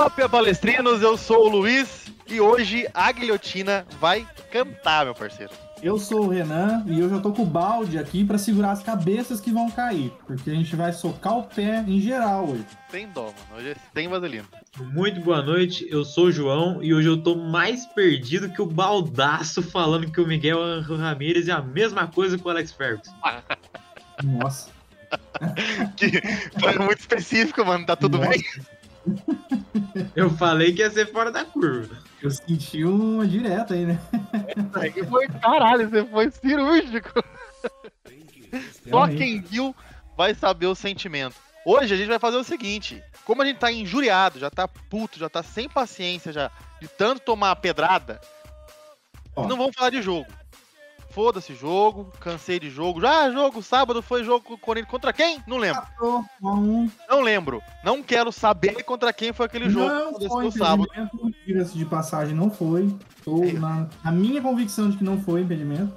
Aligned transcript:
Scópia 0.00 0.30
Palestrinos, 0.30 1.02
eu 1.02 1.14
sou 1.14 1.44
o 1.44 1.48
Luiz 1.50 2.06
e 2.26 2.40
hoje 2.40 2.88
a 2.94 3.12
guilhotina 3.12 3.84
vai 4.00 4.26
cantar, 4.50 5.04
meu 5.04 5.14
parceiro. 5.14 5.52
Eu 5.82 5.98
sou 5.98 6.24
o 6.24 6.28
Renan 6.28 6.82
e 6.86 6.98
eu 6.98 7.10
já 7.10 7.20
tô 7.20 7.34
com 7.34 7.42
o 7.42 7.46
balde 7.46 7.98
aqui 7.98 8.24
pra 8.24 8.38
segurar 8.38 8.70
as 8.70 8.82
cabeças 8.82 9.42
que 9.42 9.50
vão 9.50 9.70
cair, 9.70 10.10
porque 10.26 10.48
a 10.48 10.54
gente 10.54 10.74
vai 10.74 10.90
socar 10.94 11.36
o 11.36 11.42
pé 11.42 11.84
em 11.86 12.00
geral 12.00 12.48
hoje. 12.48 12.64
Tem 12.90 13.08
dó, 13.08 13.24
mano. 13.24 13.58
Hoje 13.58 13.72
é 13.72 13.76
sem 13.92 14.08
vaselina. 14.08 14.46
Muito 14.78 15.20
boa 15.20 15.42
noite, 15.42 15.86
eu 15.90 16.02
sou 16.02 16.28
o 16.28 16.32
João 16.32 16.82
e 16.82 16.94
hoje 16.94 17.06
eu 17.06 17.22
tô 17.22 17.36
mais 17.36 17.84
perdido 17.84 18.48
que 18.48 18.62
o 18.62 18.66
baldaço 18.66 19.62
falando 19.62 20.10
que 20.10 20.20
o 20.22 20.26
Miguel 20.26 20.80
Ramírez 20.80 21.46
é 21.46 21.52
a 21.52 21.60
mesma 21.60 22.06
coisa 22.06 22.38
que 22.38 22.46
o 22.46 22.48
Alex 22.48 22.72
Ferguson. 22.72 23.12
Nossa. 24.24 24.70
que 25.94 26.22
foi 26.58 26.78
muito 26.78 27.00
específico, 27.00 27.62
mano. 27.66 27.84
Tá 27.84 27.94
tudo 27.94 28.16
Nossa. 28.16 28.30
bem? 28.30 28.42
Eu 30.14 30.30
falei 30.30 30.72
que 30.72 30.80
ia 30.82 30.90
ser 30.90 31.10
fora 31.10 31.30
da 31.30 31.44
curva. 31.44 31.98
Eu 32.22 32.30
senti 32.30 32.84
uma 32.84 33.26
direta 33.26 33.74
aí, 33.74 33.86
né? 33.86 34.00
Aí 34.74 34.92
foi 35.04 35.26
caralho, 35.28 35.88
você 35.88 36.04
foi 36.04 36.30
cirúrgico. 36.30 37.24
Só 38.88 39.08
quem 39.08 39.40
viu 39.40 39.74
vai 40.16 40.34
saber 40.34 40.66
o 40.66 40.74
sentimento. 40.74 41.36
Hoje 41.64 41.94
a 41.94 41.96
gente 41.96 42.08
vai 42.08 42.18
fazer 42.18 42.36
o 42.36 42.44
seguinte: 42.44 43.02
como 43.24 43.42
a 43.42 43.44
gente 43.44 43.58
tá 43.58 43.70
injuriado, 43.70 44.38
já 44.38 44.50
tá 44.50 44.66
puto, 44.66 45.18
já 45.18 45.28
tá 45.28 45.42
sem 45.42 45.68
paciência 45.68 46.32
já, 46.32 46.50
de 46.80 46.88
tanto 46.88 47.22
tomar 47.22 47.54
pedrada, 47.56 48.20
Ó. 49.36 49.46
não 49.46 49.56
vamos 49.56 49.74
falar 49.74 49.90
de 49.90 50.02
jogo. 50.02 50.26
Foda-se 51.10 51.54
jogo, 51.54 52.12
cansei 52.20 52.60
de 52.60 52.70
jogo. 52.70 53.00
Já 53.00 53.30
jogo, 53.32 53.60
sábado 53.62 54.00
foi 54.00 54.22
jogo 54.22 54.56
Corinthians 54.58 54.90
contra 54.90 55.12
quem? 55.12 55.42
Não 55.46 55.56
lembro. 55.56 55.82
Não 57.08 57.20
lembro. 57.20 57.62
Não 57.84 58.02
quero 58.02 58.30
saber 58.30 58.82
contra 58.84 59.12
quem 59.12 59.32
foi 59.32 59.46
aquele 59.46 59.68
jogo 59.68 59.88
Não 59.88 60.28
foi 60.28 60.44
no 60.44 60.52
sábado. 60.52 60.84
impedimento, 60.84 61.34
diga-se 61.46 61.76
de 61.76 61.84
passagem, 61.84 62.34
não 62.34 62.50
foi. 62.50 62.94
Tô 63.24 63.42
É. 63.42 63.52
na, 63.52 63.88
na 64.04 64.12
minha 64.12 64.40
convicção 64.40 64.88
de 64.88 64.96
que 64.98 65.04
não 65.04 65.20
foi 65.20 65.40
impedimento. 65.42 65.92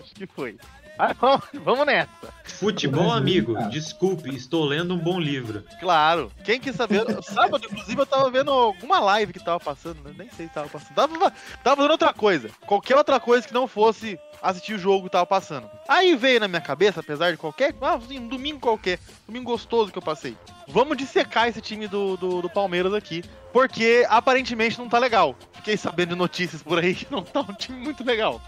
Acho 0.00 0.14
que 0.14 0.26
foi. 0.26 0.56
Ah, 0.98 1.14
vamos, 1.54 1.86
nessa. 1.86 2.08
Futebol, 2.42 3.12
amigo, 3.12 3.56
desculpe, 3.68 4.34
estou 4.34 4.64
lendo 4.64 4.94
um 4.94 4.98
bom 4.98 5.20
livro. 5.20 5.64
Claro. 5.78 6.32
Quem 6.42 6.58
quis 6.58 6.74
saber? 6.74 7.04
Sábado, 7.22 7.64
inclusive, 7.70 8.00
eu 8.00 8.06
tava 8.06 8.30
vendo 8.30 8.50
alguma 8.50 8.98
live 8.98 9.32
que 9.32 9.44
tava 9.44 9.60
passando, 9.60 10.02
né? 10.02 10.12
nem 10.18 10.28
sei 10.30 10.48
se 10.48 10.54
tava 10.54 10.68
passando. 10.68 10.94
Tava, 10.94 11.32
tava 11.62 11.76
fazendo 11.76 11.92
outra 11.92 12.12
coisa. 12.12 12.50
Qualquer 12.66 12.96
outra 12.96 13.20
coisa 13.20 13.46
que 13.46 13.54
não 13.54 13.68
fosse 13.68 14.18
assistir 14.42 14.74
o 14.74 14.78
jogo 14.78 15.04
que 15.04 15.10
tava 15.10 15.26
passando. 15.26 15.70
Aí 15.86 16.16
veio 16.16 16.40
na 16.40 16.48
minha 16.48 16.60
cabeça, 16.60 17.00
apesar 17.00 17.30
de 17.30 17.36
qualquer. 17.36 17.74
Ah, 17.80 17.94
assim, 17.94 18.18
um 18.18 18.28
domingo 18.28 18.60
qualquer. 18.60 18.98
Domingo 19.26 19.52
gostoso 19.52 19.92
que 19.92 19.98
eu 19.98 20.02
passei. 20.02 20.36
Vamos 20.66 20.96
dissecar 20.96 21.48
esse 21.48 21.60
time 21.60 21.86
do, 21.86 22.16
do, 22.16 22.42
do 22.42 22.50
Palmeiras 22.50 22.92
aqui. 22.92 23.22
Porque 23.52 24.04
aparentemente 24.08 24.78
não 24.78 24.88
tá 24.88 24.98
legal. 24.98 25.36
Fiquei 25.52 25.76
sabendo 25.76 26.10
de 26.10 26.16
notícias 26.16 26.62
por 26.62 26.78
aí 26.78 26.94
que 26.96 27.06
não 27.10 27.22
tá 27.22 27.40
um 27.40 27.54
time 27.54 27.78
muito 27.78 28.04
legal. 28.04 28.40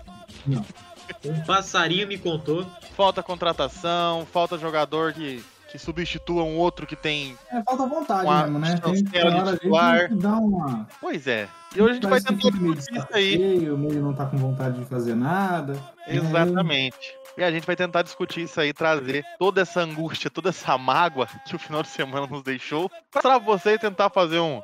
Um 1.25 1.41
passarinho 1.45 2.07
me 2.07 2.19
contou. 2.19 2.67
Falta 2.97 3.23
contratação, 3.23 4.27
falta 4.33 4.59
jogador 4.59 5.13
que, 5.13 5.43
que 5.71 5.79
substitua 5.79 6.43
um 6.43 6.57
outro 6.57 6.87
que 6.87 6.97
tem. 6.97 7.37
É, 7.51 7.63
falta 7.63 7.87
vontade 7.87 8.25
Uma 8.25 8.43
mesmo, 8.43 8.59
né? 8.59 8.81
Tem 8.83 8.97
chancela 8.97 9.45
de 9.45 9.53
titular. 9.59 10.09
que 10.09 10.15
uma. 10.27 10.89
Pois 11.01 11.27
é. 11.27 11.49
E 11.75 11.81
hoje 11.81 11.91
a 11.91 11.95
gente 11.95 12.07
vai 12.07 12.21
que 12.21 12.27
tentar 12.27 12.49
o 12.49 12.53
meio 12.53 12.75
discutir 12.75 12.97
isso 12.97 13.05
está 13.05 13.17
aí. 13.17 13.37
feio, 13.37 13.79
meio 13.79 14.03
não 14.03 14.13
tá 14.13 14.27
com 14.27 14.37
vontade 14.37 14.79
de 14.79 14.85
fazer 14.87 15.15
nada. 15.15 15.77
Exatamente. 16.07 17.15
E 17.39 17.45
a 17.45 17.51
gente 17.51 17.65
vai 17.67 17.77
tentar 17.77 18.03
discutir 18.03 18.43
isso 18.43 18.61
aí, 18.61 18.73
trazer 18.73 19.25
toda 19.39 19.61
essa 19.63 19.81
angústia, 19.81 20.29
toda 20.29 20.49
essa 20.49 20.77
mágoa 20.77 21.29
que 21.47 21.55
o 21.55 21.59
final 21.59 21.83
de 21.83 21.89
semana 21.89 22.27
nos 22.27 22.43
deixou, 22.43 22.91
pra 23.11 23.39
você 23.39 23.75
e 23.75 23.79
tentar 23.79 24.11
fazer 24.11 24.41
um, 24.41 24.61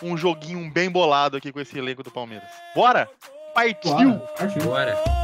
um 0.00 0.16
joguinho 0.16 0.70
bem 0.70 0.88
bolado 0.88 1.36
aqui 1.36 1.52
com 1.52 1.60
esse 1.60 1.76
elenco 1.76 2.02
do 2.02 2.10
Palmeiras. 2.10 2.48
Bora? 2.74 3.08
Partiu! 3.52 4.12
Bora, 4.12 4.18
partiu. 4.38 4.62
Bora. 4.62 5.21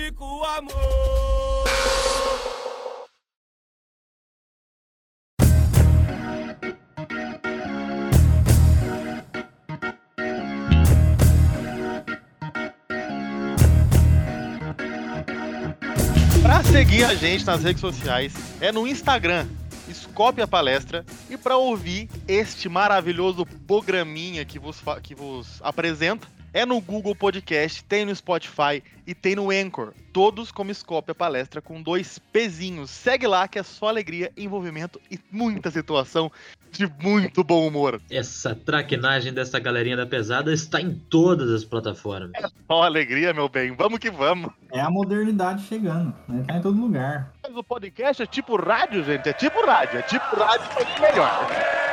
Único 0.00 0.44
amor. 0.44 1.64
Pra 16.42 16.64
seguir 16.64 17.04
a 17.04 17.14
gente 17.14 17.44
nas 17.44 17.62
redes 17.62 17.80
sociais, 17.80 18.34
é 18.60 18.72
no 18.72 18.86
Instagram, 18.86 19.46
Escope 19.86 20.40
a 20.40 20.48
Palestra, 20.48 21.04
e 21.28 21.36
pra 21.36 21.56
ouvir 21.56 22.08
este 22.26 22.68
maravilhoso 22.68 23.44
programinha 23.66 24.44
que 24.44 24.58
vos, 24.58 24.82
que 25.02 25.14
vos 25.14 25.60
apresenta, 25.62 26.26
é 26.52 26.66
no 26.66 26.80
Google 26.80 27.14
Podcast, 27.14 27.84
tem 27.84 28.04
no 28.04 28.14
Spotify 28.14 28.82
e 29.06 29.14
tem 29.14 29.36
no 29.36 29.50
Anchor. 29.50 29.92
Todos 30.12 30.50
como 30.50 30.70
Escope 30.70 31.12
a 31.12 31.14
Palestra 31.14 31.60
com 31.60 31.80
dois 31.80 32.18
pezinhos. 32.18 32.90
Segue 32.90 33.26
lá 33.26 33.46
que 33.46 33.58
é 33.58 33.62
só 33.62 33.88
alegria, 33.88 34.32
envolvimento 34.36 35.00
e 35.10 35.18
muita 35.30 35.70
situação 35.70 36.30
de 36.70 36.90
muito 37.00 37.42
bom 37.42 37.66
humor. 37.66 38.00
Essa 38.10 38.54
traquinagem 38.54 39.32
dessa 39.32 39.58
galerinha 39.58 39.96
da 39.96 40.06
pesada 40.06 40.52
está 40.52 40.80
em 40.80 40.94
todas 40.94 41.50
as 41.50 41.64
plataformas. 41.64 42.30
Só 42.66 42.82
alegria, 42.82 43.32
meu 43.32 43.48
bem. 43.48 43.74
Vamos 43.74 43.98
que 43.98 44.10
vamos. 44.10 44.52
É 44.72 44.80
a 44.80 44.90
modernidade 44.90 45.64
chegando, 45.64 46.14
né? 46.28 46.44
Tá 46.46 46.56
em 46.56 46.62
todo 46.62 46.80
lugar. 46.80 47.32
Mas 47.42 47.56
o 47.56 47.64
podcast 47.64 48.22
é 48.22 48.26
tipo 48.26 48.56
rádio, 48.56 49.04
gente. 49.04 49.28
É 49.28 49.32
tipo 49.32 49.64
rádio. 49.64 49.98
É 49.98 50.02
tipo 50.02 50.36
rádio, 50.36 50.66
só 50.72 50.84
que 50.84 51.00
melhor. 51.00 51.89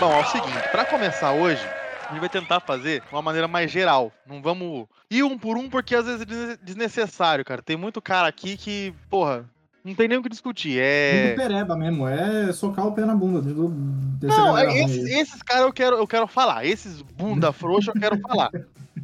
Bom, 0.00 0.12
é 0.12 0.20
o 0.20 0.24
seguinte, 0.26 0.68
pra 0.70 0.84
começar 0.84 1.32
hoje, 1.32 1.60
a 2.08 2.12
gente 2.12 2.20
vai 2.20 2.28
tentar 2.28 2.60
fazer 2.60 3.00
de 3.00 3.06
uma 3.12 3.20
maneira 3.22 3.48
mais 3.48 3.70
geral. 3.70 4.12
Não 4.26 4.40
vamos 4.40 4.86
ir 5.10 5.24
um 5.24 5.36
por 5.36 5.56
um, 5.56 5.68
porque 5.68 5.94
às 5.94 6.06
vezes 6.06 6.20
é 6.22 6.24
desne- 6.24 6.56
desnecessário, 6.62 7.44
cara. 7.44 7.62
Tem 7.62 7.76
muito 7.76 8.00
cara 8.00 8.28
aqui 8.28 8.56
que, 8.56 8.94
porra, 9.10 9.44
não 9.84 9.94
tem 9.94 10.06
nem 10.06 10.16
o 10.18 10.22
que 10.22 10.28
discutir. 10.28 10.78
É. 10.80 11.24
Muito 11.26 11.36
pereba 11.36 11.76
mesmo, 11.76 12.06
é 12.06 12.52
socar 12.52 12.86
o 12.86 12.92
pé 12.92 13.04
na 13.04 13.14
bunda 13.16 13.40
do, 13.40 13.68
Não, 14.22 14.56
é- 14.56 14.72
esses, 14.82 15.42
caras 15.42 15.64
eu 15.64 15.72
quero, 15.72 15.96
eu 15.96 16.06
quero 16.06 16.26
falar. 16.28 16.64
Esses 16.64 17.02
bunda 17.02 17.52
frouxa 17.52 17.90
eu 17.94 18.00
quero 18.00 18.18
falar. 18.20 18.50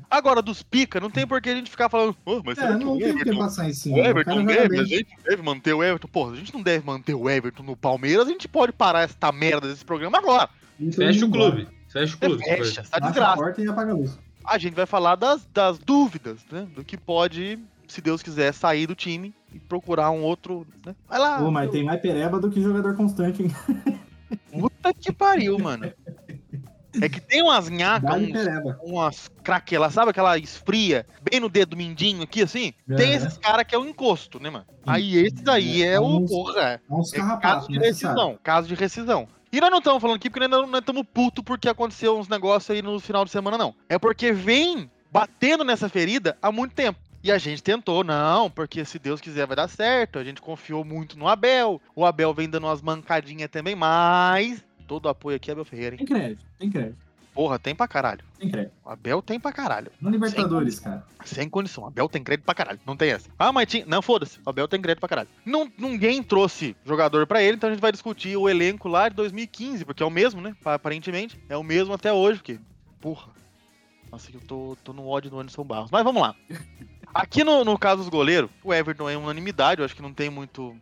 Agora, 0.08 0.40
dos 0.40 0.62
pica, 0.62 1.00
não 1.00 1.10
tem 1.10 1.26
por 1.26 1.40
que 1.40 1.48
a 1.50 1.54
gente 1.56 1.70
ficar 1.70 1.88
falando. 1.88 2.16
"Oh, 2.24 2.40
mas 2.44 2.56
É, 2.58 2.70
não 2.76 2.96
tem 2.98 3.10
o 3.12 3.18
que 3.18 3.36
passar 3.36 3.68
em 3.68 3.72
cima. 3.72 3.96
o 3.96 4.00
Everton 4.00 4.44
deve? 4.44 4.78
A 4.78 4.84
gente 4.84 5.08
deve 5.24 5.42
manter 5.42 5.72
o 5.74 5.82
Everton. 5.82 6.06
Pô, 6.06 6.30
a 6.30 6.36
gente 6.36 6.54
não 6.54 6.62
deve 6.62 6.86
manter 6.86 7.14
o 7.14 7.28
Everton 7.28 7.64
no 7.64 7.76
Palmeiras, 7.76 8.26
a 8.28 8.30
gente 8.30 8.46
pode 8.46 8.70
parar 8.72 9.02
essa 9.02 9.32
merda 9.32 9.66
desse 9.66 9.84
programa 9.84 10.18
agora. 10.18 10.48
E 10.78 10.84
todo 10.86 10.94
Fecha 10.96 11.24
o 11.24 11.28
embora. 11.28 11.50
clube. 11.52 11.68
Fecha 11.88 12.16
o 12.16 12.18
clube. 12.18 12.42
Fecha, 12.44 12.64
Fecha. 12.64 12.82
tá 12.82 12.98
Baixa 13.00 13.06
a 13.06 13.10
desgraça. 13.10 13.36
porta 13.36 13.62
e 13.62 13.68
apaga 13.68 13.92
a 13.92 13.94
luz. 13.94 14.18
A 14.44 14.58
gente 14.58 14.74
vai 14.74 14.86
falar 14.86 15.16
das, 15.16 15.46
das 15.52 15.78
dúvidas, 15.78 16.40
né? 16.50 16.66
Do 16.74 16.84
que 16.84 16.96
pode, 16.96 17.58
se 17.88 18.00
Deus 18.00 18.22
quiser, 18.22 18.52
sair 18.52 18.86
do 18.86 18.94
time 18.94 19.32
e 19.52 19.58
procurar 19.58 20.10
um 20.10 20.22
outro. 20.22 20.66
Né? 20.84 20.94
Vai 21.08 21.18
lá. 21.18 21.38
Pô, 21.38 21.50
mas 21.50 21.70
tem 21.70 21.82
mais 21.84 22.00
pereba 22.00 22.38
do 22.40 22.50
que 22.50 22.60
jogador 22.60 22.94
constante, 22.96 23.42
hein? 23.42 23.50
Puta 24.50 24.92
que 24.92 25.12
pariu, 25.12 25.58
mano. 25.58 25.90
É 27.02 27.08
que 27.08 27.20
tem 27.20 27.42
umas 27.42 27.68
nhacas, 27.68 28.22
uns, 28.22 28.76
umas 28.92 29.28
craquelas, 29.42 29.92
sabe 29.92 30.10
aquela 30.12 30.38
esfria, 30.38 31.04
bem 31.28 31.40
no 31.40 31.48
dedo 31.48 31.76
mindinho 31.76 32.22
aqui, 32.22 32.40
assim? 32.42 32.72
Tem 32.96 33.12
É. 33.12 33.14
esses 33.16 33.36
caras 33.36 33.64
que 33.66 33.74
é 33.74 33.78
o 33.78 33.84
encosto, 33.84 34.38
né, 34.38 34.48
mano? 34.48 34.64
Aí 34.86 35.16
esse 35.16 35.42
daí 35.42 35.82
é 35.82 35.98
o, 35.98 36.18
Uns- 36.18 36.30
porra, 36.30 36.60
É 36.60 36.80
uns 36.88 37.12
é 37.12 37.18
caso 37.40 37.66
de 37.68 37.78
né? 37.80 37.86
rescisão, 37.88 38.38
caso 38.42 38.68
de 38.68 38.74
rescisão. 38.76 39.26
E 39.54 39.60
nós 39.60 39.70
não 39.70 39.78
estamos 39.78 40.02
falando 40.02 40.16
aqui 40.16 40.28
porque 40.28 40.48
nós 40.48 40.68
não 40.68 40.80
estamos 40.80 41.04
puto 41.14 41.40
porque 41.40 41.68
aconteceu 41.68 42.18
uns 42.18 42.26
negócios 42.26 42.68
aí 42.74 42.82
no 42.82 42.98
final 42.98 43.24
de 43.24 43.30
semana, 43.30 43.56
não. 43.56 43.72
É 43.88 43.96
porque 43.96 44.32
vem 44.32 44.90
batendo 45.12 45.62
nessa 45.62 45.88
ferida 45.88 46.36
há 46.42 46.50
muito 46.50 46.74
tempo. 46.74 46.98
E 47.22 47.30
a 47.30 47.38
gente 47.38 47.62
tentou, 47.62 48.02
não, 48.02 48.50
porque 48.50 48.84
se 48.84 48.98
Deus 48.98 49.20
quiser 49.20 49.46
vai 49.46 49.54
dar 49.54 49.68
certo. 49.68 50.18
A 50.18 50.24
gente 50.24 50.42
confiou 50.42 50.84
muito 50.84 51.16
no 51.16 51.28
Abel. 51.28 51.80
O 51.94 52.04
Abel 52.04 52.34
vem 52.34 52.50
dando 52.50 52.66
umas 52.66 52.82
mancadinhas 52.82 53.48
também, 53.48 53.76
mas 53.76 54.64
todo 54.88 55.08
apoio 55.08 55.36
aqui 55.36 55.50
é 55.50 55.52
Abel 55.52 55.64
Ferreira, 55.64 55.94
hein? 55.94 56.04
Tem 56.04 56.06
crédito, 56.08 56.44
tem 56.58 56.68
crédito, 56.68 57.06
Porra, 57.34 57.58
tem 57.58 57.74
pra 57.74 57.88
caralho. 57.88 58.24
tem 58.38 58.48
crédito. 58.48 58.72
O 58.84 58.90
Abel 58.90 59.20
tem 59.20 59.40
pra 59.40 59.52
caralho. 59.52 59.90
No 60.00 60.08
Libertadores, 60.08 60.78
cara. 60.78 61.04
Sem 61.24 61.48
condição. 61.48 61.84
O 61.84 61.86
Abel 61.88 62.08
tem 62.08 62.22
crédito 62.22 62.44
pra 62.46 62.54
caralho. 62.54 62.78
Não 62.86 62.96
tem 62.96 63.10
essa. 63.10 63.28
Ah, 63.36 63.52
mas 63.52 63.66
tinha. 63.68 63.84
Não, 63.86 64.00
foda-se. 64.00 64.38
O 64.46 64.50
Abel 64.50 64.68
tem 64.68 64.80
crédito 64.80 65.00
pra 65.00 65.08
caralho. 65.08 65.28
Não, 65.44 65.70
ninguém 65.76 66.22
trouxe 66.22 66.76
jogador 66.84 67.26
pra 67.26 67.42
ele, 67.42 67.56
então 67.56 67.68
a 67.68 67.72
gente 67.72 67.82
vai 67.82 67.90
discutir 67.90 68.36
o 68.36 68.48
elenco 68.48 68.88
lá 68.88 69.08
de 69.08 69.16
2015, 69.16 69.84
porque 69.84 70.02
é 70.02 70.06
o 70.06 70.10
mesmo, 70.10 70.40
né? 70.40 70.54
Aparentemente. 70.64 71.38
É 71.48 71.56
o 71.56 71.64
mesmo 71.64 71.92
até 71.92 72.12
hoje, 72.12 72.38
porque. 72.38 72.60
Porra. 73.00 73.32
Nossa, 74.12 74.30
que 74.30 74.36
eu 74.36 74.40
tô, 74.40 74.76
tô 74.84 74.92
no 74.92 75.08
ódio 75.08 75.28
do 75.28 75.40
Anderson 75.40 75.64
Barros. 75.64 75.90
Mas 75.90 76.04
vamos 76.04 76.22
lá. 76.22 76.36
Aqui 77.12 77.42
no, 77.42 77.64
no 77.64 77.78
caso 77.78 78.02
dos 78.02 78.08
goleiros, 78.08 78.50
o 78.62 78.72
Everton 78.72 79.08
é 79.08 79.16
unanimidade, 79.16 79.80
eu 79.80 79.84
acho 79.84 79.94
que 79.94 80.02
não 80.02 80.12
tem 80.12 80.30
muito. 80.30 80.76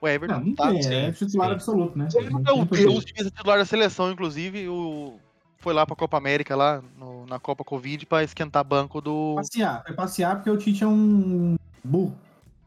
O 0.00 0.06
Everton 0.08 0.34
Não, 0.38 0.44
não 0.46 0.54
tá. 0.54 0.70
tem, 0.70 0.82
sim, 0.82 0.94
é 0.94 1.12
titular 1.12 1.48
sim. 1.48 1.54
absoluto, 1.54 1.98
né? 1.98 2.08
Ele 2.14 2.30
Não 2.30 2.42
é 2.46 2.52
o. 2.52 2.64
Deus 2.64 3.04
de 3.04 3.12
titular 3.12 3.58
da 3.58 3.64
seleção, 3.64 4.10
inclusive, 4.12 4.68
o... 4.68 5.18
foi 5.58 5.72
lá 5.74 5.84
pra 5.84 5.96
Copa 5.96 6.16
América, 6.16 6.54
lá 6.54 6.82
no- 6.96 7.26
na 7.26 7.38
Copa 7.40 7.64
Covid, 7.64 8.06
pra 8.06 8.22
esquentar 8.22 8.62
banco 8.64 9.00
do. 9.00 9.34
Passear, 9.36 9.82
foi 9.84 9.94
passear 9.96 10.36
porque 10.36 10.50
o 10.50 10.56
Tite 10.56 10.84
é 10.84 10.86
um 10.86 11.56
burro. 11.82 12.16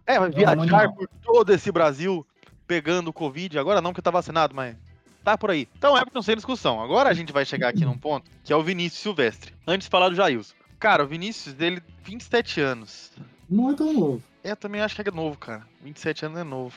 É, 0.05 0.19
vai 0.19 0.27
É 0.27 0.31
um 0.31 0.35
viajar 0.35 0.91
por 0.91 1.07
todo 1.23 1.53
esse 1.53 1.71
Brasil 1.71 2.25
pegando 2.67 3.13
Covid. 3.13 3.57
Agora 3.57 3.79
não, 3.81 3.91
porque 3.91 4.01
tá 4.01 4.11
vacinado, 4.11 4.53
mas 4.53 4.75
tá 5.23 5.37
por 5.37 5.51
aí. 5.51 5.67
Então, 5.77 5.95
Everton 5.95 6.21
sem 6.21 6.35
discussão. 6.35 6.81
Agora 6.81 7.09
a 7.09 7.13
gente 7.13 7.31
vai 7.31 7.45
chegar 7.45 7.69
aqui 7.69 7.85
num 7.85 7.97
ponto 7.97 8.29
que 8.43 8.51
é 8.51 8.55
o 8.55 8.63
Vinícius 8.63 9.01
Silvestre. 9.03 9.53
Antes 9.65 9.85
de 9.87 9.91
falar 9.91 10.09
do 10.09 10.15
Jailson. 10.15 10.53
Cara, 10.79 11.03
o 11.03 11.07
Vinícius, 11.07 11.53
dele, 11.53 11.81
27 12.03 12.59
anos. 12.59 13.11
Não 13.49 13.69
é 13.71 13.75
tão 13.75 13.93
novo. 13.93 14.23
É, 14.43 14.51
Eu 14.51 14.55
também 14.57 14.81
acho 14.81 14.95
que 14.95 15.07
é 15.07 15.11
novo, 15.13 15.37
cara. 15.37 15.61
27 15.83 16.25
anos 16.25 16.39
é 16.39 16.43
novo. 16.43 16.75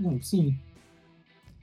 Não, 0.00 0.20
sim. 0.22 0.58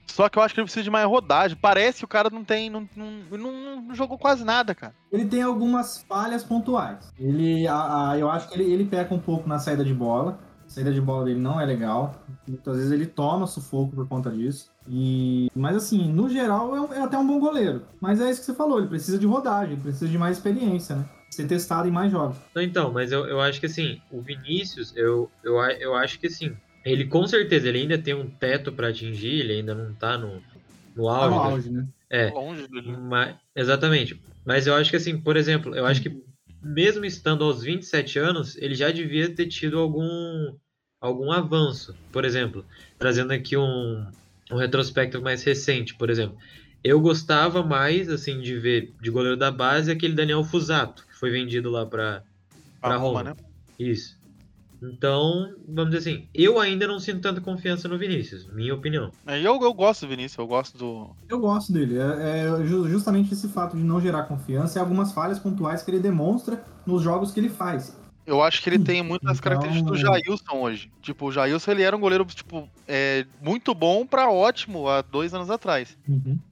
Só 0.06 0.28
que 0.28 0.38
eu 0.38 0.42
acho 0.42 0.54
que 0.54 0.60
ele 0.60 0.64
precisa 0.64 0.82
de 0.84 0.90
mais 0.90 1.06
rodagem. 1.06 1.56
Parece 1.60 1.98
que 1.98 2.04
o 2.04 2.08
cara 2.08 2.30
não 2.30 2.42
tem. 2.42 2.70
Não, 2.70 2.88
não, 2.96 3.10
não- 3.30 3.82
não 3.82 3.94
jogou 3.94 4.16
quase 4.18 4.44
nada, 4.44 4.74
cara. 4.74 4.94
Ele 5.12 5.26
tem 5.26 5.42
algumas 5.42 6.02
falhas 6.08 6.42
pontuais. 6.42 7.12
Ele, 7.18 7.66
a- 7.68 8.10
a- 8.10 8.18
eu 8.18 8.30
acho 8.30 8.48
que 8.48 8.54
ele, 8.54 8.72
ele 8.72 8.84
peca 8.86 9.14
um 9.14 9.18
pouco 9.20 9.48
na 9.48 9.58
saída 9.58 9.84
de 9.84 9.92
bola. 9.94 10.38
A 10.66 10.70
saída 10.70 10.92
de 10.92 11.00
bola 11.00 11.24
dele 11.26 11.38
não 11.40 11.60
é 11.60 11.64
legal. 11.64 12.14
Muitas 12.46 12.76
vezes 12.76 12.90
ele 12.92 13.06
toma 13.06 13.46
sufoco 13.46 13.94
por 13.94 14.08
conta 14.08 14.30
disso. 14.30 14.70
E, 14.88 15.50
mas 15.54 15.76
assim, 15.76 16.10
no 16.10 16.28
geral 16.28 16.74
é, 16.74 16.80
um- 16.80 16.92
é 16.94 17.00
até 17.02 17.16
um 17.18 17.26
bom 17.26 17.38
goleiro. 17.38 17.82
Mas 18.00 18.20
é 18.20 18.30
isso 18.30 18.40
que 18.40 18.46
você 18.46 18.54
falou, 18.54 18.78
ele 18.78 18.88
precisa 18.88 19.18
de 19.18 19.26
rodagem, 19.26 19.74
ele 19.74 19.82
precisa 19.82 20.08
de 20.08 20.18
mais 20.18 20.36
experiência, 20.38 20.96
né? 20.96 21.04
Ser 21.30 21.46
testado 21.46 21.86
em 21.86 21.90
mais 21.90 22.10
jogos. 22.10 22.36
Não, 22.54 22.62
Então, 22.62 22.92
mas 22.92 23.12
eu, 23.12 23.26
eu 23.26 23.40
acho 23.40 23.60
que 23.60 23.66
assim, 23.66 24.00
o 24.10 24.20
Vinícius, 24.20 24.94
eu, 24.96 25.30
eu, 25.44 25.60
a- 25.60 25.72
eu 25.74 25.94
acho 25.94 26.18
que 26.18 26.26
assim, 26.26 26.56
ele 26.92 27.06
com 27.06 27.26
certeza 27.26 27.68
ele 27.68 27.78
ainda 27.78 27.98
tem 27.98 28.14
um 28.14 28.28
teto 28.28 28.72
pra 28.72 28.88
atingir, 28.88 29.40
ele 29.40 29.52
ainda 29.54 29.74
não 29.74 29.94
tá 29.94 30.16
no, 30.18 30.42
no 30.96 31.04
Tá 31.04 31.16
auge. 31.16 31.34
no 31.36 31.42
da- 31.42 31.48
auge, 31.48 31.70
né? 31.70 31.88
É, 32.10 32.30
Longe 32.30 32.66
dele. 32.68 32.96
mas, 32.96 33.36
exatamente. 33.54 34.20
Mas 34.46 34.66
eu 34.66 34.74
acho 34.74 34.90
que 34.90 34.96
assim, 34.96 35.20
por 35.20 35.36
exemplo, 35.36 35.74
eu 35.74 35.84
acho 35.84 36.00
que 36.02 36.10
mesmo 36.62 37.04
estando 37.04 37.44
aos 37.44 37.62
27 37.62 38.18
anos, 38.18 38.56
ele 38.56 38.74
já 38.74 38.90
devia 38.90 39.32
ter 39.34 39.46
tido 39.46 39.78
algum, 39.78 40.56
algum 41.00 41.30
avanço. 41.30 41.94
Por 42.10 42.24
exemplo, 42.24 42.64
trazendo 42.98 43.32
aqui 43.32 43.56
um, 43.56 44.06
um 44.50 44.56
retrospecto 44.56 45.20
mais 45.20 45.42
recente, 45.44 45.94
por 45.96 46.08
exemplo. 46.10 46.36
Eu 46.82 47.00
gostava 47.00 47.62
mais, 47.62 48.08
assim, 48.08 48.40
de 48.40 48.56
ver 48.58 48.94
de 49.00 49.10
goleiro 49.10 49.36
da 49.36 49.50
base 49.50 49.90
aquele 49.90 50.14
Daniel 50.14 50.42
Fusato, 50.44 51.06
que 51.06 51.14
foi 51.14 51.30
vendido 51.30 51.70
lá 51.70 51.84
pra, 51.84 52.22
pra 52.80 52.96
Roma. 52.96 53.22
né? 53.22 53.34
Isso. 53.78 54.17
Então, 54.82 55.52
vamos 55.68 55.92
dizer 55.92 56.10
assim, 56.10 56.28
eu 56.34 56.60
ainda 56.60 56.86
não 56.86 57.00
sinto 57.00 57.20
tanta 57.20 57.40
confiança 57.40 57.88
no 57.88 57.98
Vinícius, 57.98 58.46
minha 58.52 58.74
opinião. 58.74 59.10
É, 59.26 59.38
Eu, 59.40 59.60
eu 59.60 59.74
gosto 59.74 60.02
do 60.02 60.08
Vinícius, 60.10 60.38
eu 60.38 60.46
gosto 60.46 60.78
do. 60.78 61.10
Eu 61.28 61.38
gosto 61.40 61.72
dele. 61.72 61.98
É, 61.98 62.46
é 62.60 62.64
ju- 62.66 62.88
justamente 62.88 63.32
esse 63.32 63.48
fato 63.48 63.76
de 63.76 63.82
não 63.82 64.00
gerar 64.00 64.24
confiança 64.24 64.78
e 64.78 64.80
algumas 64.80 65.12
falhas 65.12 65.38
pontuais 65.38 65.82
que 65.82 65.90
ele 65.90 65.98
demonstra 66.00 66.62
nos 66.86 67.02
jogos 67.02 67.32
que 67.32 67.40
ele 67.40 67.48
faz. 67.50 67.96
Eu 68.26 68.42
acho 68.42 68.62
que 68.62 68.68
ele 68.68 68.78
tem 68.78 69.02
muitas 69.02 69.38
Então- 69.38 69.42
características 69.42 69.90
do 69.90 69.96
Jailson 69.96 70.56
hoje. 70.60 70.92
Tipo, 71.00 71.26
o 71.28 71.32
Jailson 71.32 71.70
ele 71.70 71.82
era 71.82 71.96
um 71.96 72.00
goleiro, 72.00 72.26
tipo, 72.26 72.68
é, 72.86 73.24
muito 73.40 73.74
bom 73.74 74.06
pra 74.06 74.30
ótimo 74.30 74.86
há 74.86 75.00
dois 75.00 75.32
anos 75.32 75.48
atrás. 75.50 75.96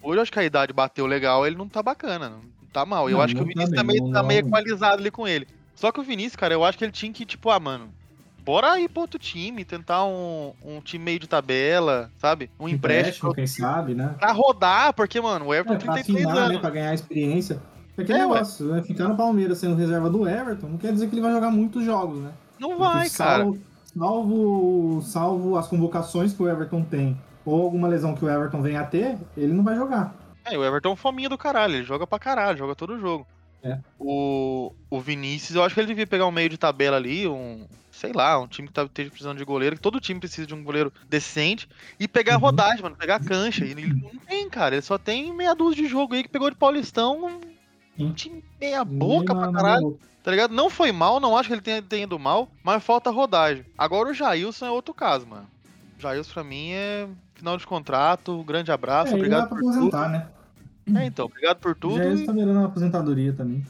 Hoje 0.02 0.18
eu 0.18 0.22
acho 0.22 0.32
que 0.32 0.38
a 0.38 0.44
idade 0.44 0.72
bateu 0.72 1.04
legal, 1.06 1.46
ele 1.46 1.54
não 1.56 1.68
tá 1.68 1.82
bacana, 1.82 2.30
não 2.30 2.40
tá 2.72 2.86
mal. 2.86 3.10
Eu 3.10 3.18
Não, 3.18 3.24
acho 3.24 3.34
que 3.34 3.40
o 3.42 3.44
tá 3.44 3.48
Vinícius 3.50 3.76
tá, 3.76 3.84
meio, 3.84 4.10
tá 4.10 4.22
meio 4.22 4.40
equalizado 4.40 5.00
ali 5.00 5.10
com 5.10 5.28
ele. 5.28 5.46
Só 5.74 5.92
que 5.92 6.00
o 6.00 6.02
Vinícius, 6.02 6.36
cara, 6.36 6.54
eu 6.54 6.64
acho 6.64 6.78
que 6.78 6.84
ele 6.84 6.92
tinha 6.92 7.12
que, 7.12 7.26
tipo, 7.26 7.50
ah, 7.50 7.60
mano, 7.60 7.90
bora 8.46 8.78
ir 8.80 8.88
pra 8.88 9.02
outro 9.02 9.18
time, 9.18 9.64
tentar 9.64 10.04
um, 10.06 10.52
um 10.64 10.80
time 10.80 11.04
meio 11.04 11.18
de 11.18 11.26
tabela, 11.26 12.10
sabe? 12.16 12.48
Um 12.58 12.68
empréstimo 12.68 13.34
quem 13.34 13.46
sabe, 13.46 13.92
né? 13.94 14.14
pra 14.18 14.30
rodar, 14.32 14.94
porque, 14.94 15.20
mano, 15.20 15.46
o 15.46 15.52
É, 15.54 15.58
Everton 15.58 15.84
pra 15.84 15.94
tem 15.94 16.04
33 16.04 16.26
afinar, 16.26 16.40
né? 16.40 16.46
anos. 16.50 16.60
Pra 16.60 16.70
ganhar 16.70 16.94
experiência. 16.94 17.60
É 17.98 18.02
aquele 18.02 18.18
É, 18.18 18.26
ué. 18.26 18.32
negócio, 18.34 18.66
né? 18.66 18.82
Ficar 18.82 19.08
no 19.08 19.16
Palmeiras 19.16 19.58
sendo 19.58 19.74
reserva 19.74 20.08
do 20.08 20.28
Everton 20.28 20.68
não 20.68 20.78
quer 20.78 20.92
dizer 20.92 21.08
que 21.08 21.14
ele 21.14 21.22
vai 21.22 21.32
jogar 21.32 21.50
muitos 21.50 21.84
jogos, 21.84 22.18
né? 22.20 22.30
Não 22.58 22.68
Porque 22.70 22.84
vai, 22.84 23.10
cara. 23.10 23.44
salvo, 23.44 23.58
Salvo, 23.98 25.02
salvo 25.02 25.56
as 25.56 25.66
convocações 25.66 26.32
que 26.32 26.42
o 26.42 26.48
Everton 26.48 26.82
tem, 26.82 27.16
ou 27.44 27.62
alguma 27.62 27.88
lesão 27.88 28.14
que 28.14 28.24
o 28.24 28.28
Everton 28.30 28.62
venha 28.62 28.82
a 28.82 28.84
ter, 28.84 29.16
ele 29.36 29.52
não 29.52 29.64
vai 29.64 29.74
jogar. 29.74 30.14
É, 30.44 30.56
o 30.56 30.64
Everton 30.64 30.90
é 30.90 30.92
um 30.92 30.96
fominha 30.96 31.28
do 31.28 31.36
caralho, 31.38 31.74
ele 31.74 31.84
joga 31.84 32.06
pra 32.06 32.18
caralho, 32.18 32.58
joga 32.58 32.74
todo 32.76 33.00
jogo. 33.00 33.26
É. 33.62 33.78
O, 33.98 34.72
o 34.90 35.00
Vinícius, 35.00 35.56
eu 35.56 35.64
acho 35.64 35.74
que 35.74 35.80
ele 35.80 35.88
devia 35.88 36.06
pegar 36.06 36.26
um 36.26 36.30
meio 36.30 36.48
de 36.48 36.58
tabela 36.58 36.96
ali, 36.96 37.26
um, 37.26 37.66
sei 37.96 38.12
lá, 38.12 38.38
um 38.38 38.46
time 38.46 38.68
que 38.68 38.74
tá 38.74 38.82
esteja 38.84 39.10
precisando 39.10 39.38
de 39.38 39.44
goleiro, 39.44 39.76
que 39.76 39.82
todo 39.82 40.00
time 40.00 40.20
precisa 40.20 40.46
de 40.46 40.54
um 40.54 40.62
goleiro 40.62 40.92
decente, 41.08 41.68
e 41.98 42.06
pegar 42.06 42.34
a 42.34 42.36
Uhum. 42.36 42.42
rodagem, 42.42 42.82
mano, 42.82 42.96
pegar 42.96 43.16
a 43.16 43.20
cancha. 43.20 43.64
E 43.64 43.70
ele 43.70 43.86
não 44.02 44.10
tem, 44.26 44.48
cara, 44.50 44.74
ele 44.74 44.82
só 44.82 44.98
tem 44.98 45.34
meia 45.34 45.54
dúzia 45.54 45.82
de 45.82 45.88
jogo 45.88 46.14
aí 46.14 46.22
que 46.22 46.28
pegou 46.28 46.50
de 46.50 46.56
Paulistão, 46.56 47.24
um 47.26 47.40
Sim. 47.96 48.12
time 48.12 48.44
meia 48.60 48.84
boca 48.84 49.34
pra 49.34 49.50
caralho, 49.52 49.98
tá 50.22 50.30
ligado? 50.30 50.52
Não 50.54 50.68
foi 50.68 50.92
mal, 50.92 51.18
não 51.18 51.36
acho 51.36 51.48
que 51.48 51.54
ele 51.54 51.62
tenha, 51.62 51.82
tenha 51.82 52.04
ido 52.04 52.18
mal, 52.18 52.48
mas 52.62 52.84
falta 52.84 53.10
rodagem. 53.10 53.64
Agora 53.78 54.10
o 54.10 54.14
Jailson 54.14 54.66
é 54.66 54.70
outro 54.70 54.92
caso, 54.92 55.26
mano. 55.26 55.48
O 55.98 56.02
Jailson 56.02 56.32
pra 56.34 56.44
mim 56.44 56.72
é 56.72 57.08
final 57.34 57.56
de 57.56 57.66
contrato, 57.66 58.42
grande 58.44 58.70
abraço, 58.70 59.08
É, 59.08 59.12
ele 59.12 59.18
obrigado 59.20 59.48
pra 59.48 59.56
por 59.56 59.62
tudo. 59.62 59.74
aposentar, 59.74 60.08
né? 60.10 60.28
É, 60.94 61.04
então, 61.06 61.26
obrigado 61.26 61.58
por 61.58 61.74
tudo. 61.74 61.96
Já 61.96 62.04
e 62.04 62.08
ele 62.12 62.26
tá 62.26 62.32
virando 62.32 62.58
uma 62.58 62.66
aposentadoria 62.66 63.32
também. 63.32 63.64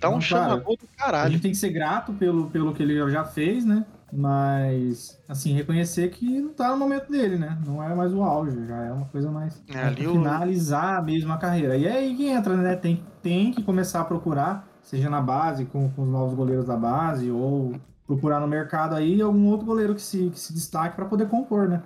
Tá 0.00 0.08
um 0.08 0.12
Não, 0.14 0.20
chama 0.20 0.48
cara, 0.48 0.56
gol 0.60 0.76
do 0.76 0.84
A 0.98 1.04
caralho. 1.04 1.32
gente 1.32 1.42
tem 1.42 1.50
que 1.52 1.56
ser 1.56 1.70
grato 1.70 2.12
pelo, 2.12 2.50
pelo 2.50 2.74
que 2.74 2.82
ele 2.82 3.10
já 3.10 3.24
fez, 3.24 3.64
né? 3.64 3.84
Mas, 4.12 5.20
assim, 5.28 5.52
reconhecer 5.52 6.10
que 6.10 6.40
não 6.40 6.52
tá 6.52 6.70
no 6.70 6.76
momento 6.76 7.10
dele, 7.10 7.36
né? 7.36 7.58
Não 7.66 7.82
é 7.82 7.94
mais 7.94 8.12
o 8.14 8.22
auge, 8.22 8.66
já 8.66 8.76
é 8.84 8.92
uma 8.92 9.06
coisa 9.06 9.30
mais. 9.30 9.60
É, 9.74 9.78
ali 9.84 10.02
pra 10.02 10.10
o- 10.10 10.14
finalizar 10.14 11.02
mesmo 11.04 11.32
a 11.32 11.36
carreira. 11.38 11.76
E 11.76 11.86
é 11.86 11.92
aí 11.92 12.14
que 12.16 12.26
entra, 12.28 12.56
né? 12.56 12.76
Tem, 12.76 13.02
tem 13.22 13.50
que 13.52 13.62
começar 13.62 14.00
a 14.00 14.04
procurar, 14.04 14.66
seja 14.82 15.10
na 15.10 15.20
base, 15.20 15.64
com, 15.66 15.90
com 15.90 16.02
os 16.02 16.08
novos 16.08 16.34
goleiros 16.34 16.66
da 16.66 16.76
base, 16.76 17.30
ou 17.30 17.74
procurar 18.06 18.38
no 18.40 18.46
mercado 18.46 18.94
aí 18.94 19.20
algum 19.20 19.46
outro 19.48 19.66
goleiro 19.66 19.94
que 19.94 20.02
se, 20.02 20.30
que 20.30 20.38
se 20.38 20.52
destaque 20.54 20.94
pra 20.94 21.04
poder 21.06 21.28
compor, 21.28 21.68
né? 21.68 21.82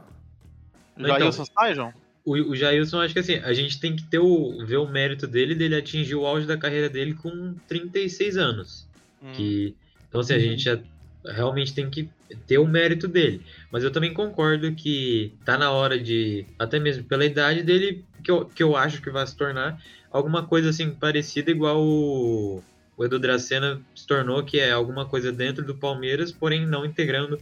Então, 0.97 1.19
Jailson 1.19 1.45
sai, 1.47 1.75
João? 1.75 1.93
O, 2.25 2.35
o 2.35 2.57
Jailson, 2.57 3.01
acho 3.01 3.15
que 3.15 3.21
assim, 3.21 3.37
a 3.37 3.53
gente 3.53 3.81
tem 3.81 3.97
que 3.97 4.09
ter 4.09 4.19
o, 4.19 4.65
ver 4.67 4.77
o 4.77 4.89
mérito 4.91 5.27
dele, 5.27 5.55
dele 5.55 5.77
atingir 5.77 6.15
o 6.15 6.27
auge 6.27 6.47
da 6.47 6.59
carreira 6.59 6.89
dele 6.89 7.15
com 7.15 7.59
36 7.67 8.37
anos. 8.37 8.89
Hum. 9.23 9.33
Que, 9.33 9.77
então, 10.09 10.21
assim, 10.21 10.35
a 10.35 10.37
Uhum. 10.37 10.43
gente 10.43 10.63
já 10.65 10.83
realmente 11.25 11.75
tem 11.75 11.91
que 11.91 12.11
ter 12.47 12.59
o 12.59 12.67
mérito 12.67 13.09
dele. 13.09 13.45
Mas 13.71 13.85
eu 13.85 13.91
também 13.91 14.13
concordo 14.15 14.75
que 14.75 15.39
tá 15.45 15.59
na 15.59 15.71
hora 15.71 15.99
de, 15.99 16.47
até 16.59 16.79
mesmo 16.79 17.05
pela 17.05 17.25
idade 17.25 17.63
dele, 17.63 18.07
que 18.23 18.31
eu, 18.31 18.49
que 18.51 18.63
eu 18.63 18.77
acho 18.77 19.03
que 19.03 19.11
vai 19.11 19.27
se 19.27 19.37
tornar 19.37 19.77
alguma 20.11 20.47
coisa 20.47 20.71
assim 20.71 20.95
parecida, 20.99 21.51
igual 21.51 21.83
o, 21.83 22.65
o 22.97 23.05
Edu 23.05 23.19
Dracena 23.19 23.85
se 23.95 24.07
tornou, 24.07 24.45
que 24.45 24.59
é 24.59 24.71
alguma 24.73 25.09
coisa 25.09 25.33
dentro 25.33 25.65
do 25.65 25.79
Palmeiras, 25.79 26.33
porém 26.33 26.67
não 26.67 26.85
integrando 26.85 27.37
o 27.37 27.41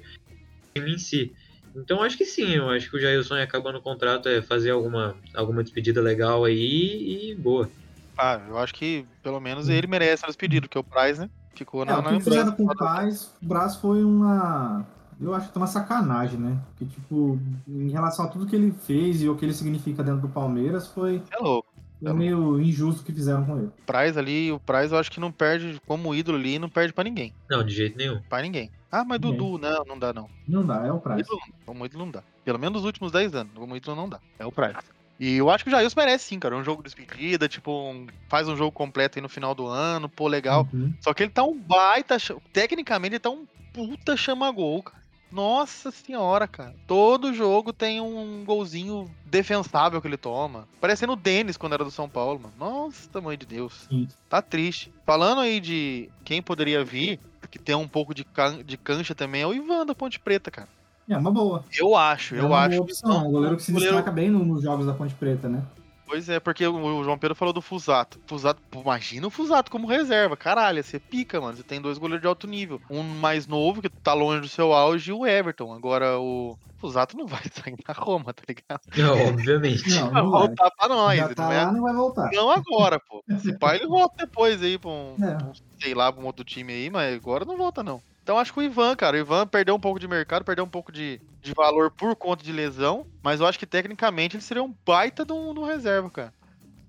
time 0.77 0.95
em 0.95 0.99
si. 0.99 1.35
Então 1.83 2.03
acho 2.03 2.17
que 2.17 2.25
sim, 2.25 2.57
eu 2.57 2.69
acho 2.71 2.91
que 2.91 2.97
o 2.97 3.01
Jailson 3.01 3.35
acabando 3.35 3.79
o 3.79 3.83
contrato 3.83 4.29
é 4.29 4.43
fazer 4.43 4.71
alguma, 4.71 5.15
alguma 5.35 5.63
despedida 5.63 6.01
legal 6.01 6.45
aí 6.45 7.31
e 7.31 7.35
boa. 7.35 7.69
Ah, 8.17 8.41
eu 8.49 8.59
acho 8.59 8.75
que 8.75 9.07
pelo 9.23 9.41
menos 9.41 9.69
ele 9.69 9.87
merece 9.87 10.25
a 10.25 10.29
despedida, 10.29 10.67
porque 10.67 10.79
o 10.79 10.85
Price, 10.85 11.21
né? 11.21 11.31
Ficou 11.55 11.83
É, 11.83 11.87
na, 11.87 11.99
o 11.99 12.03
na 12.03 12.19
que 12.19 12.25
fizeram 12.25 12.53
com 12.53 12.65
o 12.65 12.77
Paz, 12.77 13.31
o 13.43 13.47
Brás 13.47 13.77
foi 13.77 14.03
uma. 14.05 14.85
Eu 15.21 15.35
acho 15.35 15.47
que 15.47 15.53
foi 15.53 15.63
uma 15.63 15.67
sacanagem, 15.67 16.39
né? 16.39 16.57
Porque, 16.71 16.85
tipo, 16.95 17.39
em 17.67 17.91
relação 17.91 18.25
a 18.25 18.29
tudo 18.29 18.47
que 18.47 18.55
ele 18.55 18.73
fez 18.73 19.23
e 19.23 19.29
o 19.29 19.37
que 19.37 19.45
ele 19.45 19.55
significa 19.55 20.03
dentro 20.03 20.21
do 20.21 20.29
Palmeiras, 20.29 20.87
foi, 20.89 21.23
É 21.31 21.39
louco. 21.39 21.68
Foi 22.03 22.13
meio 22.13 22.61
injusto 22.61 23.03
o 23.03 23.05
que 23.05 23.13
fizeram 23.13 23.45
com 23.45 23.57
ele. 23.59 23.67
O 23.67 23.73
Price 23.87 24.19
ali, 24.19 24.53
o 24.53 24.61
Price 24.61 24.93
eu 24.93 24.99
acho 24.99 25.11
que 25.11 25.21
não 25.21 25.33
perde 25.33 25.81
como 25.87 26.15
ídolo 26.15 26.39
ali, 26.39 26.59
não 26.59 26.69
perde 26.69 26.93
pra 26.93 27.05
ninguém. 27.05 27.33
Não, 27.51 27.65
de 27.65 27.75
jeito 27.75 27.97
nenhum. 27.97 28.21
Pra 28.29 28.41
ninguém. 28.43 28.71
Ah, 28.91 29.05
mas 29.05 29.21
Ninguém. 29.21 29.37
Dudu, 29.39 29.59
não, 29.59 29.85
não 29.85 29.99
dá 29.99 30.13
não. 30.13 30.29
Não 30.47 30.65
dá, 30.67 30.87
é 30.87 30.93
o 30.93 30.99
Price. 31.01 31.21
Ídolo. 31.21 31.41
Como 31.67 31.85
ídolo 31.85 32.05
não 32.07 32.13
dá. 32.13 32.23
Pelo 32.45 32.59
menos 32.59 32.77
nos 32.77 32.85
últimos 32.85 33.13
10 33.13 33.35
anos. 33.35 33.53
Como 33.55 33.77
ídolo 33.77 33.97
não 33.97 34.09
dá. 34.09 34.19
É 34.39 34.47
o 34.47 34.53
Price. 34.53 34.79
E 35.21 35.35
eu 35.37 35.51
acho 35.51 35.65
que 35.65 35.69
o 35.69 35.73
Jailson 35.73 35.99
merece 36.01 36.27
sim, 36.29 36.39
cara. 36.39 36.57
Um 36.57 36.63
jogo 36.63 36.83
de 36.83 36.89
despedida, 36.95 37.49
tipo, 37.49 37.73
um- 37.73 38.07
faz 38.29 38.49
um 38.49 38.57
jogo 38.57 38.71
completo 38.71 39.19
aí 39.19 39.23
no 39.23 39.29
final 39.29 39.53
do 39.55 39.67
ano, 39.67 40.09
pô, 40.09 40.29
legal. 40.29 40.67
Uhum. 40.73 40.95
Só 41.01 41.13
que 41.13 41.25
ele 41.25 41.31
tá 41.33 41.43
um 41.43 41.59
baita. 41.59 42.17
Tecnicamente, 42.53 43.15
ele 43.15 43.21
tá 43.21 43.29
um 43.31 43.45
puta 43.73 44.17
chama-gol, 44.17 44.83
cara. 44.85 44.99
Nossa 45.31 45.91
senhora, 45.91 46.47
cara. 46.49 46.75
Todo 46.87 47.35
jogo 47.35 47.73
tem 47.73 48.01
um 48.01 48.45
golzinho 48.45 49.11
defensável 49.27 50.01
que 50.01 50.09
ele 50.09 50.17
toma. 50.17 50.67
Parecendo 50.81 51.13
o 51.13 51.17
Denis 51.17 51.57
quando 51.57 51.75
era 51.75 51.85
do 51.85 51.91
São 51.91 52.09
Paulo, 52.09 52.41
mano. 52.41 52.55
Nossa, 52.59 53.09
tamanho 53.11 53.37
de 53.37 53.47
Deus. 53.47 53.87
Sim. 53.91 54.09
Tá 54.29 54.41
triste. 54.41 54.93
Falando 55.05 55.41
aí 55.41 55.61
de 55.61 56.09
quem 56.25 56.41
poderia 56.43 56.85
vir, 56.85 57.21
que 57.51 57.59
tem 57.59 57.75
um 57.75 57.89
pouco 57.89 58.15
de, 58.15 58.25
can- 58.25 58.63
de 58.65 58.77
cancha 58.77 59.15
também, 59.15 59.43
é 59.43 59.47
o 59.47 59.55
Ivan 59.55 59.85
da 59.87 59.95
Ponte 59.95 60.19
Preta, 60.19 60.51
cara. 60.51 60.69
É 61.09 61.17
uma 61.17 61.31
boa. 61.31 61.65
Eu 61.79 61.97
acho, 61.97 62.35
é 62.35 62.41
eu 62.41 62.47
uma 62.47 62.59
acho. 62.61 62.71
boa 62.77 62.83
opção. 62.83 63.29
Um 63.29 63.33
goleiro 63.33 63.57
que 63.57 63.63
se 63.63 63.73
goleiro- 63.73 63.95
destaca 63.97 64.13
bem 64.15 64.29
no- 64.31 64.45
nos 64.45 64.63
jogos 64.63 64.85
da 64.87 64.93
Ponte 64.93 65.15
Preta, 65.15 65.49
né? 65.49 65.63
Pois 66.09 66.29
é, 66.29 66.41
porque 66.41 66.67
o 66.67 67.05
João 67.05 67.19
Pedro 67.19 67.35
falou 67.35 67.53
do 67.53 67.61
Fusato. 67.61 68.19
Fusato, 68.27 68.61
imagina 68.75 69.27
o 69.27 69.31
Fusato 69.31 69.71
como 69.71 69.87
reserva. 69.87 70.37
Caralho, 70.37 70.83
você 70.83 70.99
pica, 70.99 71.41
mano. 71.41 71.57
Você 71.57 71.63
tem 71.63 71.81
dois 71.81 71.99
goleiros 71.99 72.23
de 72.23 72.27
alto 72.27 72.47
nível. 72.47 72.81
Um 72.91 73.03
mais 73.03 73.47
novo, 73.47 73.83
que 73.83 73.89
tá 73.91 74.15
longe 74.15 74.41
do 74.41 74.49
seu 74.49 74.73
auge, 74.73 75.11
e 75.11 75.13
o 75.13 75.27
Everton. 75.27 75.73
Agora 75.75 76.19
o 76.19 76.59
Fusato 76.79 77.17
não 77.17 77.27
vai 77.27 77.43
sair 77.53 77.77
na 77.87 77.93
Roma, 77.95 78.33
tá 78.33 78.43
ligado? 78.49 78.81
Não, 78.97 79.29
obviamente. 79.29 79.91
Não, 79.91 80.11
Vai 80.11 80.23
não 80.23 80.31
vai. 80.31 80.41
voltar 80.47 80.71
pra 80.71 80.89
nós. 80.89 81.19
Já 81.19 81.29
tá 81.35 81.43
não, 81.45 81.53
é- 81.53 81.65
lá, 81.65 81.73
não 81.73 81.83
vai 81.83 81.93
voltar. 81.95 82.31
não 82.33 82.51
agora, 82.51 82.99
pô. 82.99 83.23
Se 83.43 83.59
pai 83.59 83.77
ele 83.77 83.87
volta 83.87 84.15
depois 84.27 84.63
aí 84.63 84.79
pra 84.79 84.89
um, 84.91 85.15
É. 85.23 85.45
um, 85.45 85.53
sei 85.81 85.93
lá, 85.95 86.11
pra 86.11 86.23
um 86.23 86.27
outro 86.27 86.45
time 86.45 86.73
aí, 86.73 86.89
mas 86.91 87.15
agora 87.15 87.45
não 87.45 87.57
volta 87.59 87.83
não. 87.83 88.01
Então 88.23 88.39
acho 88.39 88.53
que 88.53 88.61
o 88.61 88.63
Ivan, 88.63 88.95
cara, 88.95 89.17
o 89.17 89.21
Ivan 89.21 89.47
perdeu 89.47 89.75
um 89.75 89.81
pouco 89.81 89.99
de 89.99 90.07
mercado, 90.07 90.45
perdeu 90.45 90.65
um 90.65 90.69
pouco 90.69 90.93
de, 90.93 91.19
de 91.43 91.53
valor 91.55 91.91
por 91.91 92.15
conta 92.17 92.43
de 92.43 92.53
lesão, 92.53 93.07
mas 93.23 93.41
eu 93.41 93.47
acho 93.47 93.59
que 93.59 93.67
tecnicamente 93.67 94.37
ele 94.37 94.43
seria 94.43 94.63
um 94.63 94.75
baita 94.87 95.25
no, 95.25 95.55
no 95.55 95.65
reserva, 95.65 96.11
cara. 96.11 96.33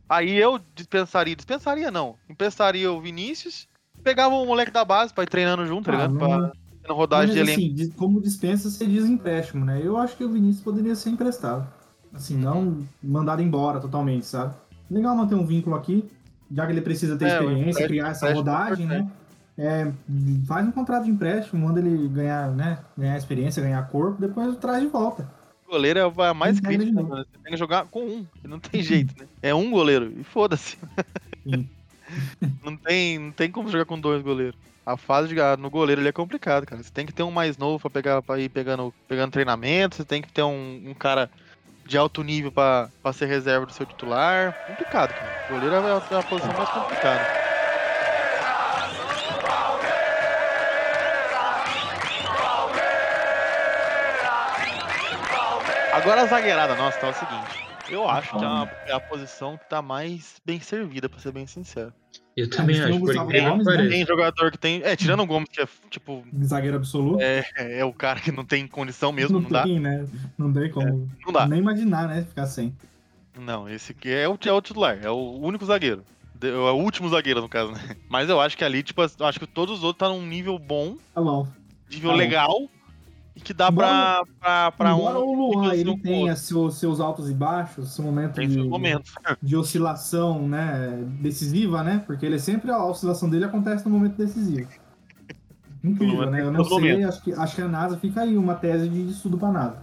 Aí 0.08 0.36
eu 0.36 0.60
dispensaria, 0.76 1.36
dispensaria 1.36 1.92
não, 1.92 2.16
emprestaria 2.28 2.92
o 2.92 3.00
Vinícius, 3.00 3.68
pegava 4.04 4.34
o 4.34 4.46
moleque 4.46 4.72
da 4.72 4.84
base 4.84 5.14
pra 5.14 5.24
ir 5.24 5.30
treinando 5.30 5.66
junto, 5.68 5.86
tá 5.86 5.92
Ah, 5.92 5.96
ligado? 6.08 6.14
não- 6.14 6.20
Pra 6.20 6.54
na 6.88 6.94
rodagem 6.96 7.28
Mas, 7.28 7.36
de 7.36 7.40
elenco. 7.42 7.60
assim, 7.60 7.74
de- 7.74 7.96
como 7.96 8.20
dispensa, 8.22 8.70
você 8.70 8.86
diz 8.88 9.06
empréstimo, 9.06 9.64
né? 9.64 9.80
Eu 9.84 9.98
acho 9.98 10.18
que 10.18 10.24
o 10.24 10.30
Vinícius 10.32 10.64
poderia 10.64 10.96
ser 10.96 11.12
emprestado. 11.12 11.72
Assim, 12.12 12.36
não 12.36 12.84
mandado 13.04 13.42
embora 13.44 13.80
totalmente, 13.80 14.26
sabe? 14.26 14.56
Legal 14.90 15.16
manter 15.16 15.36
um 15.36 15.46
vínculo 15.46 15.76
aqui, 15.76 16.10
já 16.52 16.66
que 16.66 16.72
ele 16.72 16.82
precisa 16.82 17.16
ter 17.16 17.26
É, 17.26 17.28
experiência, 17.28 17.88
criar 17.88 18.10
essa 18.10 18.28
é 18.28 18.34
rodagem, 18.34 18.88
né? 18.88 19.08
É, 19.60 19.92
faz 20.48 20.66
um 20.66 20.72
contrato 20.72 21.04
de 21.04 21.12
empréstimo, 21.12 21.68
manda 21.68 21.82
ele 21.82 22.08
ganhar, 22.08 22.50
né? 22.52 22.80
Ganhar 22.98 23.18
experiência, 23.18 23.62
ganhar 23.62 23.90
corpo, 23.90 24.22
depois 24.22 24.56
traz 24.56 24.82
de 24.82 24.88
volta. 24.88 25.30
goleiro 25.70 26.00
é 26.00 26.30
a 26.30 26.34
mais 26.34 26.62
crítica, 26.62 27.04
mano. 27.04 27.26
Você 27.26 27.38
tem 27.44 27.52
que 27.52 27.58
jogar 27.58 27.86
com 27.88 28.02
um, 28.02 28.26
não 28.46 28.58
tem 28.58 28.82
jeito, 28.82 29.14
né? 29.20 29.28
É 29.42 29.54
um 29.54 29.70
goleiro, 29.70 30.14
e 30.18 30.24
foda-se. 30.24 30.78
Não, 32.64 32.76
tem, 32.76 33.20
não 33.20 33.32
tem 33.32 33.52
como 33.52 33.70
jogar 33.70 33.86
com 33.86 34.00
dois 34.00 34.24
goleiros. 34.24 34.56
A 34.84 34.98
fase 34.98 35.28
de 35.28 35.36
no 35.60 35.70
goleiro 35.70 36.02
ele 36.02 36.10
é 36.10 36.12
complicado, 36.12 36.66
cara. 36.66 36.82
Você 36.82 36.92
tem 36.92 37.06
que 37.06 37.14
ter 37.14 37.22
um 37.22 37.30
mais 37.30 37.56
novo 37.56 37.80
pra, 37.80 37.90
pegar, 37.92 38.22
pra 38.24 38.40
ir 38.40 38.50
pegando, 38.50 38.92
pegando 39.08 39.32
treinamento, 39.32 39.96
você 39.96 40.04
tem 40.04 40.20
que 40.20 40.34
ter 40.34 40.42
um, 40.42 40.82
um 40.88 40.94
cara 40.96 41.30
de 41.86 41.98
alto 41.98 42.24
nível 42.24 42.52
pra, 42.52 42.90
pra 43.02 43.14
ser 43.14 43.28
reserva 43.28 43.68
do 43.68 43.72
seu 43.72 43.86
titular. 43.86 44.56
Complicado, 44.66 45.14
cara. 45.14 45.32
Goleiro 45.48 45.76
é 45.76 45.80
a, 45.80 46.02
é 46.10 46.20
a 46.20 46.24
posição 46.24 46.54
mais 46.56 46.70
complicada. 46.70 47.28
Agora 56.02 56.22
a 56.22 56.26
zagueirada 56.26 56.76
nossa 56.76 56.98
tá 57.00 57.10
o 57.10 57.14
seguinte. 57.14 57.70
Eu 57.90 58.08
acho 58.08 58.30
que 58.30 58.44
é, 58.44 58.48
uma- 58.48 58.72
é 58.86 58.94
a 58.94 59.00
posição 59.00 59.58
que 59.58 59.68
tá 59.70 59.82
mais 59.82 60.40
bem 60.46 60.60
servida, 60.60 61.10
pra 61.10 61.20
ser 61.20 61.32
bem 61.32 61.46
sincero. 61.48 61.92
Eu 62.38 62.50
também 62.50 62.80
o 62.80 62.84
acho, 62.84 62.92
por 62.94 63.00
Gustavo 63.08 63.26
incrível 63.30 63.44
que 63.46 63.52
Gomes, 63.52 63.66
pareça. 63.66 63.90
Tem 63.90 64.06
jogador 64.06 64.52
que 64.52 64.58
tem. 64.58 64.82
É, 64.84 64.96
tirando 64.96 65.22
o 65.22 65.26
Gomes, 65.26 65.50
que 65.50 65.62
é 65.62 65.68
tipo. 65.90 66.24
Zagueiro 66.44 66.78
absoluto. 66.78 67.22
É, 67.22 67.44
é 67.58 67.84
o 67.84 67.92
cara 67.92 68.20
que 68.20 68.32
não 68.32 68.46
tem 68.46 68.66
condição 68.68 69.12
mesmo, 69.12 69.40
não, 69.40 69.50
dá. 69.50 69.64
tem, 69.64 69.80
né? 69.80 70.06
Não 70.38 70.54
tem 70.54 70.72
como 70.72 71.10
Não 71.26 71.34
dá. 71.34 71.46
nem 71.48 71.60
imaginar, 71.60 72.08
né? 72.08 72.24
Ficar 72.24 72.46
sem. 72.46 72.74
Não, 73.38 73.68
esse 73.68 73.92
aqui 73.92 74.10
é 74.10 74.28
o, 74.30 74.38
é 74.46 74.52
o 74.54 74.62
titular, 74.62 75.00
é 75.04 75.10
o 75.10 75.40
único 75.42 75.66
zagueiro. 75.66 76.04
É 76.42 76.48
o 76.48 76.76
último 76.76 77.10
zagueiro, 77.10 77.42
no 77.42 77.50
caso, 77.50 77.72
né? 77.72 77.80
Mas 78.10 78.30
eu 78.30 78.40
acho 78.40 78.58
que 78.58 78.64
ali, 78.64 78.82
tipo, 78.84 79.02
eu 79.02 79.26
acho 79.26 79.40
que 79.40 79.48
todos 79.48 79.80
os 79.80 79.84
outros 79.84 80.00
tá 80.08 80.14
num 80.14 80.26
nível 80.26 80.58
bom, 80.58 80.96
Tá 81.14 81.22
bom. 81.22 81.48
nível 81.92 82.12
Tá 82.12 82.48
bom. 82.48 82.70
E 83.36 83.40
que 83.40 83.54
dá 83.54 83.72
pra, 83.72 84.22
pra, 84.40 84.72
pra 84.72 84.92
Embora 84.92 85.20
um. 85.20 85.24
o 85.24 85.54
Luan 85.54 85.74
ele 85.74 85.98
tenha 86.00 86.32
outro. 86.32 86.38
seu- 86.38 86.72
seus 86.72 87.00
altos 87.00 87.30
e 87.30 87.34
baixos, 87.34 87.92
seu 87.96 88.04
momento 88.04 88.34
Tem 88.34 88.48
de, 88.48 88.56
seus 88.56 88.68
momentos. 88.68 89.14
de 89.42 89.56
oscilação, 89.56 90.48
né, 90.48 91.04
decisiva, 91.22 91.84
né? 91.84 92.04
Porque 92.06 92.26
ele 92.26 92.40
sempre 92.40 92.72
a 92.72 92.84
oscilação 92.84 93.30
dele 93.30 93.46
acontece 93.46 93.86
no 93.88 93.92
momento 93.92 94.16
decisivo. 94.18 94.70
Incrível, 95.84 96.16
Luan 96.18 96.30
né? 96.32 96.42
Eu 96.42 96.52
não 96.52 96.66
seus 96.66 96.82
sei, 96.82 97.04
acho 97.04 97.22
que, 97.24 97.32
acho 97.34 97.56
que 97.56 97.62
a 97.62 97.68
NASA 97.68 97.98
fica 97.98 98.22
aí 98.22 98.38
uma 98.38 98.56
tese 98.56 98.90
de 98.90 99.10
estudo 99.12 99.38
pra 99.38 99.52
nada. 99.52 99.78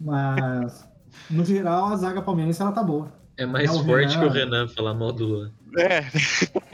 Mas, 0.00 0.88
no 1.28 1.44
geral, 1.44 1.86
a 1.86 1.96
zaga 1.96 2.22
palmeirense 2.22 2.62
ela 2.62 2.72
tá 2.72 2.82
boa. 2.82 3.08
É 3.36 3.44
mais 3.46 3.68
É 3.70 3.82
forte 3.84 4.16
que 4.18 4.24
o 4.24 4.28
Renan. 4.28 4.58
Renan 4.60 4.68
falar 4.68 4.94
mal 4.94 5.12
do 5.12 5.26
Luan. 5.26 5.50
É, 5.76 6.04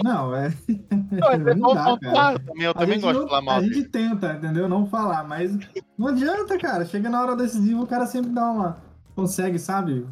Não, 0.03 0.35
é. 0.35 0.53
não, 1.11 1.31
é 1.33 1.55
não 1.55 1.69
bom 1.69 1.75
dá, 1.75 1.99
cara. 1.99 2.38
também. 2.38 2.62
Eu 2.65 2.71
A 2.71 2.75
também 2.75 2.95
gente 2.95 3.03
gosto 3.03 3.17
não- 3.19 3.25
de 3.25 3.29
falar 3.31 3.43
mal 3.43 3.57
A 3.59 3.62
gente 3.62 3.83
tenta, 3.85 4.33
entendeu? 4.35 4.69
Não 4.69 4.87
falar, 4.87 5.25
mas 5.25 5.57
não 5.99 6.09
adianta, 6.09 6.59
cara. 6.59 6.85
Chega 6.87 7.09
na 7.11 7.21
hora 7.23 7.37
decisiva, 7.37 7.81
o 7.83 7.87
cara 7.87 8.07
sempre 8.07 8.31
dá 8.31 8.50
uma. 8.50 8.79
Consegue, 9.15 9.59
sabe? 9.59 10.07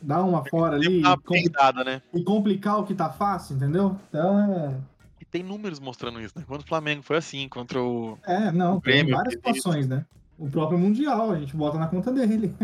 Dar 0.00 0.22
uma 0.22 0.44
fora 0.44 0.76
ali 0.76 1.00
uma 1.00 1.12
e, 1.12 1.16
compli- 1.16 1.42
peidada, 1.42 1.82
né? 1.82 2.00
e 2.14 2.22
complicar 2.22 2.78
o 2.78 2.84
que 2.84 2.94
tá 2.94 3.10
fácil, 3.10 3.56
entendeu? 3.56 3.96
Então 4.08 4.76
E 5.20 5.24
tem 5.24 5.42
números 5.42 5.80
mostrando 5.80 6.20
isso, 6.20 6.38
né? 6.38 6.44
Quando 6.46 6.60
o 6.60 6.66
Flamengo 6.66 7.02
foi 7.02 7.16
assim, 7.16 7.48
contra 7.48 7.82
o. 7.82 8.16
é. 8.24 8.44
É, 8.48 8.52
não, 8.52 8.76
O 8.76 8.80
tem 8.80 8.94
Grêmio 8.94 9.16
várias 9.16 9.34
fez 9.42 9.56
situações, 9.56 9.88
né? 9.88 10.04
O 10.38 10.48
próprio 10.48 10.78
Mundial, 10.78 11.32
a 11.32 11.38
gente 11.40 11.56
bota 11.56 11.78
na 11.78 11.88
conta 11.88 12.12
dele. 12.12 12.54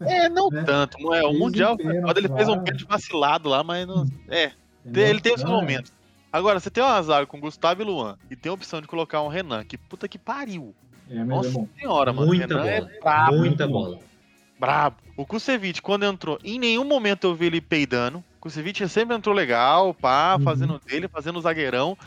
É, 0.00 0.28
não 0.28 0.48
Né? 0.50 0.64
tanto, 0.64 0.98
não 1.00 1.14
é. 1.14 1.22
O 1.22 1.32
Mundial, 1.32 1.76
pênalti 1.76 2.02
quando 2.02 2.18
ele 2.18 2.28
fez 2.28 2.48
um 2.48 2.58
pênalti 2.58 2.84
vacilado 2.84 3.48
lá, 3.48 3.62
mas 3.62 3.86
não. 3.86 4.04
É, 4.28 4.50
entendeu? 4.84 5.06
ele 5.08 5.20
tem 5.20 5.34
os 5.34 5.40
seus 5.40 5.50
é. 5.50 5.54
momentos. 5.54 5.92
Agora, 6.32 6.58
você 6.58 6.70
tem 6.70 6.82
uma 6.82 7.02
zaga 7.02 7.26
com 7.26 7.38
Gustavo 7.40 7.82
e 7.82 7.84
Luan 7.84 8.16
e 8.30 8.36
tem 8.36 8.48
a 8.50 8.54
opção 8.54 8.80
de 8.80 8.86
colocar 8.88 9.20
um 9.22 9.28
Renan, 9.28 9.64
que 9.64 9.76
puta 9.76 10.08
que 10.08 10.18
pariu. 10.18 10.74
É, 11.10 11.22
Nossa 11.24 11.48
é 11.60 11.80
senhora, 11.80 12.12
mano. 12.12 12.26
Muita 12.26 12.46
Renan 12.46 12.62
bola. 12.62 12.70
é 12.70 13.00
brabo, 13.00 13.36
Muita 13.36 13.66
muito 13.66 13.72
bola. 13.72 13.98
brabo. 14.58 14.96
O 15.16 15.26
Kusevich, 15.26 15.82
quando 15.82 16.04
entrou, 16.04 16.38
em 16.42 16.58
nenhum 16.58 16.84
momento 16.84 17.24
eu 17.26 17.34
vi 17.34 17.46
ele 17.46 17.60
peidando. 17.60 18.18
O 18.18 18.40
Kusevich 18.40 18.88
sempre 18.88 19.14
entrou 19.14 19.34
legal, 19.34 19.92
pá, 19.92 20.36
Uhum. 20.36 20.42
fazendo 20.42 20.80
dele, 20.86 21.06
fazendo 21.06 21.38
o 21.38 21.42
zagueirão. 21.42 21.98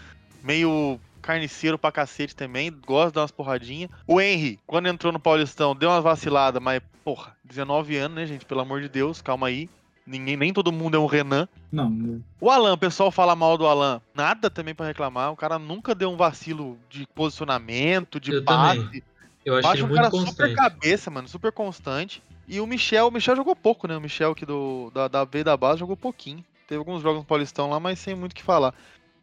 Meio 0.44 1.00
carniceiro 1.22 1.78
pra 1.78 1.92
cacete 1.92 2.36
também, 2.36 2.72
gosta 2.86 3.10
de 3.10 3.14
dar 3.16 3.22
umas 3.22 3.32
porradinhas. 3.32 3.90
O 4.08 4.20
Henry, 4.22 4.60
quando 4.66 4.88
entrou 4.88 5.12
no 5.14 5.20
Paulistão, 5.20 5.76
deu 5.76 5.90
umas 5.90 6.04
vaciladas, 6.04 6.62
mas, 6.62 6.82
porra, 7.04 7.36
19 7.44 7.96
anos, 7.98 8.16
né, 8.16 8.26
gente? 8.26 8.46
Pelo 8.46 8.62
amor 8.62 8.82
de 8.82 8.90
Deus, 8.90 9.22
calma 9.22 9.48
aí. 9.48 9.70
Ninguém, 10.06 10.38
nem 10.38 10.54
todo 10.54 10.72
mundo 10.72 10.96
é 10.96 11.00
um 11.00 11.08
Renan. 11.08 11.48
Não, 11.72 12.22
O 12.40 12.50
Alan, 12.50 12.74
o 12.74 12.78
pessoal 12.78 13.12
fala 13.12 13.36
mal 13.36 13.58
do 13.58 13.66
Alan, 13.66 14.02
nada 14.14 14.50
também 14.50 14.76
pra 14.76 14.86
reclamar. 14.86 15.32
O 15.32 15.36
cara 15.36 15.58
nunca 15.58 15.96
deu 15.96 16.12
um 16.12 16.16
vacilo 16.18 16.78
de 16.90 17.08
posicionamento, 17.08 18.20
de 18.20 18.32
Eu 18.32 18.44
passe. 18.44 18.80
também. 18.82 19.04
Eu 19.44 19.58
ele 19.58 19.84
um 19.84 19.94
cara 19.94 20.10
muito 20.10 20.28
super 20.28 20.48
constante. 20.50 20.56
cabeça, 20.56 21.12
mano, 21.12 21.28
super 21.28 21.52
constante. 21.52 22.24
E 22.48 22.60
o 22.60 22.68
Michel, 22.68 23.08
o 23.08 23.12
Michel 23.12 23.36
jogou 23.36 23.56
pouco, 23.56 23.88
né? 23.88 23.98
O 23.98 24.02
Michel 24.02 24.32
aqui 24.32 24.46
do, 24.46 24.92
da, 24.94 25.08
da 25.08 25.26
B 25.26 25.44
da 25.44 25.58
base 25.58 25.80
jogou 25.80 25.98
pouquinho. 25.98 26.44
Teve 26.68 26.80
alguns 26.80 27.02
jogos 27.02 27.20
no 27.20 27.26
Paulistão 27.26 27.70
lá, 27.70 27.80
mas 27.80 28.00
sem 28.00 28.16
muito 28.16 28.32
o 28.32 28.36
que 28.36 28.44
falar. 28.44 28.74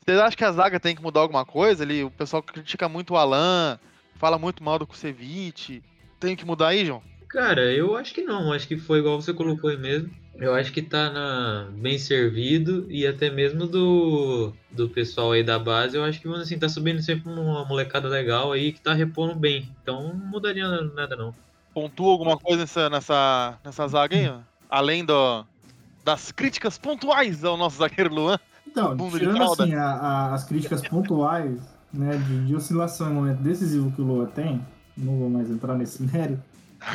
Vocês 0.05 0.19
acham 0.19 0.37
que 0.37 0.45
a 0.45 0.53
zaga 0.53 0.81
tem 0.81 0.95
que 0.97 1.03
mudar 1.03 1.21
alguma 1.21 1.45
coisa? 1.45 1.85
Ali, 1.85 2.03
o 2.05 2.11
pessoal 2.11 2.43
critica 2.43 2.89
muito 2.89 3.15
o 3.15 3.17
Alan, 3.17 3.79
fala 4.17 4.39
muito 4.39 4.63
mal 4.63 4.79
do 4.79 4.87
Kusevich. 4.87 5.83
Tem 6.19 6.37
que 6.37 6.45
mudar 6.45 6.69
aí, 6.69 6.85
João? 6.87 7.03
Cara, 7.33 7.73
eu 7.73 7.97
acho 7.97 8.13
que 8.13 8.23
não. 8.23 8.53
Acho 8.53 8.69
que 8.69 8.77
foi 8.77 8.99
igual 8.99 9.21
você 9.21 9.33
colocou 9.33 9.71
aí 9.71 9.79
mesmo. 9.79 10.11
Eu 10.37 10.55
acho 10.55 10.71
que 10.73 10.83
tá 10.83 11.11
na- 11.11 11.69
bem 11.73 11.99
servido 11.99 12.87
e 12.91 13.07
até 13.07 13.31
mesmo 13.31 13.67
do, 13.67 14.53
do 14.71 14.89
pessoal 14.89 15.33
aí 15.33 15.43
da 15.43 15.59
base, 15.59 15.97
eu 15.97 16.05
acho 16.05 16.21
que 16.21 16.29
assim, 16.29 16.59
tá 16.59 16.69
subindo 16.69 17.01
sempre 17.03 17.31
uma 17.31 17.65
molecada 17.65 18.09
legal 18.09 18.53
aí 18.53 18.73
que 18.73 18.81
tá 18.81 18.93
repondo 18.93 19.35
bem. 19.35 19.69
Então 19.83 20.09
não 20.09 20.27
mudaria 20.27 20.67
nada 20.69 21.17
não. 21.17 21.35
Pontua 21.73 22.11
alguma 22.13 22.37
coisa 22.37 22.61
nessa, 22.63 22.91
nessa, 22.91 23.59
nessa 23.65 23.89
zaga 23.89 24.15
aí? 24.17 24.29
ó? 24.29 24.39
Além 24.69 25.05
do, 25.05 25.45
das 26.05 26.31
críticas 26.33 26.77
pontuais 26.77 27.45
ao 27.45 27.57
nosso 27.57 27.79
zagueiro 27.79 28.15
Luan. 28.15 28.39
Então, 28.67 28.97
tirando 29.19 29.43
assim 29.43 29.75
a- 29.75 29.85
a- 29.85 30.35
as 30.35 30.45
críticas 30.45 30.83
pontuais, 30.83 31.61
né, 31.93 32.17
de, 32.17 32.47
de 32.47 32.55
oscilação 32.57 33.11
em 33.11 33.15
momento 33.15 33.39
decisivo 33.39 33.91
que 33.93 34.01
o 34.01 34.05
Lua 34.05 34.27
tem, 34.27 34.61
não 34.97 35.19
vou 35.19 35.31
mais 35.31 35.51
entrar 35.51 35.75
nesse 35.77 36.03
mérito. 36.03 36.43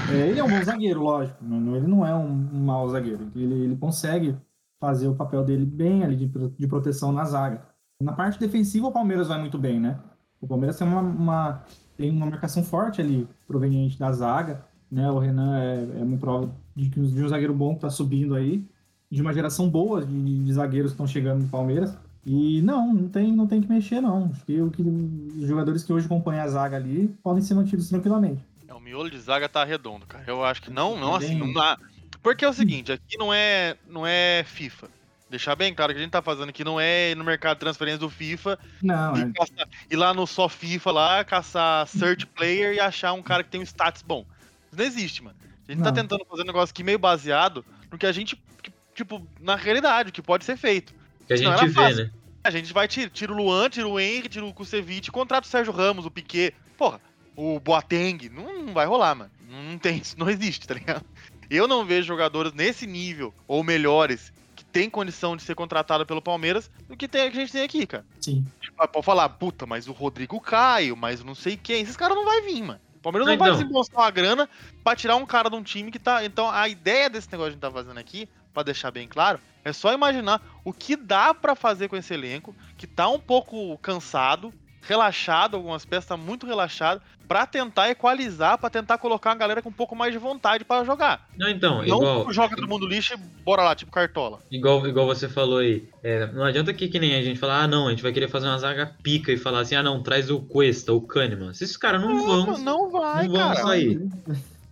É, 0.10 0.28
ele 0.30 0.40
é 0.40 0.44
um 0.44 0.48
bom 0.50 0.64
zagueiro, 0.64 1.02
lógico, 1.02 1.44
não- 1.44 1.76
ele 1.76 1.88
não 1.88 2.06
é 2.06 2.14
um, 2.14 2.28
mau 2.66 2.88
zagueiro. 2.90 3.28
Ele, 3.36 3.54
ele 3.64 3.76
consegue 3.78 4.36
fazer 4.80 5.08
o 5.08 5.16
papel 5.16 5.44
dele 5.44 5.66
bem 5.66 6.04
ali 6.04 6.16
de, 6.16 6.28
de 6.28 6.68
proteção 6.68 7.12
na 7.12 7.24
zaga. 7.26 7.62
Na 8.02 8.14
parte 8.14 8.40
defensiva, 8.40 8.88
o 8.88 8.92
Palmeiras 8.92 9.28
vai 9.28 9.40
muito 9.40 9.58
bem, 9.58 9.80
né? 9.80 9.98
O 10.40 10.48
Palmeiras 10.48 10.78
tem 10.78 10.88
uma, 10.88 11.02
uma- 11.02 11.64
tem 11.96 12.12
uma 12.12 12.28
marcação 12.28 12.64
forte 12.64 13.02
ali, 13.02 13.28
proveniente 13.48 13.98
da 13.98 14.12
zaga. 14.12 14.64
Né? 14.92 15.10
O 15.10 15.18
Renan 15.20 15.58
é, 15.58 16.00
é 16.00 16.04
uma 16.04 16.18
prova 16.18 16.50
de, 16.76 16.90
que- 16.90 17.00
um 17.00 17.28
zagueiro 17.28 17.54
bom 17.54 17.74
que 17.76 17.82
tá 17.82 17.90
subindo 17.90 18.36
aí 18.36 18.64
de 19.10 19.22
uma 19.22 19.34
geração 19.34 19.70
boa 19.70 20.06
de, 20.06 20.44
de 20.44 20.54
zagueiros 20.54 20.92
que 20.92 20.96
estão 20.96 21.08
chegando 21.08 21.42
no 21.44 21.50
Palmeiras. 21.50 21.98
E 22.26 22.62
não, 22.62 22.94
não 22.94 23.08
tem, 23.10 23.34
não 23.36 23.48
tem 23.48 23.62
que 23.62 23.70
mexer, 23.70 24.02
não. 24.02 24.26
Acho 24.26 24.46
que, 24.46 24.70
que 24.72 24.82
os 24.82 25.48
jogadores 25.48 25.84
que 25.84 25.92
hoje 25.94 26.08
compõem 26.08 26.40
a 26.40 26.48
zaga 26.48 26.76
ali 26.76 27.08
podem 27.24 27.42
ser 27.42 27.54
mantidos 27.56 27.88
tranquilamente. 27.90 28.46
É, 28.68 28.74
o 28.74 28.80
miolo 28.80 29.10
de 29.10 29.20
zaga 29.20 29.48
tá 29.48 29.64
redondo, 29.64 30.06
cara. 30.06 30.24
Eu 30.28 30.44
acho 30.44 30.62
que 30.62 30.70
não, 30.70 30.98
não 30.98 31.12
Tá 31.12 31.18
assim, 31.26 31.36
não 31.36 31.52
dá. 31.54 31.78
Porque 32.22 32.44
é 32.44 32.50
o 32.50 32.54
seguinte, 32.54 32.92
aqui 32.92 33.18
não 33.18 33.34
é, 33.34 33.78
não 33.88 34.06
é 34.06 34.44
FIFA. 34.46 34.90
Deixar 35.30 35.56
bem 35.56 35.74
claro 35.74 35.94
que 35.94 36.00
a 36.00 36.02
gente 36.02 36.12
tá 36.12 36.22
fazendo 36.22 36.50
aqui 36.50 36.64
não 36.64 36.80
é 36.80 37.12
ir 37.12 37.16
no 37.16 37.24
mercado 37.24 37.56
de 37.58 37.60
transferência 37.60 38.00
do 38.00 38.10
FIFA 38.10 38.58
Não, 38.82 39.16
e 39.18 39.22
é, 39.24 39.32
caçar- 39.34 39.68
ir 39.92 39.96
lá 39.98 40.14
no 40.14 40.26
só 40.26 40.48
FIFA 40.48 40.92
lá, 40.92 41.24
caçar 41.26 41.86
search 41.88 42.26
player 42.28 42.74
e 42.74 42.80
achar 42.80 43.12
um 43.14 43.22
cara 43.22 43.44
que 43.44 43.50
tem 43.50 43.60
um 43.60 43.64
status 43.66 44.02
bom. 44.02 44.26
Isso 44.68 44.78
não 44.78 44.86
existe, 44.86 45.24
mano. 45.24 45.36
A 45.68 45.72
gente 45.72 45.84
tá 45.84 45.90
Não. 45.92 45.94
tentando 46.02 46.26
fazer 46.26 46.44
um 46.44 46.46
negócio 46.46 46.72
aqui 46.74 46.82
meio 46.84 46.98
baseado 46.98 47.66
no 47.92 47.98
que 47.98 48.06
a 48.06 48.12
gente, 48.14 48.38
que, 48.64 48.72
tipo, 48.96 49.26
na 49.42 49.56
realidade, 49.58 50.10
o 50.10 50.14
que 50.14 50.22
pode 50.22 50.46
ser 50.46 50.56
feito. 50.58 50.94
Que 51.28 51.34
a 51.34 51.38
Senão 51.38 51.52
gente 51.52 51.60
era 51.62 51.68
vê, 51.68 51.74
fácil. 51.74 52.06
né? 52.06 52.12
A 52.46 52.50
gente 52.52 52.72
vai, 52.74 52.88
tira, 52.88 53.10
tira 53.10 53.34
o 53.34 53.36
Luan, 53.36 53.70
tira 53.70 53.86
o 53.88 54.00
Henry, 54.00 54.30
tira 54.30 54.46
o 54.46 54.54
Kusevich, 54.54 55.12
contrata 55.12 55.46
o 55.46 55.50
Sérgio 55.50 55.74
Ramos, 55.74 56.06
o 56.06 56.12
Piquet. 56.12 56.54
Porra, 56.78 57.02
o 57.38 57.60
Boateng. 57.60 58.30
Não, 58.30 58.64
não 58.64 58.74
vai 58.74 58.86
rolar, 58.86 59.16
mano. 59.16 59.32
Não 59.48 59.78
tem, 59.78 59.98
isso 59.98 60.20
não 60.20 60.30
existe, 60.30 60.68
tá 60.68 60.74
ligado? 60.74 61.06
Eu 61.50 61.68
não 61.68 61.86
vejo 61.86 62.06
jogadores 62.08 62.52
nesse 62.52 62.86
nível, 62.86 63.34
ou 63.48 63.64
melhores, 63.64 64.34
que 64.56 64.66
tem 64.66 64.90
condição 64.90 65.38
de 65.38 65.44
ser 65.44 65.56
contratado 65.56 66.06
pelo 66.06 66.22
Palmeiras, 66.22 66.70
do 66.90 66.98
que, 66.98 67.08
tem, 67.08 67.32
que 67.32 67.38
a 67.38 67.40
gente 67.40 67.54
tem 67.54 67.64
aqui, 67.64 67.86
cara. 67.88 68.06
sim. 68.20 68.46
ah, 68.78 68.88
pode 68.88 69.06
falar, 69.06 69.30
puta, 69.30 69.66
mas 69.66 69.88
o 69.88 69.94
Rodrigo 69.94 70.42
Caio, 70.42 70.98
mas 70.98 71.24
não 71.24 71.34
sei 71.36 71.56
quem. 71.56 71.82
Esses 71.82 71.96
caras 71.96 72.18
não 72.18 72.26
vai 72.26 72.42
vir, 72.42 72.62
mano. 72.64 72.82
O 72.96 73.00
Palmeiras 73.00 73.28
não, 73.28 73.34
Não, 73.34 73.40
vai 73.40 73.50
então. 73.50 73.60
desembolsar 73.62 74.00
uma 74.02 74.12
grana 74.12 74.50
pra 74.84 74.96
tirar 74.96 75.16
um 75.16 75.26
cara 75.26 75.50
de 75.50 75.56
um 75.56 75.64
time 75.64 75.92
que 75.92 76.00
tá. 76.00 76.26
Então 76.26 76.50
a 76.50 76.68
ideia 76.68 77.10
desse 77.10 77.32
negócio 77.32 77.52
que 77.52 77.64
a 77.64 77.68
gente 77.68 77.74
tá 77.74 77.80
fazendo 77.80 78.00
aqui, 78.00 78.28
pra 78.54 78.64
deixar 78.64 78.92
bem 78.92 79.08
claro, 79.08 79.40
é 79.64 79.72
só 79.72 79.94
imaginar 79.94 80.42
o 80.66 80.74
que 80.74 80.96
dá 80.96 81.34
pra 81.34 81.56
fazer 81.56 81.88
com 81.88 81.96
esse 81.96 82.14
elenco, 82.14 82.56
que 82.76 82.88
tá 82.88 83.08
um 83.08 83.20
pouco 83.20 83.78
cansado, 83.78 84.52
relaxado, 84.82 85.56
algumas 85.56 85.86
peças 85.86 86.06
tá 86.08 86.18
muito 86.18 86.48
relaxado, 86.48 87.02
pra 87.28 87.46
tentar 87.46 87.90
equalizar, 87.90 88.58
pra 88.58 88.70
tentar 88.70 88.98
colocar 88.98 89.32
uma 89.32 89.36
galera 89.36 89.62
com 89.62 89.70
um 89.70 89.74
pouco 89.74 89.96
mais 89.96 90.12
de 90.12 90.18
vontade 90.18 90.64
pra 90.64 90.84
jogar. 90.84 91.28
Não, 91.38 91.50
então, 91.50 91.78
não 91.78 91.86
igual, 91.86 92.34
joga 92.34 92.56
todo 92.56 92.68
mundo 92.68 92.88
lixo 92.88 93.14
e 93.14 93.18
bora 93.18 93.64
lá, 93.64 93.76
tipo 93.76 93.92
cartola. 93.92 94.40
igual, 94.50 94.88
igual 94.88 95.06
você 95.06 95.28
falou 95.28 95.60
aí. 95.60 95.88
é, 96.04 96.28
não 96.28 96.44
adianta 96.44 96.74
que, 96.74 96.88
que 96.88 97.00
nem 97.00 97.16
a 97.16 97.22
gente 97.22 97.40
falar, 97.40 97.64
ah, 97.64 97.68
não, 97.68 97.88
a 97.88 97.90
gente 97.92 98.04
vai 98.04 98.12
querer 98.12 98.30
fazer 98.30 98.48
uma 98.48 98.58
zaga 98.58 98.96
pica 99.04 99.32
e 99.32 99.38
falar 99.38 99.62
assim, 99.62 99.76
ah, 99.76 99.84
não, 99.84 100.02
traz 100.02 100.30
o 100.30 100.40
Cuesta, 100.40 100.94
o 100.94 101.02
Kahneman. 101.02 101.52
Esses 101.52 101.76
caras 101.76 102.02
não 102.02 102.26
vão. 102.26 102.58
não 102.58 102.90
vai, 102.90 103.28
não 103.28 103.34
vão 103.34 103.48
cara. 103.48 103.62
sair. 103.62 104.02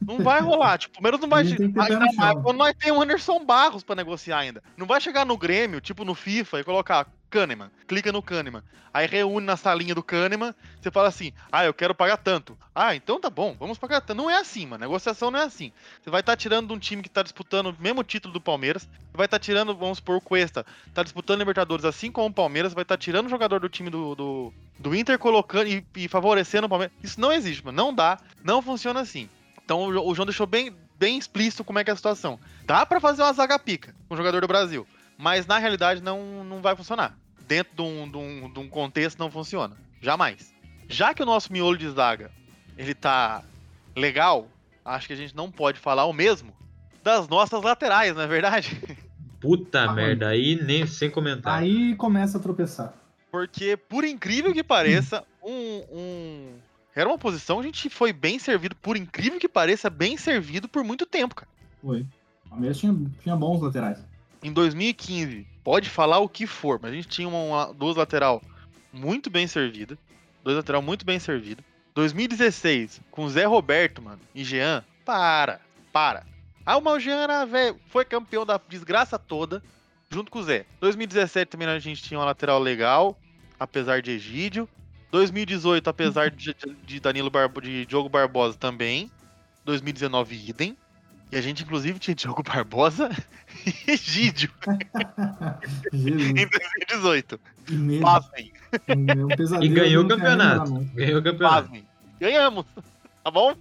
Não 0.05 0.19
vai 0.19 0.39
rolar. 0.39 0.77
Tipo, 0.77 0.95
Palmeiras 0.95 1.19
não 1.19 1.29
vai. 1.29 1.43
Ainda 1.43 1.99
mais 1.99 2.43
quando 2.43 2.57
nós 2.57 2.73
temos 2.77 2.99
o 2.99 3.01
Anderson 3.01 3.43
Barros 3.43 3.83
pra 3.83 3.95
negociar 3.95 4.39
ainda. 4.39 4.61
Não 4.77 4.85
vai 4.85 5.01
chegar 5.01 5.25
no 5.25 5.37
Grêmio, 5.37 5.81
tipo 5.81 6.05
no 6.05 6.13
FIFA, 6.13 6.59
e 6.59 6.63
colocar 6.63 7.07
Kahneman. 7.29 7.69
Clica 7.87 8.11
no 8.11 8.21
Kahneman. 8.21 8.63
Aí 8.93 9.07
reúne 9.07 9.45
na 9.45 9.57
salinha 9.57 9.93
do 9.93 10.01
Kahneman. 10.01 10.55
Você 10.81 10.89
fala 10.89 11.09
assim: 11.09 11.33
ah, 11.51 11.65
eu 11.65 11.73
quero 11.73 11.93
pagar 11.93 12.15
tanto. 12.17 12.57
Ah, 12.73 12.95
então 12.95 13.19
tá 13.19 13.29
bom, 13.29 13.55
vamos 13.59 13.77
pagar 13.77 13.99
tanto. 14.01 14.17
Não 14.17 14.29
é 14.29 14.37
assim, 14.37 14.65
mano. 14.65 14.81
Negociação 14.81 15.29
não 15.29 15.39
é 15.39 15.43
assim. 15.43 15.71
Você 16.01 16.09
vai 16.09 16.21
estar 16.21 16.37
tirando 16.37 16.67
de 16.67 16.73
um 16.73 16.79
time 16.79 17.01
que 17.03 17.09
tá 17.09 17.21
disputando 17.21 17.67
o 17.67 17.75
mesmo 17.77 18.03
título 18.03 18.33
do 18.33 18.39
Palmeiras. 18.39 18.87
Vai 19.13 19.25
estar 19.25 19.39
tirando, 19.39 19.75
vamos 19.75 19.97
supor, 19.97 20.15
o 20.17 20.21
Cuesta. 20.21 20.65
Tá 20.93 21.03
disputando 21.03 21.39
Libertadores 21.39 21.83
assim 21.83 22.09
como 22.11 22.27
o 22.27 22.33
Palmeiras. 22.33 22.73
Vai 22.73 22.83
estar 22.83 22.97
tirando 22.97 23.25
o 23.25 23.29
jogador 23.29 23.59
do 23.59 23.67
time 23.67 23.89
do, 23.89 24.15
do, 24.15 24.53
do 24.79 24.95
Inter, 24.95 25.19
colocando 25.19 25.67
e, 25.67 25.85
e 25.95 26.07
favorecendo 26.07 26.67
o 26.67 26.69
Palmeiras. 26.69 26.95
Isso 27.03 27.19
não 27.19 27.33
existe, 27.33 27.65
mano. 27.65 27.75
Não 27.75 27.93
dá. 27.93 28.17
Não 28.43 28.61
funciona 28.61 29.01
assim. 29.01 29.29
Então 29.63 29.83
o 29.83 29.91
Jo- 29.93 30.03
o 30.05 30.15
João 30.15 30.25
deixou 30.25 30.45
bem, 30.47 30.73
bem 30.97 31.17
explícito 31.17 31.63
como 31.65 31.79
é 31.79 31.83
que 31.83 31.89
é 31.89 31.93
a 31.93 31.95
situação. 31.97 32.39
Dá 32.65 32.85
pra 32.85 33.01
fazer 33.01 33.23
uma 33.23 33.33
zaga 33.33 33.59
pica 33.59 33.93
com 34.07 34.13
o 34.13 34.17
jogador 34.17 34.39
do 34.41 34.47
Brasil, 34.47 34.87
mas 35.17 35.45
na 35.45 35.57
realidade 35.57 36.01
não, 36.01 36.43
não 36.43 36.61
vai 36.61 36.75
funcionar. 36.75 37.17
Dentro 37.47 37.75
de 37.75 37.81
um, 37.81 38.09
de, 38.09 38.17
um, 38.17 38.51
de 38.53 38.59
um 38.59 38.67
contexto 38.69 39.19
não 39.19 39.29
funciona. 39.29 39.77
Jamais. 40.01 40.53
Já 40.87 41.13
que 41.13 41.21
o 41.23 41.25
nosso 41.25 41.51
miolo 41.51 41.77
de 41.77 41.89
zaga 41.89 42.31
ele 42.77 42.93
tá 42.93 43.43
legal, 43.95 44.47
acho 44.83 45.07
que 45.07 45.13
a 45.13 45.17
gente 45.17 45.35
não 45.35 45.49
pode 45.51 45.79
falar 45.79 46.05
o 46.05 46.13
mesmo 46.13 46.53
das 47.03 47.27
nossas 47.27 47.61
laterais, 47.61 48.15
não 48.15 48.23
é 48.23 48.27
verdade? 48.27 48.79
Puta 49.39 49.83
Ah, 49.83 49.93
merda, 49.93 50.29
aí 50.29 50.59
nem 50.61 50.87
sem 50.87 51.09
comentar. 51.09 51.59
Aí 51.59 51.95
começa 51.95 52.37
a 52.37 52.41
tropeçar. 52.41 52.93
Porque, 53.31 53.77
por 53.77 54.03
incrível 54.03 54.53
que 54.53 54.63
pareça, 54.63 55.23
um, 55.43 55.83
um- 55.91 56.53
Era 56.95 57.09
uma 57.09 57.17
posição, 57.17 57.59
a 57.59 57.63
gente 57.63 57.89
foi 57.89 58.13
bem 58.13 58.39
servido, 58.39 58.73
por 58.77 58.95
incrível 58.95 59.37
que 59.37 59.49
pareça, 59.49 59.89
bem 59.89 60.15
servido 60.17 60.67
por 60.69 60.83
muito 60.83 61.05
tempo, 61.05 61.35
cara. 61.35 61.51
Foi. 61.81 62.05
O 62.45 62.49
Palmeiras 62.51 62.77
tinha, 62.77 62.95
tinha 63.21 63.35
bons 63.35 63.61
laterais. 63.61 63.99
Em 64.47 64.53
2015, 64.53 65.45
pode 65.63 65.89
falar 65.89 66.19
o 66.19 66.29
que 66.29 66.45
for, 66.45 66.79
mas 66.81 66.91
a 66.91 66.95
gente 66.95 67.07
tinha 67.07 67.27
uma, 67.27 67.39
uma- 67.39 67.73
duas 67.73 67.95
lateral 67.95 68.41
muito 68.93 69.29
bem 69.29 69.47
servida, 69.47 69.97
dois 70.43 70.55
lateral 70.57 70.81
muito 70.81 71.05
bem 71.05 71.19
servido. 71.19 71.63
2016, 71.93 73.01
com 73.11 73.27
Zé 73.29 73.45
Roberto, 73.45 74.01
mano, 74.01 74.19
e 74.33 74.43
Jean, 74.43 74.83
para, 75.05 75.61
para. 75.93 76.25
Ah, 76.65 76.77
o 76.77 76.99
Jean 76.99 77.21
era, 77.21 77.45
velho, 77.45 77.79
foi 77.87 78.03
campeão 78.03 78.45
da 78.45 78.59
desgraça 78.69 79.17
toda, 79.19 79.61
junto 80.09 80.31
com 80.31 80.39
o 80.39 80.43
Zé. 80.43 80.65
2017 80.81 81.49
também 81.49 81.67
a 81.67 81.79
gente 81.79 82.01
tinha 82.03 82.19
uma 82.19 82.25
lateral 82.25 82.59
legal, 82.59 83.17
apesar 83.59 84.01
de 84.01 84.11
Egídio. 84.11 84.67
2018, 85.11 85.87
apesar 85.89 86.29
de- 86.29 86.53
de 86.85 86.99
Danilo 86.99 87.29
Barbo, 87.29 87.61
de 87.61 87.85
Diogo 87.85 88.09
Barbosa 88.09 88.57
também. 88.57 89.09
2019, 89.63 90.35
idem. 90.49 90.75
E 91.31 91.37
a 91.37 91.41
gente, 91.41 91.63
inclusive, 91.63 91.99
tinha 91.99 92.15
Diogo 92.15 92.43
Barbosa 92.43 93.09
e 93.65 93.91
Egídio 93.91 94.51
Jesus. 95.91 96.29
em 96.29 96.47
2018. 96.47 97.39
Que 97.65 97.73
medo. 97.73 98.01
Pasmem, 98.01 98.53
Um 98.89 99.63
E 99.63 99.67
ganhou 99.67 100.05
o 100.05 100.07
campeonato. 100.07 100.71
Ganhou 100.93 101.19
o 101.19 101.23
campeonato. 101.23 101.63
pasmem. 101.63 101.87
Ganhamos, 102.19 102.65
tá 103.23 103.31
bom? 103.31 103.55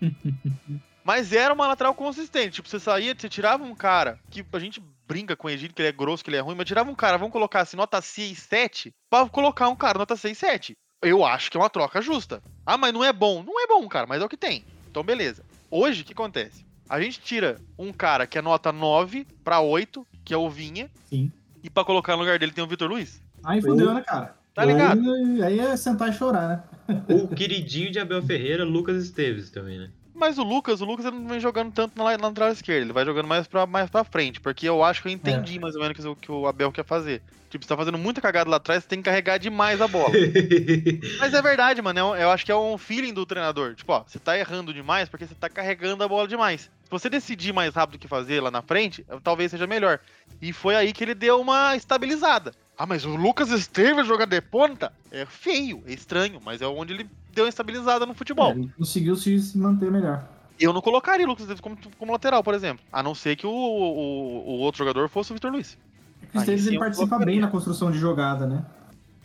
Mas 1.02 1.32
era 1.32 1.52
uma 1.52 1.66
lateral 1.66 1.94
consistente. 1.94 2.56
Tipo, 2.56 2.68
você 2.68 2.78
saía, 2.78 3.14
você 3.18 3.28
tirava 3.28 3.64
um 3.64 3.74
cara 3.74 4.18
que 4.30 4.44
a 4.52 4.58
gente 4.58 4.80
brinca 5.08 5.34
com 5.34 5.48
o 5.48 5.50
Egídio, 5.50 5.74
que 5.74 5.82
ele 5.82 5.88
é 5.88 5.92
grosso, 5.92 6.22
que 6.22 6.30
ele 6.30 6.36
é 6.36 6.40
ruim, 6.40 6.54
mas 6.54 6.66
tirava 6.66 6.88
um 6.88 6.94
cara, 6.94 7.18
vamos 7.18 7.32
colocar 7.32 7.62
assim, 7.62 7.76
nota 7.76 8.00
6, 8.00 8.38
7, 8.38 8.94
pra 9.08 9.28
colocar 9.28 9.68
um 9.68 9.74
cara 9.74 9.98
nota 9.98 10.14
6, 10.14 10.38
7. 10.38 10.76
Eu 11.02 11.24
acho 11.24 11.50
que 11.50 11.56
é 11.56 11.60
uma 11.60 11.70
troca 11.70 12.00
justa. 12.00 12.40
Ah, 12.64 12.76
mas 12.76 12.92
não 12.92 13.02
é 13.02 13.12
bom. 13.12 13.42
Não 13.42 13.60
é 13.60 13.66
bom, 13.66 13.88
cara, 13.88 14.06
mas 14.06 14.22
é 14.22 14.24
o 14.24 14.28
que 14.28 14.36
tem. 14.36 14.64
Então, 14.88 15.02
beleza. 15.02 15.44
Hoje, 15.70 16.02
o 16.02 16.04
que 16.04 16.12
acontece? 16.12 16.66
A 16.88 17.00
gente 17.00 17.20
tira 17.20 17.56
um 17.78 17.92
cara 17.92 18.26
que 18.26 18.36
é 18.36 18.42
nota 18.42 18.72
9 18.72 19.24
pra 19.44 19.60
8, 19.60 20.04
que 20.24 20.34
é 20.34 20.36
o 20.36 20.50
Vinha, 20.50 20.90
Sim. 21.04 21.30
e 21.62 21.70
pra 21.70 21.84
colocar 21.84 22.14
no 22.14 22.22
lugar 22.22 22.38
dele 22.38 22.50
tem 22.50 22.64
o 22.64 22.66
Vitor 22.66 22.90
Luiz. 22.90 23.22
Aí 23.44 23.62
fudeu, 23.62 23.94
né, 23.94 24.02
cara? 24.02 24.34
Tá 24.52 24.64
ligado? 24.64 25.00
Aí, 25.12 25.42
aí 25.44 25.60
é 25.60 25.76
sentar 25.76 26.08
e 26.08 26.12
chorar, 26.12 26.48
né? 26.48 26.94
O 27.08 27.28
queridinho 27.28 27.92
de 27.92 28.00
Abel 28.00 28.20
Ferreira, 28.20 28.64
Lucas 28.64 29.04
Esteves 29.04 29.48
também, 29.50 29.78
né? 29.78 29.90
Mas 30.20 30.38
o 30.38 30.42
Lucas, 30.44 30.80
o 30.80 30.84
Lucas 30.84 31.06
ele 31.06 31.16
não 31.16 31.26
vem 31.28 31.40
jogando 31.40 31.72
tanto 31.72 31.96
na, 31.96 32.04
la- 32.04 32.18
na 32.18 32.28
lateral 32.28 32.50
esquerda, 32.52 32.82
ele 32.84 32.92
vai 32.92 33.04
jogando 33.06 33.26
mais 33.26 33.46
pra, 33.48 33.66
mais 33.66 33.88
pra 33.90 34.04
frente, 34.04 34.38
porque 34.40 34.68
eu 34.68 34.84
acho 34.84 35.00
que 35.02 35.08
eu 35.08 35.12
entendi 35.12 35.58
mais 35.58 35.74
ou 35.74 35.80
menos 35.80 35.98
o 35.98 36.02
que, 36.02 36.08
o- 36.08 36.16
que 36.16 36.30
o 36.32 36.46
Abel 36.46 36.70
quer 36.70 36.84
fazer. 36.84 37.22
Tipo, 37.48 37.64
você 37.64 37.68
tá 37.68 37.76
fazendo 37.76 37.98
muita 37.98 38.20
cagada 38.20 38.48
lá 38.48 38.58
atrás, 38.58 38.82
você 38.84 38.88
tem 38.90 39.00
que 39.00 39.06
carregar 39.06 39.38
demais 39.38 39.80
a 39.80 39.88
bola. 39.88 40.12
Mas 41.18 41.34
é 41.34 41.42
verdade, 41.42 41.82
mano, 41.82 41.98
é 41.98 42.04
um- 42.04 42.14
eu 42.16 42.30
acho 42.30 42.44
que 42.46 42.52
é 42.52 42.56
um 42.56 42.78
feeling 42.78 43.12
do 43.12 43.26
treinador. 43.26 43.74
Tipo, 43.74 43.92
ó, 43.92 44.04
você 44.06 44.18
tá 44.20 44.38
errando 44.38 44.72
demais 44.72 45.08
porque 45.08 45.26
você 45.26 45.34
tá 45.34 45.48
carregando 45.48 46.04
a 46.04 46.08
bola 46.08 46.28
demais. 46.28 46.62
Se 46.84 46.90
você 46.90 47.08
decidir 47.08 47.52
mais 47.52 47.74
rápido 47.74 47.96
o 47.96 47.98
que 47.98 48.06
fazer 48.06 48.40
lá 48.40 48.50
na 48.50 48.62
frente, 48.62 49.04
talvez 49.24 49.50
seja 49.50 49.66
melhor. 49.66 49.98
E 50.40 50.52
foi 50.52 50.76
aí 50.76 50.92
que 50.92 51.02
ele 51.02 51.14
deu 51.14 51.40
uma 51.40 51.74
estabilizada. 51.74 52.52
Ah, 52.78 52.86
mas 52.86 53.04
o 53.04 53.14
Lucas 53.16 53.50
Esteves 53.50 54.06
jogar 54.06 54.26
de 54.26 54.40
ponta 54.40 54.92
é 55.10 55.26
feio, 55.26 55.82
é 55.86 55.92
estranho, 55.92 56.40
mas 56.44 56.62
é 56.62 56.66
onde 56.66 56.92
ele 56.94 57.08
deu 57.40 57.44
uma 57.46 57.48
estabilizada 57.48 58.04
no 58.06 58.14
futebol. 58.14 58.50
É, 58.52 58.56
ele 58.56 58.72
conseguiu 58.76 59.16
se, 59.16 59.56
manter 59.56 59.90
melhor. 59.90 60.24
Eu 60.58 60.72
não 60.72 60.82
colocaria 60.82 61.24
o 61.24 61.28
Lucas 61.28 61.44
Esteves 61.44 61.60
como, 61.60 61.76
como 61.98 62.12
lateral, 62.12 62.42
por 62.44 62.52
exemplo. 62.54 62.84
A 62.92 63.02
não 63.02 63.14
ser 63.14 63.34
que 63.36 63.46
o, 63.46 63.50
o, 63.50 64.48
o 64.50 64.58
outro 64.60 64.78
jogador 64.78 65.08
fosse 65.08 65.30
o 65.32 65.34
Vitor 65.34 65.50
Luiz. 65.50 65.78
É 66.22 66.26
que 66.26 66.36
o 66.36 66.40
Esteves, 66.40 66.62
sim, 66.64 66.68
ele 66.70 66.78
participa 66.78 67.08
colocaria. 67.08 67.32
bem 67.34 67.40
na 67.40 67.48
construção 67.48 67.90
de 67.90 67.98
jogada, 67.98 68.46
né? 68.46 68.64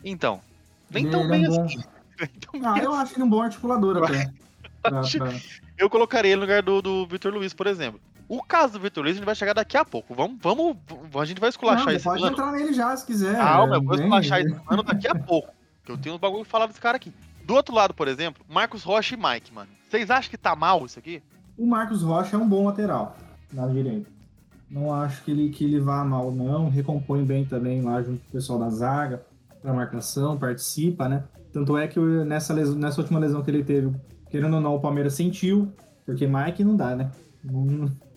Então, 0.04 0.40
nem 0.90 1.04
Ele 1.04 1.12
tão 1.12 1.22
é 1.22 1.28
bem 1.28 1.48
bom. 1.48 1.66
assim. 1.66 1.80
Nem 2.18 2.30
tão 2.30 2.72
Ah, 2.74 2.80
eu 2.80 2.94
acho 2.94 3.14
ele 3.16 3.24
um 3.24 3.30
bom 3.30 3.42
articulador 3.42 4.02
até. 4.04 4.32
Pra- 4.82 5.00
Acho- 5.00 5.18
pra- 5.18 5.34
Eu 5.78 5.90
colocaria 5.90 6.32
ele 6.32 6.38
no 6.38 6.42
lugar 6.44 6.62
do, 6.62 6.82
do 6.82 7.06
Vitor 7.08 7.34
Luiz, 7.34 7.54
por 7.54 7.68
exemplo. 7.68 8.00
O 8.30 8.42
caso 8.42 8.74
do 8.74 8.80
Vitor 8.80 9.04
Luiz, 9.04 9.16
a 9.16 9.18
gente 9.18 9.26
vai 9.26 9.36
chegar 9.36 9.54
daqui 9.54 9.76
a 9.76 9.84
pouco. 9.84 10.16
Vamos, 10.16 10.38
vamos, 10.42 10.78
a 11.20 11.26
gente 11.26 11.42
vai 11.42 11.50
esculachar 11.50 11.88
Não, 11.88 11.92
esse 11.94 12.04
pode 12.06 12.24
ano. 12.24 12.32
entrar 12.32 12.52
nele 12.54 12.72
já, 12.72 12.96
se 12.96 13.06
quiser. 13.06 13.36
Calma, 13.36 13.76
eu 13.76 13.82
vou 13.84 13.96
esculachar 13.96 14.40
esse 14.40 14.56
ano 14.70 14.84
daqui 14.84 15.08
a 15.08 15.16
pouco. 15.16 15.50
Que 15.84 15.92
eu 15.92 15.98
tenho 15.98 16.16
uns 16.16 16.20
bagulho 16.22 16.44
pra 16.44 16.50
falar 16.52 16.68
desse 16.68 16.80
cara 16.80 16.96
aqui. 16.98 17.12
Do 17.46 17.54
outro 17.54 17.76
lado, 17.76 17.94
por 17.94 18.08
exemplo, 18.08 18.44
Marcos 18.50 18.84
Rocha 18.84 19.16
e 19.16 19.18
Mike, 19.18 19.54
mano. 19.54 19.70
Vocês 19.88 20.10
acham 20.10 20.32
que 20.32 20.38
tá 20.38 20.56
mal 20.56 20.86
isso 20.86 20.98
aqui? 20.98 21.22
O 21.58 21.66
Marcos 21.66 22.02
Rocha 22.02 22.36
é 22.36 22.40
um 22.40 22.48
bom 22.48 22.66
lateral 22.66 23.16
na 23.54 23.68
direita. 23.68 24.10
Não 24.70 24.92
acho 24.92 25.24
que 25.24 25.30
ele, 25.32 25.50
que 25.50 25.64
ele 25.64 25.80
vá 25.80 26.04
mal, 26.04 26.32
não. 26.32 26.70
Recompõe 26.70 27.24
bem 27.24 27.46
também 27.46 27.82
lá 27.82 28.02
junto 28.02 28.20
com 28.24 28.30
o 28.30 28.32
pessoal 28.32 28.58
da 28.60 28.70
zaga, 28.70 29.24
pra 29.62 29.72
marcação, 29.74 30.38
participa, 30.38 31.08
né? 31.08 31.24
Tanto 31.54 31.78
é 31.78 31.88
que 31.88 32.00
nessa, 32.00 32.52
lesão- 32.54 32.76
nessa 32.76 33.00
última 33.00 33.20
lesão 33.20 33.44
que 33.44 33.52
ele 33.52 33.64
teve, 33.64 33.96
querendo 34.30 34.56
ou 34.56 34.62
não, 34.62 34.76
o 34.76 34.80
Palmeiras 34.80 35.14
sentiu, 35.14 35.72
porque 36.06 36.26
Mike 36.28 36.64
não 36.64 36.76
dá, 36.76 36.96
né? 36.96 37.12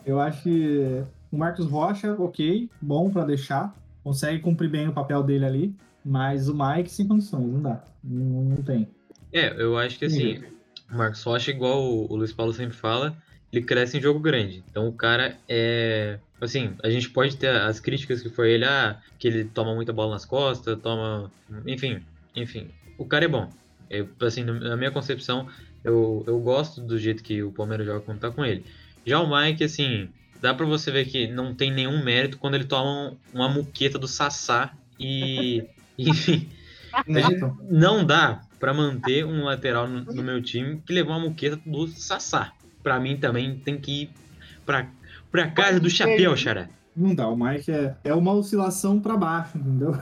Eu 0.07 0.19
acho 0.19 0.43
que 0.43 1.05
o 1.31 1.37
Marcos 1.37 1.67
Rocha, 1.67 2.17
ok, 2.19 2.69
bom 2.81 3.11
pra 3.11 3.25
deixar, 3.27 3.75
consegue 4.03 4.41
cumprir 4.41 4.71
bem 4.71 4.89
o 4.89 4.93
papel 4.93 5.23
dele 5.23 5.45
ali, 5.45 5.77
mas 6.03 6.49
o 6.49 6.55
Mike 6.55 6.91
sem 6.91 7.07
condições, 7.07 7.47
não 7.53 7.61
dá. 7.61 7.85
Não, 8.03 8.43
não 8.57 8.63
tem. 8.63 8.89
É, 9.33 9.63
eu 9.63 9.77
acho 9.77 9.99
que 9.99 10.05
assim, 10.05 10.43
o 10.91 10.97
Marcos 10.97 11.23
Rocha, 11.23 11.51
igual 11.51 11.83
o, 11.83 12.17
Luiz 12.17 12.33
Paulo 12.33 12.53
sempre 12.53 12.77
fala, 12.77 13.17
ele 13.53 13.65
cresce 13.65 13.99
em 13.99 14.01
jogo 14.01 14.21
grande. 14.21 14.65
Então 14.71 14.89
o 14.89 14.93
cara 14.93 15.37
é. 15.49 16.19
Assim, 16.41 16.75
a 16.83 16.89
gente 16.89 17.11
pode 17.11 17.37
ter 17.37 17.49
as 17.49 17.81
críticas 17.81 18.23
que 18.23 18.29
foi 18.29 18.53
ele, 18.53 18.65
ah, 18.65 19.01
que 19.19 19.27
ele 19.27 19.45
toma 19.45 19.75
muita 19.75 19.93
bola 19.93 20.13
nas 20.13 20.25
costas, 20.25 20.79
toma. 20.81 21.31
Enfim, 21.67 22.01
enfim. 22.35 22.69
O 22.97 23.05
cara 23.05 23.25
é 23.25 23.29
bom. 23.29 23.51
Eu, 23.91 24.09
assim, 24.21 24.45
na 24.45 24.77
minha 24.77 24.91
concepção, 24.91 25.49
eu, 25.83 26.23
eu 26.27 26.39
gosto 26.39 26.81
do 26.81 26.99
jeito 26.99 27.23
que 27.23 27.43
o 27.43 27.51
Palmeiras 27.51 27.87
joga 27.87 28.01
quando 28.01 28.21
tá 28.21 28.31
com 28.31 28.45
ele. 28.45 28.65
Já 29.05 29.21
o 29.21 29.29
Mike, 29.29 29.65
assim, 29.65 30.11
dá 30.41 30.55
pra 30.55 30.67
você 30.67 30.91
ver 30.91 31.07
que 31.07 31.27
não 31.27 31.55
tem 31.55 31.73
nenhum 31.73 32.03
mérito 32.05 32.39
quando 32.39 32.55
ele 32.55 32.65
toma 32.65 33.17
uma 33.33 33.49
muqueta 33.49 33.99
do 33.99 34.07
Sassá 34.07 34.73
e. 34.99 35.65
Enfim. 35.99 36.49
Não 37.69 38.05
dá 38.05 38.48
pra 38.59 38.75
manter 38.75 39.25
um 39.25 39.45
lateral 39.45 39.89
no, 39.89 40.05
no 40.05 40.23
meu 40.23 40.43
time 40.43 40.83
que 40.85 40.93
levou 40.93 41.17
uma 41.17 41.29
muqueta 41.29 41.59
do 41.65 41.87
Sassá. 41.89 42.53
Pra 42.83 42.99
mim 42.99 43.17
também 43.17 43.59
tem 43.59 43.79
que 43.79 44.03
ir 44.03 44.11
pra, 44.65 44.87
pra 45.31 45.51
casa 45.51 45.81
do 45.81 45.91
chapéu, 45.91 46.37
xará. 46.37 46.69
Não 46.97 47.15
dá, 47.15 47.29
o 47.29 47.37
Mike 47.37 47.71
é, 47.71 47.97
é 48.05 48.15
uma 48.15 48.33
oscilação 48.33 49.01
pra 49.01 49.17
baixo, 49.17 49.59
entendeu? 49.59 49.97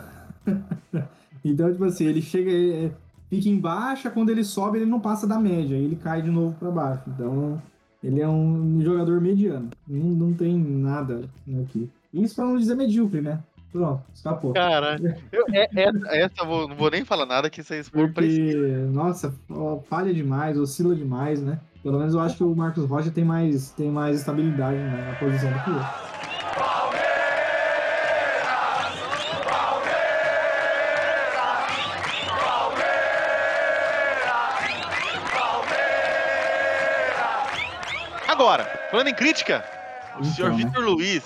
Então, 1.48 1.70
tipo 1.70 1.84
assim, 1.84 2.06
ele 2.06 2.20
chega, 2.20 2.50
ele 2.50 2.92
fica 3.30 3.48
em 3.48 3.56
baixa, 3.56 4.10
quando 4.10 4.30
ele 4.30 4.42
sobe, 4.42 4.78
ele 4.78 4.86
não 4.90 4.98
passa 4.98 5.28
da 5.28 5.38
média, 5.38 5.76
ele 5.76 5.94
cai 5.94 6.20
de 6.20 6.28
novo 6.28 6.56
pra 6.58 6.72
baixo. 6.72 7.04
Então, 7.06 7.62
ele 8.02 8.20
é 8.20 8.28
um 8.28 8.80
jogador 8.82 9.20
mediano. 9.20 9.70
Não, 9.86 10.06
não 10.06 10.32
tem 10.32 10.58
nada 10.58 11.22
aqui. 11.62 11.88
Isso 12.12 12.34
pra 12.34 12.44
não 12.44 12.58
dizer 12.58 12.74
medíocre, 12.74 13.20
né? 13.20 13.38
Pronto, 13.72 14.05
escapou. 14.14 14.52
Caralho. 14.52 15.14
Eu, 15.31 15.44
é, 15.52 15.68
é, 15.74 16.22
essa 16.22 16.42
eu 16.42 16.46
vou, 16.46 16.68
não 16.68 16.76
vou 16.76 16.90
nem 16.90 17.05
falar 17.05 17.26
nada 17.26 17.50
que 17.50 17.62
vocês 17.62 17.88
for 17.88 18.11
Porque, 18.12 18.55
nossa, 18.90 19.35
falha 19.88 20.14
demais, 20.14 20.59
oscila 20.59 20.94
demais, 20.94 21.42
né? 21.42 21.61
Pelo 21.83 21.98
menos 21.98 22.14
eu 22.14 22.20
acho 22.20 22.37
que 22.37 22.44
o 22.44 22.55
Marcos 22.55 22.85
Rocha 22.85 23.11
tem 23.11 23.24
mais, 23.24 23.70
tem 23.70 23.90
mais 23.90 24.18
estabilidade 24.18 24.76
né, 24.76 25.09
na 25.09 25.16
posição 25.18 25.52
do 25.52 25.62
que 25.62 25.70
eu. 25.70 26.16
Agora, 38.29 38.64
falando 38.90 39.09
em 39.09 39.14
crítica, 39.14 39.64
o 40.16 40.18
Então, 40.18 40.24
senhor 40.24 40.50
né? 40.50 40.57
Vitor 40.57 40.85
Luiz 40.85 41.24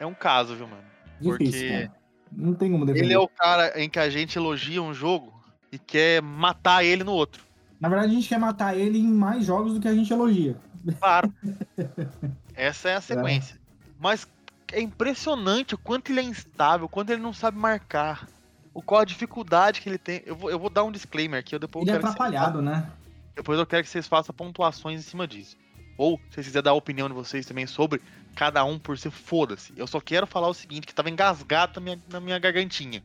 é 0.00 0.06
um 0.06 0.14
caso, 0.14 0.56
viu, 0.56 0.66
mano? 0.66 0.87
Difícil, 1.20 1.36
Porque 1.36 1.68
cara. 1.68 1.98
Não 2.30 2.54
tem 2.54 2.70
como 2.70 2.84
defender. 2.84 3.06
ele 3.06 3.14
é 3.14 3.18
o 3.18 3.28
cara 3.28 3.80
em 3.80 3.88
que 3.88 3.98
a 3.98 4.10
gente 4.10 4.36
elogia 4.36 4.82
um 4.82 4.92
jogo 4.92 5.32
e 5.72 5.78
quer 5.78 6.22
matar 6.22 6.84
ele 6.84 7.04
no 7.04 7.12
outro. 7.12 7.42
Na 7.80 7.88
verdade, 7.88 8.12
a 8.12 8.14
gente 8.14 8.28
quer 8.28 8.38
matar 8.38 8.76
ele 8.76 8.98
em 8.98 9.06
mais 9.06 9.46
jogos 9.46 9.74
do 9.74 9.80
que 9.80 9.88
a 9.88 9.94
gente 9.94 10.12
elogia. 10.12 10.56
Claro. 10.98 11.32
Essa 12.54 12.90
é 12.90 12.94
a 12.96 13.00
sequência. 13.00 13.58
Mas 14.00 14.26
é 14.72 14.80
impressionante 14.80 15.74
o 15.74 15.78
quanto 15.78 16.10
ele 16.10 16.20
é 16.20 16.24
instável, 16.24 16.86
o 16.86 16.88
quanto 16.88 17.10
ele 17.10 17.22
não 17.22 17.32
sabe 17.32 17.58
marcar. 17.58 18.28
O 18.74 18.82
qual 18.82 19.00
a 19.00 19.04
dificuldade 19.04 19.80
que 19.80 19.88
ele 19.88 19.98
tem. 19.98 20.22
Eu 20.24 20.36
vou, 20.36 20.50
eu 20.50 20.58
vou 20.58 20.70
dar 20.70 20.84
um 20.84 20.92
disclaimer 20.92 21.40
aqui, 21.40 21.54
eu 21.54 21.58
depois 21.58 21.86
Ele 21.86 21.92
eu 21.92 21.96
é 21.96 21.98
que 21.98 22.04
vocês 22.04 22.14
atrapalhado, 22.14 22.62
né? 22.62 22.90
Depois 23.34 23.58
eu 23.58 23.66
quero 23.66 23.82
que 23.82 23.88
vocês 23.88 24.06
façam 24.06 24.34
pontuações 24.34 25.00
em 25.00 25.02
cima 25.02 25.26
disso. 25.26 25.56
Ou, 25.98 26.20
se 26.30 26.36
quiserem 26.36 26.62
dar 26.62 26.70
a 26.70 26.74
opinião 26.74 27.08
de 27.08 27.14
vocês 27.14 27.44
também 27.44 27.66
sobre 27.66 28.00
cada 28.36 28.64
um 28.64 28.78
por 28.78 28.96
si, 28.96 29.10
foda-se. 29.10 29.72
Eu 29.76 29.86
só 29.88 30.00
quero 30.00 30.28
falar 30.28 30.46
o 30.46 30.54
seguinte, 30.54 30.86
que 30.86 30.94
tava 30.94 31.10
engasgado 31.10 31.80
na 31.80 31.80
minha, 31.80 32.02
na 32.08 32.20
minha 32.20 32.38
gargantinha. 32.38 33.02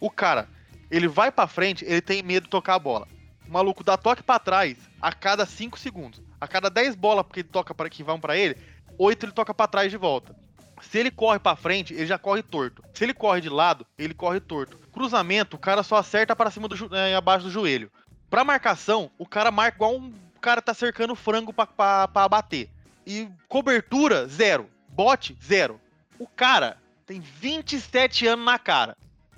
O 0.00 0.10
cara, 0.10 0.48
ele 0.90 1.06
vai 1.06 1.30
pra 1.30 1.46
frente, 1.46 1.84
ele 1.84 2.00
tem 2.00 2.22
medo 2.22 2.44
de 2.44 2.50
tocar 2.50 2.76
a 2.76 2.78
bola. 2.78 3.06
O 3.46 3.52
maluco 3.52 3.84
dá 3.84 3.98
toque 3.98 4.22
pra 4.22 4.38
trás 4.38 4.78
a 5.02 5.12
cada 5.12 5.44
5 5.44 5.78
segundos. 5.78 6.22
A 6.40 6.48
cada 6.48 6.70
10 6.70 6.94
bolas 6.94 7.26
que 7.30 7.40
ele 7.40 7.48
toca 7.48 7.74
para 7.74 7.90
que 7.90 8.02
vão 8.02 8.18
pra 8.18 8.36
ele, 8.36 8.56
8 8.98 9.26
ele 9.26 9.32
toca 9.32 9.52
pra 9.52 9.68
trás 9.68 9.90
de 9.90 9.98
volta. 9.98 10.34
Se 10.80 10.98
ele 10.98 11.10
corre 11.10 11.38
pra 11.38 11.56
frente, 11.56 11.92
ele 11.92 12.06
já 12.06 12.18
corre 12.18 12.42
torto. 12.42 12.82
Se 12.94 13.04
ele 13.04 13.12
corre 13.12 13.42
de 13.42 13.50
lado, 13.50 13.86
ele 13.98 14.14
corre 14.14 14.40
torto. 14.40 14.78
Cruzamento, 14.92 15.56
o 15.56 15.58
cara 15.60 15.82
só 15.82 15.96
acerta 15.96 16.34
para 16.34 16.50
cima 16.50 16.66
do 16.66 16.96
eh, 16.96 17.14
abaixo 17.14 17.44
do 17.44 17.50
joelho. 17.50 17.92
Pra 18.30 18.44
marcação, 18.44 19.10
o 19.18 19.26
cara 19.26 19.50
marca 19.50 19.76
igual 19.76 19.96
um 19.96 20.10
cara 20.40 20.62
tá 20.62 20.74
cercando 20.74 21.14
frango 21.14 21.52
pra, 21.52 21.66
pra, 21.66 22.08
pra 22.08 22.28
bater. 22.28 22.68
E 23.06 23.28
cobertura, 23.48 24.26
zero. 24.26 24.68
Bote, 24.88 25.36
zero. 25.44 25.80
O 26.18 26.26
cara 26.26 26.78
tem 27.06 27.20
27 27.20 28.26
anos 28.26 28.44
na 28.44 28.58
cara. 28.58 28.96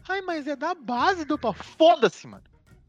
Ai, 0.08 0.20
mas 0.20 0.46
é 0.46 0.56
da 0.56 0.74
base 0.74 1.24
do 1.24 1.38
pau. 1.38 1.52
Foda-se, 1.52 2.26
mano. 2.26 2.42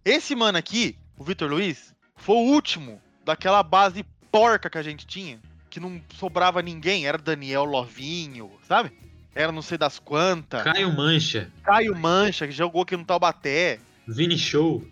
Esse 0.03 0.35
mano 0.35 0.57
aqui, 0.57 0.97
o 1.17 1.23
Vitor 1.23 1.49
Luiz, 1.49 1.93
foi 2.15 2.35
o 2.35 2.51
último 2.51 3.01
daquela 3.23 3.61
base 3.63 4.03
porca 4.31 4.69
que 4.69 4.77
a 4.77 4.83
gente 4.83 5.05
tinha. 5.05 5.39
Que 5.69 5.79
não 5.79 6.01
sobrava 6.17 6.61
ninguém. 6.61 7.05
Era 7.05 7.17
Daniel 7.17 7.63
Lovinho, 7.63 8.51
sabe? 8.67 8.91
Era 9.35 9.51
não 9.51 9.61
sei 9.61 9.77
das 9.77 9.99
quantas. 9.99 10.63
Caio 10.63 10.91
Mancha, 10.91 11.51
Caio 11.63 11.95
Mancha, 11.95 12.45
que 12.45 12.53
jogou 12.53 12.83
aqui 12.83 12.95
no 12.95 13.05
Taubaté. 13.05 13.79
Vini 14.07 14.37
Show. 14.37 14.85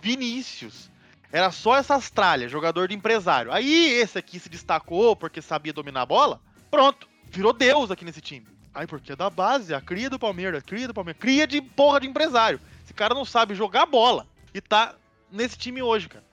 Vinícius. 0.00 0.90
Era 1.34 1.50
só 1.50 1.76
essas 1.76 2.10
tralhas, 2.10 2.48
jogador 2.48 2.86
de 2.86 2.94
empresário. 2.94 3.50
Aí 3.50 3.90
esse 3.90 4.16
aqui 4.16 4.38
se 4.38 4.48
destacou 4.48 5.16
porque 5.16 5.42
sabia 5.42 5.72
dominar 5.72 6.02
a 6.02 6.06
bola. 6.06 6.40
Pronto, 6.70 7.08
virou 7.28 7.52
Deus 7.52 7.90
aqui 7.90 8.04
nesse 8.04 8.20
time. 8.20 8.46
Aí 8.72 8.86
porque 8.86 9.10
é 9.10 9.16
da 9.16 9.28
base, 9.28 9.74
a 9.74 9.80
cria 9.80 10.08
do 10.08 10.16
Palmeiras, 10.16 10.62
cria 10.62 10.86
do 10.86 10.94
Palmeiras, 10.94 11.20
cria 11.20 11.44
de 11.44 11.60
porra 11.60 11.98
de 11.98 12.06
empresário. 12.06 12.60
Esse 12.84 12.94
cara 12.94 13.16
não 13.16 13.24
sabe 13.24 13.56
jogar 13.56 13.84
bola 13.84 14.28
e 14.54 14.60
tá 14.60 14.94
nesse 15.28 15.58
time 15.58 15.82
hoje, 15.82 16.08
cara. 16.08 16.24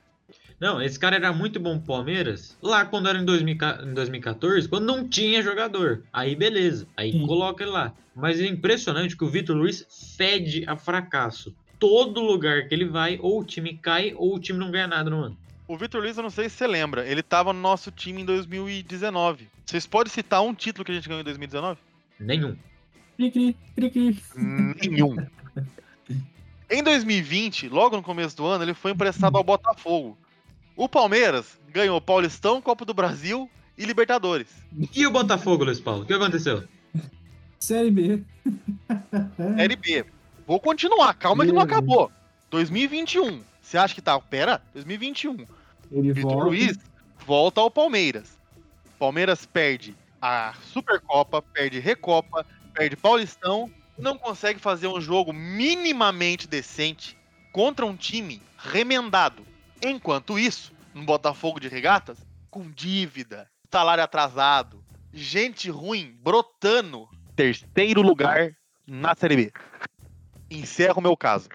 Não, 0.60 0.80
esse 0.80 1.00
cara 1.00 1.16
era 1.16 1.34
muito 1.34 1.60
bom 1.60 1.80
pro 1.80 1.96
Palmeiras 1.96 2.56
lá 2.62 2.86
quando 2.86 3.10
era 3.10 3.18
em 3.18 3.26
2000 3.26 3.58
em 3.84 3.94
2014, 3.96 4.70
quando 4.70 4.86
não 4.86 5.10
tinha 5.10 5.42
jogador. 5.42 6.04
Aí 6.14 6.36
beleza, 6.36 6.88
aí 6.96 7.12
Sim. 7.12 7.26
coloca 7.26 7.64
ele 7.64 7.72
lá. 7.72 7.92
Mas 8.16 8.40
é 8.40 8.46
impressionante 8.46 9.18
que 9.18 9.24
o 9.24 9.30
Vitor 9.30 9.56
Luiz 9.56 9.84
fede 10.16 10.64
a 10.68 10.76
fracasso. 10.76 11.56
Todo 11.82 12.22
lugar 12.22 12.68
que 12.68 12.76
ele 12.76 12.86
vai, 12.86 13.18
ou 13.20 13.40
o 13.40 13.44
time 13.44 13.76
cai, 13.76 14.14
ou 14.16 14.36
o 14.36 14.40
time 14.40 14.60
não 14.60 14.70
ganha 14.70 14.88
nada 14.88 15.10
no 15.10 15.24
ano. 15.24 15.38
O 15.68 15.76
Vitor 15.76 16.00
Luiz, 16.00 16.16
eu 16.16 16.22
não 16.22 16.30
sei 16.30 16.48
se 16.48 16.58
você 16.58 16.68
lembra, 16.68 17.08
ele 17.08 17.24
tava 17.24 17.52
no 17.52 17.60
nosso 17.60 17.90
time 17.90 18.22
em 18.22 18.26
2019. 18.26 19.48
Vocês 19.66 19.88
podem 19.88 20.14
citar 20.14 20.44
um 20.44 20.54
título 20.54 20.86
que 20.86 20.92
a 20.92 20.94
gente 20.94 21.08
ganhou 21.08 21.22
em 21.22 21.24
2019? 21.24 21.80
Nenhum. 22.20 22.56
Cri, 23.18 23.32
cri, 23.32 23.56
cri, 23.76 23.90
cri. 23.90 24.18
Nenhum. 24.36 25.16
Em 26.70 26.82
2020, 26.82 27.68
logo 27.68 27.98
no 27.98 28.04
começo 28.04 28.38
do 28.38 28.46
ano, 28.46 28.64
ele 28.64 28.74
foi 28.74 28.92
emprestado 28.92 29.36
ao 29.36 29.44
Botafogo. 29.44 30.18
O 30.74 30.88
Palmeiras 30.88 31.60
ganhou 31.68 32.00
Paulistão, 32.00 32.62
Copa 32.62 32.86
do 32.86 32.94
Brasil 32.94 33.50
e 33.78 33.84
Libertadores. 33.84 34.48
E 34.96 35.06
o 35.06 35.12
Botafogo, 35.12 35.66
Luiz 35.66 35.82
Paulo? 35.82 36.04
O 36.04 36.06
que 36.06 36.14
aconteceu? 36.14 36.64
Série 37.60 37.92
B. 37.92 38.24
Série 39.58 39.76
B. 39.76 40.06
Vou 40.52 40.60
continuar, 40.60 41.14
calma 41.14 41.46
que 41.46 41.52
não 41.54 41.62
acabou. 41.62 42.12
2021. 42.50 43.42
Você 43.62 43.78
acha 43.78 43.96
que 43.96 44.02
tá? 44.02 44.20
Pera, 44.20 44.62
2021. 44.74 45.46
Ele 45.90 46.12
Vitor 46.12 46.30
volta. 46.30 46.46
Luiz 46.46 46.78
volta 47.26 47.62
ao 47.62 47.72
Palmeiras. 47.72 48.38
Palmeiras 49.00 49.46
perde 49.46 49.96
a 50.22 50.54
Supercopa, 50.74 51.42
perde 51.42 51.80
Recopa, 51.80 52.46
perde 52.74 52.98
Paulistão, 52.98 53.72
não 53.98 54.18
consegue 54.18 54.60
fazer 54.60 54.88
um 54.88 55.00
jogo 55.00 55.32
minimamente 55.32 56.50
decente 56.50 57.18
contra 57.54 57.86
um 57.86 57.96
time 57.96 58.42
remendado. 58.58 59.48
Enquanto 59.82 60.38
isso, 60.38 60.74
no 60.94 61.06
Botafogo 61.06 61.62
de 61.62 61.70
Regatas, 61.70 62.18
com 62.50 62.70
dívida, 62.70 63.50
salário 63.72 64.04
atrasado, 64.04 64.84
gente 65.14 65.70
ruim 65.70 66.14
brotando, 66.22 67.08
terceiro 67.38 68.02
lugar 68.02 68.52
na 68.86 69.16
Série 69.16 69.38
B. 69.38 69.54
Encerro 70.52 71.00
o 71.00 71.02
meu 71.02 71.16
caso. 71.18 71.48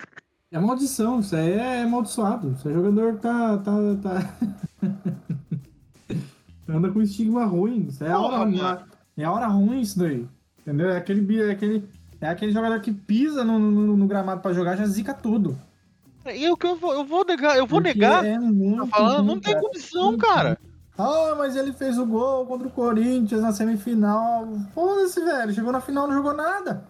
É 0.50 0.58
maldição, 0.58 1.20
isso 1.20 1.36
aí 1.36 1.52
é 1.52 1.82
amaldiçoado. 1.82 2.52
Esse 2.52 2.72
jogador 2.72 3.16
tá. 3.18 3.58
tá, 3.58 3.72
tá... 4.02 4.36
Anda 6.68 6.90
com 6.90 7.00
estigma 7.02 7.44
ruim. 7.44 7.86
Isso 7.88 8.02
é 8.04 8.10
a 8.10 8.16
Porra, 8.16 8.40
hora, 8.40 8.50
mano. 8.50 8.80
é 9.16 9.28
hora 9.28 9.46
ruim 9.46 9.80
isso 9.80 9.98
daí. 9.98 10.26
Entendeu? 10.60 10.90
É 10.90 10.96
aquele, 10.96 11.20
bi- 11.20 11.40
é 11.42 11.50
aquele, 11.50 11.88
é 12.20 12.28
aquele 12.28 12.52
jogador 12.52 12.80
que 12.80 12.92
pisa 12.92 13.44
no, 13.44 13.58
no, 13.58 13.96
no 13.96 14.06
gramado 14.06 14.40
pra 14.40 14.52
jogar, 14.52 14.76
já 14.76 14.86
zica 14.86 15.14
tudo. 15.14 15.56
E 16.34 16.48
o 16.50 16.56
que 16.56 16.66
eu 16.66 16.74
vou, 16.74 16.92
eu 16.92 17.04
vou 17.04 17.24
negar, 17.24 17.56
eu 17.56 17.66
vou 17.66 17.80
Porque 17.80 17.94
negar. 17.94 18.24
É 18.24 18.36
muito 18.38 18.88
Tá 18.90 18.96
falando, 18.96 19.18
ruim, 19.18 19.26
não 19.26 19.40
tem 19.40 19.60
condição, 19.60 20.16
cara. 20.16 20.58
Ah, 20.98 21.34
mas 21.38 21.54
ele 21.54 21.72
fez 21.72 21.98
o 21.98 22.06
gol 22.06 22.46
contra 22.46 22.66
o 22.66 22.70
Corinthians 22.70 23.42
na 23.42 23.52
semifinal. 23.52 24.48
Foda-se, 24.74 25.20
velho. 25.22 25.52
Chegou 25.52 25.70
na 25.70 25.80
final, 25.80 26.08
não 26.08 26.14
jogou 26.14 26.34
nada. 26.34 26.84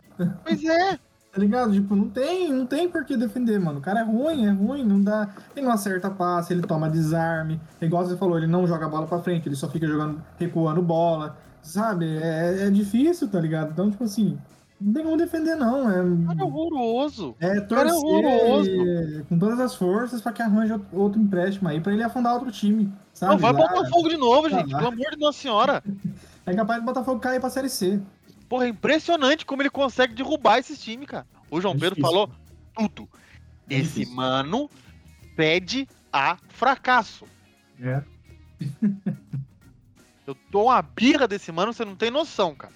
Pois 0.45 0.65
é. 0.65 0.99
Tá 1.37 1.41
ligado? 1.43 1.71
Tipo, 1.71 1.95
não 1.95 2.09
tem, 2.09 2.51
não 2.51 2.65
tem 2.65 2.89
por 2.89 3.05
que 3.05 3.15
defender, 3.15 3.61
mano. 3.61 3.79
O 3.79 3.83
cara 3.83 4.01
é 4.01 4.03
ruim, 4.03 4.47
é 4.47 4.51
ruim, 4.51 4.83
não 4.83 4.99
dá. 5.03 5.29
Ele 5.55 5.67
não 5.67 5.73
acerta 5.73 6.09
passe, 6.09 6.55
ele 6.55 6.63
toma 6.63 6.89
desarme. 6.89 7.61
É 7.79 7.85
igual 7.85 8.07
você 8.07 8.17
falou, 8.17 8.39
ele 8.39 8.47
não 8.47 8.67
joga 8.67 8.87
a 8.87 8.89
bola 8.89 9.07
pra 9.07 9.19
frente, 9.19 9.47
ele 9.47 9.55
só 9.55 9.69
fica 9.69 9.87
jogando, 9.87 10.19
recuando 10.39 10.81
bola. 10.81 11.37
Sabe? 11.61 12.07
É, 12.23 12.69
é 12.69 12.71
difícil, 12.71 13.29
tá 13.29 13.39
ligado? 13.39 13.73
Então, 13.73 13.91
tipo 13.91 14.03
assim, 14.05 14.39
não 14.81 14.95
tem 14.95 15.05
como 15.05 15.19
defender, 15.19 15.57
não. 15.57 15.85
Cara, 15.85 16.39
é 16.39 16.41
É, 16.41 16.45
horroroso. 16.45 17.35
é 17.39 17.59
é 17.59 17.61
torcer 17.61 17.93
horroroso. 17.93 18.71
e- 18.71 19.23
com 19.29 19.39
todas 19.39 19.61
as 19.61 19.75
forças 19.75 20.23
pra 20.23 20.33
que 20.33 20.41
arranje 20.41 20.73
outro- 20.91 21.21
empréstimo 21.21 21.69
aí 21.69 21.83
pra 21.83 21.93
ele 21.93 22.03
afundar 22.03 22.33
outro 22.33 22.51
time. 22.51 22.91
Sabe? 23.13 23.33
Não, 23.33 23.39
vai 23.39 23.53
Lá, 23.53 23.59
botar 23.59 23.91
fogo 23.91 24.09
de 24.09 24.17
novo, 24.17 24.49
Tá 24.49 24.59
gente. 24.59 24.73
lá. 24.73 24.79
Pelo 24.79 24.91
amor 24.93 25.11
de 25.11 25.19
Nossa 25.19 25.39
Senhora. 25.39 25.83
É 26.49 26.55
capaz 26.55 26.81
do 26.81 26.87
Botafogo 26.87 27.19
cair 27.19 27.41
pra 27.41 27.51
Série 27.51 27.69
C. 27.69 28.01
Porra, 28.49 28.67
é 28.67 28.69
impressionante 28.69 29.45
como 29.45 29.63
ele 29.63 29.71
consegue 29.71 30.15
derrubar 30.15 30.59
esses 30.59 30.81
times, 30.83 31.09
cara. 31.09 31.27
O 31.51 31.61
João 31.61 31.75
É 31.75 31.79
Pedro 31.79 32.01
falou 32.01 32.31
tudo. 32.75 33.09
É 33.69 33.75
Esse 33.77 34.01
difícil. 34.01 34.15
mano 34.15 34.71
pede 35.35 35.89
a 36.13 36.37
fracasso. 36.49 37.27
É. 37.81 38.03
Eu 40.27 40.37
dou 40.51 40.67
uma 40.67 40.83
birra 40.83 41.29
desse 41.29 41.53
mano, 41.53 41.73
você 41.73 41.85
não 41.85 41.95
tem 41.95 42.11
noção, 42.11 42.55
cara. 42.55 42.73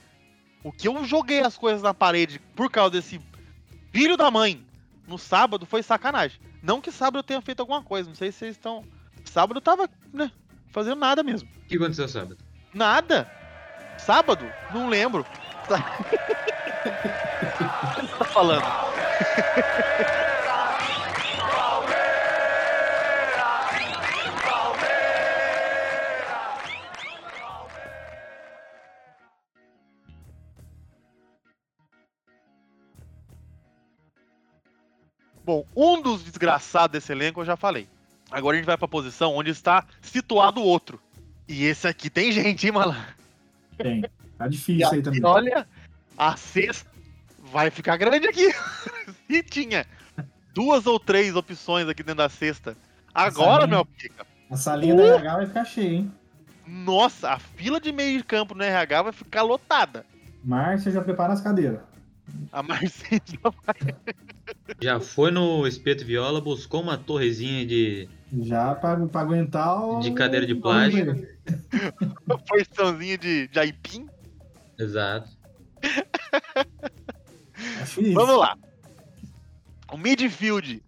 O 0.62 0.70
que 0.70 0.86
eu 0.86 1.04
joguei 1.04 1.40
as 1.40 1.56
coisas 1.56 1.82
na 1.82 1.92
parede 1.92 2.38
por 2.54 2.70
causa 2.70 2.92
desse 2.92 3.20
filho 3.90 4.16
da 4.16 4.30
mãe 4.30 4.64
no 5.08 5.18
sábado 5.18 5.66
foi 5.66 5.82
sacanagem. 5.82 6.38
Não 6.62 6.80
que 6.80 6.92
sábado 6.92 7.18
eu 7.18 7.22
tenha 7.24 7.40
feito 7.40 7.58
alguma 7.60 7.82
coisa, 7.82 8.08
não 8.08 8.14
sei 8.14 8.30
se 8.30 8.38
vocês 8.38 8.56
estão. 8.56 8.84
Sábado 9.24 9.56
eu 9.56 9.60
tava, 9.62 9.88
né, 10.12 10.30
fazendo 10.68 10.98
nada 11.00 11.22
mesmo. 11.24 11.48
O 11.64 11.66
que 11.66 11.76
aconteceu 11.76 12.06
sábado? 12.08 12.36
Nada. 12.72 13.28
Sábado? 13.98 14.44
Não 14.72 14.88
lembro. 14.88 15.26
O 15.70 15.72
tá? 15.72 15.96
que 18.02 18.08
tá 18.18 18.24
falando? 18.24 18.64
Bom, 35.44 35.64
um 35.76 36.02
dos 36.02 36.22
desgraçados 36.24 36.92
desse 36.92 37.12
elenco 37.12 37.40
eu 37.40 37.44
já 37.44 37.56
falei. 37.56 37.88
Agora 38.28 38.56
a 38.56 38.58
gente 38.58 38.66
vai 38.66 38.76
pra 38.76 38.88
posição 38.88 39.34
onde 39.34 39.50
está 39.50 39.84
situado 40.00 40.60
o 40.60 40.64
outro. 40.64 41.00
E 41.48 41.64
esse 41.64 41.86
aqui 41.86 42.10
tem 42.10 42.32
gente, 42.32 42.66
hein, 42.66 42.72
malandro? 42.72 43.14
Tem. 43.76 44.04
Tá 44.40 44.48
difícil 44.48 44.88
aí 44.90 45.02
também. 45.02 45.20
Olha, 45.22 45.66
a 46.16 46.34
sexta 46.34 46.90
vai 47.52 47.70
ficar 47.70 47.98
grande 47.98 48.26
aqui. 48.26 48.50
Se 49.30 49.42
tinha 49.42 49.84
duas 50.54 50.86
ou 50.86 50.98
três 50.98 51.36
opções 51.36 51.86
aqui 51.86 52.02
dentro 52.02 52.16
da 52.22 52.28
cesta. 52.30 52.74
Agora, 53.14 53.66
meu 53.66 53.84
pica. 53.84 54.26
A 54.50 54.56
salinha 54.56 54.94
Uh! 54.94 54.96
da 54.96 55.04
RH 55.16 55.36
vai 55.36 55.46
ficar 55.46 55.64
cheia, 55.66 55.92
hein? 55.92 56.12
Nossa, 56.66 57.32
a 57.32 57.38
fila 57.38 57.78
de 57.78 57.92
meio 57.92 58.16
de 58.16 58.24
campo 58.24 58.54
no 58.54 58.62
RH 58.64 59.02
vai 59.02 59.12
ficar 59.12 59.42
lotada. 59.42 60.06
Márcia 60.42 60.90
já 60.90 61.02
prepara 61.02 61.34
as 61.34 61.42
cadeiras. 61.42 61.80
A 62.50 62.62
Marcinha 62.62 63.20
Já 64.80 65.00
foi 65.00 65.30
no 65.30 65.66
espeto 65.66 66.02
viola, 66.06 66.40
buscou 66.40 66.80
uma 66.80 66.96
torrezinha 66.96 67.66
de. 67.66 68.08
Já 68.40 68.74
pra, 68.74 68.96
pra 69.06 69.20
aguentar 69.20 69.84
o. 69.84 70.00
De 70.00 70.12
cadeira 70.12 70.46
de 70.46 70.54
o- 70.54 70.60
plástico. 70.62 71.12
uma 72.26 72.38
porçãozinha 72.38 73.18
de, 73.18 73.48
de 73.48 73.58
aipim. 73.58 74.08
Exato. 74.80 75.28
Vamos 78.14 78.38
lá. 78.38 78.56
O 79.92 79.96
midfield, 79.96 80.82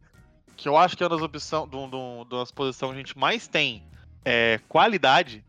que 0.57 0.69
eu 0.69 0.77
acho 0.77 0.97
que 0.97 1.03
é 1.03 1.07
uma 1.07 1.17
das 1.17 1.25
opções, 1.25 1.69
do, 1.69 2.25
das 2.25 2.51
posições 2.51 2.93
que 2.93 2.97
a 2.97 3.01
gente 3.01 3.19
mais 3.19 3.49
tem 3.49 3.83
é, 4.25 4.61
qualidade, 4.69 5.45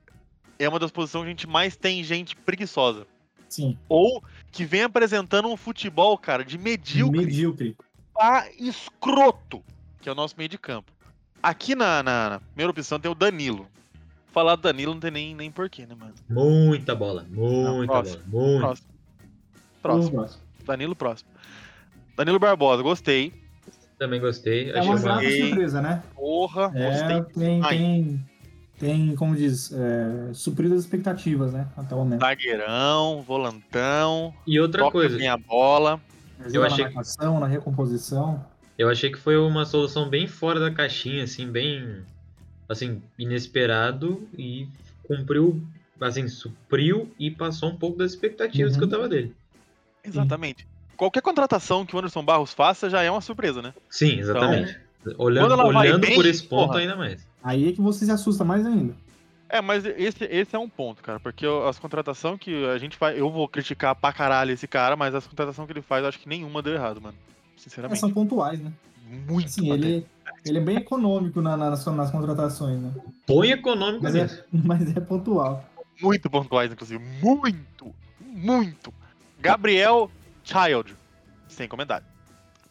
é 0.57 0.67
uma 0.67 0.79
das 0.79 0.91
posições 0.91 1.23
que 1.23 1.27
a 1.27 1.31
gente 1.31 1.47
mais 1.47 1.75
tem 1.75 2.03
gente 2.03 2.35
preguiçosa. 2.35 3.05
Sim. 3.47 3.77
Ou 3.87 4.23
que 4.51 4.65
vem 4.65 4.81
apresentando 4.83 5.47
um 5.47 5.57
futebol, 5.57 6.17
cara, 6.17 6.43
de 6.43 6.57
medíocre 6.57 7.25
Medíocre. 7.25 7.77
a 8.17 8.47
escroto, 8.57 9.63
que 10.01 10.09
é 10.09 10.11
o 10.11 10.15
nosso 10.15 10.35
meio 10.37 10.49
de 10.49 10.57
campo. 10.57 10.91
Aqui 11.41 11.75
na, 11.75 12.01
na- 12.01 12.29
na 12.31 12.39
primeira 12.39 12.71
opção 12.71 12.99
tem 12.99 13.11
o 13.11 13.15
Danilo. 13.15 13.67
Falar 14.33 14.55
do 14.55 14.63
Danilo 14.63 14.93
não 14.93 14.99
tem 14.99 15.11
nem, 15.11 15.35
nem 15.35 15.51
porquê, 15.51 15.85
né, 15.85 15.95
mano? 15.97 16.13
Muita 16.29 16.93
bola. 16.95 17.25
Muita 17.29 17.93
próximo, 17.93 18.23
bola. 18.25 18.43
Muito. 18.47 18.61
Próximo. 18.61 18.87
Próximo. 19.81 20.11
Próximo. 20.17 20.41
Danilo 20.65 20.95
próximo. 20.95 21.29
Danilo 22.17 22.39
Barbosa, 22.39 22.81
gostei. 22.81 23.31
Também 23.99 24.19
gostei. 24.19 24.71
É 24.71 24.79
Achei 24.79 24.89
uma 24.91 24.99
grata 24.99 25.29
surpresa, 25.29 25.81
né? 25.81 26.03
Porra, 26.15 26.71
É, 26.73 26.89
gostei. 26.89 27.33
tem, 27.43 27.61
tem, 27.61 28.25
tem, 28.79 29.15
como 29.15 29.35
diz, 29.35 29.71
é, 29.71 30.33
suprido 30.33 30.73
as 30.73 30.81
expectativas, 30.81 31.53
né? 31.53 31.67
Até 31.77 31.93
o 31.93 31.99
momento. 31.99 32.21
Zagueirão, 32.21 33.21
volantão, 33.21 34.33
E 34.47 34.59
outra 34.59 34.89
coisa, 34.89 35.15
bem 35.17 35.27
a 35.27 35.37
bola. 35.37 36.01
Ajuda 36.39 36.65
achei 36.65 36.83
na 36.83 36.89
que- 36.89 36.95
marcação, 36.95 37.39
na 37.39 37.47
recomposição. 37.47 38.43
eu 38.77 38.89
achei 38.89 39.11
que 39.11 39.17
foi 39.19 39.37
uma 39.37 39.63
solução 39.65 40.09
bem 40.09 40.25
fora 40.27 40.59
da 40.59 40.71
caixinha, 40.71 41.23
assim, 41.23 41.45
bem 41.49 42.03
assim, 42.67 43.01
inesperado 43.17 44.27
e 44.37 44.67
cumpriu, 45.07 45.61
assim, 45.99 46.27
supriu 46.27 47.11
e 47.19 47.29
passou 47.31 47.69
um 47.69 47.75
pouco 47.77 47.97
das 47.97 48.11
expectativas 48.11 48.73
Uhum. 48.73 48.79
que 48.79 48.83
eu 48.85 48.89
tava 48.89 49.07
dele. 49.09 49.33
Exatamente. 50.03 50.67
Qualquer 50.97 51.21
contratação 51.21 51.85
que 51.85 51.95
o 51.95 51.99
Anderson 51.99 52.23
Barros 52.23 52.53
faça 52.53 52.89
já 52.89 53.01
é 53.01 53.09
uma 53.09 53.21
surpresa, 53.21 53.61
né? 53.61 53.73
Sim, 53.89 54.19
exatamente. 54.19 54.77
olhando 55.17 55.55
vai 55.57 55.65
olhando 55.67 56.01
bem, 56.01 56.15
por 56.15 56.25
esse 56.25 56.43
ponto 56.43 56.67
porra. 56.67 56.79
ainda 56.79 56.95
mais. 56.95 57.25
Aí 57.43 57.69
é 57.69 57.71
que 57.71 57.81
você 57.81 58.05
se 58.05 58.11
assusta 58.11 58.43
mais 58.45 58.65
ainda. 58.65 58.95
É, 59.49 59.61
mas 59.61 59.85
esse, 59.85 60.23
esse 60.25 60.55
é 60.55 60.59
um 60.59 60.69
ponto, 60.69 61.01
cara, 61.03 61.19
porque 61.19 61.45
as 61.67 61.77
contratações 61.77 62.39
que 62.39 62.65
a 62.65 62.77
gente 62.77 62.97
faz, 62.97 63.17
eu 63.17 63.29
vou 63.29 63.47
criticar 63.47 63.93
pra 63.95 64.11
caralho 64.11 64.51
esse 64.51 64.67
cara, 64.67 64.95
mas 64.95 65.13
as 65.13 65.27
contratações 65.27 65.65
que 65.67 65.73
ele 65.73 65.81
faz, 65.81 66.01
eu 66.03 66.09
acho 66.09 66.19
que 66.19 66.27
nenhuma 66.27 66.61
deu 66.61 66.73
errado, 66.73 66.99
mano. 67.01 67.15
É, 67.55 67.59
Sinceramente. 67.59 67.99
são 67.99 68.11
pontuais, 68.11 68.59
né? 68.59 68.71
Muito 69.29 69.45
Assim, 69.45 69.67
patético. 69.67 69.87
ele, 69.93 70.05
ele 70.45 70.57
é 70.57 70.61
bem 70.61 70.77
econômico 70.77 71.41
na- 71.41 71.55
nas, 71.57 71.85
nas 71.85 72.11
contratações, 72.11 72.79
né? 72.79 72.91
Põe 73.25 73.51
econômico 73.51 74.03
Mas 74.03 74.13
mesmo. 74.13 74.37
é, 74.37 74.43
mas 74.63 74.95
é 74.95 74.99
pontual. 74.99 75.63
Muito 76.01 76.29
pontuais, 76.29 76.71
inclusive. 76.71 77.03
Muito! 77.21 77.93
Muito! 78.21 78.93
Gabriel 79.39 80.09
Child. 80.43 80.95
Sem 81.47 81.67
comentário. 81.67 82.05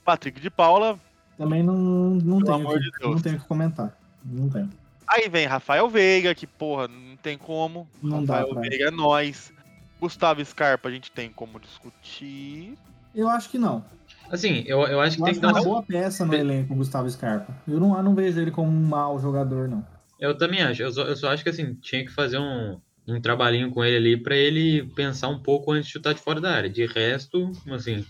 Patrick 0.04 0.40
de 0.40 0.50
Paula. 0.50 0.98
Também 1.38 1.62
não, 1.62 1.74
não, 1.76 2.38
Pelo 2.38 2.44
tenho, 2.44 2.54
amor 2.56 2.78
que- 2.78 2.84
de 2.84 2.90
Deus. 2.98 3.14
não 3.14 3.20
tenho 3.22 3.36
o 3.36 3.40
que 3.40 3.46
comentar. 3.46 3.96
Não 4.24 4.48
tem. 4.48 4.68
Aí 5.06 5.28
vem 5.28 5.46
Rafael 5.46 5.88
Veiga, 5.88 6.34
que, 6.34 6.46
porra, 6.46 6.88
não 6.88 7.16
tem 7.16 7.36
como. 7.38 7.88
Não 8.02 8.24
dá 8.24 8.38
Rafael 8.38 8.54
pra- 8.54 8.62
Veiga 8.62 8.88
é 8.88 8.90
nós. 8.90 9.52
Gustavo 10.00 10.44
Scarpa, 10.44 10.88
a 10.88 10.92
gente 10.92 11.12
tem 11.12 11.30
como 11.30 11.60
discutir. 11.60 12.76
Eu 13.14 13.28
acho 13.28 13.48
que 13.50 13.58
não. 13.58 13.84
Assim, 14.32 14.64
eu, 14.66 14.80
eu 14.86 14.98
acho 15.00 15.16
que 15.16 15.22
Eu 15.22 15.26
tem 15.26 15.32
acho 15.32 15.40
que 15.40 15.40
que 15.40 15.46
é 15.46 15.48
dar 15.48 15.52
uma 15.52 15.60
uma... 15.60 15.64
boa 15.68 15.82
peça 15.82 16.24
no 16.24 16.34
elenco, 16.34 16.74
Gustavo 16.74 17.08
Scarpa. 17.10 17.54
Eu 17.68 17.78
não, 17.78 17.94
eu 17.94 18.02
não 18.02 18.14
vejo 18.14 18.40
ele 18.40 18.50
como 18.50 18.70
um 18.70 18.82
mau 18.82 19.18
jogador, 19.20 19.68
não. 19.68 19.84
Eu 20.18 20.36
também 20.36 20.62
acho. 20.62 20.82
Eu 20.82 20.90
só, 20.90 21.02
eu 21.02 21.14
só 21.16 21.28
acho 21.30 21.42
que 21.42 21.50
assim, 21.50 21.74
tinha 21.74 22.02
que 22.04 22.10
fazer 22.10 22.38
um, 22.38 22.80
um 23.06 23.20
trabalhinho 23.20 23.70
com 23.70 23.84
ele 23.84 23.96
ali 23.96 24.16
pra 24.16 24.34
ele 24.34 24.84
pensar 24.94 25.28
um 25.28 25.38
pouco 25.38 25.72
antes 25.72 25.86
de 25.86 25.92
chutar 25.92 26.14
de 26.14 26.20
fora 26.20 26.40
da 26.40 26.50
área. 26.50 26.70
De 26.70 26.86
resto, 26.86 27.52
assim. 27.70 28.06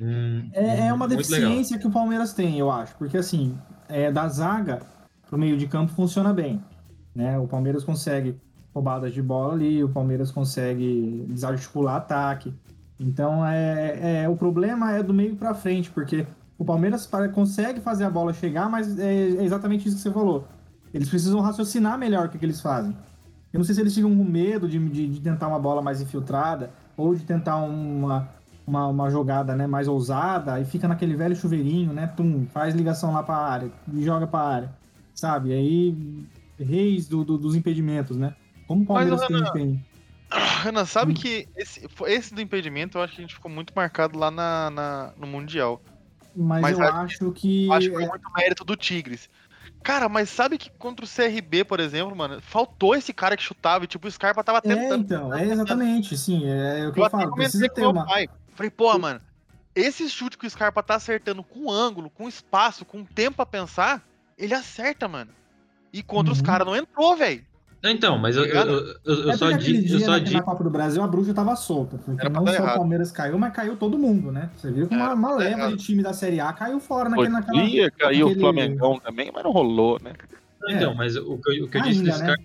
hum, 0.00 0.50
É, 0.52 0.88
é 0.88 0.92
uma 0.92 1.06
muito 1.08 1.16
deficiência 1.16 1.78
que 1.78 1.86
o 1.86 1.90
Palmeiras 1.90 2.34
tem, 2.34 2.58
eu 2.58 2.70
acho. 2.70 2.94
Porque, 2.96 3.16
assim, 3.16 3.56
é, 3.88 4.12
da 4.12 4.28
zaga 4.28 4.82
pro 5.28 5.38
meio 5.38 5.56
de 5.56 5.66
campo 5.66 5.92
funciona 5.92 6.32
bem. 6.32 6.62
Né? 7.14 7.38
O 7.38 7.46
Palmeiras 7.48 7.84
consegue 7.84 8.36
roubadas 8.74 9.14
de 9.14 9.22
bola 9.22 9.54
ali, 9.54 9.82
o 9.82 9.88
Palmeiras 9.88 10.30
consegue 10.30 11.24
desarticular 11.28 11.96
ataque. 11.96 12.52
Então, 13.00 13.46
é, 13.46 14.22
é, 14.24 14.28
o 14.28 14.36
problema 14.36 14.92
é 14.92 15.02
do 15.02 15.14
meio 15.14 15.36
pra 15.36 15.54
frente, 15.54 15.90
porque 15.90 16.26
o 16.58 16.64
Palmeiras 16.64 17.06
para- 17.06 17.28
consegue 17.28 17.80
fazer 17.80 18.04
a 18.04 18.10
bola 18.10 18.32
chegar, 18.32 18.68
mas 18.68 18.98
é, 18.98 19.28
é 19.30 19.44
exatamente 19.44 19.86
isso 19.86 19.96
que 19.96 20.02
você 20.02 20.10
falou. 20.12 20.46
Eles 20.92 21.08
precisam 21.08 21.40
raciocinar 21.40 21.96
melhor 21.98 22.26
o 22.26 22.28
que, 22.30 22.38
que 22.38 22.44
eles 22.44 22.60
fazem. 22.60 22.96
Eu 23.52 23.58
não 23.58 23.64
sei 23.64 23.74
se 23.74 23.80
eles 23.80 23.94
ficam 23.94 24.14
com 24.14 24.24
medo 24.24 24.68
de, 24.68 24.78
de, 24.88 25.06
de 25.08 25.20
tentar 25.20 25.48
uma 25.48 25.58
bola 25.58 25.80
mais 25.80 26.00
infiltrada 26.00 26.70
ou 26.96 27.14
de 27.14 27.24
tentar 27.24 27.56
uma, 27.58 28.28
uma, 28.66 28.86
uma 28.88 29.10
jogada 29.10 29.54
né, 29.54 29.66
mais 29.66 29.86
ousada 29.86 30.60
e 30.60 30.64
fica 30.64 30.88
naquele 30.88 31.14
velho 31.14 31.36
chuveirinho, 31.36 31.92
né? 31.92 32.06
Tum, 32.08 32.46
faz 32.46 32.74
ligação 32.74 33.12
lá 33.12 33.22
pra 33.22 33.36
área 33.36 33.70
e 33.92 34.02
joga 34.02 34.26
pra 34.26 34.40
área, 34.40 34.72
sabe? 35.14 35.52
Aí, 35.52 36.26
reis 36.58 37.06
do, 37.08 37.24
do- 37.24 37.38
dos 37.38 37.54
impedimentos, 37.54 38.16
né? 38.16 38.34
Como 38.66 38.82
o 38.82 38.86
Palmeiras 38.86 39.20
Mas, 39.20 39.28
tem, 39.28 39.36
Renan, 39.36 39.52
tem. 39.52 39.84
Renan, 40.64 40.84
sabe 40.84 41.12
Hum. 41.12 41.14
que 41.14 41.48
esse, 41.56 41.88
esse 42.06 42.34
do 42.34 42.40
impedimento 42.40 42.98
eu 42.98 43.02
acho 43.02 43.14
que 43.14 43.20
a 43.20 43.24
gente 43.24 43.34
ficou 43.34 43.50
muito 43.50 43.72
marcado 43.74 44.18
lá 44.18 44.30
na, 44.30 44.70
na- 44.70 45.12
no 45.16 45.26
Mundial. 45.26 45.80
Mas, 46.36 46.60
mas 46.62 46.78
eu 46.78 46.84
acho 46.86 47.32
que. 47.32 47.68
Acho 47.72 47.88
que 47.88 47.94
foi 47.94 48.06
muito 48.06 48.32
mérito 48.36 48.64
do 48.64 48.76
Tigres. 48.76 49.28
Cara, 49.82 50.08
mas 50.08 50.28
sabe 50.28 50.58
que 50.58 50.70
contra 50.70 51.04
o 51.04 51.08
CRB, 51.08 51.64
por 51.64 51.80
exemplo, 51.80 52.14
mano, 52.14 52.40
faltou 52.40 52.94
esse 52.94 53.12
cara 53.12 53.36
que 53.36 53.42
chutava 53.42 53.84
e 53.84 53.88
tipo, 53.88 54.06
o 54.06 54.10
Scarpa 54.10 54.44
tava 54.44 54.58
É, 54.58 54.60
tentando. 54.60 55.02
então, 55.04 55.34
é 55.34 55.44
exatamente, 55.46 56.16
sim, 56.16 56.42
é, 56.46 56.86
o 56.88 56.92
que 56.92 57.00
Eu 57.00 57.04
eu, 57.04 57.10
falo. 57.10 57.32
Precisa 57.34 57.68
ter 57.68 57.80
meu 57.80 57.90
uma. 57.90 58.04
pai. 58.04 58.28
Falei, 58.54 58.70
pô, 58.70 58.98
mano, 58.98 59.20
esse 59.74 60.08
chute 60.10 60.36
que 60.36 60.46
o 60.46 60.50
Scarpa 60.50 60.82
tá 60.82 60.96
acertando 60.96 61.42
com 61.42 61.70
ângulo, 61.70 62.10
com 62.10 62.28
espaço, 62.28 62.84
com 62.84 63.04
tempo 63.04 63.36
pra 63.36 63.46
pensar, 63.46 64.04
ele 64.36 64.52
acerta, 64.54 65.08
mano. 65.08 65.32
E 65.92 66.02
contra 66.02 66.32
os 66.32 66.38
Uhum. 66.40 66.44
caras 66.44 66.66
não 66.66 66.76
entrou, 66.76 67.16
velho. 67.16 67.44
Então, 67.84 68.18
mas 68.18 68.36
eu, 68.36 68.44
eu, 68.44 68.54
eu, 68.62 68.96
eu- 69.04 69.14
eu 69.24 69.30
é 69.30 69.36
só 69.36 69.52
digo. 69.52 69.92
Eu 69.92 70.00
só 70.00 70.10
na, 70.12 70.18
digo. 70.18 70.36
na 70.36 70.42
Copa 70.42 70.64
do 70.64 70.70
Brasil 70.70 71.00
a 71.02 71.06
bruxa 71.06 71.32
tava 71.32 71.54
solta. 71.54 71.96
Porque 71.98 72.28
não 72.28 72.46
só 72.46 72.52
errado. 72.52 72.74
o 72.74 72.78
Palmeiras 72.78 73.12
caiu, 73.12 73.38
mas 73.38 73.52
caiu 73.52 73.76
todo 73.76 73.96
mundo, 73.98 74.32
né? 74.32 74.50
Você 74.56 74.72
viu 74.72 74.88
que 74.88 74.94
uma, 74.94 75.14
uma 75.14 75.36
leva 75.36 75.68
de 75.68 75.76
time 75.76 76.02
da 76.02 76.12
Série 76.12 76.40
A 76.40 76.52
caiu 76.52 76.80
fora 76.80 77.08
naquele, 77.08 77.28
naquela. 77.28 77.60
Podia 77.60 77.90
cair 77.90 78.24
o 78.24 78.34
Flamengão 78.34 78.98
também, 78.98 79.30
mas 79.32 79.44
não 79.44 79.52
rolou, 79.52 79.98
né? 80.02 80.12
Então, 80.68 80.92
mas 80.94 81.14
o 81.16 81.38
que 81.38 81.50
eu, 81.60 81.64
o 81.66 81.68
que 81.68 81.78
eu 81.78 81.82
disse 81.82 82.00
do 82.00 82.06
né? 82.06 82.12
Scarpa. 82.12 82.42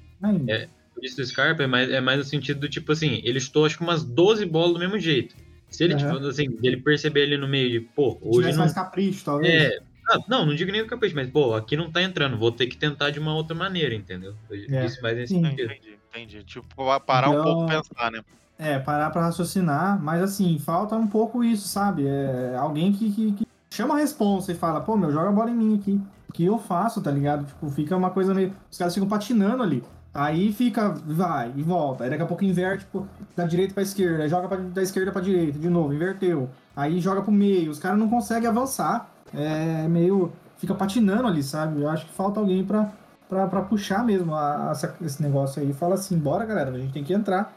É. 0.48 0.68
eu 0.96 1.02
disse 1.02 1.18
do 1.18 1.26
Scarpa 1.26 1.64
é 1.64 1.68
mais, 1.68 1.90
é 1.90 2.00
mais 2.00 2.20
no 2.20 2.24
sentido 2.24 2.60
do 2.60 2.70
tipo 2.70 2.92
assim, 2.92 3.20
ele 3.24 3.40
chutou 3.40 3.66
acho 3.66 3.78
que 3.78 3.84
umas 3.84 4.04
12 4.04 4.46
bolas 4.46 4.74
do 4.74 4.80
mesmo 4.80 5.00
jeito. 5.00 5.36
Se 5.70 5.84
ele, 5.84 5.96
tipo, 5.96 6.16
assim, 6.28 6.56
ele 6.62 6.78
perceber 6.78 7.24
ali 7.24 7.36
no 7.36 7.48
meio 7.48 7.68
de, 7.72 7.80
pô, 7.80 8.12
Se 8.12 8.28
hoje 8.28 8.38
tivesse 8.38 8.52
não. 8.58 8.60
mais 8.66 8.74
capricho, 8.74 9.26
talvez. 9.26 9.52
É. 9.52 9.80
Ah, 10.10 10.20
não, 10.28 10.46
não 10.46 10.56
digo 10.56 10.72
nem 10.72 10.82
o 10.82 10.88
capricho, 10.88 11.16
mas, 11.16 11.30
pô, 11.30 11.54
aqui 11.56 11.78
não 11.78 11.92
tá 11.92 12.02
entrando, 12.02 12.38
vou 12.38 12.52
ter 12.52 12.68
que 12.68 12.76
tentar 12.78 13.10
de 13.10 13.20
uma 13.20 13.34
outra 13.34 13.56
maneira, 13.56 13.96
entendeu? 13.96 14.34
Eu 14.50 14.58
É. 14.76 14.86
disse 14.86 15.02
mais 15.02 15.16
nesse 15.18 15.34
Sim. 15.34 15.42
sentido. 15.44 15.72
Entendi, 15.72 15.98
entendi. 16.10 16.44
Tipo, 16.44 17.00
parar 17.02 17.30
um 17.30 17.34
Então- 17.34 17.44
pouco 17.44 17.64
e 17.64 17.76
pensar, 17.76 18.12
né? 18.12 18.22
É, 18.60 18.80
parar 18.80 19.10
pra 19.10 19.22
raciocinar, 19.24 20.00
mas 20.02 20.22
assim, 20.22 20.60
falta 20.60 20.96
um 20.96 21.08
pouco 21.08 21.44
isso, 21.44 21.68
sabe? 21.68 22.06
É, 22.08 22.56
alguém 22.58 22.92
que, 22.94 23.12
que- 23.12 23.32
que 23.34 23.48
chama 23.72 23.96
a 23.96 23.98
responsa 23.98 24.52
e 24.52 24.56
fala, 24.56 24.80
pô, 24.82 24.96
meu, 24.96 25.12
joga 25.12 25.30
a 25.30 25.32
bola 25.32 25.50
em 25.50 25.56
mim 25.56 25.76
aqui. 25.80 26.00
O 26.30 26.34
que 26.34 26.46
eu 26.46 26.58
faço, 26.60 27.02
tá 27.02 27.12
ligado? 27.12 27.46
Tipo, 27.46 27.70
fica 27.70 27.96
uma 27.96 28.10
coisa 28.10 28.34
meio. 28.34 28.54
Os 28.72 28.78
caras 28.78 28.94
ficam 28.94 29.08
patinando 29.10 29.62
ali. 29.64 29.84
Aí 30.14 30.54
fica, 30.54 30.90
vai 30.90 31.52
e 31.56 31.64
volta. 31.64 32.04
Aí 32.04 32.10
daqui 32.10 32.22
a 32.22 32.26
pouco 32.28 32.44
inverte 32.46 32.86
tipo, 32.86 33.08
da 33.36 33.46
direita 33.46 33.74
pra 33.74 33.82
esquerda, 33.82 34.24
aí 34.24 34.30
joga 34.30 34.48
pra, 34.48 34.58
da 34.58 34.82
esquerda 34.84 35.12
pra 35.12 35.22
direita, 35.22 35.58
de 35.58 35.70
novo, 35.70 35.92
inverteu. 35.94 36.50
Aí 36.76 37.00
joga 37.00 37.22
pro 37.24 37.32
meio. 37.32 37.72
Os 37.72 37.80
caras 37.80 37.98
não 37.98 38.08
conseguem 38.10 38.48
avançar. 38.48 39.10
É 39.34 39.88
meio. 39.88 40.32
Fica 40.58 40.74
patinando 40.76 41.28
ali, 41.28 41.44
sabe? 41.44 41.82
Eu 41.82 41.90
acho 41.90 42.06
que 42.06 42.12
falta 42.14 42.40
alguém 42.40 42.64
pra, 42.64 42.92
pra, 43.28 43.48
pra 43.48 43.62
puxar 43.64 44.04
mesmo 44.06 44.34
a- 44.36 44.70
essa- 44.72 44.96
esse 45.02 45.22
negócio 45.22 45.62
aí. 45.62 45.74
Fala 45.74 45.96
assim, 45.96 46.18
bora 46.18 46.46
galera, 46.46 46.72
a 46.72 46.78
gente 46.80 46.94
tem 46.94 47.04
que 47.04 47.14
entrar. 47.14 47.54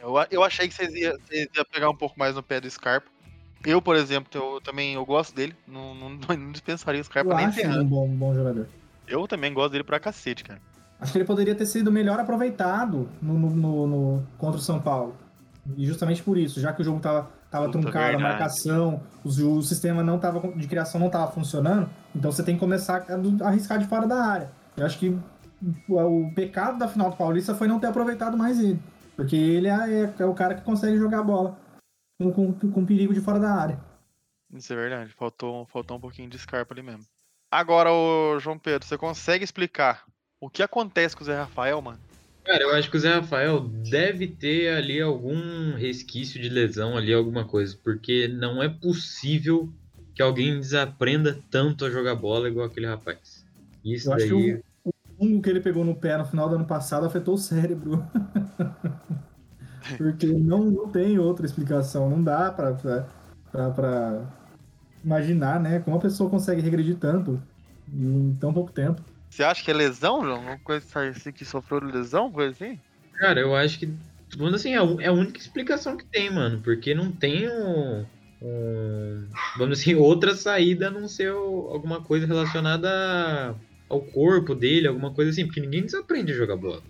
Eu, 0.00 0.16
a- 0.16 0.26
eu 0.30 0.42
achei 0.42 0.68
que 0.68 0.74
vocês 0.74 0.94
iam, 0.94 1.16
iam 1.32 1.64
pegar 1.70 1.90
um 1.90 1.96
pouco 1.96 2.18
mais 2.18 2.34
no 2.34 2.42
pé 2.42 2.60
do 2.60 2.70
Scarpa. 2.70 3.06
Eu, 3.64 3.82
por 3.82 3.96
exemplo, 3.96 4.30
eu 4.34 4.60
também 4.60 4.94
eu 4.94 5.04
gosto 5.04 5.34
dele. 5.34 5.54
Não, 5.66 5.94
não, 5.94 6.10
não 6.38 6.52
dispensaria 6.52 7.00
os 7.00 7.08
caras 7.08 7.30
Eu 7.30 7.36
nem 7.36 7.46
acho 7.46 7.58
ele 7.58 7.66
um 7.68 7.70
ferrando. 7.72 7.90
bom, 7.90 8.06
um 8.06 8.16
bom 8.16 8.34
jogador. 8.34 8.66
Eu 9.08 9.26
também 9.26 9.52
gosto 9.52 9.72
dele 9.72 9.84
pra 9.84 9.98
cacete, 10.00 10.44
cara. 10.44 10.60
Acho 11.00 11.12
que 11.12 11.18
ele 11.18 11.24
poderia 11.26 11.54
ter 11.54 11.66
sido 11.66 11.92
melhor 11.92 12.18
aproveitado 12.18 13.08
no, 13.20 13.34
no- 13.34 13.50
no- 13.50 13.86
no- 13.86 14.26
contra 14.38 14.58
o 14.58 14.62
São 14.62 14.80
Paulo. 14.80 15.14
E 15.76 15.84
justamente 15.84 16.22
por 16.22 16.38
isso, 16.38 16.60
já 16.60 16.72
que 16.72 16.80
o 16.80 16.84
jogo 16.84 17.00
tava, 17.00 17.28
tava 17.56 17.66
Puta, 17.66 17.78
truncado, 17.80 18.04
a 18.04 18.08
verdade. 18.08 18.22
marcação, 18.22 19.02
os- 19.24 19.38
o, 19.38 19.62
sistema 19.62 20.02
não 20.02 20.18
tava, 20.18 20.40
de 20.52 20.66
criação 20.68 21.00
não 21.00 21.08
tava 21.10 21.30
funcionando, 21.32 21.88
então 22.14 22.30
você 22.30 22.42
tem 22.42 22.54
que 22.54 22.60
começar 22.60 23.04
a 23.08 23.44
a 23.44 23.48
arriscar 23.48 23.78
de 23.78 23.86
fora 23.86 24.06
da 24.06 24.22
área. 24.24 24.50
Eu 24.76 24.84
acho 24.86 24.98
que 24.98 25.18
o, 25.88 25.96
o 25.98 26.34
pecado 26.34 26.78
da 26.78 26.86
final 26.88 27.10
do 27.10 27.16
Paulista 27.16 27.54
foi 27.54 27.66
não 27.66 27.80
ter 27.80 27.86
aproveitado 27.86 28.36
mais 28.36 28.58
ele. 28.60 28.80
Porque 29.16 29.34
ele 29.36 29.68
é, 29.68 30.02
é- 30.04 30.14
é 30.18 30.24
o 30.26 30.34
cara 30.34 30.54
que 30.54 30.60
consegue 30.62 30.98
jogar 30.98 31.20
a 31.20 31.22
bola 31.22 31.58
com, 32.20 32.30
com, 32.32 32.52
com 32.72 32.84
perigo 32.84 33.14
de 33.14 33.20
fora 33.20 33.40
da 33.40 33.50
área. 33.54 33.80
Isso 34.52 34.72
é 34.72 34.76
verdade. 34.76 35.12
Faltou, 35.14 35.64
faltou 35.66 35.96
um 35.96 36.00
pouquinho 36.00 36.28
de 36.28 36.38
Scarpa 36.38 36.74
ali 36.74 36.82
mesmo. 36.82 37.04
Agora, 37.50 37.90
ô 37.90 38.38
João 38.38 38.58
Pedro, 38.58 38.86
você 38.86 38.98
consegue 38.98 39.42
explicar 39.44 40.04
o 40.40 40.50
que 40.50 40.62
acontece 40.62 41.16
com 41.16 41.22
o 41.22 41.24
Zé 41.26 41.36
Rafael, 41.38 41.80
mano? 41.80 41.98
Cara, 42.46 42.62
eu 42.62 42.74
acho 42.76 42.88
que 42.88 42.96
o 42.96 43.00
Zé 43.00 43.12
Rafael 43.12 43.58
deve 43.90 44.28
ter 44.28 44.68
ali 44.68 45.00
algum 45.00 45.74
resquício 45.74 46.40
de 46.40 46.48
lesão 46.48 46.96
ali, 46.96 47.12
alguma 47.12 47.44
coisa, 47.44 47.76
porque 47.82 48.28
não 48.28 48.62
é 48.62 48.68
possível 48.68 49.68
que 50.14 50.22
alguém 50.22 50.60
desaprenda 50.60 51.36
tanto 51.50 51.84
a 51.84 51.90
jogar 51.90 52.14
bola 52.14 52.48
igual 52.48 52.66
aquele 52.66 52.86
rapaz. 52.86 53.44
Isso 53.84 54.08
Eu 54.08 54.14
acho 54.14 54.28
daí. 54.28 54.28
que 54.28 54.62
o, 54.84 54.90
o 54.90 54.92
fungo 55.18 55.42
que 55.42 55.50
ele 55.50 55.60
pegou 55.60 55.84
no 55.84 55.96
pé 55.96 56.16
no 56.16 56.24
final 56.24 56.48
do 56.48 56.54
ano 56.54 56.64
passado 56.66 57.04
afetou 57.04 57.34
o 57.34 57.38
cérebro. 57.38 58.06
Porque 59.98 60.26
não, 60.26 60.70
não 60.70 60.88
tem 60.88 61.18
outra 61.18 61.46
explicação. 61.46 62.08
Não 62.08 62.22
dá 62.22 62.52
pra, 62.52 62.74
pra, 62.74 63.08
pra, 63.50 63.70
pra 63.70 64.32
imaginar, 65.04 65.60
né? 65.60 65.80
Como 65.80 65.96
a 65.96 66.00
pessoa 66.00 66.30
consegue 66.30 66.62
regredir 66.62 66.96
tanto 66.96 67.42
em 67.92 68.36
tão 68.40 68.52
pouco 68.52 68.70
tempo. 68.72 69.02
Você 69.30 69.44
acha 69.44 69.62
que 69.62 69.70
é 69.70 69.74
lesão, 69.74 70.24
João? 70.24 70.40
Uma 70.40 70.58
coisa 70.58 70.84
assim 71.10 71.32
que 71.32 71.44
sofreu 71.44 71.80
de 71.80 71.92
lesão, 71.92 72.30
coisa 72.30 72.52
assim? 72.52 72.78
Cara, 73.14 73.40
eu 73.40 73.54
acho 73.54 73.78
que. 73.78 73.92
Assim, 74.54 74.74
é 74.74 74.76
a, 74.76 75.12
única 75.12 75.38
explicação 75.38 75.96
que 75.96 76.04
tem, 76.04 76.30
mano. 76.30 76.60
Porque 76.62 76.94
não 76.94 77.12
tem 77.12 77.48
um. 77.48 78.04
um- 78.42 79.28
vamos 79.56 79.78
assim, 79.78 79.94
outra 79.94 80.34
saída 80.34 80.88
a 80.88 80.90
não 80.90 81.08
ser 81.08 81.32
o- 81.32 81.68
alguma 81.70 82.02
coisa 82.02 82.26
relacionada 82.26 83.56
ao 83.88 84.00
corpo 84.00 84.54
dele, 84.54 84.88
alguma 84.88 85.12
coisa 85.12 85.30
assim. 85.30 85.46
Porque 85.46 85.60
ninguém 85.60 85.82
desaprende 85.82 86.32
a 86.32 86.36
jogar 86.36 86.56
bola. 86.56 86.82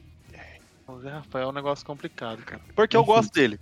O 0.86 1.00
Zé 1.00 1.10
Rafael 1.10 1.46
é 1.46 1.50
um 1.50 1.54
negócio 1.54 1.84
complicado, 1.84 2.42
cara. 2.44 2.62
Porque 2.74 2.96
eu 2.96 3.04
gosto 3.04 3.32
dele. 3.32 3.58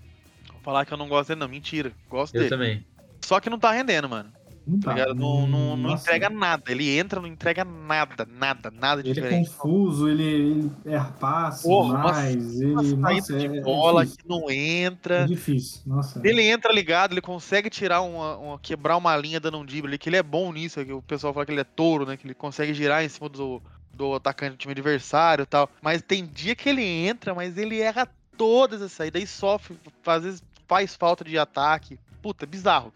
Vou 0.53 0.61
falar 0.63 0.85
que 0.85 0.93
eu 0.93 0.99
não 0.99 1.09
gosto 1.09 1.29
dele, 1.29 1.41
não. 1.41 1.49
Mentira. 1.49 1.93
Gosto 2.09 2.35
Eu 2.35 2.41
dele. 2.43 2.51
também. 2.51 2.87
Só 3.25 3.41
que 3.41 3.49
não 3.49 3.59
tá 3.59 3.73
rendendo, 3.73 4.09
mano. 4.09 4.31
Não 4.67 4.81
Tá 4.81 4.93
ligado? 4.95 5.15
Não, 5.15 5.47
não, 5.47 5.77
não 5.77 5.91
Nossa, 5.91 6.05
entrega 6.05 6.31
nada. 6.31 6.63
Ele 6.73 6.97
entra, 6.99 7.21
não 7.21 7.29
entrega 7.29 7.65
nada, 7.65 8.27
nada, 8.31 8.71
nada 8.71 9.01
Ele 9.03 9.11
é 9.11 9.13
diferente. 9.15 9.51
confuso, 9.51 10.09
ele, 10.09 10.23
ele 10.25 10.71
erra 10.87 11.13
passe 11.21 11.63
Porra, 11.65 11.95
uma- 11.95 12.13
mais. 12.13 12.35
Uma 12.61 12.83
Ele, 12.83 12.91
saída 12.91 12.97
nossa, 13.15 13.39
de 13.39 13.47
é, 13.47 13.61
bola 13.61 14.03
é 14.03 14.07
que 14.07 14.29
não 14.29 14.49
É 14.51 14.55
entra. 14.55 15.27
difícil. 15.27 15.83
Nossa. 15.87 16.21
Ele 16.25 16.43
entra 16.43 16.73
ligado, 16.73 17.13
ele 17.13 17.21
consegue 17.21 17.69
tirar 17.69 18.01
uma, 18.01 18.37
uma- 18.39 18.59
quebrar 18.59 18.97
uma 18.97 19.15
linha 19.17 19.39
dando 19.39 19.59
um 19.59 19.65
drible 19.65 19.99
que 19.99 20.09
ele 20.09 20.17
é 20.17 20.23
bom 20.23 20.53
nisso, 20.53 20.85
que 20.85 20.93
o 20.93 21.03
pessoal 21.03 21.35
fala 21.35 21.45
que 21.45 21.53
ele 21.53 21.61
é 21.61 21.65
touro, 21.65 22.07
né? 22.07 22.17
Que 22.17 22.27
ele 22.27 22.35
consegue 22.35 22.73
girar 22.73 23.05
em 23.05 23.09
cima 23.09 23.29
do, 23.29 23.61
do 23.93 24.15
atacante 24.15 24.53
do 24.53 24.59
time 24.59 24.73
adversário 24.73 25.43
e 25.43 25.47
tal. 25.47 25.69
Mas 25.83 26.01
tem 26.01 26.25
dia 26.27 26.55
que 26.57 26.69
ele 26.69 26.83
entra, 26.83 27.35
mas 27.35 27.59
ele 27.59 27.81
erra 27.81 28.09
todas 28.37 28.81
as 28.83 28.93
saídas 28.93 29.23
e 29.23 29.27
sofre, 29.27 29.77
às 30.07 30.23
vezes 30.25 30.43
faz 30.67 30.95
falta 30.97 31.23
de 31.23 31.39
ataque. 31.39 31.99
Puta, 32.23 32.47
bizarro. 32.47 32.93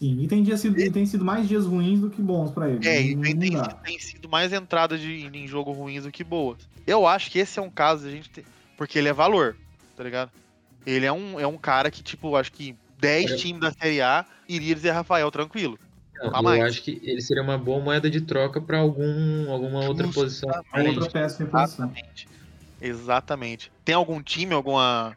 Sim, 0.00 0.18
e 0.22 0.26
tem, 0.26 0.42
dia 0.42 0.56
sido, 0.56 0.80
e 0.80 0.90
tem 0.90 1.04
sido 1.04 1.22
mais 1.24 1.46
dias 1.46 1.66
ruins 1.66 2.00
do 2.00 2.08
que 2.08 2.22
bons 2.22 2.50
pra 2.50 2.70
ele. 2.70 2.88
É, 2.88 3.02
e 3.02 3.14
Não- 3.14 3.22
tem, 3.22 3.50
não 3.50 3.62
tem, 3.62 3.98
sido 3.98 4.28
mais 4.30 4.50
entradas 4.52 4.98
de, 4.98 5.26
em 5.26 5.46
jogo 5.46 5.72
ruins 5.72 6.04
do 6.04 6.10
que 6.10 6.24
boas. 6.24 6.58
Eu 6.86 7.06
acho 7.06 7.30
que 7.30 7.38
esse 7.38 7.58
é 7.58 7.62
um 7.62 7.68
caso 7.70 8.06
a 8.06 8.10
gente 8.10 8.30
tem. 8.30 8.42
Porque 8.78 8.98
ele 8.98 9.08
é 9.08 9.12
valor, 9.12 9.56
tá 9.94 10.02
ligado? 10.02 10.30
Ele 10.86 11.04
é 11.04 11.12
um, 11.12 11.38
é 11.38 11.46
um 11.46 11.58
cara 11.58 11.90
que, 11.90 12.02
tipo, 12.02 12.34
acho 12.34 12.50
que 12.50 12.74
10 12.98 13.32
É. 13.32 13.36
times 13.36 13.60
da 13.60 13.70
Série 13.72 14.00
A 14.00 14.24
iria 14.48 14.74
dizer 14.74 14.92
Rafael 14.92 15.30
tranquilo. 15.30 15.78
Não, 16.14 16.54
eu 16.54 16.64
acho 16.66 16.82
que 16.82 16.98
ele 17.02 17.20
seria 17.20 17.42
uma 17.42 17.56
boa 17.58 17.80
moeda 17.80 18.08
de 18.10 18.20
troca 18.22 18.60
pra 18.60 18.78
algum, 18.78 19.50
alguma 19.50 19.84
outra 19.86 20.06
Justo. 20.06 20.20
posição. 20.20 20.48
Outra 20.48 21.10
peça 21.10 21.36
de 21.38 21.44
reposição. 21.44 21.86
Exatamente. 21.86 22.28
Exatamente. 22.80 23.72
Tem 23.84 23.94
algum 23.94 24.22
time, 24.22 24.54
alguma. 24.54 25.16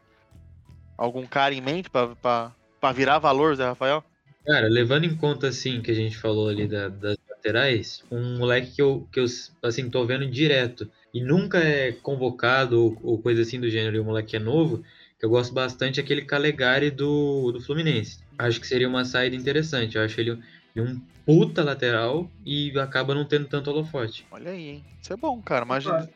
Algum 0.96 1.26
cara 1.26 1.54
em 1.54 1.60
mente 1.60 1.88
pra 1.90 2.92
virar 2.94 3.18
valor, 3.18 3.56
Zé 3.56 3.64
Rafael? 3.66 4.04
Cara, 4.46 4.68
levando 4.68 5.04
em 5.04 5.16
conta 5.16 5.48
assim 5.48 5.80
que 5.80 5.90
a 5.90 5.94
gente 5.94 6.16
falou 6.16 6.48
ali 6.48 6.68
da- 6.68 6.88
das 6.88 7.16
laterais, 7.30 8.04
um 8.10 8.36
moleque 8.38 8.72
que 8.72 8.82
eu, 8.82 9.08
que 9.10 9.18
eu 9.20 9.24
assim, 9.62 9.88
tô 9.88 10.04
vendo 10.04 10.26
direto 10.30 10.90
e 11.12 11.22
nunca 11.22 11.58
é 11.58 11.92
convocado 11.92 12.82
ou, 12.82 12.98
ou 13.02 13.18
coisa 13.22 13.42
assim 13.42 13.58
do 13.58 13.70
gênero, 13.70 13.96
e 13.96 14.00
o 14.00 14.04
moleque 14.04 14.36
é 14.36 14.38
novo, 14.38 14.84
que 15.18 15.24
eu 15.24 15.30
gosto 15.30 15.54
bastante 15.54 15.98
é 15.98 16.02
aquele 16.02 16.22
Calegari 16.22 16.90
do, 16.90 17.52
do 17.52 17.60
Fluminense. 17.60 18.18
Acho 18.38 18.60
que 18.60 18.66
seria 18.66 18.88
uma 18.88 19.04
saída 19.04 19.36
interessante. 19.36 19.96
Eu 19.96 20.02
acho 20.02 20.20
ele 20.20 20.38
um 20.76 21.00
puta 21.24 21.62
lateral 21.62 22.30
e 22.44 22.76
acaba 22.78 23.14
não 23.14 23.24
tendo 23.24 23.46
tanto 23.46 23.70
holofote. 23.70 24.26
Olha 24.30 24.50
aí, 24.50 24.68
hein? 24.68 24.84
Isso 25.00 25.12
é 25.12 25.16
bom, 25.16 25.40
cara. 25.40 25.64
Imagina. 25.64 26.10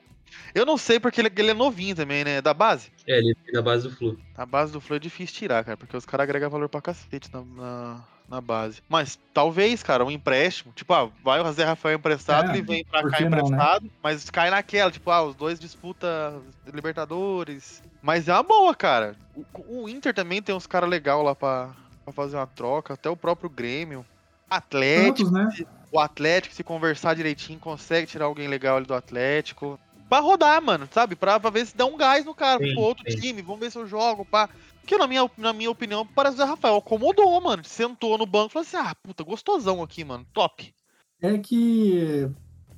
Eu 0.55 0.67
não 0.67 0.77
sei 0.77 1.01
porque 1.01 1.21
ele, 1.21 1.31
ele 1.37 1.51
é 1.51 1.55
novinho 1.55 1.95
também, 1.97 2.25
né? 2.25 2.43
Da 2.43 2.53
base. 2.53 2.91
É, 3.07 3.19
ele 3.19 3.35
é 3.49 3.53
da 3.53 3.63
base 3.63 3.89
do 3.89 3.95
Flu. 3.95 4.19
A 4.35 4.45
base 4.45 4.73
do 4.73 4.81
Flu 4.81 4.97
é 4.97 4.99
difícil 4.99 5.35
tirar, 5.37 5.65
cara, 5.65 5.77
porque 5.77 5.97
os 5.97 6.05
caras 6.05 6.25
agregam 6.25 6.51
valor 6.51 6.69
pra 6.69 6.83
cacete 6.83 7.31
na, 7.33 7.43
na, 7.43 8.09
na 8.29 8.41
base. 8.41 8.83
Mas 8.89 9.19
talvez, 9.33 9.83
cara, 9.83 10.05
um 10.05 10.11
empréstimo. 10.11 10.73
Tipo, 10.75 10.93
ah, 10.93 11.11
vai 11.25 11.41
o 11.41 11.53
Zé 11.53 11.65
Rafael 11.65 11.97
emprestado, 11.97 12.51
É, 12.51 12.53
ele 12.53 12.63
vem 12.63 12.85
pra 12.85 13.09
cá 13.09 13.21
não, 13.21 13.31
né? 13.31 13.39
emprestado, 13.39 13.91
mas 14.03 14.29
cai 14.31 14.51
naquela, 14.51 14.91
tipo, 14.91 15.11
ah, 15.11 15.23
os 15.23 15.35
dois 15.35 15.59
disputam 15.59 16.43
Libertadores. 16.73 17.83
Mas 18.03 18.29
é 18.29 18.33
uma 18.33 18.43
boa, 18.43 18.75
cara. 18.75 19.17
O, 19.35 19.83
o 19.83 19.89
Inter 19.89 20.13
também 20.15 20.43
tem 20.43 20.55
uns 20.55 20.67
caras 20.67 20.89
legais 20.89 21.25
lá 21.25 21.35
pra, 21.35 21.71
pra 22.05 22.13
fazer 22.13 22.37
uma 22.37 22.47
troca, 22.47 22.95
até 22.95 23.09
o 23.09 23.17
próprio 23.17 23.49
Grêmio. 23.49 24.05
Atlético, 24.51 25.31
Tantos, 25.31 25.31
né? 25.31 25.67
o 25.93 26.01
Atlético, 26.01 26.55
se 26.55 26.65
conversar 26.65 27.15
direitinho, 27.15 27.59
consegue 27.59 28.07
tirar 28.07 28.27
alguém 28.27 28.49
legal 28.49 28.77
ali 28.77 28.87
do 28.87 28.95
Atlético. 28.95 29.79
Pra 30.09 30.21
rodar, 30.21 30.63
mano, 30.63 30.89
sabe? 30.91 31.15
Pra, 31.15 31.39
pra 31.39 31.51
ver 31.51 31.67
se 31.67 31.77
dá 31.77 31.85
um 31.85 31.97
gás 31.97 32.25
no 32.25 32.35
cara, 32.35 32.59
Sim, 32.59 32.73
pro 32.73 32.83
outro 32.83 33.05
sim. 33.11 33.21
time, 33.21 33.43
vamos 33.43 33.61
ver 33.61 33.71
se 33.71 33.79
eu 33.79 33.87
jogo, 33.87 34.25
pá. 34.25 34.49
Porque 34.89 34.97
na 34.97 35.07
minha, 35.07 35.31
na 35.37 35.53
minha 35.53 35.71
opinião, 35.71 36.07
parece 36.07 36.37
que 36.37 36.43
o 36.43 36.47
Zé 36.47 36.51
Rafael 36.51 36.77
acomodou, 36.77 37.39
mano. 37.43 37.63
Sentou 37.63 38.17
no 38.17 38.25
banco 38.25 38.49
e 38.49 38.53
falou 38.55 38.67
assim: 38.67 38.79
ah, 38.79 38.95
puta, 38.95 39.23
gostosão 39.23 39.83
aqui, 39.83 40.03
mano. 40.03 40.25
Top. 40.33 40.75
É 41.21 41.37
que 41.37 42.27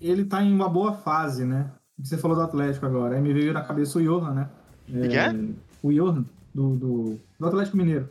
ele 0.00 0.24
tá 0.24 0.42
em 0.42 0.52
uma 0.52 0.68
boa 0.68 0.92
fase, 0.92 1.44
né? 1.44 1.70
Você 1.96 2.18
falou 2.18 2.36
do 2.36 2.42
Atlético 2.42 2.84
agora. 2.84 3.14
Aí 3.14 3.22
me 3.22 3.32
veio 3.32 3.52
na 3.52 3.62
cabeça 3.62 3.96
o 3.96 4.02
Johan, 4.02 4.34
né? 4.34 4.50
O 4.88 5.08
que 5.08 5.16
é? 5.16 5.32
O 5.80 5.92
Johan, 5.92 6.24
do, 6.52 6.76
do, 6.76 7.20
do 7.38 7.46
Atlético 7.46 7.76
Mineiro. 7.76 8.08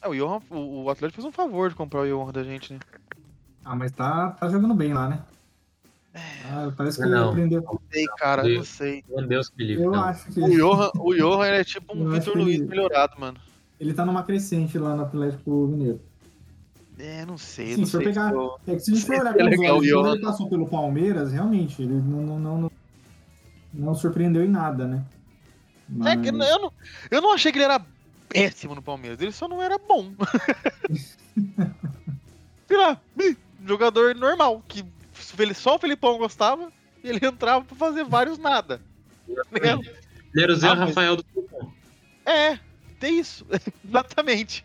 É, 0.00 0.08
o, 0.08 0.14
Johan, 0.14 0.40
o, 0.48 0.84
o 0.84 0.90
Atlético 0.90 1.20
fez 1.20 1.28
um 1.28 1.32
favor 1.32 1.68
de 1.68 1.74
comprar 1.74 2.00
o 2.00 2.06
Johan 2.06 2.32
da 2.32 2.42
gente, 2.42 2.72
né? 2.72 2.80
Ah, 3.62 3.76
mas 3.76 3.92
tá, 3.92 4.30
tá 4.30 4.48
jogando 4.48 4.72
bem 4.72 4.94
lá, 4.94 5.10
né? 5.10 5.22
Ah, 6.14 6.70
parece 6.76 6.98
que 7.02 7.08
Não. 7.08 7.22
ele 7.22 7.30
aprendeu. 7.30 7.62
Não 7.62 7.80
sei, 7.90 8.04
cara, 8.18 8.42
não 8.46 8.64
sei. 8.64 9.02
Meu 9.08 9.26
Deus 9.26 9.48
que 9.48 9.64
livre. 9.64 9.84
Eu 9.84 9.90
não. 9.92 10.04
acho 10.04 10.30
que 10.30 10.40
O 10.40 10.50
Johan, 10.50 10.90
o 10.98 11.14
Johan 11.14 11.46
é 11.46 11.64
tipo 11.64 11.96
um 11.96 12.10
Vitor 12.10 12.36
Luiz 12.36 12.58
ele- 12.60 12.66
melhorado, 12.68 13.14
mano. 13.18 13.38
ele 13.80 13.94
tá 13.94 14.04
numa 14.04 14.22
crescente 14.22 14.76
lá 14.78 14.94
no 14.94 15.02
Atlético 15.04 15.50
Mineiro. 15.68 16.00
É, 16.98 17.24
não 17.24 17.38
sei, 17.38 17.72
Sim, 17.74 17.80
não 17.80 17.86
se 17.86 17.92
for 17.92 17.98
sei. 17.98 18.06
pegar- 18.08 18.32
eu- 18.32 18.58
É 18.66 18.74
que 18.74 18.80
se 18.80 18.90
a 18.92 18.94
gente 18.94 19.06
for 19.06 19.14
olhar 19.20 19.30
é 19.34 19.38
com 19.38 19.44
os 19.44 19.50
legal, 19.50 19.76
olhos, 19.76 19.90
o 19.90 19.94
quando 19.94 20.04
Johan. 20.04 20.12
ele 20.14 20.22
passou 20.22 20.48
pelo 20.50 20.68
Palmeiras, 20.68 21.32
realmente, 21.32 21.82
ele 21.82 21.94
não, 21.94 22.22
não, 22.22 22.38
não, 22.38 22.60
não, 22.60 22.70
não 23.72 23.94
surpreendeu 23.94 24.44
em 24.44 24.48
nada, 24.48 24.86
né? 24.86 25.02
É 26.06 26.16
que 26.16 26.28
eu 26.28 26.32
não, 26.32 26.72
eu 27.10 27.20
não 27.22 27.32
achei 27.32 27.50
que 27.50 27.58
ele 27.58 27.64
era 27.64 27.80
péssimo 28.28 28.74
no 28.74 28.82
Palmeiras, 28.82 29.20
ele 29.20 29.32
só 29.32 29.48
não 29.48 29.60
era 29.62 29.78
bom. 29.78 30.12
Sei 32.68 32.76
lá, 32.76 33.00
jogador 33.66 34.14
normal, 34.14 34.62
que 34.68 34.84
só 35.54 35.76
o 35.76 35.78
Felipão 35.78 36.18
gostava 36.18 36.72
e 37.02 37.08
ele 37.08 37.24
entrava 37.26 37.64
pra 37.64 37.76
fazer 37.76 38.04
vários 38.04 38.38
nada. 38.38 38.80
Ele 39.28 40.42
era 40.42 40.52
o 40.52 40.56
Zé 40.56 40.68
Ah, 40.68 40.74
Rafael 40.74 41.16
do 41.16 41.24
Flu. 41.24 41.72
É, 42.24 42.58
tem 42.98 43.18
isso, 43.18 43.46
exatamente. 43.84 44.64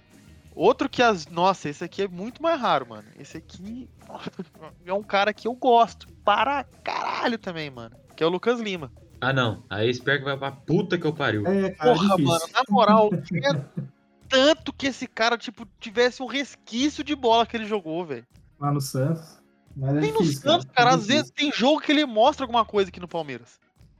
Outro 0.55 0.89
que 0.89 1.03
as. 1.03 1.28
Nossa, 1.28 1.70
esse 1.70 1.84
aqui 1.84 2.01
é 2.01 2.07
muito 2.07 2.41
mais 2.41 2.59
raro, 2.59 2.88
mano. 2.89 3.07
Esse 3.20 3.38
aqui 3.38 3.88
é 4.86 4.93
um 4.93 5.03
cara 5.03 5.34
que 5.34 5.47
eu 5.47 5.53
gosto. 5.53 6.07
Para 6.24 6.63
caralho 6.84 7.38
também, 7.38 7.70
mano. 7.70 7.95
Que 8.15 8.24
é 8.24 8.26
o 8.26 8.30
Lucas 8.30 8.59
Lima. 8.59 8.91
Ah, 9.22 9.32
não. 9.32 9.63
Aí 9.70 9.89
espero 9.89 10.20
que 10.20 10.26
vai 10.26 10.38
pra 10.38 10.51
puta 10.51 10.97
que 10.97 11.05
eu 11.05 11.13
pariu. 11.13 11.45
É, 11.45 11.72
cara, 11.72 11.93
Porra, 11.93 12.07
difícil. 12.07 12.26
mano, 12.26 12.45
na 12.53 12.63
moral, 12.70 13.09
é 13.13 13.88
tanto 14.28 14.74
que 14.74 14.88
esse 14.88 15.07
cara, 15.07 15.38
tipo, 15.38 15.68
tivesse 15.80 16.22
um 16.22 16.28
resquício 16.28 17.03
de 17.03 17.15
bola 17.15 17.45
que 17.45 17.55
ele 17.55 17.65
jogou, 17.65 18.05
velho. 18.05 18.26
Lá 18.59 18.72
no 18.72 18.82
Santos. 18.82 19.36
Mas 19.78 19.95
é 19.95 19.99
Tem 20.01 20.11
no 20.11 20.21
difícil, 20.21 20.41
Santos, 20.41 20.67
cara, 20.73 20.91
é 20.91 20.93
às 20.95 21.05
vezes 21.05 21.30
tem 21.30 21.51
jogo 21.51 21.80
que 21.80 21.91
ele 21.91 22.03
mostra 22.05 22.43
alguma 22.43 22.65
coisa 22.65 22.89
aqui 22.89 22.99
no 22.99 23.07
Palmeiras. 23.07 23.59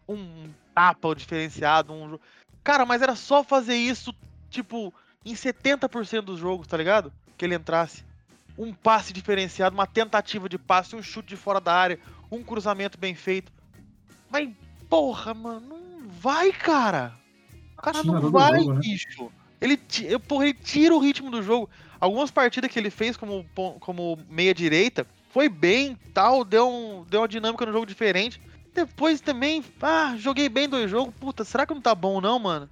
Um 0.10 0.50
tapa 0.74 1.16
diferenciado, 1.16 1.94
um 1.94 2.10
jogo. 2.10 2.22
Cara, 2.64 2.84
mas 2.86 3.02
era 3.02 3.16
só 3.16 3.44
fazer 3.44 3.76
isso, 3.76 4.14
tipo, 4.50 4.92
em 5.24 5.36
70% 5.36 6.22
dos 6.22 6.40
jogos, 6.40 6.68
tá 6.68 6.76
ligado? 6.76 7.14
Que 7.38 7.46
ele 7.46 7.56
entrasse. 7.56 8.04
um 8.58 8.74
passe 8.74 9.14
diferenciado, 9.14 9.76
uma 9.76 9.86
tentativa 9.86 10.50
de 10.50 10.58
passe, 10.58 10.96
um 10.96 11.04
chute 11.04 11.28
de 11.28 11.36
fora 11.36 11.62
da 11.62 11.76
área, 11.76 12.00
um 12.32 12.42
cruzamento 12.44 12.98
bem 12.98 13.14
feito. 13.14 13.52
Mas, 14.32 14.50
porra, 14.90 15.36
mano, 15.36 15.68
não 15.68 16.10
vai, 16.10 16.52
cara. 16.52 17.14
O 17.78 17.82
cara 17.84 18.02
não 18.04 18.32
vai, 18.32 18.62
jogo, 18.62 18.74
né? 18.74 18.80
bicho. 18.80 19.32
Ele, 19.62 19.78
porra, 20.28 20.46
ele 20.46 20.56
tira 20.56 20.96
o 20.96 21.00
ritmo 21.00 21.30
do 21.30 21.44
jogo. 21.44 21.70
Algumas 22.00 22.32
partidas 22.32 22.72
que 22.72 22.80
ele 22.80 22.90
fez 22.90 23.16
como, 23.16 23.46
como 23.80 24.18
meia-direita 24.28 25.06
foi 25.38 25.50
bem, 25.50 25.96
tal, 26.16 26.44
deu, 26.44 26.68
um, 26.68 27.06
deu 27.08 27.22
uma 27.22 27.28
dinâmica 27.28 27.64
no 27.64 27.72
jogo 27.72 27.86
diferente. 27.86 28.42
Depois 28.74 29.22
também, 29.22 29.64
ah, 29.80 30.16
joguei 30.18 30.50
bem 30.50 30.68
dois 30.68 30.90
jogos. 30.90 31.14
Puta, 31.14 31.44
será 31.44 31.64
que 31.64 31.76
não 31.76 31.80
tá 31.80 31.94
bom 31.94 32.20
não, 32.20 32.40
mano? 32.40 32.68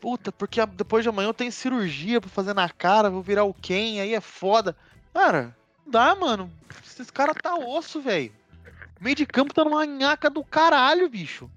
Puta, 0.00 0.32
porque 0.32 0.64
depois 0.64 1.02
de 1.02 1.10
amanhã 1.10 1.28
eu 1.28 1.34
tenho 1.34 1.52
cirurgia 1.52 2.18
pra 2.18 2.30
fazer 2.30 2.54
na 2.54 2.70
cara, 2.70 3.10
vou 3.10 3.20
virar 3.20 3.44
o 3.44 3.52
Ken, 3.52 4.00
aí 4.00 4.14
é 4.14 4.20
foda. 4.22 4.74
Cara, 5.12 5.54
não 5.84 5.92
dá, 5.92 6.14
mano. 6.14 6.50
Esses 6.82 7.10
caras 7.10 7.36
tá 7.36 7.54
osso, 7.54 8.00
velho. 8.00 8.32
Meio 8.98 9.16
de 9.16 9.26
campo 9.26 9.52
tá 9.52 9.62
numa 9.62 9.84
nhaca 9.84 10.30
do 10.30 10.42
caralho, 10.42 11.06
bicho. 11.06 11.50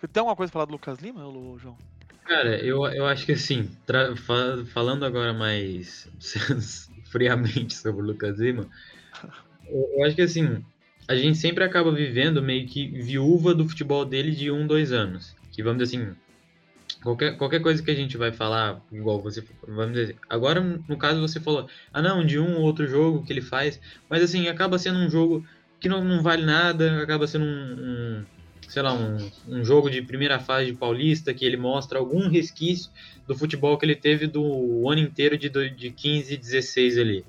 Você 0.00 0.08
tem 0.08 0.20
alguma 0.22 0.34
coisa 0.34 0.50
pra 0.50 0.54
falar 0.54 0.66
do 0.66 0.72
Lucas 0.72 0.98
Lima, 0.98 1.24
ô, 1.24 1.56
João? 1.56 1.78
Cara, 2.24 2.58
eu, 2.58 2.84
eu 2.86 3.06
acho 3.06 3.24
que 3.24 3.32
assim, 3.32 3.70
falando 4.74 5.04
agora 5.04 5.32
mais 5.32 6.08
friamente 7.12 7.76
sobre 7.76 8.02
o 8.02 8.04
Lucas 8.04 8.40
Lima, 8.40 8.68
eu, 9.72 10.04
acho 10.04 10.16
que 10.16 10.22
assim, 10.22 10.64
a 11.08 11.14
gente 11.16 11.38
sempre 11.38 11.64
acaba 11.64 11.92
vivendo 11.92 12.42
meio 12.42 12.66
que 12.66 12.86
viúva 12.86 13.54
do 13.54 13.68
futebol 13.68 14.04
dele 14.04 14.32
de 14.32 14.50
um, 14.50 14.66
dois 14.66 14.92
anos. 14.92 15.34
Que 15.52 15.62
vamos 15.62 15.82
dizer 15.82 15.96
assim, 15.96 16.14
qualquer, 17.02 17.36
qualquer 17.36 17.60
coisa 17.60 17.82
que 17.82 17.90
a 17.90 17.94
gente 17.94 18.16
vai 18.16 18.32
falar, 18.32 18.80
igual 18.92 19.20
você, 19.20 19.42
vamos 19.66 19.94
dizer, 19.94 20.16
agora 20.28 20.60
no 20.60 20.96
caso 20.96 21.20
você 21.20 21.40
falou, 21.40 21.68
ah 21.92 22.02
não, 22.02 22.24
de 22.24 22.38
um 22.38 22.56
ou 22.56 22.62
outro 22.62 22.86
jogo 22.86 23.24
que 23.24 23.32
ele 23.32 23.42
faz, 23.42 23.80
mas 24.08 24.22
assim, 24.22 24.48
acaba 24.48 24.78
sendo 24.78 24.98
um 24.98 25.10
jogo 25.10 25.44
que 25.80 25.88
não, 25.88 26.04
não 26.04 26.22
vale 26.22 26.44
nada, 26.44 27.02
acaba 27.02 27.26
sendo 27.26 27.44
um, 27.44 27.48
um, 27.48 28.24
sei 28.68 28.82
lá, 28.82 28.92
um, 28.92 29.30
um 29.48 29.64
jogo 29.64 29.90
de 29.90 30.02
primeira 30.02 30.38
fase 30.38 30.66
de 30.66 30.76
Paulista 30.76 31.34
que 31.34 31.44
ele 31.44 31.56
mostra 31.56 31.98
algum 31.98 32.28
resquício 32.28 32.90
do 33.26 33.34
futebol 33.34 33.76
que 33.78 33.86
ele 33.86 33.96
teve 33.96 34.26
do 34.26 34.88
ano 34.88 35.00
inteiro 35.00 35.38
de, 35.38 35.48
de 35.48 35.90
15 35.90 36.34
e 36.34 36.36
16 36.36 36.98
ali. 36.98 37.24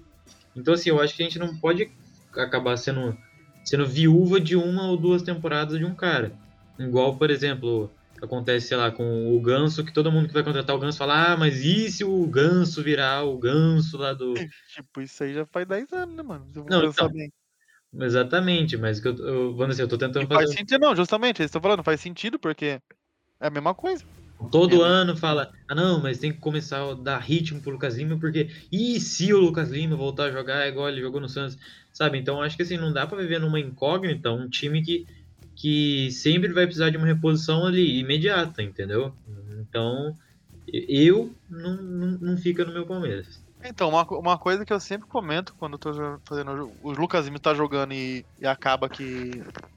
Então, 0.55 0.73
assim, 0.73 0.89
eu 0.89 1.01
acho 1.01 1.15
que 1.15 1.23
a 1.23 1.25
gente 1.25 1.39
não 1.39 1.55
pode 1.55 1.89
acabar 2.36 2.77
sendo, 2.77 3.17
sendo 3.63 3.86
viúva 3.86 4.39
de 4.39 4.55
uma 4.55 4.88
ou 4.88 4.97
duas 4.97 5.21
temporadas 5.21 5.77
de 5.77 5.86
um 5.86 5.95
cara. 5.95 6.34
Igual, 6.79 7.15
por 7.15 7.29
exemplo, 7.29 7.91
acontece, 8.21 8.67
sei 8.67 8.77
lá, 8.77 8.91
com 8.91 9.36
o 9.36 9.41
Ganso, 9.41 9.84
que 9.84 9.93
todo 9.93 10.11
mundo 10.11 10.27
que 10.27 10.34
vai 10.34 10.43
contratar 10.43 10.75
o 10.75 10.79
Ganso 10.79 10.97
fala, 10.97 11.34
ah, 11.34 11.38
mas 11.38 11.63
e 11.63 11.89
se 11.91 12.03
o 12.03 12.25
Ganso 12.27 12.84
virar 12.84 13.23
o 13.23 13.38
Ganso 13.38 13.97
lá 13.97 14.13
do... 14.13 14.34
Tipo, 14.73 15.01
isso 15.01 15.23
aí 15.23 15.34
já 15.34 15.45
faz 15.45 15.67
10 15.67 15.91
anos, 15.93 16.15
né, 16.15 16.23
mano? 16.23 16.45
Eu 16.55 16.65
Não, 16.69 16.84
então, 16.86 17.11
bem. 17.11 17.32
Exatamente, 17.99 18.77
mas 18.77 18.99
que 18.99 19.07
eu, 19.07 19.17
eu, 19.17 19.55
vamos 19.55 19.71
dizer, 19.71 19.84
eu 19.84 19.88
tô 19.88 19.97
tentando 19.97 20.23
E 20.23 20.27
faz 20.27 20.41
fazer... 20.43 20.57
sentido, 20.57 20.79
não, 20.79 20.95
justamente, 20.95 21.41
eles 21.41 21.49
estão 21.49 21.61
falando, 21.61 21.84
faz 21.84 21.99
sentido, 21.99 22.39
porque 22.39 22.79
é 23.39 23.47
a 23.47 23.49
mesma 23.49 23.73
coisa. 23.73 24.05
Todo 24.49 24.84
É. 24.84 24.88
ano 24.88 25.15
fala, 25.15 25.51
ah 25.67 25.75
não, 25.75 26.01
mas 26.01 26.17
tem 26.17 26.32
que 26.32 26.39
começar 26.39 26.82
a 26.82 26.93
dar 26.93 27.19
ritmo 27.19 27.61
pro 27.61 27.71
Lucas 27.71 27.97
Lima, 27.97 28.17
porque 28.17 28.49
e 28.71 28.99
se 28.99 29.34
o 29.34 29.39
Lucas 29.39 29.69
Lima 29.69 29.95
voltar 29.95 30.25
a 30.25 30.32
jogar 30.32 30.67
igual 30.67 30.89
ele 30.89 31.01
jogou 31.01 31.21
no 31.21 31.29
Santos, 31.29 31.57
sabe? 31.93 32.17
Então 32.17 32.41
acho 32.41 32.55
que 32.55 32.63
assim, 32.63 32.77
não 32.77 32.93
dá 32.93 33.05
pra 33.05 33.17
viver 33.17 33.39
numa 33.39 33.59
incógnita, 33.59 34.31
um 34.31 34.49
time 34.49 34.81
que, 34.81 35.05
que 35.55 36.09
sempre 36.11 36.53
vai 36.53 36.65
precisar 36.65 36.89
de 36.89 36.97
uma 36.97 37.07
reposição 37.07 37.65
ali, 37.65 37.99
imediata, 37.99 38.61
entendeu? 38.61 39.13
Então, 39.59 40.17
eu 40.67 41.33
não, 41.49 41.75
não, 41.81 42.07
não 42.19 42.37
fica 42.37 42.65
no 42.65 42.73
meu 42.73 42.85
Palmeiras. 42.85 43.41
Então, 43.63 43.89
uma, 43.89 44.03
uma 44.03 44.37
coisa 44.37 44.65
que 44.65 44.73
eu 44.73 44.79
sempre 44.79 45.07
comento 45.07 45.53
quando 45.59 45.73
eu 45.73 45.79
tô 45.79 45.91
fazendo 46.25 46.71
o 46.81 46.91
Lucas 46.91 47.25
Lima 47.25 47.39
tá 47.39 47.53
jogando 47.53 47.93
e, 47.93 48.25
e 48.39 48.47
acaba 48.47 48.89
que 48.89 49.31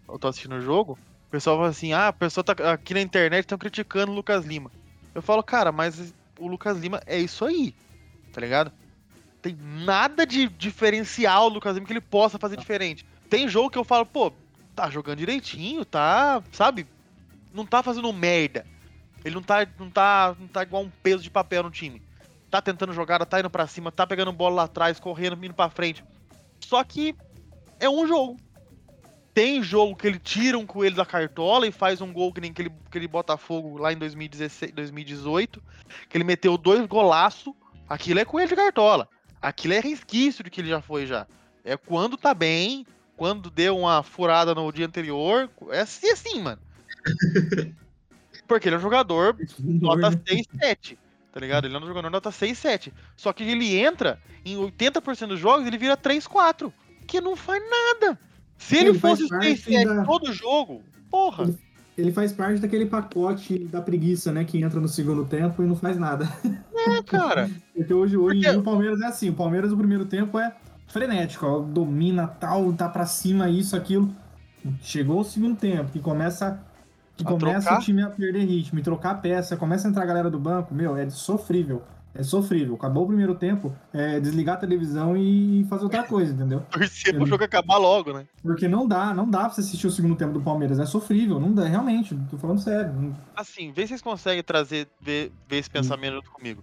eu 0.09 0.19
tô 0.19 0.29
assistindo 0.29 0.55
o 0.55 0.61
jogo, 0.61 0.99
o 1.29 1.31
pessoal 1.31 1.57
fala 1.57 1.69
assim, 1.69 1.93
ah, 1.93 2.09
a 2.09 2.13
pessoa 2.13 2.43
tá 2.43 2.73
aqui 2.73 2.95
na 2.95 3.01
internet 3.01 3.45
estão 3.45 3.59
criticando 3.59 4.13
o 4.13 4.15
Lucas 4.15 4.45
Lima. 4.47 4.71
Eu 5.15 5.21
falo, 5.21 5.43
cara, 5.43 5.71
mas 5.71 6.15
o 6.39 6.49
Lucas 6.49 6.79
Lima 6.79 7.01
é 7.07 7.19
isso 7.19 7.45
aí, 7.45 7.75
tá 8.33 8.41
ligado? 8.41 8.73
Tem 9.45 9.57
nada 9.85 10.27
de 10.27 10.49
diferencial 10.49 11.51
do 11.51 11.61
Lima 11.73 11.87
que 11.87 11.93
ele 11.93 12.01
possa 12.01 12.39
fazer 12.39 12.57
diferente. 12.57 13.05
Tem 13.29 13.47
jogo 13.47 13.69
que 13.69 13.77
eu 13.77 13.85
falo, 13.85 14.07
pô, 14.07 14.33
tá 14.75 14.89
jogando 14.89 15.19
direitinho, 15.19 15.85
tá, 15.85 16.43
sabe? 16.51 16.87
Não 17.53 17.67
tá 17.67 17.83
fazendo 17.83 18.11
merda. 18.13 18.67
Ele 19.25 19.35
não 19.35 19.43
tá, 19.43 19.67
não 19.79 19.91
tá, 19.91 20.35
não 20.41 20.49
tá 20.49 20.63
igual 20.63 20.83
um 20.83 20.91
peso 21.03 21.23
de 21.23 21.31
papel 21.31 21.63
no 21.63 21.71
time 21.71 22.03
tá 22.55 22.63
tentando 22.63 22.93
jogada, 22.93 23.27
tá 23.27 23.41
indo 23.41 23.51
pra 23.51 23.67
cima, 23.67 23.91
tá 23.91 24.07
pegando 24.07 24.33
bola 24.33 24.55
lá 24.55 24.63
atrás, 24.63 25.01
correndo, 25.01 25.45
indo 25.45 25.55
pra 25.55 25.69
frente. 25.69 26.05
Só 26.61 26.85
que 26.85 27.17
é 27.81 27.91
um 27.91 28.07
jogo. 28.07 28.37
Tem 29.33 29.61
jogo 29.61 29.97
que 29.97 30.07
ele 30.07 30.21
tira 30.21 30.57
um 30.57 30.65
coelho 30.65 30.95
da 30.95 31.05
cartola 31.05 31.67
e 31.67 31.73
faz 31.73 32.01
um 32.01 32.13
gol 32.13 32.33
que 32.33 32.41
nem 32.41 32.53
aquele, 32.53 32.71
aquele 32.87 33.09
Botafogo 33.09 33.77
lá 33.77 33.93
em 33.93 33.97
2016, 33.97 34.71
2018, 34.71 35.61
que 36.09 36.17
ele 36.17 36.23
meteu 36.23 36.57
dois 36.57 36.87
golaços. 36.87 37.53
Aquilo 37.89 38.21
é 38.21 38.25
coelho 38.25 38.49
de 38.49 38.55
cartola. 38.55 39.09
Aquilo 39.45 39.75
é 39.75 39.81
resquício 39.81 40.43
de 40.43 40.51
que 40.51 40.61
ele 40.61 40.69
já 40.69 40.81
foi 40.81 41.07
já. 41.07 41.27
É 41.65 41.77
quando 41.77 42.17
tá 42.17 42.33
bem, 42.33 42.87
quando 43.17 43.51
deu 43.51 43.77
uma 43.79 44.03
furada 44.03 44.55
no 44.55 44.73
dia 44.73 44.87
anterior. 44.87 45.51
É 45.71 45.81
assim, 45.81 46.11
assim 46.11 46.41
mano. 46.41 46.61
Porque 48.49 48.69
ele 48.69 48.77
é 48.77 48.79
um 48.79 48.83
jogador 48.83 49.37
nota 49.59 50.21
6, 50.27 50.47
7. 50.61 50.99
Tá 51.33 51.41
ligado? 51.41 51.67
Ele 51.67 51.75
é 51.77 51.79
um 51.79 51.87
jogador 51.87 52.11
nota 52.11 52.31
6, 52.31 52.57
7. 52.57 52.93
Só 53.17 53.33
que 53.33 53.43
ele 53.43 53.77
entra, 53.77 54.21
em 54.45 54.57
80% 54.57 55.29
dos 55.29 55.41
jogos, 55.41 55.67
ele 55.67 55.79
vira 55.79 55.97
3, 55.97 56.27
4. 56.27 56.73
Que 57.07 57.21
não 57.21 57.37
faz 57.37 57.63
nada. 57.69 58.19
Se 58.57 58.77
ele, 58.77 58.91
Ele 58.91 58.99
fosse 58.99 59.29
parte 59.29 59.57
6, 59.57 59.61
7 59.65 59.85
da- 59.87 60.05
todo 60.05 60.33
jogo, 60.33 60.83
porra. 61.11 61.45
Ele 61.45 61.59
faz 62.13 62.33
parte 62.33 62.61
daquele 62.61 62.87
pacote 62.87 63.59
da 63.67 63.81
preguiça, 63.81 64.33
né? 64.33 64.45
Que 64.45 64.61
entra 64.63 64.81
no 64.81 64.89
segundo 64.89 65.25
tempo 65.25 65.63
e 65.63 65.67
não 65.67 65.77
faz 65.77 65.97
nada. 65.97 66.29
É, 66.75 67.03
cara. 67.03 67.49
Porque 67.75 67.93
hoje, 67.95 68.17
hoje 68.17 68.39
em 68.39 68.41
Porque- 68.41 68.51
dia 68.51 68.59
o 68.59 68.63
Palmeiras 68.63 69.01
é 69.01 69.07
assim. 69.07 69.31
O 69.31 69.35
Palmeiras 69.35 69.71
no 69.71 69.77
primeiro 69.77 70.05
tempo 70.05 70.39
é 70.39 70.55
frenético, 70.87 71.47
ó, 71.47 71.61
domina 71.61 72.27
tal, 72.27 72.73
tá 72.73 72.89
pra 72.89 73.07
cima, 73.07 73.49
isso, 73.49 73.75
aquilo. 73.77 74.11
Chegou 74.81 75.21
o 75.21 75.25
segundo 75.25 75.57
tempo, 75.57 75.91
que 75.93 75.99
começa, 75.99 76.61
que 77.17 77.25
A 77.25 77.27
começa 77.27 77.61
trocar? 77.67 77.81
o 77.81 77.85
time 77.85 78.03
a 78.03 78.11
perder 78.11 78.45
ritmo 78.45 78.79
e 78.79 78.83
trocar 78.83 79.15
peça, 79.21 79.57
começa 79.57 79.87
a 79.87 79.91
entrar 79.91 80.03
a 80.03 80.07
galera 80.07 80.31
do 80.31 80.39
banco, 80.39 80.75
meu, 80.75 80.97
é 80.97 81.09
sofrível. 81.11 81.83
É 82.15 82.23
sofrível. 82.23 82.75
Acabou 82.77 83.03
o 83.05 83.07
primeiro 83.09 83.35
tempo, 83.35 83.75
é 83.93 84.21
desligar 84.21 84.55
a 84.55 84.59
televisão 84.59 85.17
e 85.17 85.67
fazer 85.69 85.85
outra 85.85 86.05
coisa, 86.05 86.33
entendeu? 86.33 86.61
Torcer 86.71 87.15
pro 87.15 87.27
jogo 87.27 87.43
acabar 87.43 87.77
logo, 87.77 88.13
né? 88.13 88.25
Porque 88.41 88.69
não 88.69 88.87
dá, 88.87 89.13
não 89.13 89.29
dá 89.29 89.41
pra 89.41 89.51
você 89.51 89.63
assistir 89.63 89.87
o 89.87 89.91
segundo 89.91 90.15
tempo 90.15 90.33
do 90.33 90.41
Palmeiras. 90.41 90.79
É 90.79 90.87
sofrível, 90.87 91.41
não 91.41 91.53
dá, 91.53 91.65
realmente, 91.67 92.17
tô 92.31 92.39
falando 92.39 92.61
sério. 92.61 92.93
Não- 92.93 93.17
Assim, 93.35 93.73
vê 93.73 93.83
se 93.83 93.89
vocês 93.89 94.03
conseguem 94.03 94.43
trazer, 94.45 94.87
ver, 95.01 95.33
ver 95.49 95.57
esse 95.57 95.69
pensamento 95.71 96.15
junto 96.15 96.31
comigo. 96.31 96.63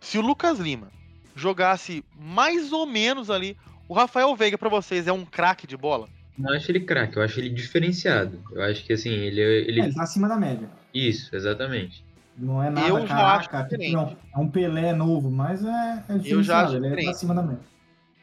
Se 0.00 0.18
o 0.18 0.20
Lucas 0.20 0.58
Lima 0.58 0.88
jogasse 1.36 2.04
mais 2.18 2.72
ou 2.72 2.84
menos 2.84 3.30
ali, 3.30 3.56
o 3.88 3.94
Rafael 3.94 4.34
Veiga 4.34 4.58
pra 4.58 4.68
vocês 4.68 5.06
é 5.06 5.12
um 5.12 5.24
craque 5.24 5.66
de 5.66 5.76
bola? 5.76 6.08
Não 6.36 6.52
acho 6.52 6.70
ele 6.72 6.80
craque, 6.80 7.16
eu 7.18 7.22
acho 7.22 7.38
ele 7.38 7.50
diferenciado. 7.50 8.42
Eu 8.50 8.62
acho 8.62 8.84
que 8.84 8.92
assim, 8.92 9.10
ele, 9.10 9.40
ele... 9.40 9.80
É, 9.80 9.84
ele 9.84 9.94
tá 9.94 10.02
acima 10.02 10.28
da 10.28 10.36
média. 10.36 10.68
Isso, 10.92 11.34
exatamente. 11.36 12.04
Não 12.36 12.62
é 12.62 12.70
nada, 12.70 12.88
Eu 12.88 13.00
já 13.06 13.14
caraca, 13.14 13.58
acho 13.58 13.68
tipo, 13.68 13.82
diferente. 13.82 13.92
não, 13.94 14.16
é 14.34 14.38
um 14.38 14.48
Pelé 14.48 14.92
novo, 14.92 15.30
mas 15.30 15.64
é, 15.64 16.04
é 16.08 16.20
Eu 16.24 16.42
já 16.42 16.62
acho 16.64 16.76
ele 16.76 16.86
é 16.86 16.90
diferente. 16.90 17.10
acima 17.10 17.34
da 17.34 17.42
média. 17.42 17.60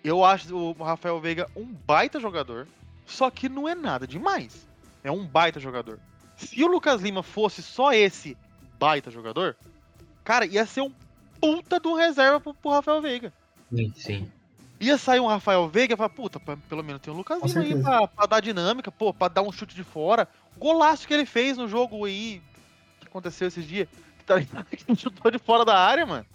Eu 0.04 0.24
acho 0.24 0.56
o 0.56 0.72
Rafael 0.84 1.20
Veiga 1.20 1.48
um 1.56 1.66
baita 1.66 2.20
jogador, 2.20 2.68
só 3.06 3.30
que 3.30 3.48
não 3.50 3.68
é 3.68 3.76
nada 3.76 4.08
demais. 4.08 4.68
É 5.04 5.12
um 5.12 5.26
baita 5.26 5.60
jogador. 5.60 6.00
Se 6.36 6.64
o 6.64 6.68
Lucas 6.68 7.02
Lima 7.02 7.22
fosse 7.22 7.62
só 7.62 7.94
esse 7.94 8.38
baita 8.80 9.12
jogador, 9.12 9.56
cara, 10.24 10.46
ia 10.46 10.66
ser 10.66 10.82
um 10.82 10.92
puta 11.40 11.80
de 11.80 11.88
um 11.88 11.94
reserva 11.96 12.40
pro, 12.40 12.54
pro 12.54 12.72
Rafael 12.72 13.02
Veiga. 13.02 13.34
Sim, 13.74 13.94
sim. 13.96 14.32
Ia 14.80 14.98
sair 14.98 15.20
um 15.20 15.28
Rafael 15.28 15.68
Veiga 15.68 15.94
e 15.94 15.98
falar, 15.98 16.10
puta, 16.10 16.40
pelo 16.40 16.84
menos 16.84 17.02
tem 17.02 17.14
um 17.14 17.18
Lucas 17.18 17.42
Lima 17.44 17.62
aí 17.62 17.82
pra, 17.82 18.08
pra 18.08 18.26
dar 18.26 18.40
dinâmica, 18.40 18.90
pô, 18.90 19.14
pra 19.14 19.28
dar 19.28 19.42
um 19.42 19.52
chute 19.52 19.76
de 19.76 19.84
fora. 19.84 20.28
Golaço 20.58 21.06
que 21.08 21.14
ele 21.14 21.26
fez 21.26 21.58
no 21.58 21.68
jogo 21.68 22.06
aí, 22.06 22.42
que 23.10 23.18
aconteceu 23.18 23.48
esses 23.48 23.66
dias. 23.66 23.88
Tá 24.26 24.36
ligado? 24.36 24.66
Que 24.70 24.96
chutou 24.96 25.32
de 25.32 25.40
fora 25.40 25.66
da 25.66 25.78
área, 25.78 26.06
mano. 26.06 26.26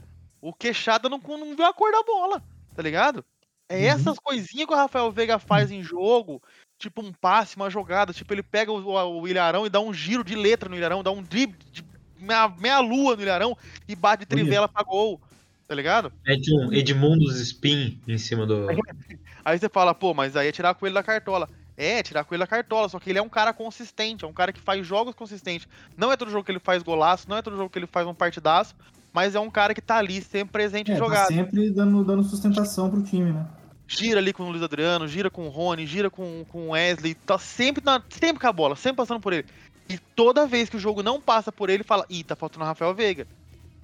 O 0.40 0.52
queixada 0.52 1.08
não, 1.08 1.18
não 1.18 1.56
viu 1.56 1.64
a 1.64 1.72
cor 1.72 1.90
da 1.90 2.02
bola, 2.02 2.42
tá 2.74 2.82
ligado? 2.82 3.24
É 3.68 3.76
Uhum. 3.78 3.84
essas 3.84 4.18
coisinhas 4.18 4.66
que 4.66 4.74
o 4.74 4.76
Rafael 4.76 5.10
Veiga 5.10 5.38
faz 5.38 5.70
em 5.70 5.82
jogo, 5.82 6.42
tipo 6.78 7.00
um 7.00 7.12
passe, 7.12 7.56
uma 7.56 7.70
jogada, 7.70 8.12
tipo 8.12 8.32
ele 8.34 8.42
pega 8.42 8.70
o, 8.70 8.84
o, 8.84 9.20
o 9.22 9.28
Ilharão 9.28 9.64
e 9.64 9.70
dá 9.70 9.80
um 9.80 9.94
giro 9.94 10.22
de 10.22 10.34
letra 10.34 10.68
no 10.68 10.76
Ilharão, 10.76 11.02
dá 11.02 11.10
um 11.10 11.22
drible 11.22 11.56
de 11.72 11.82
meia, 12.18 12.48
meia 12.48 12.80
lua 12.80 13.16
no 13.16 13.22
Ilharão 13.22 13.56
e 13.88 13.96
bate 13.96 14.20
de 14.20 14.26
trivela 14.26 14.68
pra 14.68 14.82
gol, 14.82 15.18
tá 15.66 15.74
ligado? 15.74 16.12
Mete 16.26 16.52
um 16.52 16.72
Edmundos 16.74 17.40
Spin 17.40 17.98
em 18.06 18.18
cima 18.18 18.46
do. 18.46 18.66
Aí 19.42 19.58
você 19.58 19.68
fala, 19.68 19.94
pô, 19.94 20.12
mas 20.12 20.36
aí 20.36 20.48
é 20.48 20.52
tirar 20.52 20.74
coelho 20.74 20.94
da 20.94 21.02
cartola. 21.02 21.48
É, 21.76 22.02
tirar 22.02 22.24
coelho 22.24 22.40
da 22.40 22.46
cartola, 22.46 22.88
só 22.88 23.00
que 23.00 23.10
ele 23.10 23.18
é 23.18 23.22
um 23.22 23.28
cara 23.28 23.52
consistente, 23.52 24.24
é 24.24 24.28
um 24.28 24.32
cara 24.32 24.52
que 24.52 24.60
faz 24.60 24.86
jogos 24.86 25.14
consistentes. 25.14 25.66
Não 25.96 26.12
é 26.12 26.16
todo 26.16 26.30
jogo 26.30 26.44
que 26.44 26.52
ele 26.52 26.60
faz 26.60 26.82
golaço, 26.82 27.28
não 27.28 27.36
é 27.36 27.42
todo 27.42 27.56
jogo 27.56 27.68
que 27.68 27.78
ele 27.78 27.86
faz 27.88 28.06
um 28.06 28.14
partidaço, 28.14 28.76
mas 29.12 29.34
é 29.34 29.40
um 29.40 29.50
cara 29.50 29.74
que 29.74 29.80
tá 29.80 29.96
ali 29.96 30.22
sempre 30.22 30.52
presente 30.52 30.90
É, 30.90 30.94
em 30.94 30.98
tá 30.98 31.04
jogada. 31.04 31.26
sempre 31.26 31.70
dando, 31.70 32.04
dando 32.04 32.22
sustentação 32.22 32.88
pro 32.90 33.02
time, 33.02 33.32
né? 33.32 33.46
Gira 33.86 34.18
ali 34.18 34.32
com 34.32 34.44
o 34.44 34.50
Luiz 34.50 34.62
Adriano, 34.62 35.06
gira 35.06 35.30
com 35.30 35.46
o 35.46 35.50
Rony, 35.50 35.84
gira 35.86 36.08
com, 36.08 36.44
com 36.48 36.68
o 36.68 36.70
Wesley, 36.70 37.14
tá 37.14 37.38
sempre, 37.38 37.84
na, 37.84 38.02
sempre 38.08 38.40
com 38.40 38.46
a 38.46 38.52
bola, 38.52 38.76
sempre 38.76 38.96
passando 38.96 39.20
por 39.20 39.32
ele. 39.32 39.46
E 39.88 39.98
toda 39.98 40.46
vez 40.46 40.70
que 40.70 40.76
o 40.76 40.80
jogo 40.80 41.02
não 41.02 41.20
passa 41.20 41.52
por 41.52 41.68
ele, 41.68 41.82
fala, 41.84 42.06
ih, 42.08 42.24
tá 42.24 42.34
faltando 42.34 42.64
o 42.64 42.68
Rafael 42.68 42.94
Veiga. 42.94 43.26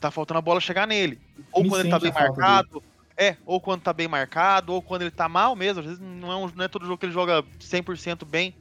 Tá 0.01 0.11
faltando 0.11 0.38
a 0.38 0.41
bola 0.41 0.61
chegar 0.61 0.86
nele. 0.86 1.20
Ou 1.53 1.62
Me 1.62 1.68
quando 1.68 1.80
ele 1.82 1.91
tá 1.91 1.99
bem 1.99 2.11
marcado. 2.12 2.82
É, 3.21 3.37
ou 3.45 3.61
quando 3.61 3.83
tá 3.83 3.93
bem 3.93 4.09
marcado, 4.09 4.73
ou 4.73 4.81
quando 4.81 5.03
ele 5.03 5.11
tá 5.11 5.29
mal 5.29 5.55
mesmo. 5.55 5.81
Às 5.81 5.87
vezes 5.87 6.01
não 6.01 6.33
é, 6.33 6.37
um- 6.37 6.51
não 6.57 6.64
é 6.64 6.68
todo 6.68 6.87
jogo 6.87 6.97
que 6.97 7.05
ele 7.05 7.12
joga 7.12 7.45
100% 7.61 8.25
bem. 8.25 8.55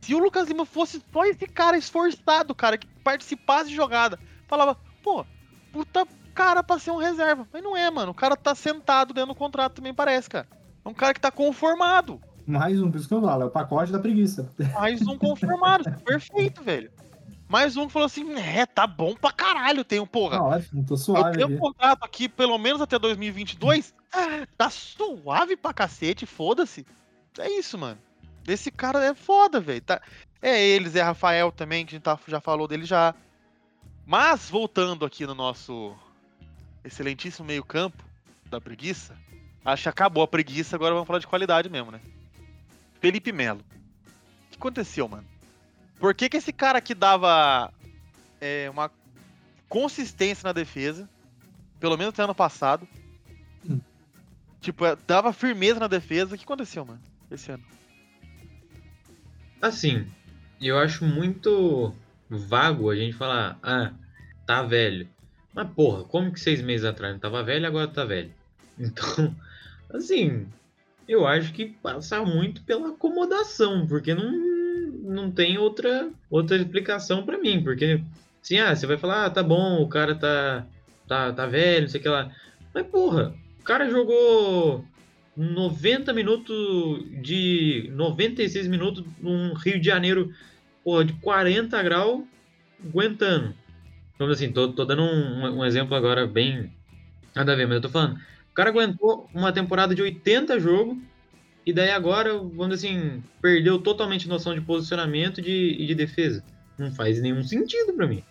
Se 0.00 0.14
o 0.14 0.18
Lucas 0.18 0.48
Lima 0.48 0.64
fosse 0.64 1.02
só 1.12 1.24
esse 1.26 1.46
cara 1.46 1.76
esforçado, 1.76 2.54
cara, 2.54 2.78
que 2.78 2.86
participasse 3.04 3.68
de 3.68 3.76
jogada, 3.76 4.18
falava, 4.46 4.76
pô, 5.02 5.26
puta 5.72 6.06
cara 6.34 6.62
pra 6.62 6.78
ser 6.78 6.90
um 6.92 6.96
reserva. 6.96 7.46
Mas 7.52 7.62
não 7.62 7.76
é, 7.76 7.90
mano. 7.90 8.12
O 8.12 8.14
cara 8.14 8.34
tá 8.34 8.54
sentado 8.54 9.12
dentro 9.12 9.34
do 9.34 9.38
contrato 9.38 9.74
também, 9.74 9.92
parece, 9.92 10.30
cara. 10.30 10.46
É 10.84 10.88
um 10.88 10.94
cara 10.94 11.12
que 11.12 11.20
tá 11.20 11.30
conformado. 11.30 12.18
Mais 12.46 12.80
um, 12.80 12.90
por 12.90 12.96
isso 12.98 13.08
que 13.08 13.12
eu 13.12 13.20
falo, 13.20 13.42
é 13.42 13.44
o 13.46 13.50
pacote 13.50 13.92
da 13.92 13.98
preguiça. 13.98 14.50
Mais 14.72 15.02
um 15.02 15.18
conformado. 15.18 15.84
Perfeito, 16.02 16.62
velho. 16.62 16.90
Mais 17.48 17.76
um 17.76 17.86
que 17.86 17.92
falou 17.92 18.06
assim, 18.06 18.34
é, 18.34 18.66
tá 18.66 18.86
bom 18.86 19.14
pra 19.14 19.32
caralho, 19.32 19.82
tenho, 19.82 20.06
porra. 20.06 20.36
Tá 20.36 20.44
ótimo, 20.44 20.84
tô 20.84 20.94
Eu 20.94 20.98
suave 20.98 21.38
tenho 21.38 21.56
um 21.56 21.58
contrato 21.58 22.04
aqui 22.04 22.28
pelo 22.28 22.58
menos 22.58 22.80
até 22.82 22.98
2022. 22.98 23.94
Ah, 24.12 24.46
tá 24.56 24.68
suave 24.68 25.56
pra 25.56 25.72
cacete, 25.72 26.26
foda-se. 26.26 26.86
É 27.38 27.50
isso, 27.50 27.78
mano. 27.78 27.98
Esse 28.46 28.70
cara 28.70 29.02
é 29.04 29.14
foda, 29.14 29.60
velho. 29.60 29.80
Tá... 29.80 30.00
É 30.42 30.62
ele, 30.62 30.88
Zé 30.88 31.02
Rafael 31.02 31.50
também, 31.50 31.84
que 31.86 31.94
a 31.94 31.96
gente 31.96 32.04
tá- 32.04 32.18
já 32.28 32.40
falou 32.40 32.68
dele 32.68 32.84
já. 32.84 33.14
Mas, 34.06 34.48
voltando 34.50 35.04
aqui 35.04 35.26
no 35.26 35.34
nosso 35.34 35.94
excelentíssimo 36.84 37.46
meio-campo 37.46 38.04
da 38.46 38.60
preguiça, 38.60 39.16
acho 39.64 39.82
que 39.82 39.88
acabou 39.88 40.22
a 40.22 40.28
preguiça, 40.28 40.76
agora 40.76 40.94
vamos 40.94 41.06
falar 41.06 41.18
de 41.18 41.26
qualidade 41.26 41.68
mesmo, 41.68 41.90
né? 41.90 42.00
Felipe 43.00 43.32
Melo. 43.32 43.60
O 43.60 44.50
que 44.50 44.56
aconteceu, 44.56 45.08
mano? 45.08 45.26
Por 45.98 46.14
que, 46.14 46.28
que 46.28 46.36
esse 46.36 46.52
cara 46.52 46.80
que 46.80 46.94
dava 46.94 47.72
é, 48.40 48.68
uma 48.70 48.90
consistência 49.68 50.46
na 50.46 50.52
defesa, 50.52 51.08
pelo 51.78 51.96
menos 51.96 52.14
até 52.14 52.22
ano 52.22 52.34
passado. 52.34 52.88
Hum. 53.68 53.80
Tipo, 54.60 54.84
é, 54.86 54.96
dava 55.06 55.32
firmeza 55.32 55.78
na 55.78 55.86
defesa. 55.86 56.34
O 56.34 56.38
que 56.38 56.44
aconteceu, 56.44 56.84
mano? 56.84 57.00
Esse 57.30 57.52
ano. 57.52 57.64
Assim, 59.60 60.06
eu 60.60 60.78
acho 60.78 61.04
muito 61.04 61.94
vago 62.28 62.90
a 62.90 62.96
gente 62.96 63.16
falar, 63.16 63.58
ah, 63.62 63.92
tá 64.46 64.62
velho. 64.62 65.08
Mas 65.52 65.68
porra, 65.70 66.04
como 66.04 66.32
que 66.32 66.40
seis 66.40 66.62
meses 66.62 66.84
atrás 66.84 67.12
não 67.12 67.20
tava 67.20 67.42
velho 67.42 67.64
e 67.64 67.66
agora 67.66 67.88
tá 67.88 68.04
velho? 68.04 68.32
Então, 68.80 69.34
assim, 69.92 70.46
eu 71.08 71.26
acho 71.26 71.52
que 71.52 71.66
passa 71.66 72.24
muito 72.24 72.62
pela 72.62 72.90
acomodação, 72.90 73.88
porque 73.88 74.14
não, 74.14 74.30
não 75.08 75.30
tem 75.30 75.58
outra, 75.58 76.10
outra 76.30 76.56
explicação 76.56 77.24
pra 77.24 77.38
mim. 77.38 77.62
Porque, 77.62 78.00
assim, 78.42 78.58
ah, 78.58 78.74
você 78.74 78.86
vai 78.86 78.98
falar, 78.98 79.26
ah, 79.26 79.30
tá 79.30 79.42
bom, 79.42 79.82
o 79.82 79.88
cara 79.88 80.14
tá, 80.14 80.66
tá, 81.06 81.32
tá 81.32 81.46
velho, 81.46 81.82
não 81.82 81.88
sei 81.88 82.00
o 82.00 82.02
que 82.02 82.08
lá. 82.08 82.30
Mas 82.74 82.86
porra, 82.86 83.34
o 83.58 83.64
cara 83.64 83.88
jogou 83.88 84.84
90 85.36 86.12
minutos 86.12 87.04
de 87.22 87.90
96 87.94 88.68
minutos 88.68 89.04
num 89.20 89.54
Rio 89.54 89.80
de 89.80 89.86
Janeiro, 89.86 90.32
porra, 90.84 91.04
de 91.04 91.14
40 91.14 91.82
graus, 91.82 92.22
aguentando. 92.84 93.54
Vamos 94.18 94.36
assim, 94.36 94.52
tô, 94.52 94.72
tô 94.72 94.84
dando 94.84 95.02
um, 95.02 95.58
um 95.58 95.64
exemplo 95.64 95.96
agora 95.96 96.26
bem 96.26 96.70
nada 97.34 97.52
a 97.52 97.56
ver, 97.56 97.66
mas 97.66 97.76
eu 97.76 97.82
tô 97.82 97.88
falando. 97.88 98.16
O 98.50 98.54
cara 98.54 98.70
aguentou 98.70 99.30
uma 99.32 99.52
temporada 99.52 99.94
de 99.94 100.02
80 100.02 100.58
jogos 100.58 100.98
e 101.68 101.72
daí 101.74 101.90
agora, 101.90 102.32
vamos 102.32 102.80
dizer 102.80 102.88
assim, 102.88 103.22
perdeu 103.42 103.78
totalmente 103.78 104.26
noção 104.26 104.54
de 104.54 104.60
posicionamento 104.62 105.42
de, 105.42 105.76
e 105.78 105.86
de 105.86 105.94
defesa. 105.94 106.42
Não 106.78 106.90
faz 106.90 107.20
nenhum 107.20 107.42
sentido 107.42 107.92
pra 107.92 108.06
mim. 108.06 108.24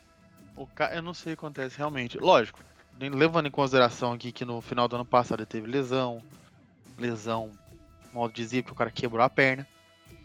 O 0.55 0.65
ca... 0.65 0.91
Eu 0.95 1.03
não 1.03 1.13
sei 1.13 1.33
o 1.33 1.37
que 1.37 1.45
acontece 1.45 1.77
realmente. 1.77 2.17
Lógico, 2.17 2.59
nem- 2.99 3.11
levando 3.11 3.45
em 3.45 3.51
consideração 3.51 4.13
aqui 4.13 4.31
que 4.31 4.43
no 4.43 4.59
final 4.59 4.87
do 4.87 4.95
ano 4.95 5.05
passado 5.05 5.41
ele 5.41 5.45
teve 5.45 5.67
lesão. 5.67 6.19
Lesão, 6.97 7.51
modo 8.11 8.33
dizia 8.33 8.63
que 8.63 8.71
o 8.71 8.75
cara 8.75 8.89
quebrou 8.89 9.23
a 9.23 9.29
perna. 9.29 9.67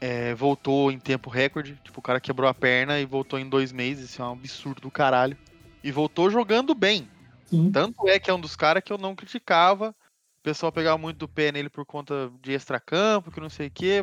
É, 0.00 0.34
voltou 0.34 0.90
em 0.90 0.98
tempo 0.98 1.28
recorde. 1.28 1.78
Tipo, 1.84 2.00
o 2.00 2.02
cara 2.02 2.18
quebrou 2.18 2.48
a 2.48 2.54
perna 2.54 2.98
e 2.98 3.04
voltou 3.04 3.38
em 3.38 3.46
dois 3.46 3.72
meses. 3.72 4.08
Isso 4.08 4.22
é 4.22 4.24
um 4.24 4.32
absurdo 4.32 4.80
do 4.80 4.90
caralho. 4.90 5.36
E 5.84 5.92
voltou 5.92 6.30
jogando 6.30 6.74
bem. 6.74 7.06
Sim. 7.44 7.70
Tanto 7.70 8.08
é 8.08 8.18
que 8.18 8.30
é 8.30 8.34
um 8.34 8.40
dos 8.40 8.56
caras 8.56 8.82
que 8.82 8.90
eu 8.90 8.96
não 8.96 9.14
criticava. 9.14 9.94
O 10.42 10.44
pessoal 10.44 10.72
pegava 10.72 10.98
muito 10.98 11.18
do 11.18 11.28
pé 11.28 11.52
nele 11.52 11.68
por 11.68 11.86
conta 11.86 12.28
de 12.42 12.50
extracampo, 12.52 13.30
que 13.30 13.38
não 13.40 13.48
sei 13.48 13.68
o 13.68 13.70
quê. 13.70 14.02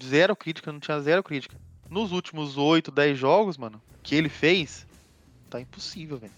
Zero 0.00 0.36
crítica, 0.36 0.70
não 0.70 0.78
tinha 0.78 1.00
zero 1.00 1.20
crítica. 1.20 1.56
Nos 1.90 2.12
últimos 2.12 2.56
8, 2.56 2.92
10 2.92 3.18
jogos, 3.18 3.58
mano, 3.58 3.82
que 4.00 4.14
ele 4.14 4.28
fez, 4.28 4.86
tá 5.50 5.60
impossível, 5.60 6.16
velho. 6.16 6.32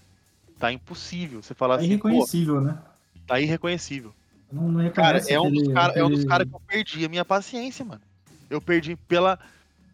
Tá 0.59 0.73
impossível. 0.73 1.43
Você 1.43 1.53
falar 1.53 1.75
É 1.75 1.77
assim, 1.81 1.87
irreconhecível, 1.89 2.63
né? 2.63 2.79
tá 3.27 3.39
irreconhecível. 3.39 4.15
Não, 4.51 4.69
não 4.71 4.91
Cara, 4.91 5.19
reconhece 5.19 5.33
é 5.35 5.39
um 5.41 5.51
dos 5.51 5.59
aquele- 5.61 5.75
caras 5.75 5.97
é 5.97 6.05
um 6.05 6.09
dos 6.11 6.25
cara 6.25 6.47
que 6.47 6.55
eu 6.55 6.61
perdi 6.61 7.05
a 7.05 7.09
minha 7.11 7.25
paciência, 7.25 7.85
mano. 7.85 8.01
Eu 8.49 8.61
perdi 8.63 8.97
pela. 8.97 9.39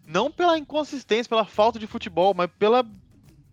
Não 0.07 0.31
pela 0.31 0.57
inconsistência, 0.57 1.29
pela 1.29 1.45
falta 1.45 1.81
de 1.81 1.89
futebol, 1.89 2.33
mas 2.33 2.49
pela. 2.61 2.87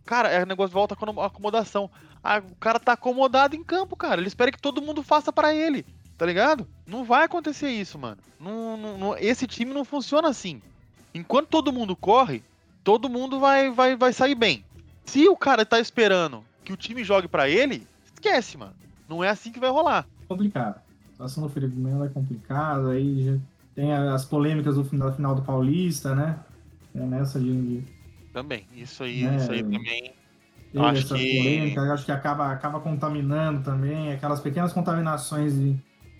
Cara, 0.06 0.30
é 0.30 0.44
o 0.44 0.46
negócio 0.46 0.70
de 0.70 0.74
volta 0.76 0.96
com 0.96 1.20
a 1.20 1.26
acomodação. 1.26 1.90
O 2.24 2.56
cara 2.56 2.80
tá 2.80 2.94
acomodado 2.94 3.56
em 3.56 3.64
campo, 3.64 3.96
cara. 3.96 4.20
Ele 4.20 4.28
espera 4.28 4.52
que 4.52 4.62
todo 4.62 4.82
mundo 4.82 5.02
faça 5.04 5.32
pra 5.32 5.54
ele. 5.54 5.86
Tá 6.18 6.26
ligado? 6.26 6.68
Não 6.86 7.04
vai 7.06 7.24
acontecer 7.24 7.70
isso, 7.70 7.98
mano. 7.98 8.18
Não, 8.40 8.76
não- 8.76 8.98
não- 8.98 9.18
esse 9.18 9.48
time 9.48 9.74
não 9.74 9.86
funciona 9.86 10.28
assim. 10.28 10.62
Enquanto 11.14 11.48
todo 11.48 11.72
mundo 11.72 11.96
corre, 11.96 12.44
todo 12.84 13.10
mundo 13.10 13.40
vai, 13.40 13.72
vai, 13.72 13.96
vai 13.96 14.12
sair 14.12 14.36
bem. 14.36 14.66
Se 15.06 15.28
o 15.30 15.38
cara 15.38 15.66
tá 15.66 15.80
esperando 15.80 16.44
que 16.64 16.74
o 16.74 16.78
time 16.78 17.04
jogue 17.06 17.28
pra 17.28 17.50
ele, 17.50 17.88
esquece, 18.14 18.58
mano. 18.58 18.74
Não 19.08 19.24
é 19.24 19.30
assim 19.30 19.52
que 19.52 19.60
vai 19.60 19.70
rolar. 19.70 20.06
complicado. 20.28 20.76
A 21.08 21.12
situação 21.12 21.44
do 21.44 21.50
Felipe 21.50 21.76
Melo 21.76 22.04
é 22.06 22.10
complicada, 22.10 22.92
aí 22.92 23.24
já 23.26 23.38
tem 23.74 23.92
as 23.94 24.24
polêmicas 24.26 24.76
do 24.76 24.84
final, 24.86 25.12
final 25.14 25.34
do 25.34 25.42
Paulista, 25.42 26.14
né? 26.14 26.38
É 26.94 27.00
nessa 27.00 27.40
de, 27.40 27.80
de 27.80 27.84
Também. 28.34 28.66
Isso 28.76 29.04
aí, 29.04 29.26
É. 29.26 29.36
isso 29.38 29.52
aí 29.52 29.64
também. 29.64 30.14
Ter 30.72 30.80
Acho 30.80 31.08
que- 31.16 31.80
acho 31.80 32.06
que 32.06 32.12
acaba, 32.12 32.52
acaba 32.52 32.80
contaminando 32.80 33.62
também, 33.64 34.12
aquelas 34.12 34.40
pequenas 34.40 34.72
contaminações 34.74 35.54
de- 35.54 35.76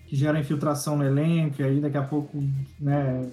que 0.06 0.16
geram 0.16 0.38
infiltração 0.40 0.96
no 0.96 1.04
elenco, 1.04 1.60
e 1.62 1.64
aí 1.64 1.80
daqui 1.80 1.96
a 1.96 2.02
pouco, 2.02 2.42
né, 2.80 3.28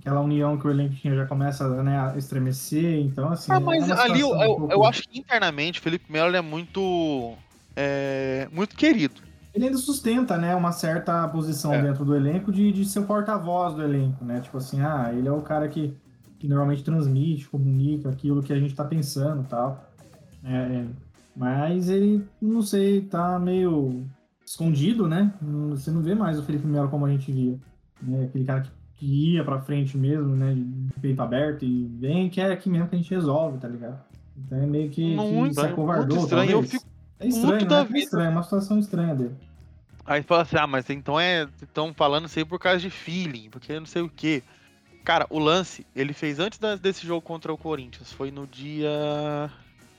aquela 0.00 0.20
união 0.20 0.58
que 0.58 0.66
o 0.66 0.70
elenco 0.70 0.94
tinha 0.94 1.14
já 1.14 1.24
começa 1.26 1.66
né, 1.82 1.98
a 1.98 2.16
estremecer, 2.18 3.00
então 3.00 3.30
assim... 3.30 3.50
Ah, 3.52 3.56
é 3.56 3.60
mas 3.60 3.84
uma 3.86 4.02
ali 4.02 4.20
eu, 4.20 4.30
um 4.30 4.42
eu, 4.42 4.46
pouco- 4.56 4.72
eu 4.72 4.84
acho 4.84 5.02
que 5.08 5.18
internamente 5.18 5.78
o 5.80 5.82
Felipe 5.82 6.10
Melo 6.12 6.34
é 6.36 6.40
muito. 6.42 7.34
É, 7.76 8.48
muito 8.52 8.76
querido. 8.76 9.14
Ele 9.54 9.64
ainda 9.66 9.78
sustenta, 9.78 10.36
né, 10.36 10.54
uma 10.54 10.72
certa 10.72 11.26
posição 11.28 11.72
É. 11.72 11.80
dentro 11.82 12.04
do 12.04 12.14
elenco 12.14 12.52
de, 12.52 12.70
de 12.70 12.84
ser 12.84 12.98
o 13.00 13.04
porta-voz 13.04 13.74
do 13.74 13.82
elenco, 13.82 14.24
né? 14.24 14.40
Tipo 14.40 14.58
assim, 14.58 14.80
ah, 14.80 15.10
ele 15.12 15.26
é 15.26 15.32
o 15.32 15.40
cara 15.40 15.68
que, 15.68 15.94
que 16.38 16.46
normalmente 16.46 16.84
transmite, 16.84 17.48
comunica 17.48 18.08
aquilo 18.10 18.42
que 18.42 18.52
a 18.52 18.58
gente 18.58 18.74
tá 18.74 18.84
pensando 18.84 19.42
e 19.42 19.46
tal. 19.46 19.89
É, 20.44 20.54
é. 20.56 20.86
mas 21.36 21.88
ele, 21.88 22.24
não 22.40 22.62
sei, 22.62 23.02
tá 23.02 23.38
meio 23.38 24.04
escondido, 24.44 25.06
né? 25.08 25.32
Você 25.70 25.90
não 25.90 26.02
vê 26.02 26.14
mais 26.14 26.38
o 26.38 26.42
Felipe 26.42 26.66
Melo 26.66 26.88
como 26.88 27.06
a 27.06 27.10
gente 27.10 27.30
via. 27.30 27.58
Né? 28.02 28.24
Aquele 28.24 28.44
cara 28.44 28.62
que, 28.62 28.70
que 28.96 29.32
ia 29.34 29.44
pra 29.44 29.60
frente 29.60 29.96
mesmo, 29.96 30.34
né? 30.34 30.54
De 30.54 31.00
peito 31.00 31.20
aberto 31.22 31.64
e 31.64 31.86
vem, 31.98 32.28
que 32.30 32.40
é 32.40 32.50
aqui 32.52 32.68
mesmo 32.68 32.88
que 32.88 32.94
a 32.96 32.98
gente 32.98 33.14
resolve, 33.14 33.58
tá 33.58 33.68
ligado? 33.68 34.00
Então 34.36 34.58
é 34.58 34.66
meio 34.66 34.88
que, 34.90 35.02
que 35.02 35.16
Muito, 35.16 35.54
se 35.54 35.60
acovardou, 35.60 36.16
muito 36.16 36.24
estranho. 36.24 36.50
Eu 36.50 36.62
fico 36.62 36.84
É 37.18 37.26
estranho, 37.28 37.48
muito 37.48 37.62
né? 37.64 37.68
da 37.68 37.80
É 37.80 37.84
vida. 37.84 37.98
estranho, 37.98 38.26
é 38.26 38.30
uma 38.30 38.42
situação 38.42 38.78
estranha 38.78 39.14
dele. 39.14 39.34
Aí 40.06 40.22
fala 40.22 40.42
assim, 40.42 40.56
ah, 40.56 40.66
mas 40.66 40.88
então 40.90 41.20
é. 41.20 41.46
Estão 41.62 41.92
falando 41.94 42.26
isso 42.26 42.38
aí 42.38 42.44
por 42.44 42.58
causa 42.58 42.80
de 42.80 42.90
feeling, 42.90 43.48
porque 43.50 43.78
não 43.78 43.86
sei 43.86 44.02
o 44.02 44.08
quê. 44.08 44.42
Cara, 45.04 45.26
o 45.30 45.38
lance, 45.38 45.86
ele 45.94 46.12
fez 46.12 46.38
antes 46.38 46.58
desse 46.80 47.06
jogo 47.06 47.22
contra 47.22 47.52
o 47.52 47.58
Corinthians. 47.58 48.12
Foi 48.12 48.30
no 48.30 48.46
dia. 48.46 49.50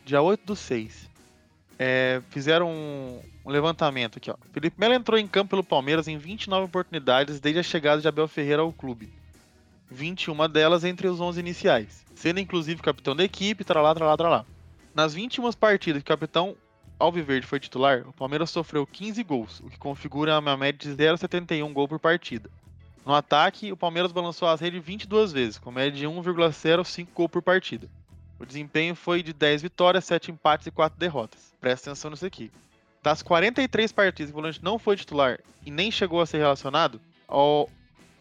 Dia 0.05 0.21
8 0.21 0.45
do 0.45 0.55
6. 0.55 1.09
É, 1.77 2.21
fizeram 2.29 2.69
um, 2.69 3.21
um 3.45 3.49
levantamento 3.49 4.17
aqui, 4.17 4.29
ó. 4.29 4.35
Felipe 4.51 4.79
Melo 4.79 4.93
entrou 4.93 5.19
em 5.19 5.27
campo 5.27 5.51
pelo 5.51 5.63
Palmeiras 5.63 6.07
em 6.07 6.17
29 6.17 6.65
oportunidades 6.65 7.39
desde 7.39 7.59
a 7.59 7.63
chegada 7.63 8.01
de 8.01 8.07
Abel 8.07 8.27
Ferreira 8.27 8.61
ao 8.61 8.71
clube. 8.71 9.11
21 9.89 10.47
delas 10.49 10.83
entre 10.83 11.07
os 11.07 11.19
11 11.19 11.39
iniciais, 11.39 12.05
sendo 12.15 12.39
inclusive 12.39 12.81
capitão 12.81 13.15
da 13.15 13.23
equipe, 13.23 13.63
tralá, 13.63 13.93
tralá, 13.93 14.15
tralá. 14.15 14.45
Nas 14.93 15.13
21 15.13 15.51
partidas 15.53 16.01
que 16.01 16.11
o 16.11 16.15
capitão 16.15 16.55
Alviverde 16.97 17.47
foi 17.47 17.59
titular, 17.59 18.07
o 18.07 18.13
Palmeiras 18.13 18.51
sofreu 18.51 18.85
15 18.85 19.23
gols, 19.23 19.59
o 19.61 19.69
que 19.69 19.77
configura 19.77 20.37
uma 20.37 20.55
média 20.55 20.77
de 20.77 20.95
0,71 20.95 21.73
gol 21.73 21.87
por 21.87 21.99
partida. 21.99 22.49
No 23.03 23.15
ataque, 23.15 23.71
o 23.71 23.77
Palmeiras 23.77 24.11
balançou 24.11 24.47
as 24.47 24.61
redes 24.61 24.83
22 24.83 25.33
vezes, 25.33 25.57
com 25.57 25.71
média 25.71 25.91
de 25.91 26.05
1,05 26.05 27.07
gol 27.13 27.27
por 27.27 27.41
partida. 27.41 27.89
O 28.41 28.45
desempenho 28.45 28.95
foi 28.95 29.21
de 29.21 29.33
10 29.33 29.61
vitórias, 29.61 30.03
7 30.05 30.31
empates 30.31 30.65
e 30.65 30.71
4 30.71 30.97
derrotas. 30.97 31.53
Presta 31.61 31.91
atenção 31.91 32.09
nisso 32.09 32.25
aqui. 32.25 32.51
Das 33.03 33.21
43 33.21 33.91
partidas 33.91 34.31
que 34.31 34.33
o 34.35 34.41
volante 34.41 34.63
não 34.63 34.79
foi 34.79 34.95
titular 34.95 35.39
e 35.63 35.69
nem 35.69 35.91
chegou 35.91 36.19
a 36.19 36.25
ser 36.25 36.39
relacionado, 36.39 36.99
ó, 37.27 37.67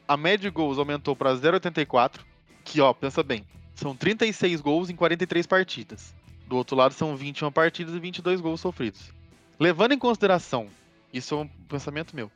a 0.06 0.18
média 0.18 0.50
de 0.50 0.50
gols 0.50 0.76
aumentou 0.76 1.16
para 1.16 1.34
0,84, 1.34 2.20
que 2.62 2.82
ó, 2.82 2.92
pensa 2.92 3.22
bem, 3.22 3.46
são 3.74 3.96
36 3.96 4.60
gols 4.60 4.90
em 4.90 4.94
43 4.94 5.46
partidas. 5.46 6.14
Do 6.46 6.54
outro 6.54 6.76
lado 6.76 6.92
são 6.92 7.16
21 7.16 7.50
partidas 7.50 7.94
e 7.94 7.98
22 7.98 8.42
gols 8.42 8.60
sofridos. 8.60 9.10
Levando 9.58 9.92
em 9.92 9.98
consideração, 9.98 10.68
isso 11.14 11.34
é 11.34 11.38
um 11.38 11.48
pensamento 11.66 12.14
meu, 12.14 12.30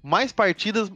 mais 0.00 0.30
partidas 0.30 0.88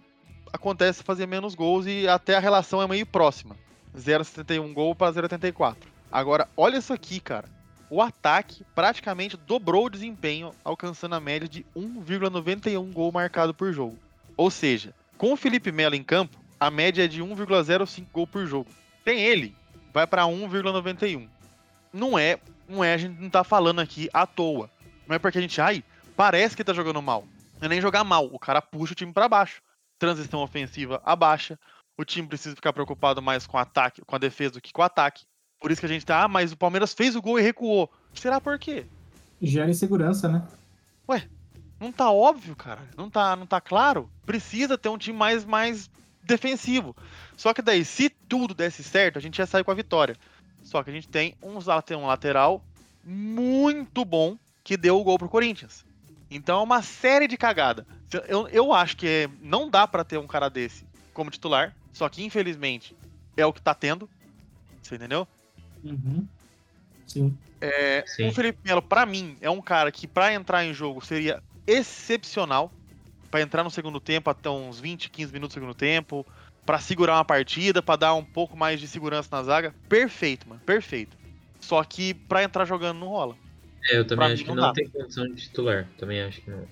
acontece 0.52 1.02
fazer 1.02 1.26
menos 1.26 1.56
gols 1.56 1.84
e 1.86 2.06
até 2.06 2.36
a 2.36 2.40
relação 2.40 2.80
é 2.80 2.86
meio 2.86 3.06
próxima. 3.06 3.56
0,71 3.96 4.72
gol 4.72 4.94
para 4.94 5.12
0,84. 5.12 5.97
Agora, 6.10 6.48
olha 6.56 6.78
isso 6.78 6.92
aqui, 6.92 7.20
cara. 7.20 7.48
O 7.90 8.02
ataque 8.02 8.64
praticamente 8.74 9.36
dobrou 9.36 9.86
o 9.86 9.90
desempenho, 9.90 10.52
alcançando 10.62 11.14
a 11.14 11.20
média 11.20 11.48
de 11.48 11.64
1,91 11.76 12.92
gol 12.92 13.10
marcado 13.10 13.54
por 13.54 13.72
jogo. 13.72 13.98
Ou 14.36 14.50
seja, 14.50 14.94
com 15.16 15.32
o 15.32 15.36
Felipe 15.36 15.72
Melo 15.72 15.94
em 15.94 16.02
campo, 16.02 16.38
a 16.60 16.70
média 16.70 17.04
é 17.04 17.08
de 17.08 17.22
1,05 17.22 18.06
gol 18.12 18.26
por 18.26 18.46
jogo. 18.46 18.70
Tem 19.04 19.20
ele, 19.20 19.56
vai 19.92 20.06
para 20.06 20.24
1,91. 20.24 21.28
Não 21.92 22.18
é, 22.18 22.38
não 22.68 22.84
é, 22.84 22.92
a 22.92 22.98
gente 22.98 23.20
não 23.20 23.30
tá 23.30 23.42
falando 23.42 23.80
aqui 23.80 24.08
à 24.12 24.26
toa. 24.26 24.70
Não 25.06 25.16
é 25.16 25.18
porque 25.18 25.38
a 25.38 25.40
gente, 25.40 25.60
ai, 25.60 25.82
parece 26.14 26.54
que 26.54 26.64
tá 26.64 26.74
jogando 26.74 27.00
mal. 27.00 27.24
Não 27.58 27.66
é 27.66 27.68
nem 27.68 27.80
jogar 27.80 28.04
mal, 28.04 28.26
o 28.26 28.38
cara 28.38 28.60
puxa 28.60 28.92
o 28.92 28.96
time 28.96 29.12
para 29.12 29.28
baixo. 29.28 29.62
Transição 29.98 30.40
ofensiva 30.40 31.00
abaixa. 31.04 31.58
O 31.96 32.04
time 32.04 32.28
precisa 32.28 32.54
ficar 32.54 32.72
preocupado 32.72 33.22
mais 33.22 33.46
com 33.46 33.56
o 33.56 33.60
ataque, 33.60 34.02
com 34.04 34.14
a 34.14 34.18
defesa 34.18 34.52
do 34.52 34.60
que 34.60 34.72
com 34.72 34.82
o 34.82 34.84
ataque. 34.84 35.24
Por 35.60 35.70
isso 35.70 35.80
que 35.80 35.86
a 35.86 35.90
gente 35.90 36.06
tá, 36.06 36.24
ah, 36.24 36.28
mas 36.28 36.52
o 36.52 36.56
Palmeiras 36.56 36.92
fez 36.92 37.16
o 37.16 37.22
gol 37.22 37.38
e 37.38 37.42
recuou. 37.42 37.90
Será 38.14 38.40
por 38.40 38.58
quê? 38.58 38.86
Gera 39.40 39.70
insegurança, 39.70 40.28
né? 40.28 40.42
Não 41.80 41.92
tá 41.92 42.10
óbvio, 42.10 42.56
cara. 42.56 42.80
Não 42.96 43.08
tá, 43.08 43.36
não 43.36 43.46
tá 43.46 43.60
claro. 43.60 44.10
Precisa 44.26 44.76
ter 44.76 44.88
um 44.88 44.98
time 44.98 45.16
mais, 45.16 45.44
mais 45.44 45.88
defensivo. 46.24 46.96
Só 47.36 47.54
que 47.54 47.62
daí, 47.62 47.84
se 47.84 48.10
tudo 48.10 48.52
desse 48.52 48.82
certo, 48.82 49.18
a 49.18 49.22
gente 49.22 49.38
ia 49.38 49.46
sair 49.46 49.62
com 49.62 49.70
a 49.70 49.74
vitória. 49.74 50.16
Só 50.64 50.82
que 50.82 50.90
a 50.90 50.92
gente 50.92 51.08
tem 51.08 51.34
um, 51.42 51.58
um 51.96 52.06
lateral 52.06 52.62
muito 53.04 54.04
bom 54.04 54.36
que 54.64 54.76
deu 54.76 54.98
o 54.98 55.04
gol 55.04 55.18
pro 55.18 55.28
Corinthians. 55.28 55.84
Então 56.30 56.60
é 56.60 56.62
uma 56.62 56.82
série 56.82 57.28
de 57.28 57.36
cagada. 57.36 57.86
Eu, 58.26 58.48
eu 58.48 58.72
acho 58.72 58.96
que 58.96 59.30
não 59.40 59.70
dá 59.70 59.86
para 59.86 60.04
ter 60.04 60.18
um 60.18 60.26
cara 60.26 60.48
desse 60.50 60.84
como 61.14 61.30
titular. 61.30 61.74
Só 61.92 62.08
que 62.08 62.24
infelizmente 62.24 62.94
é 63.36 63.46
o 63.46 63.52
que 63.52 63.62
tá 63.62 63.72
tendo. 63.72 64.10
Você 64.82 64.96
entendeu? 64.96 65.28
Uhum. 65.84 66.26
Sim. 67.06 67.36
É, 67.60 68.04
Sim. 68.06 68.28
O 68.28 68.32
Felipe 68.32 68.58
Melo, 68.64 68.82
pra 68.82 69.04
mim, 69.06 69.36
é 69.40 69.50
um 69.50 69.60
cara 69.60 69.90
que 69.90 70.06
pra 70.06 70.32
entrar 70.32 70.64
em 70.64 70.72
jogo 70.74 71.04
seria 71.04 71.42
excepcional. 71.66 72.70
Pra 73.30 73.42
entrar 73.42 73.62
no 73.62 73.70
segundo 73.70 74.00
tempo, 74.00 74.30
até 74.30 74.48
uns 74.48 74.80
20, 74.80 75.10
15 75.10 75.32
minutos 75.32 75.54
no 75.56 75.60
segundo 75.60 75.74
tempo. 75.76 76.24
Pra 76.64 76.78
segurar 76.78 77.16
uma 77.16 77.24
partida, 77.24 77.82
pra 77.82 77.96
dar 77.96 78.14
um 78.14 78.24
pouco 78.24 78.56
mais 78.56 78.78
de 78.80 78.86
segurança 78.88 79.28
na 79.32 79.42
zaga. 79.42 79.74
Perfeito, 79.88 80.48
mano. 80.48 80.60
Perfeito. 80.64 81.16
Só 81.60 81.82
que 81.84 82.14
pra 82.14 82.42
entrar 82.42 82.64
jogando 82.64 82.98
não 83.00 83.08
rola. 83.08 83.34
É, 83.90 83.98
eu 83.98 84.06
também 84.06 84.26
Pra 84.26 84.34
acho 84.34 84.36
mim 84.42 84.42
que 84.42 84.48
não 84.48 84.56
não 84.56 84.62
dá. 84.68 84.72
tem 84.72 84.88
condição 84.88 85.26
de 85.26 85.34
titular. 85.42 85.86
Também 85.98 86.22
acho 86.22 86.40
que 86.40 86.50
não. 86.50 86.64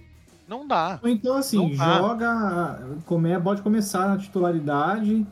Não 0.48 0.66
dá. 0.66 1.00
Ou 1.02 1.08
então, 1.08 1.34
assim, 1.36 1.56
Não 1.56 1.74
joga. 1.74 2.86
Come, 3.04 3.40
pode 3.40 3.62
começar 3.62 4.08
na 4.08 4.16
titularidade 4.18 5.26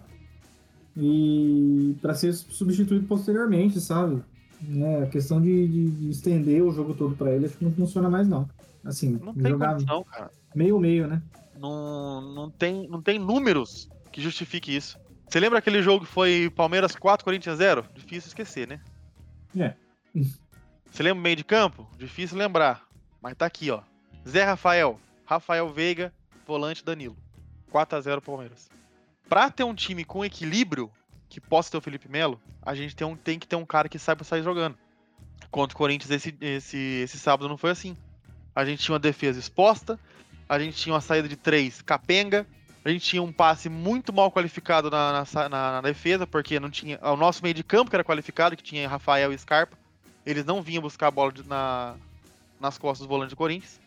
e 0.97 1.97
para 2.01 2.15
ser 2.15 2.33
substituído 2.33 3.07
posteriormente, 3.07 3.81
sabe? 3.81 4.23
Né, 4.63 5.03
a 5.03 5.07
questão 5.07 5.41
de, 5.43 5.69
de- 5.69 5.91
de 5.91 6.11
estender 6.11 6.63
o 6.63 6.73
jogo 6.73 6.95
todo 6.95 7.15
para 7.17 7.33
ele, 7.33 7.47
acho 7.47 7.57
que 7.59 7.65
não 7.65 7.73
funciona 7.73 8.09
mais, 8.09 8.27
não. 8.27 8.49
Assim, 8.85 9.19
Não 9.23 9.35
tem 9.35 9.51
jogar 9.53 9.73
condição, 9.73 10.05
cara. 10.05 10.31
meio-meio, 10.55 11.07
né? 11.07 11.23
Não, 11.59 12.21
não, 12.35 12.51
tem, 12.51 12.89
não 12.89 13.01
tem 13.03 13.19
números 13.19 13.89
que 14.13 14.21
justifique 14.21 14.75
isso. 14.75 14.99
Você 15.29 15.41
lembra 15.41 15.59
aquele 15.59 15.83
jogo 15.83 16.05
que 16.05 16.11
foi 16.13 16.51
Palmeiras 16.55 16.95
4, 16.95 17.25
Corinthians 17.25 17.59
0? 17.59 17.85
Difícil 17.95 18.29
esquecer, 18.29 18.69
né? 18.69 18.81
É. 19.57 19.75
Você 20.91 21.03
lembra 21.03 21.19
o 21.21 21.23
meio 21.23 21.37
de 21.37 21.45
campo? 21.45 21.89
Difícil 21.99 22.37
lembrar. 22.39 22.87
Mas 23.23 23.35
tá 23.37 23.47
aqui, 23.47 23.71
ó. 23.71 23.81
Zé 24.29 24.45
Rafael, 24.45 24.99
Rafael 25.25 25.73
Veiga, 25.73 26.13
volante 26.47 26.85
Danilo. 26.85 27.17
4 27.71 27.99
a 27.99 28.01
0 28.01 28.21
Palmeiras. 28.23 28.69
Pra 29.29 29.51
ter 29.51 29.65
um 29.65 29.75
time 29.75 30.05
com 30.05 30.25
equilíbrio, 30.25 30.91
que 31.29 31.41
possa 31.41 31.71
ter 31.71 31.77
o 31.79 31.81
Felipe 31.81 32.09
Melo, 32.09 32.41
a 32.63 32.75
gente 32.75 32.95
tem, 32.95 33.07
um, 33.07 33.17
tem 33.17 33.39
que 33.39 33.47
ter 33.47 33.57
um 33.57 33.65
cara 33.67 33.89
que 33.89 33.99
saiba 33.99 34.25
sair 34.25 34.43
jogando. 34.43 34.77
Contra 35.51 35.75
o 35.75 35.79
Corinthians 35.79 36.11
esse, 36.11 36.35
esse, 36.41 36.77
esse 37.05 37.19
sábado 37.19 37.49
não 37.49 37.57
foi 37.57 37.71
assim. 37.71 37.97
A 38.55 38.65
gente 38.65 38.83
tinha 38.83 38.93
uma 38.93 38.99
defesa 39.01 39.39
exposta, 39.39 39.99
a 40.49 40.59
gente 40.59 40.77
tinha 40.77 40.95
uma 40.95 41.01
saída 41.01 41.29
de 41.29 41.37
três 41.37 41.83
capenga, 41.83 42.47
a 42.85 42.91
gente 42.91 43.05
tinha 43.05 43.23
um 43.23 43.33
passe 43.33 43.69
muito 43.69 44.13
mal 44.13 44.31
qualificado 44.31 44.91
na, 44.91 45.25
na- 45.35 45.49
na 45.49 45.81
defesa, 45.81 46.27
porque 46.27 46.61
não 46.61 46.71
tinha. 46.71 46.99
O 47.03 47.17
nosso 47.17 47.43
meio 47.43 47.55
de 47.55 47.65
campo 47.65 47.91
que 47.91 47.97
era 47.97 48.05
qualificado, 48.05 48.57
que 48.57 48.63
tinha 48.63 48.89
Rafael 48.89 49.33
e 49.33 49.39
Scarpa, 49.39 49.77
eles 50.25 50.45
não 50.45 50.63
vinham 50.63 50.83
buscar 50.83 51.09
a 51.09 51.11
bola 51.11 51.33
de- 51.33 51.43
na, 51.49 51.95
nas 52.61 52.77
costas 52.79 53.07
do 53.07 53.09
volante 53.11 53.31
do 53.31 53.37
Corinthians. 53.37 53.81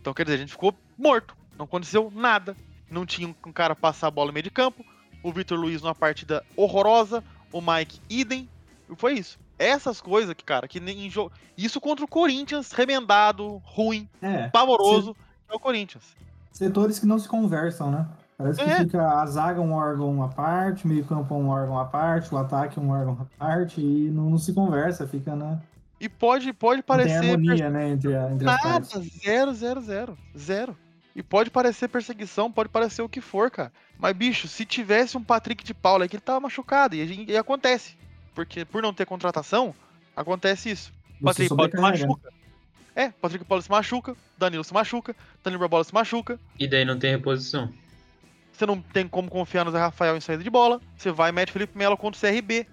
Então, 0.00 0.14
quer 0.14 0.24
dizer, 0.24 0.36
a 0.36 0.38
gente 0.38 0.52
ficou 0.52 0.74
morto. 0.96 1.36
Não 1.56 1.64
aconteceu 1.64 2.10
nada. 2.14 2.56
Não 2.90 3.04
tinha 3.06 3.28
um 3.28 3.52
cara 3.52 3.74
passar 3.76 4.08
a 4.08 4.10
bola 4.10 4.28
no 4.28 4.32
meio 4.32 4.44
de 4.44 4.50
campo. 4.50 4.84
O 5.22 5.32
Vitor 5.32 5.58
Luiz 5.58 5.82
numa 5.82 5.94
partida 5.94 6.44
horrorosa. 6.56 7.22
O 7.52 7.60
Mike 7.60 8.00
idem. 8.08 8.48
E 8.90 8.94
foi 8.96 9.14
isso. 9.14 9.38
Essas 9.58 10.00
coisas 10.00 10.32
que, 10.34 10.44
cara, 10.44 10.68
que 10.68 10.78
nem 10.80 11.06
em 11.06 11.10
jogo. 11.10 11.32
Isso 11.56 11.80
contra 11.80 12.04
o 12.04 12.08
Corinthians, 12.08 12.70
remendado, 12.72 13.60
ruim, 13.64 14.08
É. 14.22 14.48
pavoroso, 14.48 15.16
é 15.50 15.54
o 15.54 15.58
Corinthians. 15.58 16.04
Setores 16.52 16.98
que 16.98 17.06
não 17.06 17.18
se 17.18 17.26
conversam, 17.28 17.90
né? 17.90 18.06
Parece 18.36 18.62
que 18.62 18.70
É. 18.70 18.78
fica 18.78 19.20
a 19.20 19.26
zaga 19.26 19.60
um 19.60 19.72
órgão 19.72 20.22
à 20.22 20.28
parte, 20.28 20.86
meio 20.86 21.04
campo 21.04 21.34
um 21.34 21.48
órgão 21.48 21.76
à 21.76 21.84
parte, 21.86 22.32
o 22.32 22.38
ataque 22.38 22.78
um 22.78 22.90
órgão 22.90 23.18
à 23.20 23.24
parte 23.38 23.80
e 23.80 24.08
não, 24.10 24.30
não 24.30 24.38
se 24.38 24.52
conversa, 24.54 25.08
fica, 25.08 25.34
né? 25.34 25.60
E 26.00 26.08
pode, 26.08 26.52
pode 26.52 26.76
Não 26.76 26.82
tem 26.82 26.96
parecer. 27.08 27.30
harmonia, 27.32 27.68
né, 27.68 27.88
entre, 27.90 28.14
a, 28.14 28.30
entre 28.30 28.44
Nada, 28.44 28.80
zero, 29.24 29.52
zero, 29.52 29.80
zero. 29.80 30.18
Zero. 30.38 30.76
E 31.14 31.22
pode 31.22 31.50
parecer 31.50 31.88
perseguição, 31.88 32.50
pode 32.50 32.68
parecer 32.68 33.02
o 33.02 33.08
que 33.08 33.20
for, 33.20 33.50
cara. 33.50 33.72
Mas, 33.98 34.16
bicho, 34.16 34.46
se 34.46 34.64
tivesse 34.64 35.16
um 35.16 35.24
Patrick 35.24 35.64
de 35.64 35.74
Paula 35.74 36.04
aí 36.04 36.08
que 36.08 36.16
ele 36.16 36.22
tava 36.22 36.40
machucado, 36.40 36.94
e, 36.94 37.24
e 37.28 37.36
acontece. 37.36 37.96
Porque 38.34 38.64
por 38.64 38.82
não 38.82 38.94
ter 38.94 39.04
contratação, 39.04 39.74
acontece 40.14 40.70
isso. 40.70 40.92
Você 41.20 41.24
Patrick 41.24 41.48
Paula 41.48 41.64
se 41.64 41.76
sobrecarrega. 41.76 42.06
machuca. 42.06 42.32
É, 42.94 43.10
Patrick 43.10 43.44
Paula 43.44 43.62
se 43.62 43.70
machuca, 43.70 44.16
Danilo 44.36 44.64
se 44.64 44.74
machuca, 44.74 45.16
Danilo 45.42 45.60
Barbosa 45.60 45.88
se 45.88 45.94
machuca. 45.94 46.38
E 46.58 46.66
daí 46.66 46.84
não 46.84 46.98
tem 46.98 47.10
reposição. 47.10 47.72
Você 48.52 48.66
não 48.66 48.80
tem 48.80 49.06
como 49.06 49.30
confiar 49.30 49.64
no 49.64 49.70
Zé 49.70 49.78
Rafael 49.78 50.16
em 50.16 50.20
saída 50.20 50.42
de 50.42 50.50
bola. 50.50 50.80
Você 50.96 51.12
vai 51.12 51.30
e 51.30 51.32
mete 51.32 51.52
Felipe 51.52 51.78
Melo 51.78 51.96
contra 51.96 52.18
o 52.18 52.20
CRB. 52.20 52.66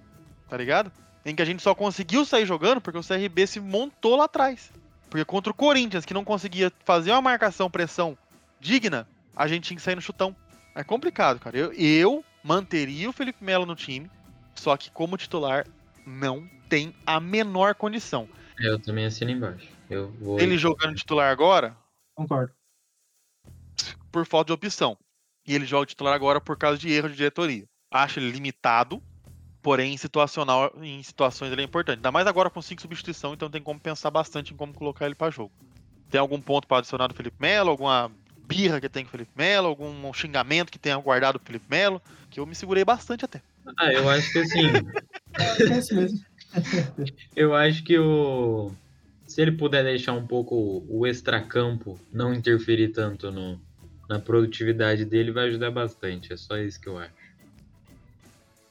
Tá 0.50 0.58
ligado? 0.58 0.92
Em 1.24 1.36
que 1.36 1.44
a 1.44 1.46
gente 1.46 1.62
só 1.62 1.76
conseguiu 1.76 2.26
sair 2.26 2.46
jogando 2.46 2.82
porque 2.82 2.98
o 2.98 3.04
CRB 3.04 3.46
se 3.46 3.60
montou 3.60 4.16
lá 4.16 4.26
atrás. 4.26 4.72
Porque 5.12 5.24
contra 5.24 5.52
o 5.52 5.56
Corinthians, 5.56 6.06
que 6.06 6.14
não 6.14 6.26
conseguia 6.26 6.72
fazer 6.84 7.12
uma 7.12 7.22
marcação, 7.22 7.70
pressão 7.70 8.18
digna, 8.66 9.08
a 9.36 9.48
gente 9.48 9.66
tinha 9.68 9.78
que 9.78 9.84
sair 9.84 9.96
no 9.96 10.02
chutão. 10.02 10.36
É 10.74 10.84
complicado, 10.84 11.40
cara. 11.40 11.58
Eu, 11.58 11.72
eu 11.74 12.26
manteria 12.44 13.10
o 13.10 13.14
Felipe 13.14 13.44
Melo 13.44 13.66
no 13.66 13.76
time, 13.76 14.10
só 14.56 14.76
que 14.76 14.90
como 14.92 15.18
titular, 15.18 15.66
não 16.06 16.48
tem 16.68 16.94
a 17.06 17.20
menor 17.20 17.76
condição. 17.76 18.28
É, 18.60 18.68
Eu 18.68 18.80
também 18.80 19.06
assino 19.06 19.32
embaixo. 19.32 19.68
Eu 19.90 20.12
vou. 20.20 20.40
Ele 20.40 20.58
jogando 20.58 20.96
titular 20.96 21.32
agora, 21.32 21.78
Concordo. 22.16 22.52
por 24.12 24.26
falta 24.26 24.48
de 24.48 24.54
opção. 24.54 24.98
E 25.48 25.54
ele 25.54 25.66
joga 25.66 25.86
titular 25.86 26.14
agora 26.14 26.42
por 26.42 26.58
causa 26.58 26.78
de 26.78 26.92
erro 26.92 27.10
de 27.10 27.16
diretoria. 27.16 27.66
Acho 27.92 28.20
ele 28.20 28.32
limitado, 28.32 29.02
porém 29.62 29.94
em 29.94 29.98
situacional, 29.98 30.74
em 30.82 31.04
situações 31.04 31.52
ele 31.52 31.62
é 31.62 31.66
importante. 31.66 31.98
Ainda 31.98 32.12
mais 32.12 32.26
agora 32.26 32.50
com 32.50 32.62
cinco 32.62 32.82
substituição, 32.82 33.34
então 33.34 33.50
tem 33.50 33.62
como 33.62 33.80
pensar 33.80 34.10
bastante 34.10 34.54
em 34.54 34.58
como 34.58 34.74
colocar 34.74 35.06
ele 35.06 35.14
para 35.16 35.32
jogo. 35.32 35.54
Tem 36.10 36.20
algum 36.20 36.42
ponto 36.42 36.68
para 36.68 36.80
adicionar 36.80 37.08
do 37.08 37.14
Felipe 37.14 37.38
Melo, 37.40 37.70
alguma 37.70 38.12
birra 38.46 38.80
que 38.80 38.90
tem 38.90 39.04
com 39.04 39.10
o 39.10 39.12
Felipe 39.12 39.32
Melo, 39.36 39.68
algum 39.68 40.14
xingamento 40.14 40.72
que 40.72 40.80
tenha 40.80 40.98
guardado 40.98 41.38
o 41.38 41.40
Felipe 41.40 41.66
Melo, 41.70 42.02
que 42.30 42.40
eu 42.40 42.46
me 42.46 42.56
segurei 42.56 42.86
bastante 42.86 43.26
até. 43.26 43.42
Ah, 43.78 43.92
eu 43.92 44.10
acho 44.10 44.32
que 44.32 44.40
assim. 44.40 44.72
É 45.38 45.80
isso 45.80 45.94
mesmo. 45.94 46.20
eu 47.36 47.54
acho 47.54 47.84
que 47.84 48.00
o. 48.00 48.72
Se 49.28 49.42
ele 49.42 49.52
puder 49.52 49.84
deixar 49.84 50.14
um 50.14 50.26
pouco 50.26 50.86
o 50.88 51.06
extracampo 51.06 52.00
não 52.10 52.34
interferir 52.34 52.94
tanto 52.94 53.30
no, 53.32 53.60
na 54.08 54.18
produtividade 54.18 55.04
dele, 55.04 55.32
vai 55.32 55.48
ajudar 55.48 55.72
bastante. 55.72 56.32
É 56.32 56.38
só 56.38 56.58
isso 56.58 56.80
que 56.80 56.88
eu 56.88 56.98
acho. 56.98 57.12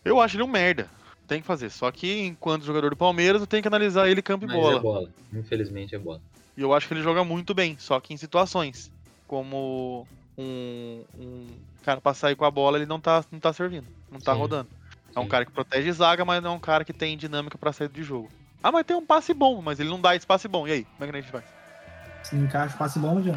Eu 0.04 0.20
acho 0.20 0.36
ele 0.36 0.42
um 0.42 0.48
merda. 0.48 0.88
Tem 1.26 1.40
que 1.40 1.46
fazer. 1.46 1.70
Só 1.70 1.90
que 1.90 2.20
enquanto 2.20 2.64
jogador 2.64 2.90
do 2.90 2.96
Palmeiras, 2.96 3.40
eu 3.40 3.46
tenho 3.46 3.62
que 3.62 3.68
analisar 3.68 4.08
ele 4.08 4.22
campo 4.22 4.44
e 4.44 4.48
Mas 4.48 4.56
bola. 4.56 4.78
é 4.78 4.80
bola. 4.80 5.08
Infelizmente 5.32 5.94
é 5.94 5.98
bola. 5.98 6.20
E 6.56 6.60
eu 6.60 6.72
acho 6.72 6.86
que 6.86 6.94
ele 6.94 7.02
joga 7.02 7.24
muito 7.24 7.54
bem, 7.54 7.76
só 7.78 7.98
que 7.98 8.14
em 8.14 8.16
situações. 8.16 8.92
Como 9.26 10.06
um, 10.36 11.04
um 11.18 11.58
cara 11.82 12.00
pra 12.00 12.14
sair 12.14 12.36
com 12.36 12.44
a 12.44 12.50
bola, 12.50 12.78
ele 12.78 12.86
não 12.86 13.00
tá, 13.00 13.24
não 13.30 13.40
tá 13.40 13.52
servindo, 13.52 13.86
não 14.10 14.20
tá 14.20 14.32
Sim. 14.32 14.38
rodando. 14.38 14.70
É 15.14 15.20
um 15.20 15.24
Sim. 15.24 15.28
cara 15.28 15.44
que 15.44 15.52
protege 15.52 15.92
zaga, 15.92 16.24
mas 16.24 16.42
não 16.42 16.52
é 16.52 16.54
um 16.54 16.60
cara 16.60 16.84
que 16.84 16.92
tem 16.92 17.16
dinâmica 17.16 17.56
pra 17.56 17.72
sair 17.72 17.88
de 17.88 18.02
jogo. 18.02 18.30
Ah, 18.62 18.72
mas 18.72 18.84
tem 18.84 18.96
um 18.96 19.04
passe 19.04 19.34
bom, 19.34 19.60
mas 19.60 19.78
ele 19.78 19.90
não 19.90 20.00
dá 20.00 20.16
esse 20.16 20.26
passe 20.26 20.48
bom. 20.48 20.66
E 20.66 20.72
aí? 20.72 20.84
Como 20.84 21.04
é 21.04 21.06
que 21.06 21.16
a 21.18 21.20
gente 21.20 21.30
faz? 21.30 21.44
Se 22.22 22.34
não 22.34 22.44
encaixa, 22.44 22.76
passe 22.76 22.98
bom, 22.98 23.20
já. 23.22 23.34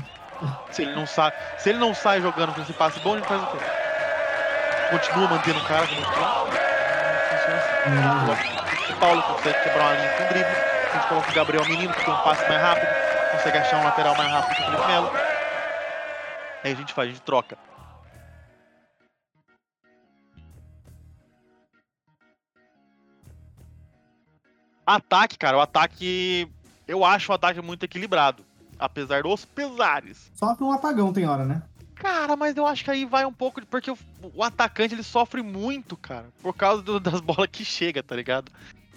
Se 0.71 0.83
ele 0.83 0.93
não 0.93 1.05
sai, 1.05 1.31
se 1.57 1.69
ele 1.69 1.79
não 1.79 1.93
sai 1.93 2.21
jogando 2.21 2.53
com 2.53 2.61
esse 2.61 2.73
passe 2.73 2.99
bom, 2.99 3.15
ele 3.15 3.25
faz 3.25 3.41
o 3.41 3.47
quê? 3.47 3.57
Continua 4.89 5.27
mantendo 5.27 5.59
o 5.59 5.67
cara 5.67 5.87
como 5.87 6.01
titular? 6.01 6.31
Não 6.31 7.19
funciona 7.29 7.57
assim. 7.57 8.93
O 8.95 8.99
Paulo 8.99 9.21
consegue 9.23 9.59
quebrar 9.63 9.83
uma 9.83 9.93
linha 9.95 10.09
com 10.11 10.23
drible. 10.27 10.55
A 10.91 10.97
gente 10.97 11.07
coloca 11.07 11.29
o 11.29 11.33
Gabriel 11.35 11.65
Menino, 11.65 11.93
que 11.93 12.05
tem 12.05 12.13
um 12.13 12.17
passe 12.23 12.47
mais 12.47 12.61
rápido, 12.61 12.87
consegue 13.31 13.57
achar 13.57 13.77
um 13.79 13.83
lateral 13.83 14.15
mais 14.15 14.31
rápido 14.31 14.55
que 14.55 14.61
o 14.61 14.65
Felipe 14.65 14.87
Melo. 14.87 15.26
Aí 16.63 16.71
a 16.71 16.75
gente 16.75 16.93
faz, 16.93 17.09
a 17.09 17.11
gente 17.13 17.21
troca. 17.23 17.57
Ataque, 24.85 25.37
cara, 25.37 25.57
o 25.57 25.61
ataque. 25.61 26.49
Eu 26.87 27.03
acho 27.03 27.31
o 27.31 27.35
ataque 27.35 27.61
muito 27.61 27.83
equilibrado. 27.83 28.43
Apesar 28.79 29.23
dos 29.23 29.43
pesares. 29.43 30.31
Sofre 30.35 30.63
um 30.63 30.71
apagão, 30.71 31.11
tem 31.11 31.27
hora, 31.27 31.43
né? 31.43 31.61
Cara, 31.95 32.35
mas 32.35 32.55
eu 32.55 32.65
acho 32.65 32.83
que 32.83 32.91
aí 32.91 33.05
vai 33.05 33.25
um 33.25 33.33
pouco. 33.33 33.59
de- 33.59 33.67
Porque 33.67 33.89
o, 33.91 33.97
o 34.35 34.43
atacante 34.43 34.93
ele 34.93 35.03
sofre 35.03 35.41
muito, 35.41 35.97
cara. 35.97 36.27
Por 36.41 36.53
causa 36.55 36.81
do- 36.83 36.99
das 36.99 37.19
bolas 37.21 37.49
que 37.51 37.65
chega, 37.65 38.01
tá 38.03 38.15
ligado? 38.15 38.51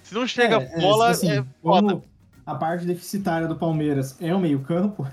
Se 0.04 0.14
não 0.14 0.26
chega 0.26 0.56
É, 0.60 0.78
é, 0.78 0.80
bola, 0.80 1.10
assim, 1.10 1.30
é 1.30 1.44
foda. 1.62 2.02
a 2.46 2.54
parte 2.54 2.84
deficitária 2.84 3.48
do 3.48 3.56
Palmeiras 3.56 4.16
é 4.20 4.34
o 4.34 4.38
meio-campo, 4.38 5.06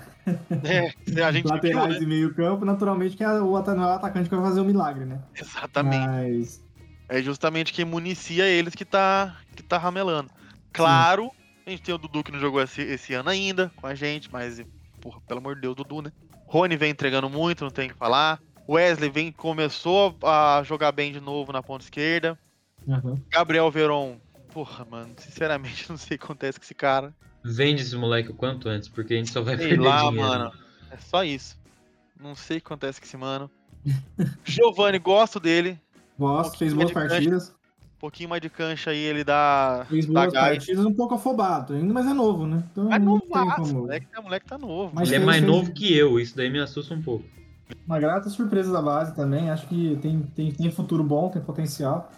É, 0.64 1.22
a 1.22 1.32
gente 1.32 1.44
viu, 1.44 1.54
laterais 1.54 1.98
né? 1.98 2.02
e 2.02 2.06
meio-campo, 2.06 2.64
naturalmente 2.64 3.16
que 3.16 3.24
é 3.24 3.40
o 3.40 3.56
é 3.56 3.94
atacante 3.94 4.28
que 4.28 4.34
vai 4.34 4.44
fazer 4.44 4.60
o 4.60 4.64
milagre, 4.64 5.04
né? 5.04 5.20
Exatamente. 5.34 6.06
Mas 6.06 6.62
É 7.08 7.22
justamente 7.22 7.72
quem 7.72 7.84
municia 7.84 8.46
eles 8.46 8.74
que 8.74 8.84
tá, 8.84 9.36
que 9.54 9.62
tá 9.62 9.78
ramelando. 9.78 10.30
Claro, 10.72 11.30
a 11.66 11.70
gente 11.70 11.82
tem 11.82 11.94
o 11.94 11.98
Dudu 11.98 12.22
que 12.22 12.32
não 12.32 12.38
jogou 12.40 12.62
esse, 12.62 12.82
esse 12.82 13.14
ano 13.14 13.30
ainda 13.30 13.70
com 13.76 13.86
a 13.86 13.94
gente, 13.94 14.30
mas, 14.32 14.62
porra, 15.00 15.20
pelo 15.26 15.40
amor 15.40 15.54
de 15.54 15.62
Deus, 15.62 15.74
Dudu, 15.74 16.02
né? 16.02 16.12
Rony 16.46 16.76
vem 16.76 16.90
entregando 16.90 17.28
muito, 17.28 17.64
não 17.64 17.70
tem 17.70 17.88
o 17.88 17.92
que 17.92 17.98
falar. 17.98 18.40
Wesley 18.68 19.10
vem, 19.10 19.32
começou 19.32 20.16
a 20.22 20.62
jogar 20.64 20.92
bem 20.92 21.12
de 21.12 21.20
novo 21.20 21.52
na 21.52 21.62
ponta 21.62 21.84
esquerda. 21.84 22.38
Gabriel 23.30 23.70
Veron, 23.70 24.18
porra, 24.52 24.84
mano, 24.84 25.14
sinceramente 25.18 25.88
não 25.90 25.96
sei 25.96 26.16
o 26.16 26.18
que 26.18 26.24
acontece 26.24 26.58
com 26.58 26.64
esse 26.64 26.74
cara. 26.74 27.14
Vende 27.44 27.82
esse 27.82 27.96
moleque 27.96 28.30
o 28.30 28.34
quanto 28.34 28.68
antes, 28.68 28.88
porque 28.88 29.14
a 29.14 29.16
gente 29.16 29.30
só 29.30 29.40
vai 29.42 29.56
Sei 29.56 29.68
perder 29.68 29.84
lá, 29.86 29.98
dinheiro. 30.08 30.16
mano. 30.28 30.52
É 30.90 30.96
só 30.98 31.22
isso. 31.24 31.56
Não 32.20 32.34
sei 32.34 32.58
o 32.58 32.60
que 32.60 32.66
acontece 32.66 33.00
com 33.00 33.06
esse 33.06 33.16
mano. 33.16 33.50
Giovanni, 34.44 34.98
gosto 34.98 35.38
dele. 35.38 35.80
gosto, 36.18 36.58
fez 36.58 36.74
pouquinho 36.74 36.94
boas 36.94 37.08
partidas. 37.10 37.48
Um 37.50 37.98
pouquinho 38.00 38.28
mais 38.28 38.40
de 38.42 38.48
cancha 38.50 38.90
aí, 38.90 38.98
ele 38.98 39.24
dá. 39.24 39.86
Fez 39.88 40.06
dá 40.06 40.22
boas 40.22 40.32
gás. 40.32 40.56
partidas, 40.58 40.84
um 40.84 40.94
pouco 40.94 41.14
afobado 41.14 41.74
ainda, 41.74 41.92
mas 41.92 42.06
é 42.06 42.12
novo, 42.12 42.46
né? 42.46 42.62
Então 42.72 42.84
Mas 42.84 43.00
não 43.02 43.12
não 43.14 43.20
tem 43.20 43.28
vai, 43.30 43.56
como. 43.56 43.72
moleque, 43.74 44.06
o 44.18 44.22
moleque 44.22 44.46
tá 44.46 44.58
novo. 44.58 44.92
Mas 44.94 45.08
Ele 45.08 45.16
é 45.16 45.18
fez- 45.18 45.26
mais 45.26 45.38
fez 45.40 45.50
novo 45.50 45.72
que 45.72 45.96
eu, 45.96 46.18
isso 46.20 46.36
daí 46.36 46.50
me 46.50 46.58
assusta 46.60 46.94
um 46.94 47.02
pouco. 47.02 47.24
Uma 47.86 47.98
grata 48.00 48.30
surpresa 48.30 48.72
da 48.72 48.80
base 48.80 49.14
também. 49.14 49.50
Acho 49.50 49.66
que 49.66 49.96
tem, 50.00 50.22
tem, 50.34 50.52
tem 50.52 50.70
futuro 50.70 51.02
bom, 51.04 51.28
tem 51.28 51.42
potencial. 51.42 52.10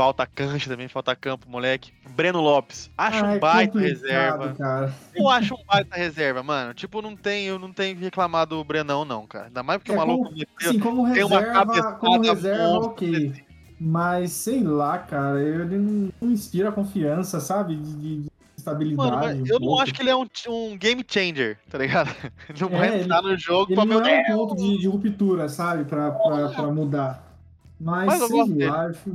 Falta 0.00 0.24
cancha 0.26 0.70
também, 0.70 0.88
falta 0.88 1.14
campo, 1.14 1.46
moleque. 1.46 1.92
Breno 2.16 2.40
Lopes, 2.40 2.90
acho 2.96 3.22
Ah, 3.22 3.28
um 3.28 3.32
é 3.32 3.38
baita 3.38 3.72
complicado, 3.72 4.00
reserva. 4.00 4.54
Cara. 4.54 4.94
Eu 5.14 5.28
acho 5.28 5.54
um 5.54 5.62
baita 5.68 5.94
reserva, 5.94 6.42
mano. 6.42 6.72
Tipo, 6.72 7.02
não 7.02 7.14
tenho, 7.14 7.58
não 7.58 7.70
tenho 7.70 7.94
que 7.96 8.02
reclamar 8.04 8.46
do 8.46 8.64
Brenão, 8.64 9.04
não, 9.04 9.26
cara. 9.26 9.48
Ainda 9.48 9.62
mais 9.62 9.76
porque 9.78 9.90
É, 9.92 9.94
o 9.94 9.98
maluco 9.98 10.30
meteu- 10.32 10.70
Assim, 10.70 10.78
como 10.80 11.12
tem 11.12 11.22
uma 11.22 11.40
reserva, 11.40 11.52
cabeçada 11.66 11.96
como 11.96 12.22
reserva, 12.22 12.64
monstro, 12.64 12.90
ok. 12.92 13.44
Mas 13.78 14.32
sei 14.32 14.62
lá, 14.62 14.96
cara, 15.00 15.38
ele 15.38 15.76
não, 15.76 16.10
não 16.18 16.30
inspira 16.32 16.72
confiança, 16.72 17.38
sabe? 17.38 17.76
De, 17.76 17.92
de- 17.92 18.16
de 18.22 18.30
estabilidade. 18.56 19.10
Mano, 19.10 19.42
um 19.42 19.46
eu 19.46 19.60
não 19.60 19.66
pouco. 19.66 19.82
acho 19.82 19.92
que 19.92 20.00
ele 20.00 20.08
é 20.10 20.16
um, 20.16 20.26
um 20.48 20.78
game 20.78 21.04
changer, 21.06 21.58
tá 21.68 21.76
ligado? 21.76 22.08
Ele 22.48 22.58
não 22.58 22.68
É, 22.68 22.88
vai 22.88 23.00
entrar 23.02 23.20
no 23.20 23.36
jogo 23.36 23.70
Ele 23.70 23.74
pra 23.74 23.84
não 23.84 24.00
meu 24.00 24.06
é 24.06 24.22
um 24.32 24.34
ponto 24.34 24.56
de, 24.56 24.78
de 24.78 24.86
ruptura, 24.88 25.46
sabe? 25.50 25.84
Pra, 25.84 26.10
pra, 26.10 26.48
pra 26.48 26.66
mudar. 26.72 27.36
Mas, 27.78 28.06
Mas 28.06 28.20
eu 28.22 28.28
sei 28.46 28.66
lá, 28.66 28.86
acho 28.86 29.10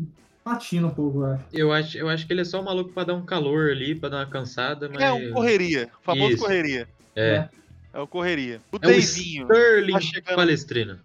patina 0.50 0.86
um 0.88 0.92
pouco, 0.92 1.24
eu 1.24 1.26
acho. 1.26 1.44
Eu 1.52 1.74
acho, 1.74 1.98
eu 1.98 2.08
acho 2.10 2.28
que 2.28 2.32
ele 2.34 2.42
é 2.42 2.46
só 2.46 2.62
um 2.62 2.64
maluco 2.64 2.94
pra 2.94 3.04
dar 3.04 3.16
um 3.16 3.26
calor 3.26 3.72
ali, 3.72 3.96
pra 3.96 4.10
dar 4.10 4.18
uma 4.18 4.28
cansada, 4.28 4.88
mas. 4.88 5.02
É 5.02 5.12
um 5.12 5.34
correria, 5.34 5.90
o 6.00 6.04
famoso 6.04 6.34
Isso. 6.36 6.44
correria. 6.44 6.88
É. 7.16 7.50
É 7.92 8.00
o 8.00 8.06
correria. 8.08 8.62
O 8.72 8.76
É 8.76 8.78
o 8.78 8.80
Deivinho. 8.80 9.48
Sterling 9.48 9.94
tá 9.94 10.02
chegando- 10.02 10.36
Palestrina. 10.36 11.02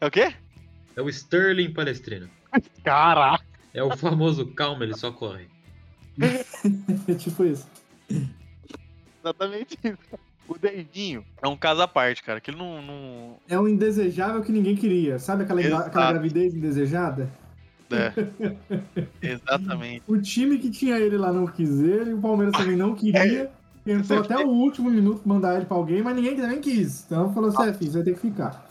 É 0.00 0.06
o 0.06 0.10
quê? 0.10 0.32
É 0.96 1.02
o 1.02 1.08
Sterling 1.08 1.72
Palestrina. 1.72 2.30
Caraca. 2.82 3.44
É 3.74 3.82
o 3.82 3.94
famoso 3.96 4.46
calma, 4.54 4.84
ele 4.84 4.96
só 4.96 5.12
corre. 5.12 5.46
É 7.06 7.14
tipo 7.14 7.44
isso. 7.44 7.68
Exatamente 9.20 9.78
isso. 9.84 9.98
O 10.48 10.58
Deivinho 10.58 11.24
é 11.42 11.46
um 11.46 11.56
caso 11.56 11.82
à 11.82 11.86
parte, 11.88 12.22
cara. 12.22 12.40
Que 12.40 12.50
ele 12.50 12.58
não. 12.58 12.80
não... 12.80 13.36
É 13.46 13.58
um 13.60 13.68
indesejável 13.68 14.42
que 14.42 14.50
ninguém 14.50 14.74
queria. 14.74 15.18
Sabe 15.18 15.42
aquela, 15.44 15.60
Exato. 15.60 15.88
aquela 15.88 16.12
gravidez 16.12 16.54
indesejada? 16.54 17.30
É. 17.90 18.12
Exatamente. 19.22 20.02
O 20.06 20.20
time 20.20 20.58
que 20.58 20.70
tinha 20.70 20.98
ele 20.98 21.16
lá 21.16 21.32
não 21.32 21.46
quis 21.46 21.80
ele, 21.80 22.14
o 22.14 22.20
Palmeiras 22.20 22.56
também 22.56 22.76
não 22.76 22.94
queria. 22.94 23.50
Tentou 23.84 24.18
até 24.18 24.36
o 24.36 24.48
último 24.48 24.90
minuto 24.90 25.26
mandar 25.26 25.56
ele 25.56 25.64
pra 25.64 25.76
alguém, 25.76 26.02
mas 26.02 26.14
ninguém 26.14 26.36
também 26.36 26.60
quis. 26.60 27.04
Então 27.06 27.32
falou 27.32 27.48
assim: 27.48 27.70
é, 27.70 27.72
filho, 27.72 27.90
você 27.90 27.98
vai 27.98 28.04
ter 28.04 28.14
que 28.14 28.20
ficar. 28.20 28.68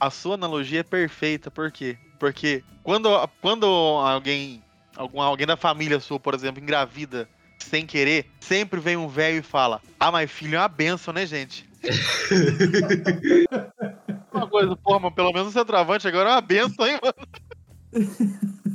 A 0.00 0.10
sua 0.10 0.34
analogia 0.34 0.80
é 0.80 0.82
perfeita, 0.82 1.50
por 1.50 1.70
quê? 1.70 1.96
Porque 2.18 2.64
quando, 2.82 3.08
quando 3.40 3.64
alguém, 3.64 4.62
algum, 4.96 5.20
alguém 5.20 5.46
da 5.46 5.56
família 5.56 6.00
sua, 6.00 6.18
por 6.18 6.34
exemplo, 6.34 6.60
engravida 6.60 7.28
sem 7.58 7.86
querer, 7.86 8.26
sempre 8.40 8.80
vem 8.80 8.96
um 8.96 9.06
velho 9.06 9.38
e 9.38 9.42
fala: 9.42 9.80
Ah, 10.00 10.10
mas 10.10 10.30
filho 10.30 10.56
é 10.56 10.58
uma 10.58 10.68
benção, 10.68 11.14
né, 11.14 11.24
gente? 11.26 11.64
uma 14.32 14.48
coisa, 14.48 14.74
porra, 14.76 15.00
mas 15.00 15.14
pelo 15.14 15.32
menos 15.32 15.48
o 15.48 15.52
centroavante 15.52 16.08
agora 16.08 16.30
é 16.30 16.32
uma 16.32 16.40
benção, 16.40 16.86
hein, 16.86 16.98
mano? 17.00 17.14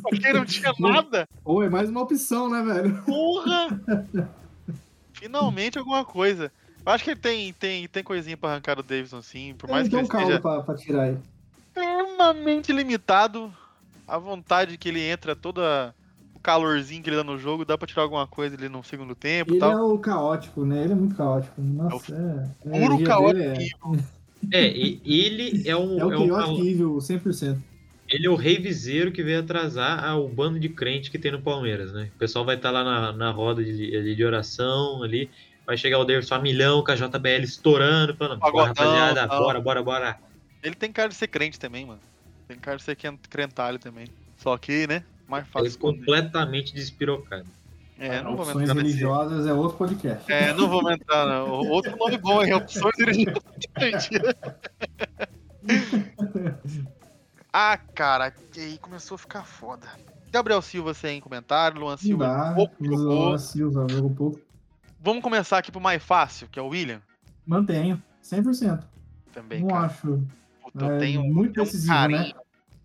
Porque 0.01 0.33
não 0.33 0.45
tinha 0.45 0.73
nada. 0.79 1.27
Ou 1.43 1.63
é 1.63 1.69
mais 1.69 1.89
uma 1.89 2.01
opção, 2.01 2.49
né, 2.49 2.61
velho? 2.61 3.01
Porra! 3.03 3.81
Finalmente 5.13 5.77
alguma 5.77 6.03
coisa. 6.03 6.51
Eu 6.85 6.91
acho 6.91 7.03
que 7.03 7.11
ele 7.11 7.19
tem, 7.19 7.53
tem, 7.53 7.87
tem 7.87 8.03
coisinha 8.03 8.35
pra 8.35 8.51
arrancar 8.51 8.79
o 8.79 8.83
Davidson, 8.83 9.21
sim. 9.21 9.53
Por 9.57 9.69
mais 9.69 9.81
Ele 9.85 9.89
que 9.89 9.95
tem 9.95 9.99
ele 9.99 10.05
um 10.05 10.09
caldo 10.09 10.23
esteja 10.31 10.41
pra, 10.41 10.61
pra 10.63 10.75
tirar 10.75 11.07
ele. 11.09 11.19
extremamente 11.67 12.71
limitado. 12.73 13.53
A 14.07 14.17
vontade 14.17 14.77
que 14.77 14.89
ele 14.89 14.99
entra, 15.01 15.35
toda 15.35 15.95
o 16.35 16.39
calorzinho 16.39 17.01
que 17.01 17.09
ele 17.09 17.17
dá 17.17 17.23
no 17.23 17.37
jogo, 17.37 17.63
dá 17.63 17.77
pra 17.77 17.87
tirar 17.87 18.01
alguma 18.01 18.27
coisa 18.27 18.55
ali 18.57 18.67
no 18.67 18.83
segundo 18.83 19.15
tempo 19.15 19.51
e 19.51 19.53
Ele 19.53 19.59
tal. 19.59 19.71
é 19.71 19.81
o 19.81 19.97
caótico, 19.99 20.65
né? 20.65 20.83
Ele 20.83 20.93
é 20.93 20.95
muito 20.95 21.15
caótico. 21.15 21.61
Nossa, 21.61 22.13
é. 22.13 22.67
a 22.67 22.71
Puro 22.71 22.75
energia 22.75 23.05
caótico. 23.05 23.97
É, 24.51 24.67
e 24.75 25.01
ele 25.05 25.69
é 25.69 25.75
um. 25.77 25.97
É, 26.01 26.01
é 26.01 26.05
o 26.05 26.33
é 26.33 26.47
um 26.47 26.65
evil 26.65 26.97
100%. 26.97 27.57
Ele 28.11 28.27
é 28.27 28.29
o 28.29 28.35
reviseiro 28.35 29.11
que 29.11 29.23
veio 29.23 29.39
atrasar 29.39 30.17
o 30.19 30.27
bando 30.27 30.59
de 30.59 30.67
crente 30.67 31.09
que 31.09 31.17
tem 31.17 31.31
no 31.31 31.41
Palmeiras, 31.41 31.93
né? 31.93 32.11
O 32.13 32.19
pessoal 32.19 32.43
vai 32.43 32.57
estar 32.57 32.69
lá 32.69 32.83
na, 32.83 33.13
na 33.13 33.31
roda 33.31 33.63
de, 33.63 33.95
ali 33.95 34.13
de 34.13 34.23
oração 34.23 35.01
ali. 35.01 35.29
Vai 35.65 35.77
chegar 35.77 35.97
o 35.97 36.03
Davidson 36.03 36.35
a 36.35 36.39
milhão 36.39 36.83
com 36.83 36.91
a 36.91 36.95
JBL 36.95 37.43
estourando, 37.43 38.13
falando, 38.15 38.39
bora, 38.39 38.67
rapaziada, 38.67 39.27
tal. 39.27 39.43
bora, 39.43 39.61
bora, 39.61 39.83
bora. 39.83 40.19
Ele 40.61 40.75
tem 40.75 40.91
cara 40.91 41.07
de 41.07 41.15
ser 41.15 41.27
crente 41.27 41.57
também, 41.57 41.85
mano. 41.85 42.01
Tem 42.47 42.57
cara 42.57 42.77
de 42.77 42.83
ser 42.83 42.97
crentalho 43.29 43.79
também. 43.79 44.07
Só 44.35 44.57
que, 44.57 44.85
né? 44.87 45.03
Mais 45.27 45.47
fácil. 45.47 45.59
Ele 45.59 45.67
esconder. 45.69 45.99
completamente 45.99 46.73
despirocado. 46.73 47.45
É, 47.97 48.21
não 48.21 48.35
vou 48.35 48.45
Opções 48.45 48.63
entrar 48.63 48.73
nesse. 48.73 48.87
religiosas 48.87 49.47
é 49.47 49.53
outro 49.53 49.77
podcast. 49.77 50.29
É, 50.29 50.53
não 50.53 50.67
vou 50.67 50.91
entrar, 50.91 51.25
não. 51.27 51.49
Outro 51.69 51.95
nome 51.95 52.17
bom, 52.17 52.43
hein? 52.43 52.53
Opções 52.55 52.95
religiosas. 52.97 54.09
ah, 57.53 57.77
cara, 57.77 58.33
e 58.55 58.59
aí 58.59 58.77
começou 58.77 59.15
a 59.15 59.17
ficar 59.19 59.43
foda. 59.43 59.87
Gabriel 60.31 60.61
Silva 60.61 60.93
sem 60.93 61.19
comentário, 61.19 61.79
Luan 61.81 61.97
Silva 61.97 62.25
dá. 62.27 62.53
pouco 62.53 62.83
jogou. 62.83 63.25
Luan 63.27 63.37
Silva 63.37 63.85
jogou 63.89 64.09
pouco. 64.15 64.39
Vamos 65.03 65.21
começar 65.23 65.57
aqui 65.57 65.71
pro 65.71 65.81
mais 65.81 66.01
fácil, 66.01 66.47
que 66.49 66.57
é 66.57 66.61
o 66.61 66.67
William. 66.69 67.01
Mantenho. 67.45 68.01
100%. 68.23 68.83
Também, 69.33 69.61
não 69.61 69.69
cara. 69.69 69.85
acho. 69.87 70.21
Puta, 70.63 70.85
eu 70.85 70.91
é 70.91 70.97
tenho, 70.99 71.23
muito 71.23 71.53
tenho 71.53 71.63
um 71.63 71.65
decisivo, 71.65 72.07
né? 72.07 72.31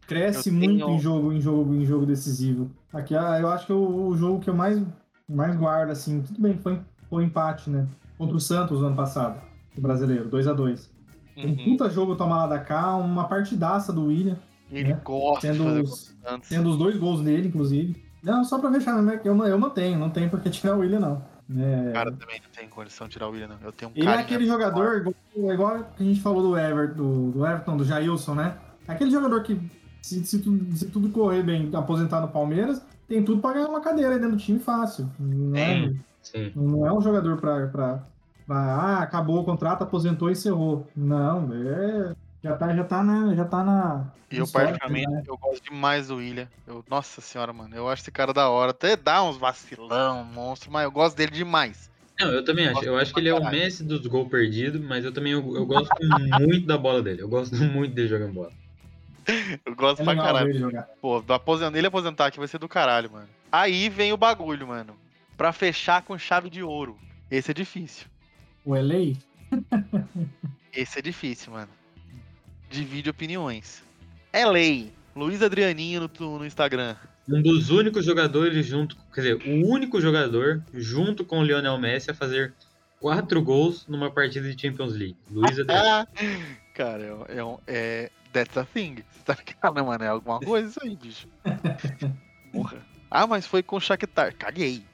Cresce 0.06 0.48
Eu 0.48 0.54
muito 0.54 0.70
tenho- 0.84 0.90
em 0.90 0.98
jogo, 0.98 1.32
em 1.32 1.40
jogo, 1.40 1.74
em 1.74 1.84
jogo 1.84 2.06
decisivo. 2.06 2.70
Aqui 2.92 3.14
ah, 3.14 3.38
eu 3.40 3.48
acho 3.48 3.66
que 3.66 3.72
é 3.72 3.74
o, 3.74 4.06
o 4.08 4.16
jogo 4.16 4.40
que 4.40 4.48
eu 4.50 4.54
mais, 4.54 4.82
mais 5.28 5.54
guardo, 5.56 5.90
assim. 5.90 6.22
Tudo 6.22 6.40
bem 6.40 6.56
foi, 6.58 6.80
foi 7.10 7.24
empate, 7.24 7.68
né? 7.70 7.86
Contra 8.16 8.36
o 8.36 8.40
Santos 8.40 8.80
no 8.80 8.86
ano 8.86 8.96
passado, 8.96 9.40
o 9.76 9.80
brasileiro, 9.80 10.26
2 10.28 10.48
a 10.48 10.52
2 10.54 10.90
Um 11.36 11.48
Uhum. 11.48 11.56
puta 11.76 11.90
jogo 11.90 12.16
tomar 12.16 12.36
lá 12.38 12.46
da 12.46 12.58
cá, 12.58 12.96
uma 12.96 13.28
partidaça 13.28 13.92
do 13.92 14.06
William, 14.06 14.38
Ele 14.70 14.92
né? 14.92 15.00
gosta 15.04 15.48
de 15.48 15.56
sendo 15.56 15.64
fazer 15.64 15.80
os, 15.82 16.16
antes. 16.26 16.48
sendo 16.48 16.70
os 16.70 16.76
dois 16.76 16.96
gols 16.96 17.20
dele, 17.20 17.48
inclusive. 17.48 18.04
Não, 18.22 18.44
só 18.44 18.58
pra 18.58 18.72
fechar, 18.72 19.00
né? 19.02 19.20
eu, 19.24 19.46
eu 19.46 19.58
mantenho, 19.58 19.98
não 19.98 20.10
tem 20.10 20.28
porque 20.28 20.50
tirar 20.50 20.76
o 20.76 20.80
William, 20.80 21.00
não. 21.00 21.36
É, 21.58 21.92
Cara, 21.92 22.10
também 22.10 22.40
não 22.42 22.50
tem 22.50 22.68
condição 22.68 23.06
de 23.06 23.12
tirar 23.12 23.28
o 23.28 23.30
William, 23.30 23.48
não. 23.48 23.56
Eu 23.62 23.70
tenho 23.70 23.90
um 23.90 23.94
ele 23.94 24.08
é 24.08 24.14
aquele 24.14 24.46
jogador, 24.46 24.96
igual, 24.96 25.54
igual 25.54 25.84
que 25.96 26.02
a 26.02 26.06
gente 26.06 26.20
falou 26.20 26.42
do, 26.42 26.58
Ever, 26.58 26.92
do, 26.92 27.30
do 27.30 27.46
Everton, 27.46 27.76
do 27.76 27.84
Jailson, 27.84 28.34
né? 28.34 28.56
Aquele 28.88 29.10
jogador 29.10 29.42
que, 29.44 29.60
se, 30.02 30.24
se, 30.24 30.40
tudo, 30.40 30.76
se 30.76 30.86
tudo 30.86 31.08
correr 31.10 31.44
bem, 31.44 31.70
aposentar 31.72 32.20
no 32.20 32.28
Palmeiras, 32.28 32.82
tem 33.06 33.22
tudo 33.22 33.40
pra 33.40 33.52
ganhar 33.52 33.68
uma 33.68 33.80
cadeira 33.80 34.14
aí 34.14 34.18
dentro 34.18 34.36
do 34.36 34.42
time 34.42 34.58
fácil. 34.58 35.08
Não 35.18 35.56
é, 35.56 35.92
Sim. 36.20 36.52
não 36.56 36.84
é 36.84 36.92
um 36.92 37.00
jogador 37.00 37.36
pra, 37.36 37.68
pra, 37.68 38.02
Ah, 38.48 38.98
acabou 39.02 39.40
o 39.40 39.44
contrato, 39.44 39.82
aposentou 39.82 40.28
e 40.28 40.32
encerrou. 40.32 40.88
Não, 40.96 41.48
é. 41.52 42.16
Já 42.46 42.56
tá, 42.56 42.74
já 42.74 42.84
tá 42.84 43.02
na. 43.02 43.34
Já 43.34 43.44
tá 43.44 43.64
na 43.64 44.06
E 44.30 44.38
eu, 44.38 44.46
particularmente, 44.46 45.10
né? 45.10 45.22
eu 45.26 45.36
gosto 45.36 45.64
demais 45.64 46.06
do 46.06 46.16
William. 46.16 46.48
Eu, 46.64 46.84
nossa 46.88 47.20
senhora, 47.20 47.52
mano. 47.52 47.74
Eu 47.74 47.88
acho 47.88 48.02
esse 48.02 48.12
cara 48.12 48.32
da 48.32 48.48
hora. 48.48 48.70
Até 48.70 48.96
dá 48.96 49.22
uns 49.24 49.36
vacilão, 49.36 50.24
monstro, 50.24 50.70
mas 50.70 50.84
eu 50.84 50.90
gosto 50.92 51.16
dele 51.16 51.32
demais. 51.32 51.90
Não, 52.20 52.28
eu 52.28 52.44
também 52.44 52.68
acho. 52.68 52.84
Eu 52.84 52.96
acho 52.96 53.12
que 53.12 53.18
ele 53.18 53.28
é 53.28 53.34
o 53.34 53.50
Messi 53.50 53.82
dos 53.82 54.06
gols 54.06 54.28
perdidos, 54.28 54.80
mas 54.80 55.04
eu 55.04 55.12
também 55.12 55.32
eu, 55.32 55.56
eu 55.56 55.66
gosto 55.66 55.90
muito 56.40 56.66
da 56.66 56.78
bola 56.78 57.02
dele. 57.02 57.20
Eu 57.22 57.28
gosto 57.28 57.54
muito 57.58 57.94
dele 57.94 58.08
jogando 58.08 58.32
bola. 58.32 58.52
Eu 59.64 59.74
gosto 59.74 60.02
É 60.02 60.04
pra 60.04 60.14
caralho. 60.14 60.84
Pô, 61.00 61.20
do 61.20 61.32
aposentar, 61.32 61.76
ele 61.76 61.88
aposentar 61.88 62.26
aqui 62.26 62.38
vai 62.38 62.46
ser 62.46 62.58
do 62.58 62.68
caralho, 62.68 63.10
mano. 63.10 63.28
Aí 63.50 63.88
vem 63.88 64.12
o 64.12 64.16
bagulho, 64.16 64.68
mano. 64.68 64.96
Pra 65.36 65.52
fechar 65.52 66.02
com 66.02 66.16
chave 66.16 66.48
de 66.48 66.62
ouro. 66.62 66.96
Esse 67.28 67.50
é 67.50 67.54
difícil. 67.54 68.06
O 68.64 68.76
LA? 68.76 69.16
Esse 70.72 71.00
é 71.00 71.02
difícil, 71.02 71.52
mano. 71.52 71.70
Divide 72.70 73.10
opiniões. 73.10 73.82
É 74.32 74.44
lei. 74.46 74.92
Luiz 75.14 75.42
Adrianinho 75.42 76.10
no, 76.20 76.38
no 76.38 76.46
Instagram. 76.46 76.96
Um 77.28 77.42
dos 77.42 77.70
únicos 77.70 78.04
jogadores 78.04 78.66
junto, 78.66 78.96
quer 79.12 79.20
dizer, 79.20 79.34
o 79.48 79.66
único 79.66 80.00
jogador 80.00 80.62
junto 80.74 81.24
com 81.24 81.40
o 81.40 81.42
Lionel 81.44 81.78
Messi 81.78 82.10
a 82.10 82.14
fazer 82.14 82.54
quatro 83.00 83.42
gols 83.42 83.86
numa 83.88 84.10
partida 84.10 84.48
de 84.52 84.60
Champions 84.60 84.92
League. 84.94 85.16
Luiz 85.30 85.58
Adriano. 85.58 86.06
Cara, 86.74 87.02
é, 87.28 87.38
é, 87.38 87.44
um- 87.44 87.58
é. 87.66 88.10
That's 88.32 88.56
a 88.58 88.64
thing. 88.64 88.96
Você 89.10 89.22
tá 89.24 89.34
ligado, 89.34 89.84
mano? 89.84 90.04
É 90.04 90.08
alguma 90.08 90.38
coisa 90.38 90.68
isso 90.68 90.78
aí, 90.82 90.94
bicho. 90.94 91.26
Porra. 92.52 92.78
Ah, 93.10 93.26
mas 93.26 93.46
foi 93.46 93.62
com 93.62 93.76
o 93.76 93.80
Shakhtar. 93.80 94.34
Caguei. 94.36 94.84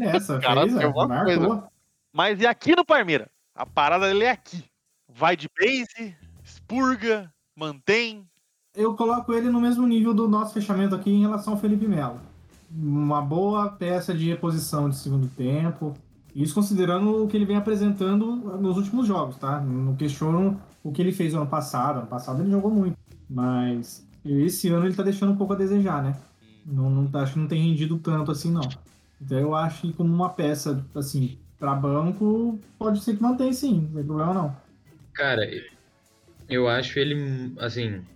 Essa, 0.00 0.38
Cara, 0.38 0.62
fez, 0.62 0.76
é, 0.76 0.84
alguma 0.84 1.08
marcou. 1.08 1.64
Mas 2.12 2.40
e 2.40 2.46
aqui 2.46 2.76
no 2.76 2.84
Parmeira? 2.84 3.28
A 3.54 3.66
parada 3.66 4.06
dele 4.06 4.24
é 4.24 4.30
aqui. 4.30 4.64
Vai 5.08 5.36
de 5.36 5.48
base, 5.58 6.16
expurga, 6.72 7.30
mantém. 7.54 8.24
Eu 8.74 8.94
coloco 8.94 9.34
ele 9.34 9.50
no 9.50 9.60
mesmo 9.60 9.86
nível 9.86 10.14
do 10.14 10.26
nosso 10.26 10.54
fechamento 10.54 10.94
aqui 10.94 11.10
em 11.10 11.20
relação 11.20 11.52
ao 11.52 11.58
Felipe 11.58 11.86
Melo. 11.86 12.18
Uma 12.74 13.20
boa 13.20 13.68
peça 13.68 14.14
de 14.14 14.30
reposição 14.30 14.88
de 14.88 14.96
segundo 14.96 15.28
tempo. 15.28 15.92
Isso 16.34 16.54
considerando 16.54 17.22
o 17.22 17.28
que 17.28 17.36
ele 17.36 17.44
vem 17.44 17.56
apresentando 17.56 18.34
nos 18.34 18.78
últimos 18.78 19.06
jogos, 19.06 19.36
tá? 19.36 19.60
Não 19.60 19.94
questiono 19.94 20.58
o 20.82 20.90
que 20.90 21.02
ele 21.02 21.12
fez 21.12 21.34
ano 21.34 21.46
passado. 21.46 21.98
Ano 21.98 22.06
passado 22.06 22.40
ele 22.40 22.50
jogou 22.50 22.70
muito. 22.70 22.96
Mas 23.28 24.08
esse 24.24 24.68
ano 24.68 24.86
ele 24.86 24.94
tá 24.94 25.02
deixando 25.02 25.32
um 25.32 25.36
pouco 25.36 25.52
a 25.52 25.56
desejar, 25.56 26.02
né? 26.02 26.16
Não, 26.64 26.88
não, 26.88 27.20
acho 27.20 27.34
que 27.34 27.38
não 27.38 27.46
tem 27.48 27.60
rendido 27.60 27.98
tanto 27.98 28.30
assim, 28.30 28.50
não. 28.50 28.66
Então 29.20 29.38
eu 29.38 29.54
acho 29.54 29.82
que 29.82 29.92
como 29.92 30.12
uma 30.12 30.30
peça, 30.30 30.82
assim, 30.94 31.36
pra 31.58 31.74
banco, 31.74 32.58
pode 32.78 33.02
ser 33.02 33.16
que 33.16 33.22
mantenha 33.22 33.52
sim, 33.52 33.82
não 33.82 33.96
tem 33.96 34.04
problema 34.04 34.32
não. 34.32 34.56
Cara, 35.12 35.42
eu 36.48 36.68
acho 36.68 36.98
ele, 36.98 37.14
assim, 37.58 38.06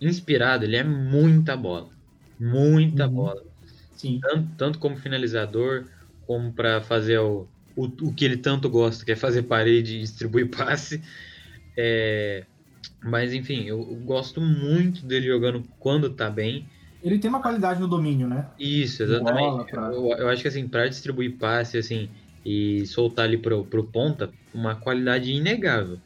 inspirado, 0.00 0.64
ele 0.64 0.76
é 0.76 0.84
muita 0.84 1.56
bola. 1.56 1.90
Muita 2.38 3.06
Uhum. 3.06 3.14
bola. 3.14 3.42
Sim. 3.94 4.20
Tanto, 4.20 4.56
tanto 4.56 4.78
como 4.78 4.96
finalizador, 4.96 5.90
como 6.22 6.54
pra 6.54 6.80
fazer 6.82 7.18
o, 7.20 7.50
o, 7.76 7.84
o 7.86 8.14
que 8.14 8.24
ele 8.24 8.38
tanto 8.38 8.68
gosta, 8.70 9.04
que 9.04 9.12
é 9.12 9.16
fazer 9.16 9.44
parede 9.44 9.96
e 9.98 10.00
distribuir 10.00 10.50
passe. 10.52 11.02
É, 11.78 12.46
mas 13.04 13.32
enfim, 13.34 13.64
eu, 13.64 13.78
eu 13.80 13.96
gosto 14.00 14.40
muito 14.40 15.06
dele 15.06 15.26
jogando 15.28 15.68
quando 15.78 16.14
tá 16.14 16.30
bem. 16.30 16.68
Ele 17.02 17.18
tem 17.20 17.28
uma 17.30 17.42
qualidade 17.42 17.80
no 17.80 17.86
domínio, 17.88 18.26
né? 18.28 18.50
Isso, 18.58 19.02
Bola 19.04 19.14
exatamente. 19.14 19.70
pra- 19.70 19.88
Eu, 19.92 20.06
eu 20.18 20.28
acho 20.28 20.42
que 20.42 20.48
assim, 20.48 20.68
para 20.68 20.88
distribuir 20.88 21.38
passe 21.38 21.76
assim 21.78 22.14
e 22.44 22.86
soltar 22.86 23.24
ali 23.26 23.38
pro, 23.40 23.66
pro 23.68 23.90
ponta, 23.90 24.32
uma 24.52 24.76
qualidade 24.80 25.30
inegável. 25.32 26.00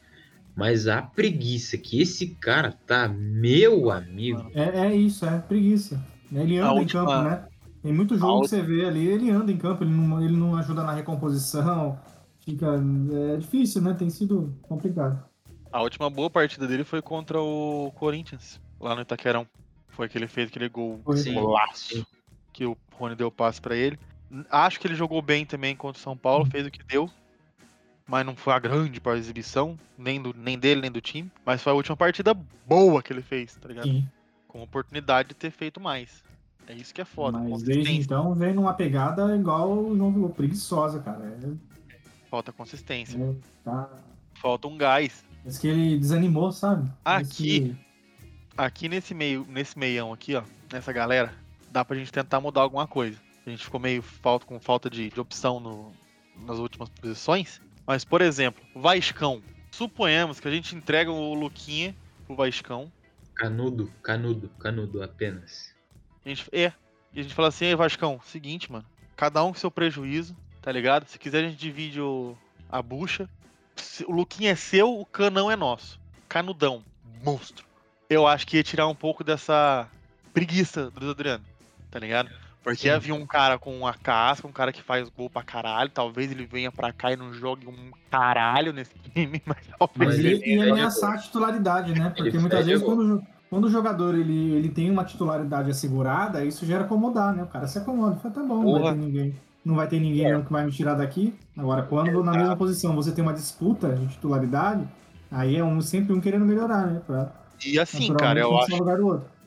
Mas 0.59 0.87
a 0.87 1.01
preguiça 1.01 1.77
que 1.77 2.01
esse 2.01 2.27
cara 2.35 2.73
tá, 2.85 3.07
meu 3.07 3.89
amigo. 3.89 4.51
É, 4.53 4.87
é 4.87 4.95
isso, 4.95 5.25
é 5.25 5.39
preguiça. 5.39 5.99
Ele 6.31 6.59
A 6.59 6.65
anda 6.65 6.75
em 6.75 6.79
última- 6.81 7.05
campo, 7.05 7.29
né? 7.29 7.47
Tem 7.81 7.93
muito 7.93 8.17
jogo 8.17 8.39
a 8.39 8.41
que 8.41 8.49
você 8.49 8.61
vê 8.61 8.85
ali, 8.85 9.07
ele 9.07 9.29
anda 9.31 9.51
em 9.53 9.57
campo, 9.57 9.85
ele 9.85 9.91
não, 9.91 10.21
ele 10.21 10.35
não 10.35 10.55
ajuda 10.57 10.83
na 10.83 10.91
recomposição. 10.93 11.97
Fica. 12.41 12.67
É 13.33 13.37
difícil, 13.37 13.81
né? 13.81 13.93
Tem 13.93 14.09
sido 14.09 14.53
complicado. 14.63 15.23
A 15.71 15.81
última 15.81 16.09
boa 16.09 16.29
partida 16.29 16.67
dele 16.67 16.83
foi 16.83 17.01
contra 17.01 17.39
o 17.39 17.91
Corinthians, 17.95 18.59
lá 18.79 18.93
no 18.95 19.01
Itaquerão. 19.01 19.47
Foi 19.87 20.09
que 20.09 20.17
ele 20.17 20.27
fez 20.27 20.49
aquele 20.49 20.67
gol 20.67 20.99
golaço 21.33 22.05
que 22.51 22.65
o 22.65 22.75
Rony 22.93 23.15
deu 23.15 23.31
passe 23.31 23.61
pra 23.61 23.75
ele. 23.75 23.97
Acho 24.51 24.79
que 24.79 24.87
ele 24.87 24.95
jogou 24.95 25.21
bem 25.21 25.45
também 25.45 25.75
contra 25.75 25.99
o 25.99 26.03
São 26.03 26.17
Paulo, 26.17 26.45
fez 26.45 26.65
o 26.67 26.71
que 26.71 26.83
deu. 26.83 27.09
Mas 28.09 28.25
não 28.25 28.35
foi 28.35 28.53
a 28.53 28.59
grande 28.59 28.99
para 28.99 29.17
exibição, 29.17 29.77
nem, 29.95 30.19
do, 30.19 30.33
nem 30.35 30.57
dele, 30.57 30.81
nem 30.81 30.91
do 30.91 30.99
time. 30.99 31.31
Mas 31.45 31.61
foi 31.61 31.71
a 31.71 31.75
última 31.75 31.95
partida 31.95 32.33
boa 32.65 33.03
que 33.03 33.13
ele 33.13 33.21
fez, 33.21 33.55
tá 33.55 33.67
ligado? 33.67 33.87
Sim. 33.87 34.07
Com 34.47 34.63
oportunidade 34.63 35.29
de 35.29 35.35
ter 35.35 35.51
feito 35.51 35.79
mais. 35.79 36.23
É 36.67 36.73
isso 36.73 36.91
que 36.93 37.01
é 37.01 37.05
foda. 37.05 37.37
Mas 37.37 37.61
desde 37.61 37.93
então 37.93 38.33
vem 38.33 38.53
numa 38.53 38.73
pegada 38.73 39.35
igual 39.35 39.71
o 39.71 39.95
João 39.95 40.29
preguiçosa, 40.31 40.99
cara. 40.99 41.37
É, 41.43 41.51
Falta 42.31 42.51
consistência. 42.51 43.15
é, 43.21 43.35
tá. 43.63 43.89
Falta 44.33 44.67
um 44.67 44.75
gás. 44.77 45.23
Parece 45.43 45.59
que 45.61 45.67
ele 45.67 45.97
desanimou, 45.99 46.51
sabe? 46.51 46.91
Aqui. 47.05 47.59
que- 47.75 47.89
Aqui 48.57 48.89
nesse 48.89 49.13
meio, 49.13 49.45
nesse 49.47 49.79
meião 49.79 50.11
aqui, 50.11 50.35
ó, 50.35 50.43
nessa 50.73 50.91
galera, 50.91 51.33
dá 51.71 51.85
pra 51.85 51.95
gente 51.95 52.11
tentar 52.11 52.41
mudar 52.41 52.61
alguma 52.61 52.85
coisa. 52.85 53.17
A 53.45 53.49
gente 53.49 53.63
ficou 53.63 53.79
meio 53.79 54.01
falta, 54.01 54.45
com 54.45 54.59
falta 54.59 54.89
de, 54.89 55.09
de 55.09 55.19
opção 55.19 55.59
no- 55.61 55.93
nas 56.45 56.57
últimas 56.57 56.89
posições. 56.89 57.61
Mas, 57.89 58.05
por 58.05 58.21
exemplo, 58.21 58.63
Vascão. 58.75 59.41
Suponhamos 59.71 60.39
que 60.39 60.47
a 60.47 60.51
gente 60.51 60.75
entrega 60.75 61.11
o 61.11 61.33
Luquinha 61.33 61.95
pro 62.27 62.35
Vascão. 62.35 62.91
Canudo, 63.33 63.91
canudo, 64.03 64.47
canudo 64.59 65.01
apenas. 65.01 65.73
A 66.23 66.29
gente, 66.29 66.47
é. 66.51 66.71
E 67.11 67.19
a 67.19 67.23
gente 67.23 67.33
fala 67.33 67.47
assim, 67.47 67.65
ei, 67.65 67.75
Vascão, 67.75 68.21
seguinte, 68.23 68.71
mano. 68.71 68.85
Cada 69.15 69.43
um 69.43 69.51
com 69.51 69.57
seu 69.57 69.71
prejuízo, 69.71 70.37
tá 70.61 70.71
ligado? 70.71 71.07
Se 71.07 71.17
quiser, 71.17 71.43
a 71.43 71.47
gente 71.49 71.57
divide 71.57 71.99
o, 71.99 72.37
a 72.71 72.79
bucha. 72.79 73.27
O 74.05 74.11
Luquinha 74.11 74.51
é 74.51 74.55
seu, 74.55 74.99
o 74.99 75.03
canão 75.03 75.49
é 75.49 75.55
nosso. 75.55 75.99
Canudão. 76.27 76.85
Monstro. 77.23 77.65
Eu 78.07 78.27
acho 78.27 78.45
que 78.45 78.57
ia 78.57 78.63
tirar 78.63 78.87
um 78.87 78.93
pouco 78.93 79.23
dessa 79.23 79.89
preguiça 80.31 80.91
do 80.91 81.09
Adriano, 81.09 81.43
tá 81.89 81.97
ligado? 81.97 82.29
Porque 82.63 82.81
Sim. 82.81 82.89
havia 82.89 83.15
um 83.15 83.25
cara 83.25 83.57
com 83.57 83.75
uma 83.77 83.93
casca, 83.93 84.45
um 84.47 84.51
cara 84.51 84.71
que 84.73 84.81
faz 84.83 85.07
gol 85.09 85.29
pra 85.29 85.41
caralho. 85.41 85.89
Talvez 85.89 86.29
ele 86.31 86.45
venha 86.45 86.71
pra 86.71 86.91
cá 86.91 87.11
e 87.11 87.15
não 87.15 87.33
jogue 87.33 87.65
um 87.67 87.91
caralho 88.11 88.73
nesse 88.73 88.93
time, 89.15 89.41
mas 89.45 89.57
talvez 89.77 89.97
Mas 89.97 90.07
Mas 90.09 90.19
ele 90.19 90.29
ele- 90.43 90.55
ia 90.65 90.71
ameaçar 90.73 91.13
a 91.13 91.17
titularidade, 91.17 91.93
né? 91.93 92.09
Porque 92.09 92.29
Ele 92.29 92.39
muitas 92.39 92.65
vezes 92.65 92.83
quando, 92.83 93.23
quando 93.49 93.65
o 93.65 93.69
jogador 93.69 94.13
ele, 94.13 94.51
ele 94.53 94.69
tem 94.69 94.91
uma 94.91 95.05
titularidade 95.05 95.71
assegurada, 95.71 96.43
isso 96.43 96.65
gera 96.65 96.83
acomodar, 96.83 97.33
né? 97.33 97.43
O 97.43 97.47
cara 97.47 97.65
se 97.67 97.77
acomoda. 97.77 98.17
Fala, 98.17 98.33
tá 98.33 98.43
bom, 98.43 98.61
não 98.63 98.71
vai 98.73 98.81
Porra. 98.81 98.93
ter 98.93 98.99
ninguém. 98.99 99.35
Não 99.65 99.75
vai 99.75 99.87
ter 99.87 99.99
ninguém 99.99 100.31
não 100.31 100.41
que 100.43 100.51
vai 100.51 100.65
me 100.65 100.71
tirar 100.71 100.95
daqui. 100.95 101.33
Agora, 101.57 101.83
quando 101.83 102.23
na 102.23 102.31
mesma 102.33 102.55
posição 102.55 102.95
você 102.95 103.11
tem 103.11 103.21
uma 103.23 103.33
disputa 103.33 103.89
de 103.93 104.07
titularidade, 104.07 104.87
aí 105.31 105.55
é 105.57 105.63
um, 105.63 105.81
sempre 105.81 106.13
um 106.13 106.19
querendo 106.21 106.45
melhorar, 106.45 106.87
né? 106.87 107.01
Pra, 107.05 107.31
E 107.65 107.79
assim, 107.79 108.13
cara, 108.15 108.39
eu 108.39 108.51
um 108.51 108.57
acho 108.57 108.77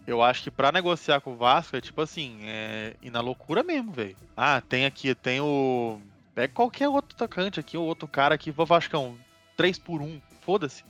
Eu 0.07 0.23
acho 0.23 0.43
que 0.43 0.51
pra 0.51 0.73
negociar 0.73 1.21
com 1.21 1.33
o 1.33 1.37
Vasco 1.37 1.77
é 1.77 1.81
tipo 1.81 2.01
assim, 2.01 2.39
é 2.43 2.95
ir 3.01 3.11
na 3.11 3.21
loucura 3.21 3.63
mesmo, 3.63 3.93
velho. 3.93 4.17
Ah, 4.37 4.61
tem 4.61 4.85
aqui, 4.85 5.15
tem 5.15 5.41
o. 5.41 6.01
Pega 6.35 6.53
qualquer 6.53 6.89
outro 6.89 7.15
atacante 7.15 7.61
aqui, 7.61 7.77
ou 7.77 7.87
outro 7.87 8.09
cara 8.09 8.35
aqui, 8.35 8.51
vou 8.51 8.67
Vascão, 8.67 9.17
3 9.57 9.79
por 9.79 10.01
1 10.03 10.21
foda-se. 10.41 10.83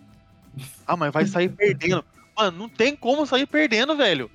Ah, 0.86 0.96
mas 0.96 1.12
vai 1.12 1.26
sair 1.26 1.48
perdendo. 1.50 2.04
Mano, 2.36 2.56
não 2.58 2.68
tem 2.68 2.96
como 2.96 3.26
sair 3.26 3.46
perdendo, 3.46 3.96
velho. 3.96 4.30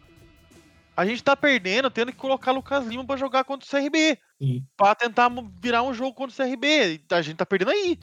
A 0.95 1.05
gente 1.05 1.23
tá 1.23 1.36
perdendo, 1.36 1.89
tendo 1.89 2.11
que 2.11 2.17
colocar 2.17 2.51
Lucas 2.51 2.86
Lima 2.86 3.05
pra 3.05 3.17
jogar 3.17 3.43
contra 3.43 3.65
o 3.65 3.69
CRB. 3.69 4.17
Sim. 4.41 4.65
Pra 4.75 4.93
tentar 4.95 5.32
virar 5.61 5.84
um 5.84 5.93
jogo 5.93 6.13
contra 6.13 6.34
o 6.34 6.47
CRB. 6.47 7.01
A 7.11 7.21
gente 7.21 7.38
tá 7.38 7.45
perdendo 7.45 7.71
aí. 7.71 7.99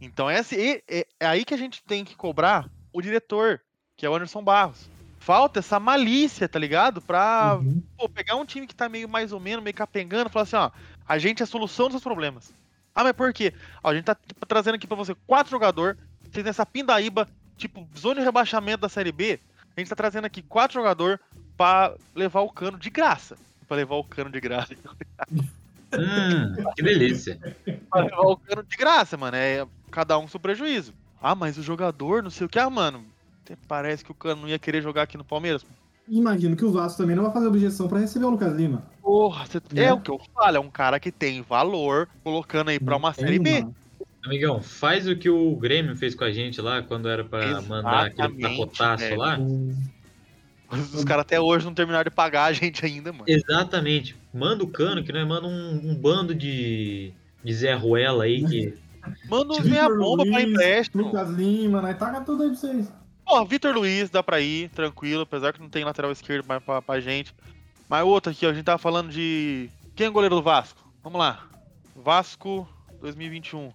Então 0.00 0.28
é, 0.30 0.38
assim, 0.38 0.56
é- 0.88 1.06
é 1.20 1.26
aí 1.26 1.44
que 1.44 1.54
a 1.54 1.56
gente 1.56 1.82
tem 1.84 2.04
que 2.04 2.14
cobrar 2.16 2.68
o 2.92 3.00
diretor, 3.02 3.60
que 3.96 4.06
é 4.06 4.10
o 4.10 4.14
Anderson 4.14 4.42
Barros. 4.42 4.88
Falta 5.26 5.58
essa 5.58 5.80
malícia, 5.80 6.48
tá 6.48 6.56
ligado? 6.56 7.02
Pra 7.02 7.58
Uhum. 7.60 7.82
pô, 7.98 8.08
pegar 8.08 8.36
um 8.36 8.46
time 8.46 8.64
que 8.64 8.76
tá 8.76 8.88
meio 8.88 9.08
mais 9.08 9.32
ou 9.32 9.40
menos, 9.40 9.64
meio 9.64 9.74
capengando, 9.74 10.30
e 10.30 10.32
falar 10.32 10.44
assim, 10.44 10.54
ó, 10.54 10.70
a 11.04 11.18
gente 11.18 11.40
é 11.40 11.42
a 11.42 11.46
solução 11.48 11.86
dos 11.86 11.94
seus 11.94 12.02
problemas. 12.04 12.54
Ah, 12.94 13.02
mas 13.02 13.12
por 13.12 13.32
quê? 13.32 13.52
Ó, 13.82 13.90
a 13.90 13.94
gente 13.96 14.04
tá 14.04 14.14
tipo, 14.14 14.46
trazendo 14.46 14.76
aqui 14.76 14.86
pra 14.86 14.96
você 14.96 15.16
quatro 15.26 15.50
jogadores, 15.50 15.98
vocês 16.30 16.44
nessa 16.44 16.64
pindaíba, 16.64 17.28
tipo, 17.56 17.88
zona 17.98 18.20
de 18.20 18.24
rebaixamento 18.24 18.82
da 18.82 18.88
Série 18.88 19.10
B, 19.10 19.40
a 19.76 19.80
gente 19.80 19.88
tá 19.88 19.96
trazendo 19.96 20.26
aqui 20.26 20.42
quatro 20.42 20.74
jogadores 20.74 21.18
pra 21.56 21.92
levar 22.14 22.42
o 22.42 22.50
cano 22.52 22.78
de 22.78 22.88
graça. 22.88 23.36
Pra 23.66 23.78
levar 23.78 23.96
o 23.96 24.04
cano 24.04 24.30
de 24.30 24.40
graça. 24.40 24.76
Hum, 25.92 26.72
que 26.76 26.82
delícia. 26.84 27.36
pra 27.90 28.02
levar 28.02 28.20
o 28.20 28.36
cano 28.36 28.62
de 28.62 28.76
graça, 28.76 29.16
mano. 29.16 29.36
É 29.36 29.66
cada 29.90 30.16
um 30.18 30.22
com 30.22 30.28
seu 30.28 30.38
prejuízo. 30.38 30.94
Ah, 31.20 31.34
mas 31.34 31.58
o 31.58 31.64
jogador, 31.64 32.22
não 32.22 32.30
sei 32.30 32.46
o 32.46 32.48
que. 32.48 32.60
Ah, 32.60 32.70
mano, 32.70 33.04
até 33.46 33.56
parece 33.68 34.04
que 34.04 34.10
o 34.10 34.14
cano 34.14 34.42
não 34.42 34.48
ia 34.48 34.58
querer 34.58 34.82
jogar 34.82 35.02
aqui 35.02 35.16
no 35.16 35.24
Palmeiras. 35.24 35.64
Imagino 36.08 36.56
que 36.56 36.64
o 36.64 36.72
Vasco 36.72 36.98
também 36.98 37.14
não 37.16 37.24
vai 37.24 37.32
fazer 37.32 37.46
objeção 37.46 37.88
pra 37.88 37.98
receber 37.98 38.26
o 38.26 38.30
Lucas 38.30 38.52
Lima. 38.54 38.82
Porra, 39.02 39.46
você- 39.46 39.60
Né? 39.72 39.84
é 39.84 39.92
o 39.92 40.00
que 40.00 40.10
eu 40.10 40.20
falo, 40.34 40.56
é 40.56 40.60
um 40.60 40.70
cara 40.70 40.98
que 41.00 41.10
tem 41.12 41.42
valor 41.42 42.08
colocando 42.22 42.68
aí 42.68 42.78
pra 42.80 42.96
uma 42.96 43.12
Tem, 43.12 43.24
série 43.24 43.38
B. 43.38 43.60
mano. 43.60 43.74
Amigão, 44.24 44.60
faz 44.60 45.06
o 45.08 45.14
que 45.16 45.30
o 45.30 45.54
Grêmio 45.54 45.96
fez 45.96 46.14
com 46.14 46.24
a 46.24 46.32
gente 46.32 46.60
lá, 46.60 46.82
quando 46.82 47.08
era 47.08 47.24
pra 47.24 47.60
mandar 47.62 48.06
aquele 48.06 48.40
pacotaço 48.40 49.14
lá. 49.14 49.38
Os, 50.68 51.04
caras 51.04 51.22
até 51.22 51.40
hoje 51.40 51.64
não 51.64 51.72
terminaram 51.72 52.02
de 52.02 52.10
pagar 52.10 52.46
a 52.46 52.52
gente 52.52 52.84
ainda, 52.84 53.12
mano. 53.12 53.24
Exatamente. 53.28 54.16
Manda 54.34 54.64
o 54.64 54.68
cano, 54.68 55.04
que 55.04 55.12
nós 55.12 55.26
manda 55.26 55.46
um, 55.46 55.90
um 55.90 55.94
bando 55.94 56.34
de, 56.34 57.12
de 57.44 57.54
Zé 57.54 57.74
Ruela 57.74 58.24
aí 58.24 58.44
que. 58.44 58.74
Manda 59.28 59.52
uns 59.52 59.58
Vitor 59.58 59.70
meia 59.70 59.88
bomba 59.88 60.24
pra 60.24 60.32
Luiz, 60.32 60.48
empréstimo. 60.50 61.04
Lucas 61.04 61.30
Lima, 61.30 61.80
né? 61.80 61.94
Taca 61.94 62.20
tudo 62.22 62.42
aí 62.42 62.48
pra 62.48 62.58
vocês. 62.58 62.92
Ó, 63.26 63.44
Vitor 63.44 63.74
Luiz 63.74 64.08
dá 64.08 64.22
pra 64.22 64.40
ir, 64.40 64.68
tranquilo, 64.70 65.22
apesar 65.22 65.52
que 65.52 65.60
não 65.60 65.68
tem 65.68 65.84
lateral 65.84 66.12
esquerdo 66.12 66.46
mais 66.46 66.62
pra, 66.62 66.80
pra 66.80 67.00
gente. 67.00 67.34
Mas 67.88 68.04
outro 68.04 68.30
aqui, 68.30 68.46
ó, 68.46 68.50
a 68.50 68.54
gente 68.54 68.64
tava 68.64 68.78
falando 68.78 69.10
de. 69.10 69.68
Quem 69.94 70.06
é 70.06 70.08
o 70.08 70.12
goleiro 70.12 70.36
do 70.36 70.42
Vasco? 70.42 70.80
Vamos 71.02 71.18
lá. 71.18 71.46
Vasco 71.94 72.68
2021. 73.00 73.72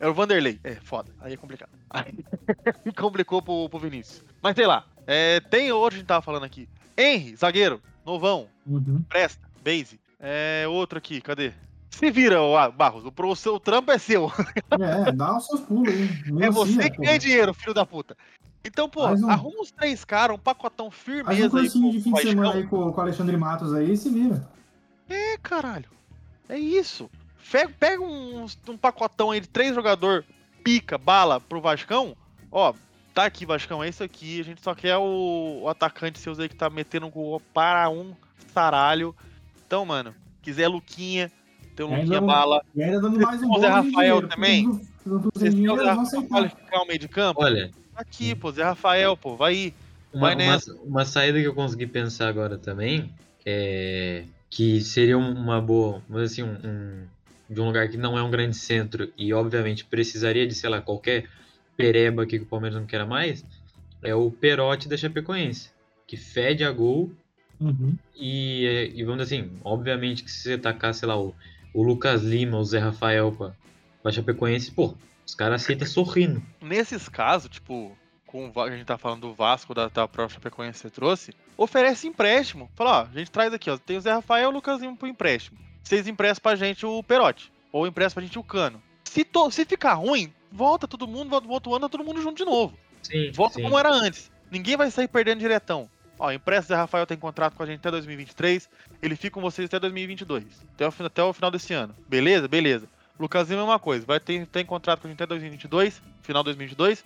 É 0.00 0.08
o 0.08 0.14
Vanderlei. 0.14 0.60
É, 0.62 0.74
foda. 0.76 1.12
Aí 1.20 1.32
é 1.32 1.36
complicado. 1.36 1.70
Aí 1.90 2.14
complicou 2.96 3.42
pro, 3.42 3.68
pro 3.68 3.78
Vinícius. 3.78 4.24
Mas 4.42 4.54
sei 4.54 4.66
lá. 4.66 4.84
É, 5.06 5.40
tem 5.40 5.72
outro 5.72 5.90
que 5.90 5.96
a 5.96 5.98
gente 6.00 6.06
tava 6.08 6.22
falando 6.22 6.44
aqui. 6.44 6.68
Henry, 6.96 7.34
zagueiro, 7.36 7.80
novão, 8.04 8.48
Uhum. 8.66 9.02
presta, 9.08 9.48
base. 9.64 9.98
É, 10.20 10.66
outro 10.68 10.98
aqui, 10.98 11.20
cadê? 11.20 11.52
Se 11.90 12.10
vira, 12.10 12.40
ó, 12.42 12.56
ah, 12.56 12.70
Barros, 12.70 13.04
o, 13.04 13.12
o 13.26 13.36
seu 13.36 13.58
trampo 13.58 13.90
é 13.90 13.98
seu. 13.98 14.30
É, 14.70 15.10
dá 15.12 15.36
os 15.36 15.46
seus 15.46 15.60
pulos 15.62 15.88
aí. 15.88 16.08
É 16.44 16.50
você 16.50 16.90
que 16.90 16.96
pô. 16.96 17.02
ganha 17.02 17.18
dinheiro, 17.18 17.54
filho 17.54 17.72
da 17.72 17.86
puta. 17.86 18.16
Então, 18.64 18.88
pô, 18.88 19.06
um- 19.06 19.30
arruma 19.30 19.60
uns 19.60 19.70
três 19.70 20.04
caras, 20.04 20.36
um 20.36 20.38
pacotão 20.38 20.90
Faz 20.90 21.00
um 21.00 21.04
firmeza 21.04 21.44
aí 21.44 21.50
cursinho 21.50 21.84
com 21.86 21.90
de 21.92 22.00
fim 22.02 22.12
de 22.12 22.22
semana 22.22 22.54
aí 22.54 22.66
com, 22.66 22.92
com 22.92 22.98
o 22.98 23.00
Alexandre 23.00 23.36
Matos 23.36 23.72
aí 23.72 23.92
e 23.92 23.96
se 23.96 24.10
vira. 24.10 24.46
É, 25.08 25.38
caralho. 25.38 25.88
É 26.48 26.58
isso. 26.58 27.08
Fe- 27.38 27.68
Pega 27.68 28.02
uns- 28.02 28.58
um, 28.68 28.76
pacotão 28.76 29.30
aí 29.30 29.40
de 29.40 29.48
três 29.48 29.74
jogador 29.74 30.24
pica, 30.62 30.98
bala 30.98 31.40
pro 31.40 31.60
Vascão. 31.60 32.14
Ó, 32.52 32.74
tá 33.14 33.24
aqui, 33.24 33.46
Vascão, 33.46 33.82
é 33.82 33.88
isso 33.88 34.02
aqui. 34.02 34.40
A 34.40 34.44
gente 34.44 34.62
só 34.62 34.74
quer 34.74 34.96
o, 34.98 35.60
o 35.62 35.68
atacante 35.68 36.18
seus 36.18 36.38
aí 36.38 36.48
que 36.48 36.56
tá 36.56 36.68
metendo 36.68 37.08
gol 37.08 37.40
para 37.54 37.88
um 37.88 38.12
saralho. 38.52 39.14
Então, 39.66 39.84
mano, 39.86 40.14
quiser 40.42 40.68
Luquinha, 40.68 41.30
tem 41.76 41.86
um 41.86 41.96
Luquinha 42.00 42.20
bala. 42.20 42.62
E 42.74 42.82
ainda 42.82 43.00
dando 43.00 43.20
mais 43.20 43.42
um 43.42 43.50
de 43.60 43.66
Rafael 43.66 43.92
dinheiro. 43.92 44.28
também? 44.28 44.80
Vocês 45.06 45.54
têm 45.54 45.68
o 45.68 45.74
Rafael 45.74 46.00
aceitar. 46.00 46.28
qualificar 46.28 46.82
o 46.82 46.86
meio 46.86 46.98
de 46.98 47.08
campo? 47.08 47.42
Olha, 47.42 47.70
aqui, 47.98 48.34
pô, 48.34 48.50
Zé 48.50 48.62
Rafael, 48.62 49.16
pô, 49.16 49.36
vai 49.36 49.52
aí. 49.54 49.74
uma, 50.12 50.20
Vai 50.20 50.34
uma, 50.34 50.52
nessa. 50.52 50.74
uma 50.74 51.04
saída 51.04 51.40
que 51.40 51.46
eu 51.46 51.54
consegui 51.54 51.86
pensar 51.86 52.28
agora 52.28 52.56
também 52.58 53.12
é 53.44 54.24
que 54.50 54.80
seria 54.80 55.18
uma 55.18 55.60
boa, 55.60 56.02
mas 56.08 56.32
assim, 56.32 56.42
um, 56.42 56.54
um- 56.64 57.06
de 57.50 57.60
um 57.60 57.66
lugar 57.66 57.88
que 57.88 57.96
não 57.96 58.16
é 58.18 58.22
um 58.22 58.30
grande 58.30 58.56
centro 58.56 59.10
e 59.16 59.32
obviamente 59.32 59.84
precisaria 59.84 60.46
de, 60.46 60.54
sei 60.54 60.68
lá, 60.70 60.80
qualquer 60.80 61.26
pereba 61.76 62.22
aqui 62.22 62.38
que 62.38 62.44
o 62.44 62.48
Palmeiras 62.48 62.78
não 62.78 62.86
queira 62.86 63.06
mais, 63.06 63.44
é 64.02 64.14
o 64.14 64.30
Perotti 64.30 64.88
da 64.88 64.96
Chapecoense, 64.96 65.70
que 66.06 66.16
fede 66.16 66.64
a 66.64 66.70
gol 66.72 67.10
Uhum. 67.60 67.94
e, 68.16 68.66
é, 68.66 68.86
e 68.88 69.04
vamos 69.04 69.22
dizer 69.24 69.36
assim, 69.40 69.50
obviamente 69.64 70.22
que 70.24 70.30
se 70.30 70.42
você 70.42 70.58
tacar, 70.58 70.94
sei 70.94 71.08
lá, 71.08 71.18
o, 71.20 71.34
o 71.74 71.82
Lucas 71.82 72.22
Lima, 72.22 72.58
o 72.58 72.64
Zé 72.64 72.78
Rafael 72.78 73.32
pra, 73.32 73.52
pra 74.02 74.12
Chapecoense, 74.12 74.70
pô, 74.70 74.94
os 75.28 75.34
caras 75.34 75.62
aceitam 75.62 75.86
sorrindo. 75.86 76.42
Nesses 76.60 77.08
casos, 77.08 77.50
tipo, 77.50 77.96
com 78.26 78.50
o 78.54 78.60
a 78.60 78.70
gente 78.70 78.84
tá 78.84 78.96
falando 78.96 79.20
do 79.22 79.34
Vasco, 79.34 79.74
da, 79.74 79.88
da 79.88 80.08
própria 80.08 80.34
Chapecoense 80.34 80.78
que 80.82 80.88
você 80.88 80.90
trouxe, 80.90 81.34
oferece 81.56 82.06
empréstimo. 82.08 82.70
Fala, 82.74 83.02
ó, 83.02 83.02
a 83.14 83.18
gente 83.18 83.30
traz 83.30 83.52
aqui, 83.52 83.70
ó, 83.70 83.76
tem 83.76 83.96
o 83.96 84.00
Zé 84.00 84.12
Rafael 84.12 84.44
e 84.44 84.46
o 84.46 84.50
Lucasinho 84.54 84.96
pro 84.96 85.06
empréstimo. 85.06 85.58
Vocês 85.82 86.08
emprestam 86.08 86.42
pra 86.42 86.56
gente 86.56 86.84
o 86.86 87.02
Perotti, 87.02 87.52
ou 87.70 87.86
emprestam 87.86 88.14
pra 88.14 88.22
gente 88.26 88.38
o 88.38 88.42
Cano. 88.42 88.82
Se, 89.04 89.24
to- 89.24 89.50
se 89.50 89.64
ficar 89.64 89.94
ruim, 89.94 90.32
volta 90.50 90.88
todo 90.88 91.06
mundo, 91.06 91.30
volta, 91.30 91.46
volta 91.46 91.68
o 91.70 91.74
ano, 91.74 91.88
tá 91.88 91.96
todo 91.96 92.04
mundo 92.04 92.20
junto 92.22 92.36
de 92.36 92.44
novo. 92.44 92.76
Sim, 93.02 93.30
Volta 93.32 93.54
sim. 93.56 93.62
como 93.62 93.78
era 93.78 93.90
antes. 93.90 94.30
Ninguém 94.50 94.76
vai 94.76 94.90
sair 94.90 95.08
perdendo 95.08 95.38
diretão. 95.40 95.88
Ó, 96.18 96.32
empresta 96.32 96.74
Zé 96.74 96.76
Rafael 96.76 97.06
tem 97.06 97.16
contrato 97.16 97.54
com 97.54 97.62
a 97.62 97.66
gente 97.66 97.78
até 97.78 97.90
2023. 97.92 98.68
Ele 99.00 99.14
fica 99.14 99.34
com 99.34 99.40
vocês 99.40 99.66
até 99.66 99.78
2022. 99.78 100.44
Até 100.74 100.86
o, 100.88 101.06
até 101.06 101.22
o 101.22 101.32
final 101.32 101.50
desse 101.50 101.72
ano. 101.72 101.94
Beleza? 102.08 102.48
Beleza. 102.48 102.88
Lucasinho 103.18 103.58
é 103.58 103.62
a 103.62 103.64
mesma 103.64 103.78
coisa. 103.78 104.06
Vai 104.06 104.20
ter 104.20 104.46
tem 104.46 104.64
contrato 104.64 105.00
com 105.00 105.08
a 105.08 105.10
gente 105.10 105.22
até 105.22 105.26
2022. 105.26 106.00
Final 106.22 106.42
de 106.42 106.46
2022. 106.48 107.04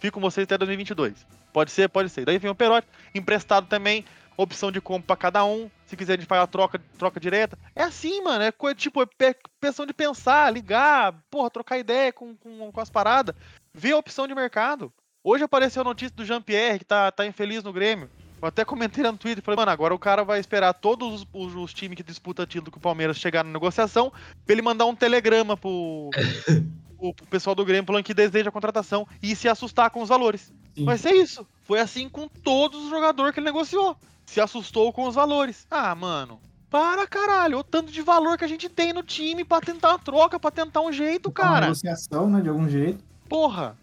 Fica 0.00 0.12
com 0.12 0.20
vocês 0.20 0.44
até 0.44 0.58
2022. 0.58 1.26
Pode 1.52 1.70
ser? 1.70 1.88
Pode 1.88 2.10
ser. 2.10 2.24
Daí 2.24 2.38
vem 2.38 2.50
o 2.50 2.54
Perotti. 2.54 2.88
Emprestado 3.14 3.66
também. 3.66 4.04
Opção 4.36 4.70
de 4.70 4.80
compra 4.80 5.06
pra 5.08 5.16
cada 5.16 5.44
um. 5.44 5.68
Se 5.86 5.96
quiser 5.96 6.12
a 6.12 6.16
gente 6.16 6.26
faz 6.26 6.42
a 6.42 6.46
troca, 6.46 6.80
troca 6.96 7.18
direta. 7.18 7.58
É 7.74 7.82
assim, 7.82 8.22
mano. 8.22 8.44
É 8.44 8.52
coisa 8.52 8.76
tipo, 8.76 9.02
é 9.02 9.34
questão 9.60 9.84
de 9.84 9.92
pensar, 9.92 10.52
ligar, 10.52 11.14
porra, 11.30 11.50
trocar 11.50 11.78
ideia 11.78 12.12
com, 12.12 12.36
com, 12.36 12.70
com 12.70 12.80
as 12.80 12.90
paradas. 12.90 13.34
Ver 13.74 13.92
a 13.92 13.98
opção 13.98 14.28
de 14.28 14.34
mercado. 14.34 14.92
Hoje 15.24 15.42
apareceu 15.42 15.82
a 15.82 15.84
notícia 15.84 16.14
do 16.14 16.24
Jean-Pierre, 16.24 16.78
que 16.78 16.84
tá, 16.84 17.10
tá 17.10 17.26
infeliz 17.26 17.64
no 17.64 17.72
Grêmio. 17.72 18.08
Eu 18.40 18.48
até 18.48 18.64
comentei 18.64 19.02
no 19.04 19.16
Twitter, 19.16 19.42
falei, 19.42 19.56
mano, 19.56 19.70
agora 19.72 19.94
o 19.94 19.98
cara 19.98 20.22
vai 20.24 20.38
esperar 20.38 20.72
todos 20.74 21.26
os, 21.32 21.54
os- 21.54 21.74
times 21.74 21.96
que 21.96 22.02
disputam 22.02 22.46
título 22.46 22.70
com 22.70 22.78
o 22.78 22.82
Palmeiras 22.82 23.16
chegar 23.16 23.44
na 23.44 23.50
negociação, 23.52 24.12
pra 24.46 24.52
ele 24.52 24.62
mandar 24.62 24.86
um 24.86 24.94
telegrama 24.94 25.56
pro, 25.56 26.08
pro, 26.98 27.14
pro 27.14 27.26
pessoal 27.26 27.54
do 27.56 27.64
Grêmio 27.64 27.84
falando 27.86 28.04
que 28.04 28.14
deseja 28.14 28.48
a 28.48 28.52
contratação 28.52 29.06
e 29.22 29.34
se 29.34 29.48
assustar 29.48 29.90
com 29.90 30.02
os 30.02 30.08
valores. 30.08 30.52
Sim. 30.76 30.84
Vai 30.84 30.96
ser 30.98 31.12
isso. 31.12 31.44
Foi 31.64 31.80
assim 31.80 32.08
com 32.08 32.28
todos 32.28 32.84
os 32.84 32.90
jogadores 32.90 33.32
que 33.34 33.40
ele 33.40 33.46
negociou. 33.46 33.96
Se 34.26 34.40
assustou 34.40 34.92
com 34.92 35.08
os 35.08 35.14
valores. 35.14 35.66
Ah, 35.70 35.92
mano. 35.94 36.38
Para, 36.70 37.06
caralho. 37.06 37.58
O 37.58 37.64
tanto 37.64 37.90
de 37.90 38.02
valor 38.02 38.36
que 38.38 38.44
a 38.44 38.48
gente 38.48 38.68
tem 38.68 38.92
no 38.92 39.02
time 39.02 39.42
pra 39.44 39.60
tentar 39.60 39.88
uma 39.90 39.98
troca, 39.98 40.38
pra 40.38 40.50
tentar 40.50 40.82
um 40.82 40.92
jeito, 40.92 41.26
Uma 41.30 41.32
cara. 41.34 41.60
negociação, 41.62 42.28
né, 42.30 42.40
de 42.42 42.48
algum 42.50 42.68
jeito. 42.68 43.02
Porra, 43.28 43.76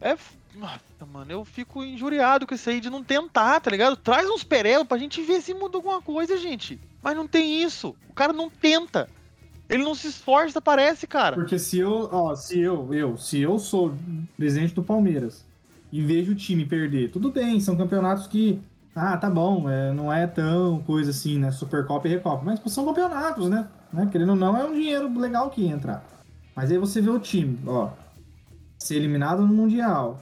é. 0.00 0.16
Nossa, 0.54 1.06
mano, 1.12 1.30
eu 1.30 1.44
fico 1.44 1.84
injuriado 1.84 2.46
com 2.46 2.54
isso 2.54 2.68
aí 2.68 2.80
de 2.80 2.90
não 2.90 3.04
tentar, 3.04 3.60
tá 3.60 3.70
ligado? 3.70 3.96
Traz 3.96 4.28
uns 4.28 4.42
Perelo 4.42 4.84
pra 4.84 4.98
gente 4.98 5.22
ver 5.22 5.40
se 5.40 5.54
muda 5.54 5.78
alguma 5.78 6.02
coisa, 6.02 6.36
gente. 6.36 6.80
Mas 7.02 7.16
não 7.16 7.26
tem 7.26 7.62
isso. 7.62 7.94
O 8.08 8.12
cara 8.12 8.32
não 8.32 8.50
tenta. 8.50 9.08
Ele 9.68 9.84
não 9.84 9.94
se 9.94 10.08
esforça, 10.08 10.60
parece, 10.60 11.06
cara. 11.06 11.36
Porque 11.36 11.56
se 11.58 11.78
eu, 11.78 12.08
ó, 12.10 12.34
se 12.34 12.58
eu, 12.58 12.92
eu, 12.92 13.16
se 13.16 13.40
eu 13.40 13.56
sou 13.58 13.94
presidente 14.36 14.74
do 14.74 14.82
Palmeiras 14.82 15.44
e 15.92 16.02
vejo 16.02 16.32
o 16.32 16.34
time 16.34 16.64
perder, 16.66 17.10
tudo 17.12 17.30
bem, 17.30 17.60
são 17.60 17.76
campeonatos 17.76 18.26
que, 18.26 18.60
ah, 18.96 19.16
tá 19.16 19.30
bom, 19.30 19.70
é, 19.70 19.92
não 19.92 20.12
é 20.12 20.26
tão 20.26 20.80
coisa 20.80 21.12
assim, 21.12 21.38
né, 21.38 21.52
Supercopa 21.52 22.08
e 22.08 22.10
Recopa, 22.10 22.42
mas 22.44 22.60
são 22.72 22.84
campeonatos, 22.84 23.48
né, 23.48 23.68
né, 23.92 24.08
querendo 24.10 24.30
ou 24.30 24.36
não, 24.36 24.56
é 24.56 24.64
um 24.64 24.72
dinheiro 24.72 25.12
legal 25.18 25.50
que 25.50 25.64
entra. 25.64 26.02
Mas 26.54 26.70
aí 26.70 26.78
você 26.78 27.00
vê 27.00 27.10
o 27.10 27.18
time, 27.18 27.58
ó, 27.66 27.90
ser 28.78 28.96
eliminado 28.96 29.46
no 29.46 29.54
Mundial, 29.54 30.18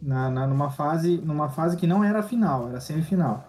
na, 0.00 0.30
na- 0.30 0.46
numa, 0.46 0.70
fase, 0.70 1.18
numa 1.18 1.48
fase 1.48 1.76
que 1.76 1.86
não 1.86 2.02
era 2.02 2.20
a 2.20 2.22
final, 2.22 2.68
era 2.68 2.80
semifinal. 2.80 3.44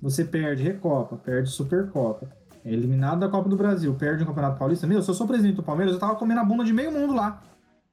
Você 0.00 0.24
perde 0.24 0.62
Recopa, 0.62 1.16
perde 1.16 1.50
Supercopa, 1.50 2.28
é 2.64 2.72
eliminado 2.72 3.20
da 3.20 3.28
Copa 3.28 3.48
do 3.48 3.56
Brasil, 3.56 3.94
perde 3.94 4.22
o 4.22 4.26
Campeonato 4.26 4.58
Paulista. 4.58 4.86
Meu, 4.86 5.02
se 5.02 5.10
eu 5.10 5.14
sou 5.14 5.26
presidente 5.26 5.56
do 5.56 5.62
Palmeiras, 5.62 5.94
eu 5.94 6.00
tava 6.00 6.16
comendo 6.16 6.40
a 6.40 6.44
bunda 6.44 6.64
de 6.64 6.72
meio 6.72 6.92
mundo 6.92 7.14
lá. 7.14 7.40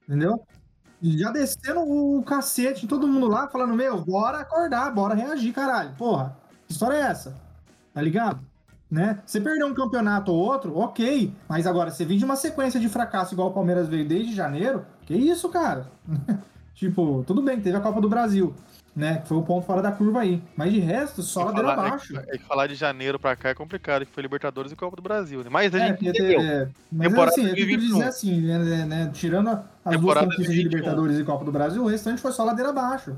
Entendeu? 0.08 0.44
Já 1.02 1.32
descendo 1.32 1.82
o 1.82 2.24
cacete 2.24 2.86
em 2.86 2.88
todo 2.88 3.08
mundo 3.08 3.28
lá, 3.28 3.48
falando, 3.48 3.74
meu, 3.74 4.02
bora 4.02 4.40
acordar, 4.40 4.90
bora 4.92 5.14
reagir, 5.14 5.54
caralho. 5.54 5.94
Porra, 5.98 6.36
que 6.66 6.74
história 6.74 6.96
é 6.96 7.02
essa? 7.02 7.36
Tá 7.94 8.02
ligado? 8.02 8.40
Né? 8.90 9.20
Você 9.26 9.42
perdeu 9.42 9.68
um 9.68 9.74
campeonato 9.74 10.32
ou 10.32 10.38
outro, 10.38 10.78
ok. 10.78 11.34
Mas 11.48 11.68
agora, 11.68 11.92
você 11.92 12.06
vem 12.06 12.18
de 12.18 12.26
uma 12.26 12.36
sequência 12.36 12.80
de 12.80 12.88
fracasso 12.88 13.34
igual 13.34 13.50
o 13.50 13.54
Palmeiras 13.54 13.88
veio 13.88 14.08
desde 14.08 14.36
janeiro, 14.36 14.86
que 15.06 15.16
isso, 15.16 15.50
cara? 15.50 15.88
tipo, 16.74 17.24
tudo 17.26 17.42
bem, 17.42 17.60
teve 17.60 17.78
a 17.78 17.82
Copa 17.82 18.00
do 18.02 18.10
Brasil, 18.10 18.54
né? 18.96 19.18
Que 19.20 19.28
foi 19.28 19.38
o 19.38 19.42
ponto 19.44 19.66
fora 19.66 19.82
da 19.82 19.92
curva 19.92 20.22
aí. 20.22 20.42
Mas 20.56 20.72
de 20.74 20.80
resto, 20.80 21.22
só 21.22 21.46
ladeira 21.46 21.70
falar, 21.70 21.88
abaixo. 21.88 22.18
É, 22.18 22.38
que 22.38 22.44
falar 22.46 22.68
de 22.68 22.76
janeiro 22.76 23.20
pra 23.20 23.36
cá 23.36 23.50
é 23.50 23.54
complicado, 23.54 24.06
que 24.06 24.12
foi 24.12 24.22
Libertadores 24.24 24.72
e 24.72 24.76
Copa 24.76 24.96
do 24.96 25.02
Brasil. 25.02 25.40
né? 25.44 25.50
Mas 25.50 25.74
a 25.74 25.80
É, 25.80 25.88
gente 25.88 26.08
entendeu. 26.08 26.42
é, 26.42 26.70
mas 26.92 27.08
Temporada 27.10 27.32
assim, 27.32 27.48
eu 27.48 27.56
que 27.56 27.62
2021. 27.66 27.98
dizer 27.98 28.08
assim, 28.10 28.42
né, 28.42 28.86
né, 28.86 29.12
tirando 29.14 29.50
a- 29.50 29.64
as 29.86 30.00
duas 30.00 30.18
conquistas 30.18 30.46
de 30.48 30.54
2021. 30.64 30.70
Libertadores 30.78 31.20
e 31.20 31.24
Copa 31.24 31.46
do 31.46 31.52
Brasil, 31.52 31.84
o 31.84 31.88
restante 31.88 32.22
foi 32.22 32.32
só 32.32 32.44
ladeira 32.44 32.70
abaixo. 32.70 33.16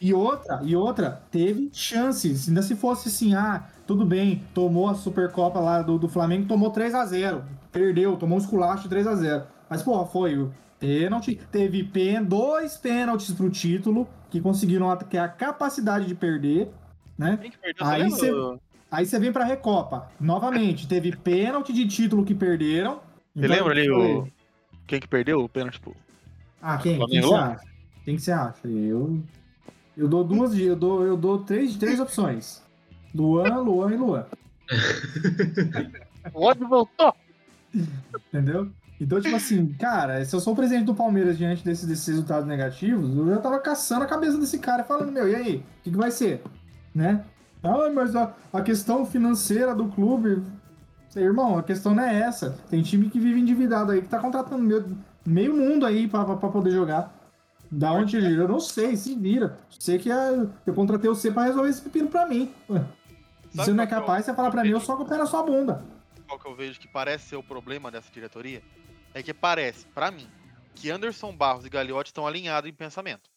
E 0.00 0.14
outra, 0.14 0.60
e 0.62 0.74
outra, 0.74 1.20
teve 1.30 1.68
chances. 1.74 2.48
Ainda 2.48 2.62
se 2.62 2.74
fosse 2.74 3.08
assim, 3.08 3.34
ah, 3.34 3.64
tudo 3.86 4.02
bem, 4.06 4.42
tomou 4.54 4.88
a 4.88 4.94
Supercopa 4.94 5.60
lá 5.60 5.82
do, 5.82 5.98
do 5.98 6.08
Flamengo, 6.08 6.46
tomou 6.48 6.70
3 6.70 6.94
a 6.94 7.04
0 7.04 7.44
Perdeu, 7.70 8.16
tomou 8.16 8.38
um 8.38 8.40
esculacho 8.40 8.84
de 8.84 8.88
3 8.88 9.06
a 9.06 9.14
0 9.14 9.44
Mas, 9.68 9.82
porra, 9.82 10.06
foi 10.06 10.48
pênalti. 10.80 11.38
Teve 11.52 11.84
pen, 11.84 12.24
dois 12.24 12.76
pênaltis 12.76 13.30
pro 13.32 13.50
título, 13.50 14.08
que 14.30 14.40
conseguiram 14.40 14.90
a, 14.90 14.96
que 14.96 15.16
é 15.16 15.20
a 15.20 15.28
capacidade 15.28 16.06
de 16.06 16.14
perder, 16.14 16.70
né? 17.16 17.38
Quem 17.40 17.50
que 17.50 17.58
perdeu? 17.58 17.86
Aí 17.86 18.10
Você? 18.10 18.30
Aí 18.90 19.06
você 19.06 19.20
vem 19.20 19.32
pra 19.32 19.44
Recopa. 19.44 20.10
Novamente, 20.18 20.88
teve 20.88 21.14
pênalti 21.14 21.72
de 21.72 21.86
título 21.86 22.24
que 22.24 22.34
perderam. 22.34 23.00
Você 23.34 23.44
Então, 23.44 23.56
lembra 23.56 23.72
ali 23.72 23.88
o. 23.88 24.26
Quem 24.86 24.98
que 24.98 25.06
perdeu 25.06 25.44
o 25.44 25.48
pênalti 25.48 25.78
pro. 25.78 25.94
Ah, 26.60 26.76
quem? 26.78 26.98
Quem 27.06 27.20
você 27.20 27.34
acha? 27.34 27.64
Quem 28.04 28.16
que 28.16 28.22
você 28.22 28.32
acha? 28.32 28.66
Eu, 28.66 29.22
eu 29.96 30.08
dou 30.08 30.24
duas, 30.24 30.58
eu 30.58 30.74
dou, 30.74 31.06
eu 31.06 31.16
dou 31.16 31.38
três, 31.44 31.76
três 31.76 32.00
opções. 32.00 32.62
Luan, 33.14 33.58
Luan 33.58 33.92
e 33.92 33.96
Luan. 33.96 34.26
O 36.34 36.44
ódio 36.44 36.68
voltou! 36.68 37.14
Entendeu? 38.28 38.70
Então, 39.00 39.18
tipo 39.18 39.34
assim, 39.34 39.66
cara, 39.78 40.22
se 40.24 40.36
eu 40.36 40.40
sou 40.40 40.52
o 40.52 40.56
presidente 40.56 40.84
do 40.84 40.94
Palmeiras 40.94 41.38
diante 41.38 41.64
desses, 41.64 41.86
desses 41.86 42.06
resultados 42.06 42.46
negativos, 42.46 43.16
eu 43.16 43.30
já 43.30 43.38
tava 43.38 43.58
caçando 43.58 44.04
a 44.04 44.06
cabeça 44.06 44.36
desse 44.36 44.58
cara 44.58 44.84
falando, 44.84 45.10
meu, 45.10 45.26
e 45.26 45.34
aí, 45.34 45.56
o 45.56 45.82
que, 45.82 45.90
que 45.90 45.96
vai 45.96 46.10
ser? 46.10 46.42
Né? 46.94 47.24
Ah, 47.62 47.90
mas 47.94 48.14
a, 48.14 48.34
a 48.52 48.60
questão 48.60 49.06
financeira 49.06 49.74
do 49.74 49.88
clube. 49.88 50.42
Irmão, 51.16 51.58
a 51.58 51.62
questão 51.62 51.94
não 51.94 52.04
é 52.04 52.20
essa. 52.20 52.56
Tem 52.68 52.82
time 52.82 53.08
que 53.10 53.18
vive 53.18 53.40
endividado 53.40 53.90
aí, 53.90 54.02
que 54.02 54.08
tá 54.08 54.18
contratando 54.18 54.62
meio, 54.62 54.98
meio 55.26 55.56
mundo 55.56 55.84
aí 55.86 56.06
pra, 56.06 56.24
pra, 56.24 56.36
pra 56.36 56.48
poder 56.50 56.70
jogar. 56.70 57.12
Da 57.70 57.92
onde 57.92 58.16
ele? 58.16 58.40
Eu 58.40 58.48
não 58.48 58.60
sei, 58.60 58.96
se 58.96 59.14
vira. 59.14 59.58
Sei 59.78 59.98
que 59.98 60.10
é, 60.10 60.46
eu 60.66 60.74
contratei 60.74 61.08
você 61.08 61.30
pra 61.30 61.44
resolver 61.44 61.68
esse 61.68 61.80
pepino 61.80 62.08
pra 62.08 62.26
mim. 62.26 62.52
Se 63.50 63.56
você 63.56 63.72
não 63.72 63.82
é 63.82 63.86
é 63.86 63.90
capaz, 63.90 64.24
você 64.24 64.34
fala 64.34 64.50
pra 64.50 64.62
mim, 64.62 64.70
eu 64.70 64.80
soco 64.80 65.02
o 65.02 65.06
pé 65.06 65.16
na 65.16 65.26
sua 65.26 65.42
bunda. 65.42 65.82
Qual 66.28 66.38
que 66.38 66.46
eu 66.46 66.54
vejo 66.54 66.78
que 66.78 66.86
parece 66.86 67.30
ser 67.30 67.36
o 67.36 67.42
problema 67.42 67.90
dessa 67.90 68.10
diretoria? 68.12 68.62
É 69.14 69.22
que 69.22 69.34
parece, 69.34 69.86
pra 69.86 70.10
mim, 70.10 70.28
que 70.74 70.90
Anderson 70.90 71.34
Barros 71.34 71.64
e 71.64 71.70
Gagliotti 71.70 72.10
estão 72.10 72.26
alinhados 72.26 72.70
em 72.70 72.74
pensamento. 72.74 73.30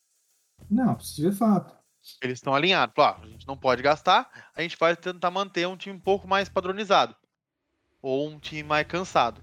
Não, 0.70 0.98
isso 0.98 1.28
é 1.28 1.32
fato. 1.32 1.76
Eles 2.22 2.38
estão 2.38 2.54
alinhados. 2.54 2.94
Claro, 2.94 3.24
a 3.24 3.28
gente 3.28 3.48
não 3.48 3.58
pode 3.58 3.82
gastar, 3.82 4.30
a 4.56 4.62
gente 4.62 4.78
vai 4.78 4.96
tentar 4.96 5.32
manter 5.32 5.68
um 5.68 5.78
time 5.78 5.96
um 5.96 6.00
pouco 6.00 6.28
mais 6.28 6.50
padronizado. 6.50 7.16
Ou 8.02 8.30
um 8.30 8.40
time 8.40 8.64
mais 8.64 8.86
cansado. 8.86 9.42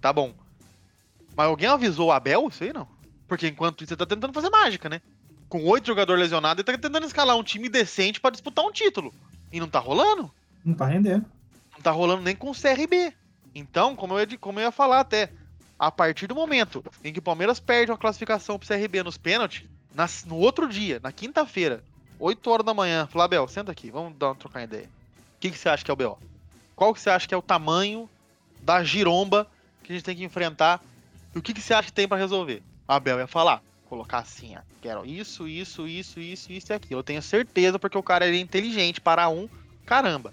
Tá 0.00 0.12
bom. 0.12 0.34
Mas 1.36 1.46
alguém 1.46 1.68
avisou 1.68 2.08
o 2.08 2.12
Abel 2.12 2.48
isso 2.48 2.62
aí, 2.62 2.72
não? 2.72 2.88
Porque 3.26 3.48
enquanto 3.48 3.82
isso, 3.82 3.90
você 3.90 3.96
tá 3.96 4.06
tentando 4.06 4.32
fazer 4.32 4.50
mágica, 4.50 4.88
né? 4.88 5.00
Com 5.48 5.64
oito 5.64 5.86
jogadores 5.86 6.22
lesionados, 6.22 6.62
ele 6.62 6.76
tá 6.76 6.88
tentando 6.88 7.06
escalar 7.06 7.36
um 7.36 7.42
time 7.42 7.68
decente 7.68 8.20
pra 8.20 8.30
disputar 8.30 8.64
um 8.64 8.72
título. 8.72 9.12
E 9.52 9.58
não 9.58 9.68
tá 9.68 9.78
rolando? 9.78 10.32
Não 10.64 10.74
tá 10.74 10.86
rendendo. 10.86 11.26
Não 11.72 11.80
tá 11.82 11.90
rolando 11.90 12.22
nem 12.22 12.36
com 12.36 12.50
o 12.50 12.54
CRB. 12.54 13.12
Então, 13.54 13.94
como 13.96 14.18
eu, 14.18 14.26
como 14.38 14.60
eu 14.60 14.64
ia 14.64 14.72
falar 14.72 15.00
até, 15.00 15.32
a 15.82 15.90
partir 15.90 16.28
do 16.28 16.34
momento 16.36 16.84
em 17.02 17.12
que 17.12 17.18
o 17.18 17.22
Palmeiras 17.22 17.58
perde 17.58 17.90
uma 17.90 17.98
classificação 17.98 18.56
pro 18.56 18.68
CRB 18.68 19.02
nos 19.02 19.18
pênaltis, 19.18 19.64
no 20.26 20.36
outro 20.36 20.68
dia, 20.68 21.00
na 21.02 21.10
quinta-feira, 21.10 21.82
8 22.20 22.48
horas 22.48 22.64
da 22.64 22.72
manhã, 22.72 23.08
Flabel, 23.08 23.48
senta 23.48 23.72
aqui, 23.72 23.90
vamos 23.90 24.16
dar 24.16 24.28
uma 24.28 24.36
trocar 24.36 24.62
ideia. 24.62 24.84
O 24.84 25.40
que, 25.40 25.50
que 25.50 25.58
você 25.58 25.68
acha 25.68 25.84
que 25.84 25.90
é 25.90 25.94
o 25.94 25.96
BO? 25.96 26.20
Qual 26.76 26.94
que 26.94 27.00
você 27.00 27.10
acha 27.10 27.26
que 27.26 27.34
é 27.34 27.36
o 27.36 27.42
tamanho 27.42 28.08
da 28.60 28.84
giromba 28.84 29.44
que 29.82 29.92
a 29.92 29.96
gente 29.96 30.04
tem 30.04 30.14
que 30.14 30.22
enfrentar? 30.22 30.80
E 31.34 31.38
o 31.38 31.42
que, 31.42 31.52
que 31.52 31.60
você 31.60 31.74
acha 31.74 31.88
que 31.88 31.92
tem 31.92 32.06
pra 32.06 32.16
resolver? 32.16 32.62
Abel 32.86 33.18
ia 33.18 33.26
falar, 33.26 33.60
colocar 33.88 34.18
assim, 34.18 34.54
ó, 34.56 34.60
quero 34.80 35.04
isso, 35.04 35.48
isso, 35.48 35.88
isso, 35.88 36.20
isso, 36.20 36.52
isso 36.52 36.72
e 36.72 36.74
aquilo. 36.76 37.00
Eu 37.00 37.04
tenho 37.04 37.20
certeza 37.20 37.76
porque 37.76 37.98
o 37.98 38.04
cara 38.04 38.24
é 38.24 38.38
inteligente 38.38 39.00
para 39.00 39.28
um 39.28 39.48
caramba. 39.84 40.32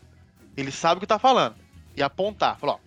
Ele 0.56 0.72
sabe 0.72 1.00
o 1.00 1.02
que 1.02 1.08
tá 1.08 1.18
falando. 1.18 1.56
E 1.98 2.04
apontar, 2.04 2.60
falar, 2.60 2.74
ó, 2.74 2.80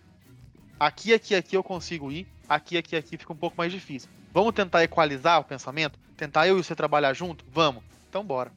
aqui, 0.78 1.12
aqui, 1.12 1.34
aqui 1.34 1.56
eu 1.56 1.64
consigo 1.64 2.12
ir, 2.12 2.24
aqui, 2.54 2.76
aqui, 2.76 2.96
aqui 2.96 3.16
fica 3.16 3.32
um 3.32 3.36
pouco 3.36 3.56
mais 3.56 3.72
difícil. 3.72 4.08
Vamos 4.32 4.54
tentar 4.54 4.82
equalizar 4.82 5.40
o 5.40 5.44
pensamento? 5.44 5.98
Tentar 6.16 6.46
eu 6.46 6.58
e 6.58 6.64
você 6.64 6.74
trabalhar 6.74 7.12
junto? 7.12 7.44
Vamos. 7.52 7.82
Então 8.08 8.24
bora. 8.24 8.52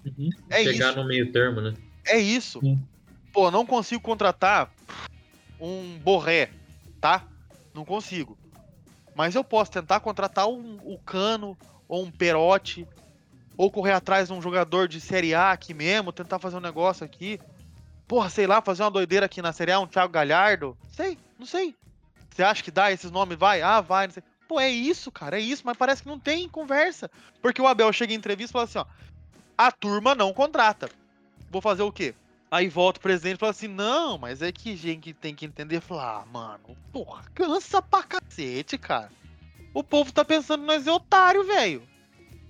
É 0.49 0.63
Chegar 0.63 0.89
isso. 0.89 0.97
no 0.97 1.07
meio 1.07 1.31
termo, 1.31 1.61
né? 1.61 1.73
É 2.05 2.17
isso. 2.17 2.59
Sim. 2.59 2.79
Pô, 3.33 3.49
não 3.51 3.65
consigo 3.65 4.01
contratar 4.01 4.71
um 5.59 5.97
Borré, 5.99 6.49
tá? 7.01 7.23
Não 7.73 7.83
consigo. 7.83 8.37
Mas 9.15 9.35
eu 9.35 9.43
posso 9.43 9.71
tentar 9.71 9.99
contratar 9.99 10.47
um, 10.47 10.77
o 10.83 10.97
Cano 10.99 11.57
ou 11.87 12.03
um 12.03 12.11
Perotti 12.11 12.87
ou 13.57 13.71
correr 13.71 13.93
atrás 13.93 14.27
de 14.27 14.33
um 14.33 14.41
jogador 14.41 14.87
de 14.87 14.99
Série 14.99 15.33
A 15.33 15.51
aqui 15.51 15.73
mesmo, 15.73 16.11
tentar 16.11 16.39
fazer 16.39 16.57
um 16.57 16.61
negócio 16.61 17.05
aqui. 17.05 17.39
Porra, 18.07 18.29
sei 18.29 18.45
lá, 18.45 18.61
fazer 18.61 18.83
uma 18.83 18.91
doideira 18.91 19.25
aqui 19.25 19.41
na 19.41 19.53
Série 19.53 19.71
A, 19.71 19.79
um 19.79 19.87
Thiago 19.87 20.11
Galhardo. 20.11 20.77
Sei, 20.91 21.17
não 21.39 21.45
sei. 21.45 21.73
Você 22.36 22.43
acha 22.43 22.61
que 22.61 22.69
dá 22.69 22.91
esses 22.91 23.09
nomes? 23.11 23.38
Vai? 23.38 23.61
Ah, 23.61 23.79
vai, 23.79 24.07
não 24.07 24.13
sei. 24.13 24.21
Pô, 24.45 24.59
é 24.59 24.69
isso, 24.69 25.09
cara, 25.09 25.39
é 25.39 25.41
isso, 25.41 25.61
mas 25.63 25.77
parece 25.77 26.03
que 26.03 26.09
não 26.09 26.19
tem 26.19 26.49
conversa. 26.49 27.09
Porque 27.41 27.61
o 27.61 27.67
Abel 27.67 27.93
chega 27.93 28.11
em 28.11 28.17
entrevista 28.17 28.51
e 28.51 28.53
fala 28.53 28.65
assim, 28.65 28.77
ó, 28.77 28.86
a 29.57 29.71
turma 29.71 30.13
não 30.13 30.33
contrata. 30.33 30.89
Vou 31.49 31.61
fazer 31.61 31.83
o 31.83 31.93
quê? 31.93 32.13
Aí 32.51 32.67
volta 32.67 32.99
o 32.99 33.01
presidente 33.01 33.38
e 33.38 33.39
fala 33.39 33.51
assim: 33.51 33.69
não, 33.69 34.17
mas 34.17 34.41
é 34.41 34.51
que 34.51 34.75
gente 34.75 35.13
tem 35.13 35.33
que 35.33 35.45
entender. 35.45 35.79
Falar, 35.79 36.23
ah, 36.23 36.25
mano, 36.25 36.77
porra, 36.91 37.23
cansa 37.33 37.81
pra 37.81 38.03
cacete, 38.03 38.77
cara. 38.77 39.09
O 39.73 39.81
povo 39.81 40.11
tá 40.11 40.25
pensando 40.25 40.59
que 40.59 40.67
nós 40.67 40.86
é 40.86 40.91
otário, 40.91 41.45
velho. 41.45 41.88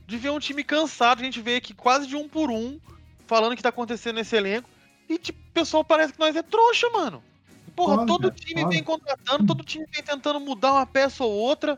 De 0.08 0.18
ver 0.18 0.32
um 0.32 0.40
time 0.40 0.64
cansado, 0.64 1.22
a 1.22 1.24
gente 1.24 1.40
vê 1.42 1.58
aqui 1.58 1.76
quase 1.76 2.08
de 2.08 2.16
um 2.16 2.28
por 2.28 2.50
um, 2.50 2.80
falando 3.28 3.54
o 3.54 3.56
que 3.56 3.62
tá 3.62 3.70
acontecendo 3.70 4.16
nesse 4.16 4.36
elenco. 4.36 4.68
E 5.08 5.20
tipo, 5.20 5.40
o 5.40 5.52
pessoal 5.54 5.84
parece 5.84 6.14
que 6.14 6.20
nós 6.20 6.36
é 6.36 6.42
trouxa, 6.42 6.90
mano. 6.90 7.24
Porra, 7.76 7.96
Foda, 7.98 8.06
todo 8.08 8.32
time 8.32 8.62
foda. 8.62 8.74
vem 8.74 8.84
contratando, 8.84 9.46
todo 9.46 9.64
time 9.64 9.86
vem 9.94 10.04
tentando 10.04 10.40
mudar 10.40 10.72
uma 10.74 10.86
peça 10.86 11.24
ou 11.24 11.32
outra. 11.32 11.78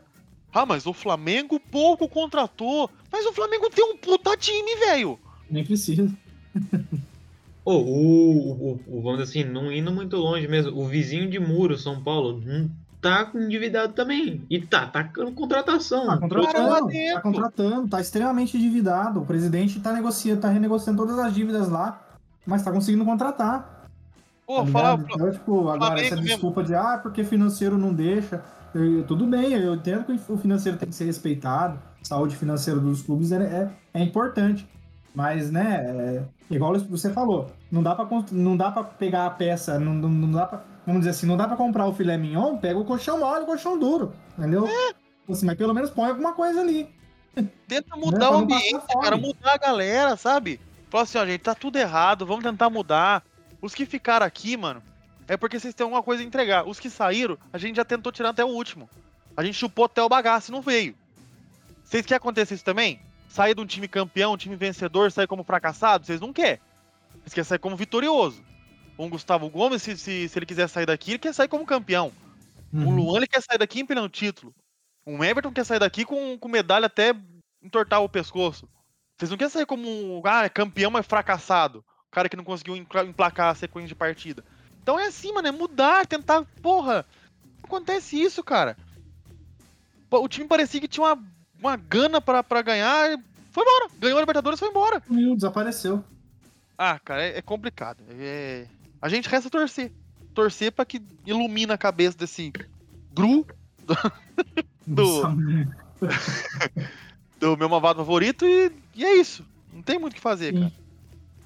Ah, 0.52 0.64
mas 0.64 0.86
o 0.86 0.92
Flamengo 0.92 1.58
pouco 1.60 2.08
contratou. 2.08 2.88
Mas 3.12 3.26
o 3.26 3.32
Flamengo 3.32 3.68
tem 3.70 3.84
um 3.84 3.96
puta 3.96 4.36
time, 4.36 4.76
velho. 4.76 5.18
Nem 5.50 5.64
precisa. 5.64 6.10
O, 7.64 7.72
o, 7.74 8.80
o- 8.86 9.02
vamos 9.02 9.18
dizer 9.18 9.40
assim, 9.42 9.50
não 9.52 9.70
indo 9.70 9.92
muito 9.92 10.16
longe 10.16 10.48
mesmo, 10.48 10.78
o 10.80 10.86
vizinho 10.86 11.28
de 11.28 11.38
muro, 11.38 11.76
São 11.76 12.00
Paulo, 12.02 12.40
não 12.44 12.70
tá 13.00 13.30
endividado 13.34 13.92
também. 13.92 14.42
E 14.48 14.60
tá 14.60 14.82
atacando 14.84 15.32
contratação. 15.32 16.06
Tá 16.06 16.16
contratando, 16.18 16.88
tá 17.12 17.20
contratando, 17.20 17.88
tá 17.88 18.00
extremamente 18.00 18.56
endividado. 18.56 19.20
O 19.20 19.26
presidente 19.26 19.80
tá 19.80 19.92
negociando, 19.92 20.40
tá 20.40 20.48
renegociando 20.48 20.98
todas 21.04 21.18
as 21.18 21.34
dívidas 21.34 21.68
lá, 21.68 22.02
mas 22.46 22.62
tá 22.62 22.72
conseguindo 22.72 23.04
contratar. 23.04 23.77
Pô, 24.48 24.60
tá 24.60 24.64
ligado? 24.64 25.06
Então, 25.12 25.30
tipo, 25.30 25.68
agora 25.68 26.00
essa 26.00 26.14
mesmo. 26.16 26.26
desculpa 26.30 26.64
de 26.64 26.74
ah, 26.74 26.98
porque 27.02 27.22
financeiro 27.22 27.76
não 27.76 27.92
deixa. 27.92 28.42
Eu- 28.74 29.04
tudo 29.04 29.26
bem, 29.26 29.52
eu 29.52 29.74
entendo 29.74 30.04
que 30.04 30.32
o 30.32 30.38
financeiro 30.38 30.78
tem 30.78 30.88
que 30.88 30.94
ser 30.94 31.04
respeitado, 31.04 31.78
saúde 32.02 32.34
financeira 32.34 32.80
dos 32.80 33.02
clubes 33.02 33.30
é, 33.30 33.42
é, 33.42 33.70
é 33.92 34.02
importante. 34.02 34.66
Mas, 35.14 35.50
né, 35.50 35.84
é, 36.50 36.54
igual 36.54 36.78
você 36.78 37.12
falou, 37.12 37.50
não 37.70 37.82
dá 37.82 37.94
pra, 37.94 38.06
cons- 38.06 38.30
não 38.32 38.56
dá 38.56 38.70
pra 38.70 38.84
pegar 38.84 39.26
a 39.26 39.30
peça, 39.30 39.78
não, 39.78 39.92
não, 39.92 40.08
não 40.08 40.30
dá 40.30 40.46
pra, 40.46 40.62
vamos 40.86 41.00
dizer 41.00 41.10
assim, 41.10 41.26
não 41.26 41.36
dá 41.36 41.46
pra 41.46 41.56
comprar 41.56 41.86
o 41.86 41.92
filé 41.92 42.16
mignon, 42.16 42.56
pega 42.56 42.78
o 42.78 42.84
colchão 42.86 43.18
mole 43.18 43.42
o 43.42 43.46
colchão 43.46 43.78
duro, 43.78 44.12
entendeu? 44.38 44.66
É. 44.66 44.94
Assim, 45.30 45.44
mas 45.44 45.56
pelo 45.58 45.74
menos 45.74 45.90
põe 45.90 46.08
alguma 46.08 46.32
coisa 46.32 46.60
ali. 46.62 46.88
tenta 47.66 47.94
Né, 47.96 48.02
mudar 48.02 48.18
pra 48.18 48.30
o 48.30 48.38
ambiente, 48.38 48.78
cara, 49.02 49.16
mudar 49.16 49.52
a 49.54 49.58
galera, 49.58 50.16
sabe? 50.16 50.58
Fala 50.88 51.04
assim, 51.04 51.18
ó, 51.18 51.26
gente, 51.26 51.40
tá 51.40 51.54
tudo 51.54 51.76
errado, 51.76 52.24
vamos 52.24 52.44
tentar 52.44 52.70
mudar. 52.70 53.22
Os 53.60 53.74
que 53.74 53.84
ficaram 53.84 54.24
aqui, 54.24 54.56
mano, 54.56 54.82
é 55.26 55.36
porque 55.36 55.58
vocês 55.58 55.74
têm 55.74 55.84
alguma 55.84 56.02
coisa 56.02 56.22
a 56.22 56.26
entregar. 56.26 56.66
Os 56.66 56.80
que 56.80 56.88
saíram, 56.88 57.38
a 57.52 57.58
gente 57.58 57.76
já 57.76 57.84
tentou 57.84 58.12
tirar 58.12 58.30
até 58.30 58.44
o 58.44 58.48
último. 58.48 58.88
A 59.36 59.44
gente 59.44 59.54
chupou 59.54 59.84
até 59.84 60.02
o 60.02 60.08
bagaço 60.08 60.50
e 60.50 60.52
não 60.52 60.62
veio. 60.62 60.94
Vocês 61.84 62.04
querem 62.04 62.16
acontecer 62.16 62.54
isso 62.54 62.64
também? 62.64 63.00
Sair 63.28 63.54
de 63.54 63.60
um 63.60 63.66
time 63.66 63.86
campeão, 63.86 64.32
um 64.32 64.36
time 64.36 64.56
vencedor, 64.56 65.12
sair 65.12 65.26
como 65.26 65.44
fracassado? 65.44 66.06
Vocês 66.06 66.20
não 66.20 66.32
querem. 66.32 66.60
Vocês 67.20 67.34
querem 67.34 67.44
sair 67.44 67.58
como 67.58 67.76
vitorioso. 67.76 68.42
Um 68.98 69.08
Gustavo 69.08 69.48
Gomes, 69.48 69.82
se, 69.82 69.96
se, 69.96 70.28
se 70.28 70.38
ele 70.38 70.46
quiser 70.46 70.68
sair 70.68 70.86
daqui, 70.86 71.12
ele 71.12 71.18
quer 71.18 71.32
sair 71.32 71.48
como 71.48 71.64
campeão. 71.66 72.12
Uhum. 72.72 72.88
O 72.88 72.90
Luan 72.90 73.18
ele 73.18 73.26
quer 73.26 73.42
sair 73.42 73.58
daqui 73.58 73.80
empilhando 73.80 74.08
título. 74.08 74.54
O 75.04 75.22
Everton 75.24 75.52
quer 75.52 75.64
sair 75.64 75.78
daqui 75.78 76.04
com, 76.04 76.38
com 76.38 76.48
medalha 76.48 76.86
até 76.86 77.14
entortar 77.62 78.02
o 78.02 78.08
pescoço. 78.08 78.68
Vocês 79.16 79.30
não 79.30 79.38
querem 79.38 79.50
sair 79.50 79.66
como 79.66 79.88
um 79.88 80.22
ah, 80.24 80.44
é 80.44 80.48
campeão, 80.48 80.90
mas 80.90 81.06
fracassado. 81.06 81.84
Cara 82.18 82.28
que 82.28 82.36
não 82.36 82.42
conseguiu 82.42 82.74
empla- 82.74 83.04
emplacar 83.04 83.52
a 83.52 83.54
sequência 83.54 83.86
de 83.86 83.94
partida. 83.94 84.42
Então 84.82 84.98
é 84.98 85.06
assim, 85.06 85.32
mano, 85.32 85.46
é 85.46 85.52
mudar, 85.52 86.04
tentar. 86.04 86.44
Porra, 86.60 87.06
acontece 87.62 88.20
isso, 88.20 88.42
cara. 88.42 88.76
O 90.10 90.26
time 90.26 90.48
parecia 90.48 90.80
que 90.80 90.88
tinha 90.88 91.06
uma, 91.06 91.22
uma 91.60 91.76
gana 91.76 92.20
pra, 92.20 92.42
pra 92.42 92.60
ganhar. 92.60 93.16
Foi 93.52 93.62
embora. 93.62 93.88
Ganhou 94.00 94.18
a 94.18 94.20
Libertadores 94.20 94.58
foi 94.58 94.68
embora. 94.68 95.00
Sumiu, 95.06 95.36
desapareceu. 95.36 96.02
Ah, 96.76 96.98
cara, 96.98 97.22
é, 97.22 97.38
é 97.38 97.42
complicado. 97.42 98.02
É... 98.10 98.66
A 99.00 99.08
gente 99.08 99.28
resta 99.28 99.48
torcer. 99.48 99.92
Torcer 100.34 100.72
pra 100.72 100.84
que 100.84 101.00
ilumina 101.24 101.74
a 101.74 101.78
cabeça 101.78 102.18
desse 102.18 102.52
Gru 103.14 103.46
Do- 103.78 103.96
do 107.38 107.56
meu 107.56 107.68
malvado 107.68 108.00
favorito 108.00 108.44
e, 108.44 108.72
e 108.96 109.04
é 109.04 109.14
isso. 109.20 109.46
Não 109.72 109.82
tem 109.82 110.00
muito 110.00 110.14
o 110.14 110.16
que 110.16 110.20
fazer, 110.20 110.52
Sim. 110.52 110.60
cara. 110.62 110.87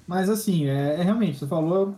Mas 0.07 0.29
assim, 0.29 0.65
é, 0.67 0.95
é 0.99 1.03
realmente, 1.03 1.39
você 1.39 1.47
falou, 1.47 1.95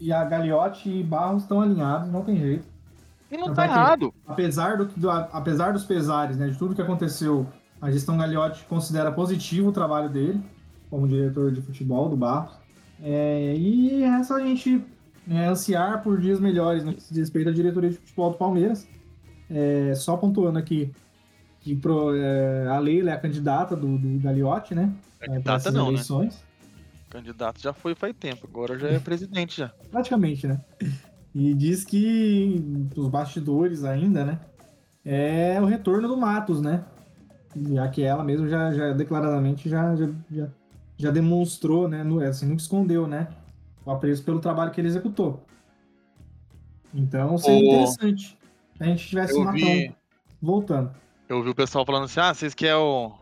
e 0.00 0.12
a 0.12 0.24
Gagliotti 0.24 0.90
e 0.90 1.02
Barros 1.02 1.42
estão 1.42 1.60
alinhados, 1.60 2.10
não 2.10 2.22
tem 2.22 2.36
jeito. 2.36 2.64
E 3.30 3.36
não 3.36 3.52
tá 3.52 3.62
ter. 3.62 3.70
errado. 3.70 4.14
Apesar, 4.26 4.76
do, 4.76 4.84
do- 4.84 5.10
apesar 5.10 5.72
dos 5.72 5.84
pesares, 5.84 6.36
né, 6.36 6.48
de 6.48 6.58
tudo 6.58 6.74
que 6.74 6.82
aconteceu, 6.82 7.46
a 7.80 7.90
gestão 7.90 8.16
Gagliotti 8.16 8.64
considera 8.66 9.10
positivo 9.10 9.70
o 9.70 9.72
trabalho 9.72 10.08
dele, 10.08 10.40
como 10.88 11.08
diretor 11.08 11.50
de 11.50 11.60
futebol 11.60 12.08
do 12.08 12.16
Barros. 12.16 12.54
É, 13.02 13.54
e 13.56 14.00
resta 14.02 14.34
a 14.34 14.40
gente 14.40 14.82
é, 15.28 15.46
ansiar 15.46 16.02
por 16.02 16.20
dias 16.20 16.38
melhores 16.40 16.84
no 16.84 16.94
que 16.94 17.02
se 17.02 17.08
diz 17.12 17.20
respeito 17.24 17.48
à 17.50 17.52
diretoria 17.52 17.90
de 17.90 17.96
futebol 17.96 18.30
do 18.30 18.36
Palmeiras. 18.36 18.86
É, 19.50 19.92
só 19.94 20.16
pontuando 20.16 20.58
aqui 20.58 20.92
que 21.60 21.74
pro, 21.74 22.14
é, 22.14 22.68
a 22.68 22.78
Leila 22.78 23.10
é 23.10 23.14
a 23.14 23.18
candidata 23.18 23.74
do, 23.74 23.98
do 23.98 24.20
Gagliotti, 24.20 24.74
né? 24.74 24.92
é, 25.20 25.26
para 25.26 25.34
Candidata 25.34 25.70
não, 25.72 25.90
né? 25.90 25.98
Candidato 27.16 27.62
já 27.62 27.72
foi 27.72 27.94
faz 27.94 28.14
tempo, 28.18 28.46
agora 28.46 28.78
já 28.78 28.88
é 28.88 28.98
presidente 29.00 29.56
já. 29.58 29.72
praticamente, 29.90 30.46
né? 30.46 30.60
E 31.34 31.54
diz 31.54 31.84
que 31.84 32.88
os 32.96 33.08
bastidores 33.08 33.84
ainda, 33.84 34.24
né? 34.24 34.40
é 35.04 35.60
o 35.60 35.64
retorno 35.64 36.08
do 36.08 36.16
Matos, 36.16 36.60
né? 36.60 36.84
Já 37.70 37.88
que 37.88 38.02
ela 38.02 38.24
mesmo 38.24 38.48
já, 38.48 38.72
já 38.72 38.92
declaradamente 38.92 39.68
já, 39.68 39.94
já, 39.94 40.08
já, 40.30 40.48
já 40.98 41.10
demonstrou, 41.10 41.88
né? 41.88 42.02
No, 42.02 42.20
assim, 42.20 42.44
nunca 42.46 42.60
escondeu, 42.60 43.06
né? 43.06 43.28
O 43.84 43.90
apreço 43.92 44.24
pelo 44.24 44.40
trabalho 44.40 44.72
que 44.72 44.80
ele 44.80 44.88
executou. 44.88 45.42
Então 46.92 47.38
seria 47.38 47.60
Ô, 47.60 47.66
interessante 47.66 48.36
se 48.76 48.82
a 48.82 48.86
gente 48.86 49.06
tivesse 49.08 49.32
eu 49.32 49.40
o 49.40 49.44
Matão 49.44 49.58
vi- 49.60 49.94
voltando. 50.42 50.90
Eu 51.28 51.42
vi 51.42 51.50
o 51.50 51.54
pessoal 51.54 51.86
falando 51.86 52.04
assim: 52.04 52.20
ah, 52.20 52.34
vocês 52.34 52.52
querem 52.54 52.74
o... 52.74 53.12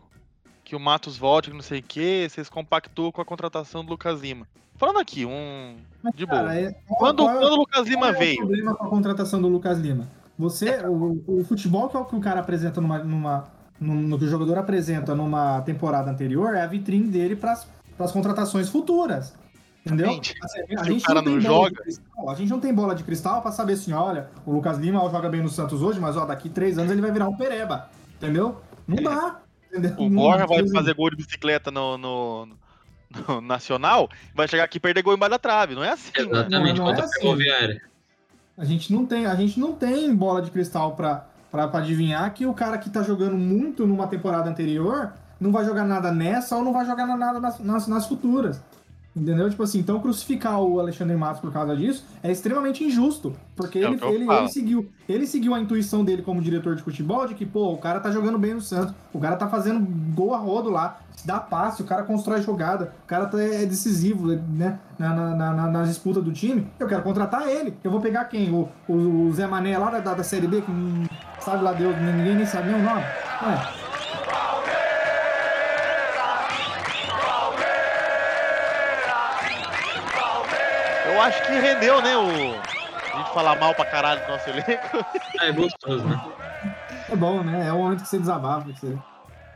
que 0.75 0.77
o 0.77 0.79
Matos 0.79 1.17
volte, 1.17 1.49
que 1.49 1.55
não 1.55 1.63
sei 1.63 1.79
o 1.79 1.83
quê, 1.83 2.27
vocês 2.29 2.49
compactuam 2.49 3.11
com 3.11 3.21
a 3.21 3.25
contratação 3.25 3.83
do 3.83 3.91
Lucas 3.91 4.19
Lima. 4.21 4.45
Falando 4.77 4.99
aqui, 4.99 5.25
um. 5.25 5.77
De 6.13 6.25
boa. 6.25 6.41
Cara, 6.41 6.59
é- 6.59 6.75
Quando, 6.87 7.23
qual 7.23 7.29
é- 7.29 7.39
quando 7.39 7.53
o 7.53 7.55
Lucas 7.55 7.87
Lima 7.87 8.01
Qual 8.01 8.13
é 8.13 8.15
o 8.15 8.19
veio, 8.19 8.37
problema 8.37 8.75
com 8.75 8.85
a 8.85 8.89
contratação 8.89 9.41
do 9.41 9.47
Lucas 9.47 9.79
Lima? 9.79 10.05
Você, 10.37 10.79
o, 10.85 11.23
o 11.27 11.45
futebol 11.45 11.87
que 11.87 11.95
o, 11.95 12.03
que 12.03 12.15
o 12.17 12.19
cara 12.19 12.41
apresenta 12.41 12.81
numa, 12.81 12.99
numa, 12.99 13.45
no, 13.79 13.95
no 13.95 14.19
que 14.19 14.25
o 14.25 14.27
jogador 14.27 14.57
apresenta 14.57 15.15
numa 15.15 15.61
temporada 15.61 16.11
anterior 16.11 16.53
é 16.55 16.61
a 16.61 16.67
vitrine 16.67 17.07
dele 17.07 17.37
para 17.37 17.53
as 17.53 18.11
contratações 18.11 18.67
futuras. 18.67 19.33
Entendeu? 19.85 20.09
Gente, 20.09 20.33
Assim, 20.77 20.99
se 20.99 21.05
o 21.05 21.07
cara 21.07 21.21
não 21.21 21.39
joga- 21.39 21.81
a 22.27 22.33
gente 22.33 22.49
não 22.49 22.59
tem 22.59 22.73
bola 22.73 22.95
de 22.95 23.03
cristal 23.03 23.41
para 23.41 23.51
saber 23.51 23.73
assim, 23.73 23.93
olha, 23.93 24.29
o 24.45 24.51
Lucas 24.51 24.77
Lima 24.77 25.01
ó, 25.01 25.09
joga 25.09 25.29
bem 25.29 25.41
no 25.41 25.47
Santos 25.49 25.81
hoje, 25.81 25.99
mas 26.01 26.17
ó, 26.17 26.25
daqui 26.25 26.49
três 26.49 26.77
anos 26.77 26.91
ele 26.91 27.01
vai 27.01 27.11
virar 27.11 27.29
um 27.29 27.37
pereba. 27.37 27.87
Entendeu? 28.17 28.59
Não 28.87 29.01
dá. 29.01 29.39
O 29.97 30.09
Não- 30.09 30.15
Borja 30.23 30.45
vai 30.45 30.61
não- 30.61 30.69
fazer 30.69 30.93
gol 30.93 31.09
de 31.09 31.15
bicicleta 31.17 31.71
no, 31.71 31.97
no, 31.97 32.49
no 33.27 33.41
Nacional, 33.41 34.09
vai 34.33 34.47
chegar 34.47 34.63
aqui 34.63 34.77
e 34.77 34.79
perder 34.81 35.01
gol 35.01 35.13
embaixo 35.13 35.31
da 35.31 35.39
trave. 35.39 35.75
Não 35.75 35.83
é 35.83 35.89
assim. 35.91 36.11
Exatamente, 36.15 36.79
não 36.79 36.85
é 36.87 36.89
contra 36.89 37.03
a 37.03 37.05
assim. 37.05 37.79
A 38.57 38.63
gente 38.63 38.93
não 38.93 39.05
tem, 39.05 39.25
a 39.25 39.35
gente 39.35 39.59
não 39.59 39.73
tem 39.73 40.15
bola 40.15 40.41
de 40.41 40.49
cristal 40.49 40.95
pra 40.95 41.25
adivinhar 41.73 42.33
que 42.33 42.45
o 42.45 42.53
cara 42.53 42.77
que 42.77 42.89
tá 42.89 43.01
jogando 43.03 43.35
muito 43.35 43.85
numa 43.85 44.07
temporada 44.07 44.49
anterior 44.49 45.13
não 45.39 45.51
vai 45.51 45.65
jogar 45.65 45.83
nada 45.83 46.11
nessa 46.11 46.55
ou 46.55 46.63
não 46.63 46.71
vai 46.71 46.85
jogar 46.85 47.05
nada 47.05 47.39
nas, 47.39 47.59
nas, 47.59 47.87
nas 47.87 48.07
futuras. 48.07 48.61
Entendeu? 49.15 49.49
Tipo 49.49 49.63
assim, 49.63 49.79
então 49.79 49.99
crucificar 50.01 50.59
o 50.61 50.77
Alexandre 50.77 51.15
Matos 51.15 51.39
por 51.39 51.51
causa 51.53 51.73
disso 51.75 52.03
é 52.21 52.29
extremamente 52.31 52.83
injusto. 52.83 53.33
Porque 53.55 53.79
É 53.79 53.83
ele, 53.83 53.97
ele, 54.09 54.47
seguiu, 54.49 54.89
ele 55.07 55.25
seguiu 55.25 55.53
a 55.55 55.59
intuição 55.61 56.03
dele 56.03 56.21
como 56.21 56.41
diretor 56.41 56.75
de 56.75 56.83
futebol 56.83 57.25
de 57.25 57.33
que, 57.33 57.45
pô, 57.45 57.71
o 57.71 57.77
cara 57.77 58.01
tá 58.01 58.11
jogando 58.11 58.37
bem 58.37 58.53
no 58.55 58.59
Santos, 58.61 58.93
o 59.13 59.19
cara 59.19 59.37
tá 59.37 59.47
fazendo 59.47 59.79
gol 60.13 60.33
a 60.33 60.37
rodo 60.37 60.69
lá, 60.69 60.99
dá 61.23 61.39
passe, 61.39 61.81
o 61.81 61.85
cara 61.85 62.03
constrói 62.03 62.41
jogada, 62.41 62.93
o 63.05 63.07
cara 63.07 63.25
tá, 63.27 63.41
é 63.41 63.65
decisivo 63.65 64.27
né, 64.27 64.77
na, 64.99 65.13
na, 65.13 65.35
na, 65.35 65.53
na- 65.53 65.67
na 65.71 65.83
disputa 65.83 66.21
do 66.21 66.33
time. 66.33 66.67
Eu 66.77 66.85
quero 66.87 67.01
contratar 67.01 67.47
ele. 67.47 67.73
Eu 67.81 67.91
vou 67.91 68.01
pegar 68.01 68.25
quem? 68.25 68.51
O, 68.51 68.67
o, 68.85 69.27
o 69.27 69.33
Zé 69.33 69.47
Mané 69.47 69.77
lá 69.77 69.91
da, 69.91 70.13
da 70.13 70.23
Série 70.23 70.45
B, 70.47 70.61
que 70.61 70.69
não 70.71 71.07
sabe 71.39 71.63
lá 71.63 71.71
Deus, 71.71 71.95
ninguém 72.01 72.35
nem 72.35 72.45
sabe 72.45 72.69
nem 72.69 72.81
o 72.81 72.83
nome. 72.83 73.01
Ué, 73.01 73.84
Eu 81.15 81.21
acho 81.21 81.41
que 81.43 81.53
rendeu, 81.53 82.01
né? 82.01 82.17
O... 82.17 82.27
A 82.27 83.17
gente 83.19 83.33
falar 83.33 83.57
mal 83.57 83.73
pra 83.73 83.85
caralho 83.85 84.19
do 84.19 84.27
nosso 84.27 84.49
elenco. 84.49 85.05
Ah, 85.39 85.45
é 85.47 85.51
gostoso, 85.53 86.03
né? 86.03 86.21
é 87.09 87.15
bom, 87.15 87.41
né? 87.41 87.69
É 87.69 87.71
o 87.71 87.77
momento 87.77 88.03
que 88.03 88.09
você 88.09 88.19
desabafa. 88.19 88.67
você- 88.67 88.97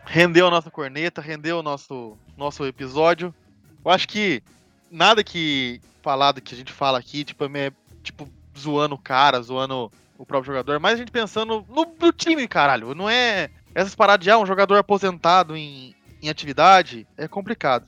rendeu 0.06 0.48
a 0.48 0.52
nossa 0.52 0.72
corneta, 0.72 1.19
rendeu 1.19 1.60
o 1.60 1.61
nosso, 1.64 2.18
nosso 2.38 2.65
episódio. 2.65 3.36
Eu 3.84 3.91
acho 3.91 4.07
que 4.07 4.41
nada 4.90 5.22
que 5.22 5.81
falado 6.02 6.40
que 6.40 6.56
a 6.56 6.57
gente 6.57 6.72
fala 6.72 6.98
aqui, 6.98 7.26
tipo, 7.26 7.44
é 7.44 7.73
tipo 8.02 8.26
zoando 8.57 8.95
o 8.95 8.98
cara, 8.98 9.41
zoando 9.41 9.91
o 10.18 10.26
próprio 10.26 10.53
jogador, 10.53 10.80
mas 10.80 10.94
a 10.94 10.98
gente 10.98 11.11
pensando 11.11 11.65
no, 11.68 11.94
no 11.99 12.11
time, 12.14 12.48
caralho. 12.48 12.95
Não 12.95 13.10
é 13.10 13.49
essas 13.76 13.94
paradas 13.95 14.23
de 14.23 14.31
ah, 14.31 14.38
um 14.38 14.45
jogador 14.45 14.77
aposentado 14.77 15.57
em, 15.57 15.94
em 16.23 16.30
atividade, 16.30 17.06
é 17.18 17.27
complicado. 17.27 17.86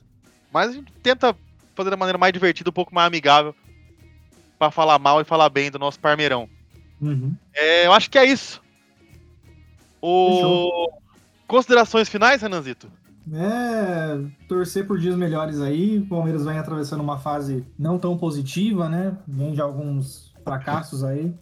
Mas 0.52 0.68
a 0.68 0.72
gente 0.74 0.92
tenta 1.02 1.34
fazer 1.74 1.88
da 1.88 1.96
maneira 1.96 2.18
mais 2.18 2.34
divertida, 2.34 2.68
um 2.68 2.74
pouco 2.74 2.94
mais 2.94 3.06
amigável, 3.06 3.54
pra 4.62 4.70
falar 4.70 4.96
mal 5.00 5.20
e 5.20 5.24
falar 5.24 5.48
bem 5.48 5.72
do 5.72 5.78
nosso 5.78 5.98
Parmeirão. 5.98 6.48
Uhum. 7.00 7.34
É, 7.52 7.84
eu 7.84 7.92
acho 7.92 8.08
que 8.08 8.16
é 8.16 8.24
isso. 8.24 8.62
O... 10.00 10.88
Considerações 11.48 12.08
finais, 12.08 12.42
Renanzito? 12.42 12.88
É, 13.32 14.20
torcer 14.46 14.86
por 14.86 15.00
dias 15.00 15.16
melhores 15.16 15.60
aí. 15.60 15.98
O 15.98 16.06
Palmeiras 16.06 16.44
vem 16.44 16.58
atravessando 16.58 17.00
uma 17.00 17.18
fase 17.18 17.66
não 17.76 17.98
tão 17.98 18.16
positiva, 18.16 18.88
né? 18.88 19.16
Vem 19.26 19.52
de 19.52 19.60
alguns 19.60 20.32
fracassos 20.44 21.02
aí. 21.02 21.34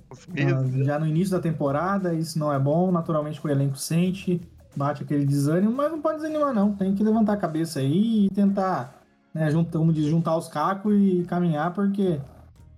Já 0.82 0.98
no 0.98 1.06
início 1.06 1.36
da 1.36 1.42
temporada, 1.42 2.14
isso 2.14 2.38
não 2.38 2.50
é 2.50 2.58
bom. 2.58 2.90
Naturalmente, 2.90 3.38
o 3.44 3.50
elenco 3.50 3.76
sente, 3.76 4.40
bate 4.74 5.02
aquele 5.02 5.26
desânimo, 5.26 5.72
mas 5.72 5.90
não 5.90 6.00
pode 6.00 6.16
desanimar, 6.16 6.54
não. 6.54 6.72
Tem 6.72 6.94
que 6.94 7.04
levantar 7.04 7.34
a 7.34 7.36
cabeça 7.36 7.80
aí 7.80 8.26
e 8.26 8.30
tentar, 8.30 9.02
né, 9.34 9.50
juntar, 9.50 9.78
como 9.78 9.92
diz, 9.92 10.06
juntar 10.06 10.38
os 10.38 10.48
cacos 10.48 10.94
e 10.94 11.22
caminhar, 11.28 11.74
porque 11.74 12.18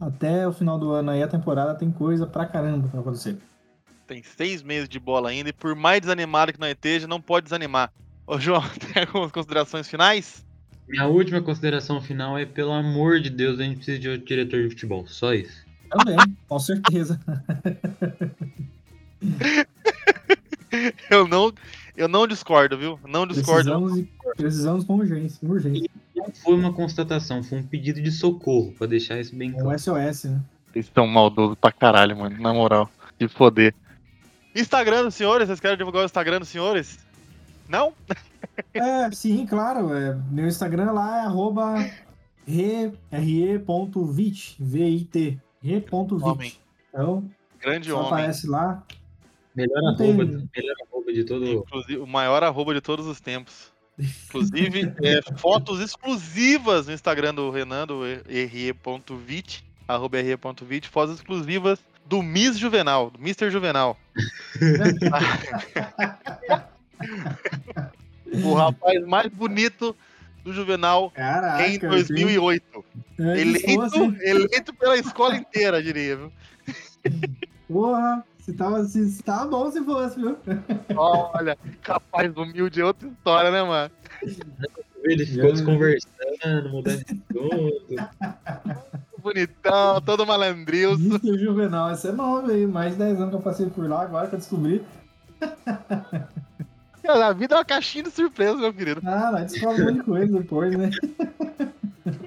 até 0.02 0.46
o 0.46 0.52
final 0.52 0.78
do 0.78 0.90
ano 0.90 1.10
aí 1.10 1.22
a 1.22 1.28
temporada 1.28 1.74
tem 1.74 1.90
coisa 1.90 2.26
pra 2.26 2.44
caramba 2.44 2.88
pra 2.88 3.00
acontecer. 3.00 3.36
Tem 4.06 4.22
seis 4.22 4.62
meses 4.62 4.88
de 4.88 4.98
bola 4.98 5.30
ainda 5.30 5.50
e 5.50 5.52
por 5.52 5.74
mais 5.74 6.00
desanimado 6.00 6.52
que 6.52 6.60
nós 6.60 6.70
esteja, 6.70 7.06
não 7.06 7.20
pode 7.20 7.44
desanimar. 7.44 7.92
Ô, 8.26 8.38
João, 8.38 8.62
tem 8.92 9.04
algumas 9.04 9.30
considerações 9.30 9.88
finais? 9.88 10.44
Minha 10.88 11.06
última 11.06 11.40
consideração 11.40 12.00
final 12.00 12.36
é, 12.36 12.44
pelo 12.44 12.72
amor 12.72 13.20
de 13.20 13.30
Deus, 13.30 13.60
a 13.60 13.62
gente 13.62 13.76
precisa 13.76 13.98
de 13.98 14.08
outro 14.08 14.26
diretor 14.26 14.62
de 14.62 14.70
futebol. 14.70 15.06
Só 15.06 15.32
isso. 15.32 15.64
Também, 15.88 16.16
com 16.48 16.58
certeza. 16.58 17.20
Eu 21.10 21.28
não, 21.28 21.52
eu 21.96 22.08
não 22.08 22.26
discordo, 22.26 22.76
viu? 22.78 22.98
Não 23.06 23.26
discordo. 23.26 23.62
Precisamos, 23.70 23.94
de- 23.94 24.08
precisamos 24.36 24.84
com 24.84 24.94
urgência, 24.96 25.38
com 25.40 25.52
urgência. 25.52 25.90
Não 26.16 26.30
foi 26.32 26.54
uma 26.54 26.72
constatação, 26.72 27.42
foi 27.42 27.58
um 27.58 27.62
pedido 27.66 28.00
de 28.02 28.10
socorro, 28.10 28.72
pra 28.78 28.86
deixar 28.86 29.18
isso 29.20 29.34
bem 29.34 29.50
É 29.50 29.52
claro. 29.54 29.68
o 29.70 29.78
SOS, 29.78 30.24
né? 30.24 30.40
Vocês 30.72 30.90
são 30.94 31.06
maldosos 31.06 31.56
pra 31.60 31.70
caralho, 31.72 32.16
mano. 32.16 32.40
Na 32.40 32.52
moral. 32.52 32.88
De 33.18 33.28
foder. 33.28 33.74
Instagram 34.54 35.04
dos 35.04 35.14
senhores, 35.14 35.46
vocês 35.48 35.60
querem 35.60 35.76
divulgar 35.76 36.02
o 36.02 36.04
Instagram 36.06 36.38
dos 36.40 36.48
senhores? 36.48 36.98
Não? 37.68 37.92
É, 38.74 39.10
sim, 39.12 39.46
claro. 39.46 39.94
é, 39.94 40.14
meu 40.30 40.46
Instagram 40.46 40.92
lá 40.92 41.18
é 41.18 41.20
arroba 41.26 41.74
re- 42.46 42.92
re.vit, 43.10 44.56
V-I-T, 44.58 45.40
Homem. 45.62 45.80
re.vit. 45.80 46.60
Então, 46.88 47.30
Grande 47.60 47.92
homem. 47.92 48.06
aparece 48.06 48.46
lá. 48.46 48.82
Melhor 49.54 49.78
arroba, 49.88 50.24
melhor 50.24 50.74
arroba 50.88 51.12
de 51.12 51.24
todo. 51.24 51.44
Inclusive, 51.46 51.98
o 51.98 52.06
maior 52.06 52.42
arroba 52.42 52.72
de 52.74 52.80
todos 52.80 53.06
os 53.06 53.20
tempos. 53.20 53.70
Inclusive, 54.28 54.92
é, 55.02 55.20
fotos 55.38 55.78
exclusivas 55.80 56.86
no 56.86 56.94
Instagram 56.94 57.34
do 57.34 57.50
Renan, 57.50 57.86
do 57.86 58.00
re.vit, 58.02 59.62
arroba 59.86 60.16
re.vit, 60.22 60.88
fotos 60.88 61.16
exclusivas 61.16 61.78
do 62.06 62.22
Miss 62.22 62.56
Juvenal, 62.58 63.10
do 63.10 63.20
Mr. 63.20 63.50
Juvenal. 63.50 63.98
o 68.44 68.54
rapaz 68.54 69.04
mais 69.06 69.30
bonito 69.32 69.94
do 70.42 70.52
Juvenal 70.52 71.10
Caraca, 71.10 71.68
em 71.68 71.78
2008. 71.78 72.64
eu 72.74 72.84
tenho- 73.16 73.36
Eleito, 73.38 74.16
eleito 74.22 74.74
pela 74.74 74.96
escola 74.96 75.36
inteira, 75.36 75.82
diria, 75.82 76.16
viu? 76.16 76.32
Porra, 77.68 78.24
se 78.42 78.52
tava, 78.52 78.84
se, 78.84 79.08
se 79.10 79.22
tava 79.22 79.48
bom 79.50 79.70
se 79.70 79.82
fosse, 79.84 80.20
viu? 80.20 80.36
Olha, 80.96 81.56
capaz 81.82 82.36
humilde 82.36 82.80
é 82.80 82.84
outra 82.84 83.08
história, 83.08 83.50
né, 83.50 83.62
mano? 83.62 83.90
Ele 85.04 85.24
ficou 85.26 85.48
Já- 85.48 85.52
desconversando, 85.54 86.68
mudando 86.70 87.04
de 87.04 87.14
tudo. 87.14 87.82
Bonitão, 89.18 90.00
todo 90.00 90.26
malandrilso. 90.26 91.00
Mr. 91.04 91.38
Juvenal, 91.38 91.90
essa 91.90 92.08
é 92.08 92.12
nova 92.12 92.50
aí. 92.50 92.66
Mais 92.66 92.92
de 92.92 92.98
10 92.98 93.16
anos 93.18 93.30
que 93.30 93.36
eu 93.36 93.40
passei 93.40 93.66
por 93.70 93.88
lá, 93.88 94.02
agora 94.02 94.26
que 94.28 94.34
eu 94.34 94.38
descobri. 94.38 94.84
Cara, 97.02 97.26
A 97.28 97.32
vida 97.32 97.54
é 97.54 97.58
uma 97.58 97.64
caixinha 97.64 98.04
de 98.04 98.10
surpresa, 98.10 98.54
meu 98.56 98.72
querido. 98.72 99.00
Ah, 99.04 99.30
vai 99.32 99.44
descobrir 99.44 99.82
um 99.82 99.86
monte 99.86 99.96
de 99.96 100.02
coisa 100.04 100.38
depois, 100.38 100.76
né? 100.78 100.90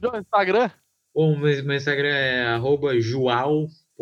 João, 0.00 0.18
Instagram? 0.20 0.70
Bom, 1.14 1.36
meu, 1.36 1.64
meu 1.64 1.76
Instagram 1.76 2.08
é 2.08 2.46
arroba 2.48 3.00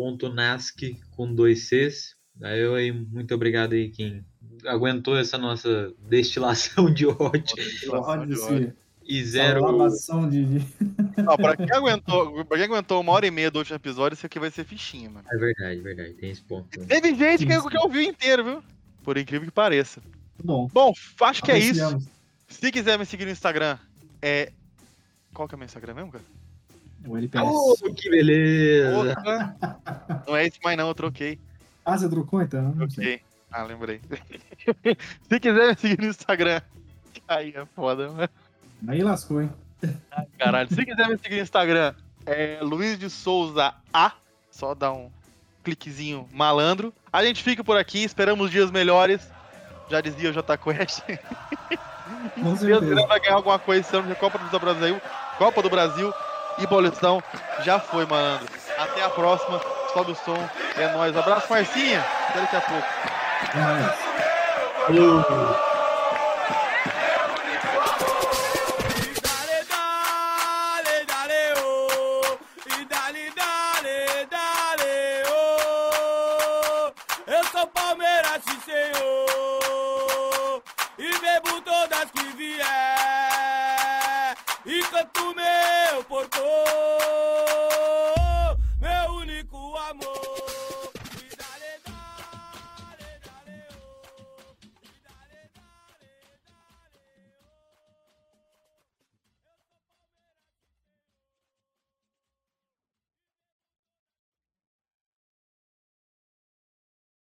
jual.nasc 0.01 0.97
com 1.11 1.33
dois 1.33 1.67
Cs. 1.67 2.15
Aí 2.41 2.59
eu 2.59 2.73
aí, 2.75 2.91
muito 2.91 3.33
obrigado 3.35 3.73
aí 3.73 3.89
quem 3.89 4.25
aguentou 4.65 5.17
essa 5.17 5.37
nossa 5.37 5.93
destilação 6.09 6.91
de 6.91 7.05
ódio 7.05 7.55
Ódio, 7.91 8.33
esse, 8.33 8.73
e 9.05 9.19
essa 9.19 9.29
zero. 9.29 10.29
de, 10.29 10.45
de- 10.45 10.65
Ó, 11.27 11.35
pra 11.37 11.55
quem 11.55 11.71
aguentou, 11.71 12.45
pra 12.45 12.57
quem 12.57 12.65
aguentou 12.65 13.01
uma 13.01 13.11
hora 13.11 13.27
e 13.27 13.31
meia 13.31 13.51
do 13.51 13.59
último 13.59 13.75
episódio, 13.75 14.15
isso 14.15 14.25
aqui 14.25 14.39
vai 14.39 14.49
ser 14.49 14.63
fichinha, 14.63 15.09
mano. 15.09 15.25
É 15.31 15.37
verdade, 15.37 15.81
verdade, 15.81 16.13
tem 16.13 16.31
esse 16.31 16.41
ponto. 16.41 16.67
Teve 16.85 17.13
gente 17.15 17.45
que, 17.45 17.69
que 17.69 17.77
ouviu 17.77 18.01
inteiro, 18.01 18.43
viu? 18.43 18.63
Por 19.03 19.17
incrível 19.17 19.47
que 19.47 19.53
pareça. 19.53 20.01
Bom, 20.43 20.67
Bom, 20.73 20.93
acho 21.21 21.43
que 21.43 21.51
é 21.51 21.59
isso. 21.59 21.97
Se 22.47 22.71
quiser 22.71 22.97
me 22.97 23.05
seguir 23.05 23.25
no 23.25 23.31
Instagram, 23.31 23.77
é. 24.21 24.51
Qual 25.33 25.47
que 25.47 25.53
é 25.53 25.57
o 25.57 25.59
meu 25.59 25.65
Instagram 25.65 25.93
mesmo, 25.93 26.11
cara? 26.11 26.23
O 27.07 27.17
LPS. 27.17 27.43
Oh, 27.45 27.75
que 27.93 28.09
beleza! 28.09 28.97
Outra. 28.97 29.55
Não 30.27 30.35
é 30.35 30.45
esse 30.45 30.59
mais 30.63 30.77
não, 30.77 30.87
eu 30.87 30.95
troquei. 30.95 31.39
Ah, 31.85 31.97
você 31.97 32.07
trocou 32.07 32.41
então? 32.41 32.75
Ok. 32.79 33.21
Ah, 33.51 33.63
lembrei. 33.63 33.99
Se 35.27 35.39
quiser 35.39 35.69
me 35.69 35.75
seguir 35.75 35.99
no 35.99 36.07
Instagram. 36.07 36.61
Aí 37.27 37.53
é 37.55 37.65
foda, 37.65 38.09
mano. 38.09 38.29
Aí 38.87 39.01
lascou, 39.01 39.41
hein? 39.41 39.51
Caralho. 40.37 40.69
Se 40.69 40.85
quiser 40.85 41.07
me 41.07 41.17
seguir 41.17 41.37
no 41.37 41.41
Instagram, 41.41 41.93
é 42.25 42.59
Luiz 42.61 42.99
de 42.99 43.09
Souza 43.09 43.73
A. 43.93 44.13
Só 44.49 44.75
dá 44.75 44.91
um 44.91 45.09
cliquezinho 45.63 46.27
malandro. 46.31 46.93
A 47.11 47.23
gente 47.23 47.43
fica 47.43 47.63
por 47.63 47.77
aqui, 47.77 48.03
esperamos 48.03 48.51
dias 48.51 48.69
melhores. 48.69 49.29
Já 49.89 50.01
dizia 50.01 50.29
o 50.29 50.33
J 50.33 50.57
Quest. 50.57 51.01
Com 52.35 52.55
Se 52.55 52.65
Deus 52.65 52.79
certeza. 52.79 52.95
quiser 52.95 53.07
vai 53.07 53.19
ganhar 53.19 53.35
alguma 53.35 53.59
coisa 53.59 53.81
esse 53.81 53.95
ano 53.95 54.07
de 54.07 54.15
Copa 54.15 54.37
do 54.37 54.59
Brasil, 54.59 55.01
Copa 55.37 55.61
do 55.61 55.69
Brasil 55.69 56.13
e 56.57 56.67
Paulistão. 56.67 57.23
Já 57.63 57.79
foi, 57.79 58.05
malandro. 58.05 58.47
Até 58.77 59.03
a 59.03 59.09
próxima. 59.09 59.61
Sobe 59.93 60.11
o 60.11 60.15
som. 60.15 60.37
É 60.77 60.87
nóis. 60.93 61.15
Abraço, 61.15 61.47
Marcinha. 61.49 62.03
Até 62.29 62.41
daqui 62.41 62.55
a 62.55 62.61
pouco. 62.61 62.87
Mas... 63.55 64.11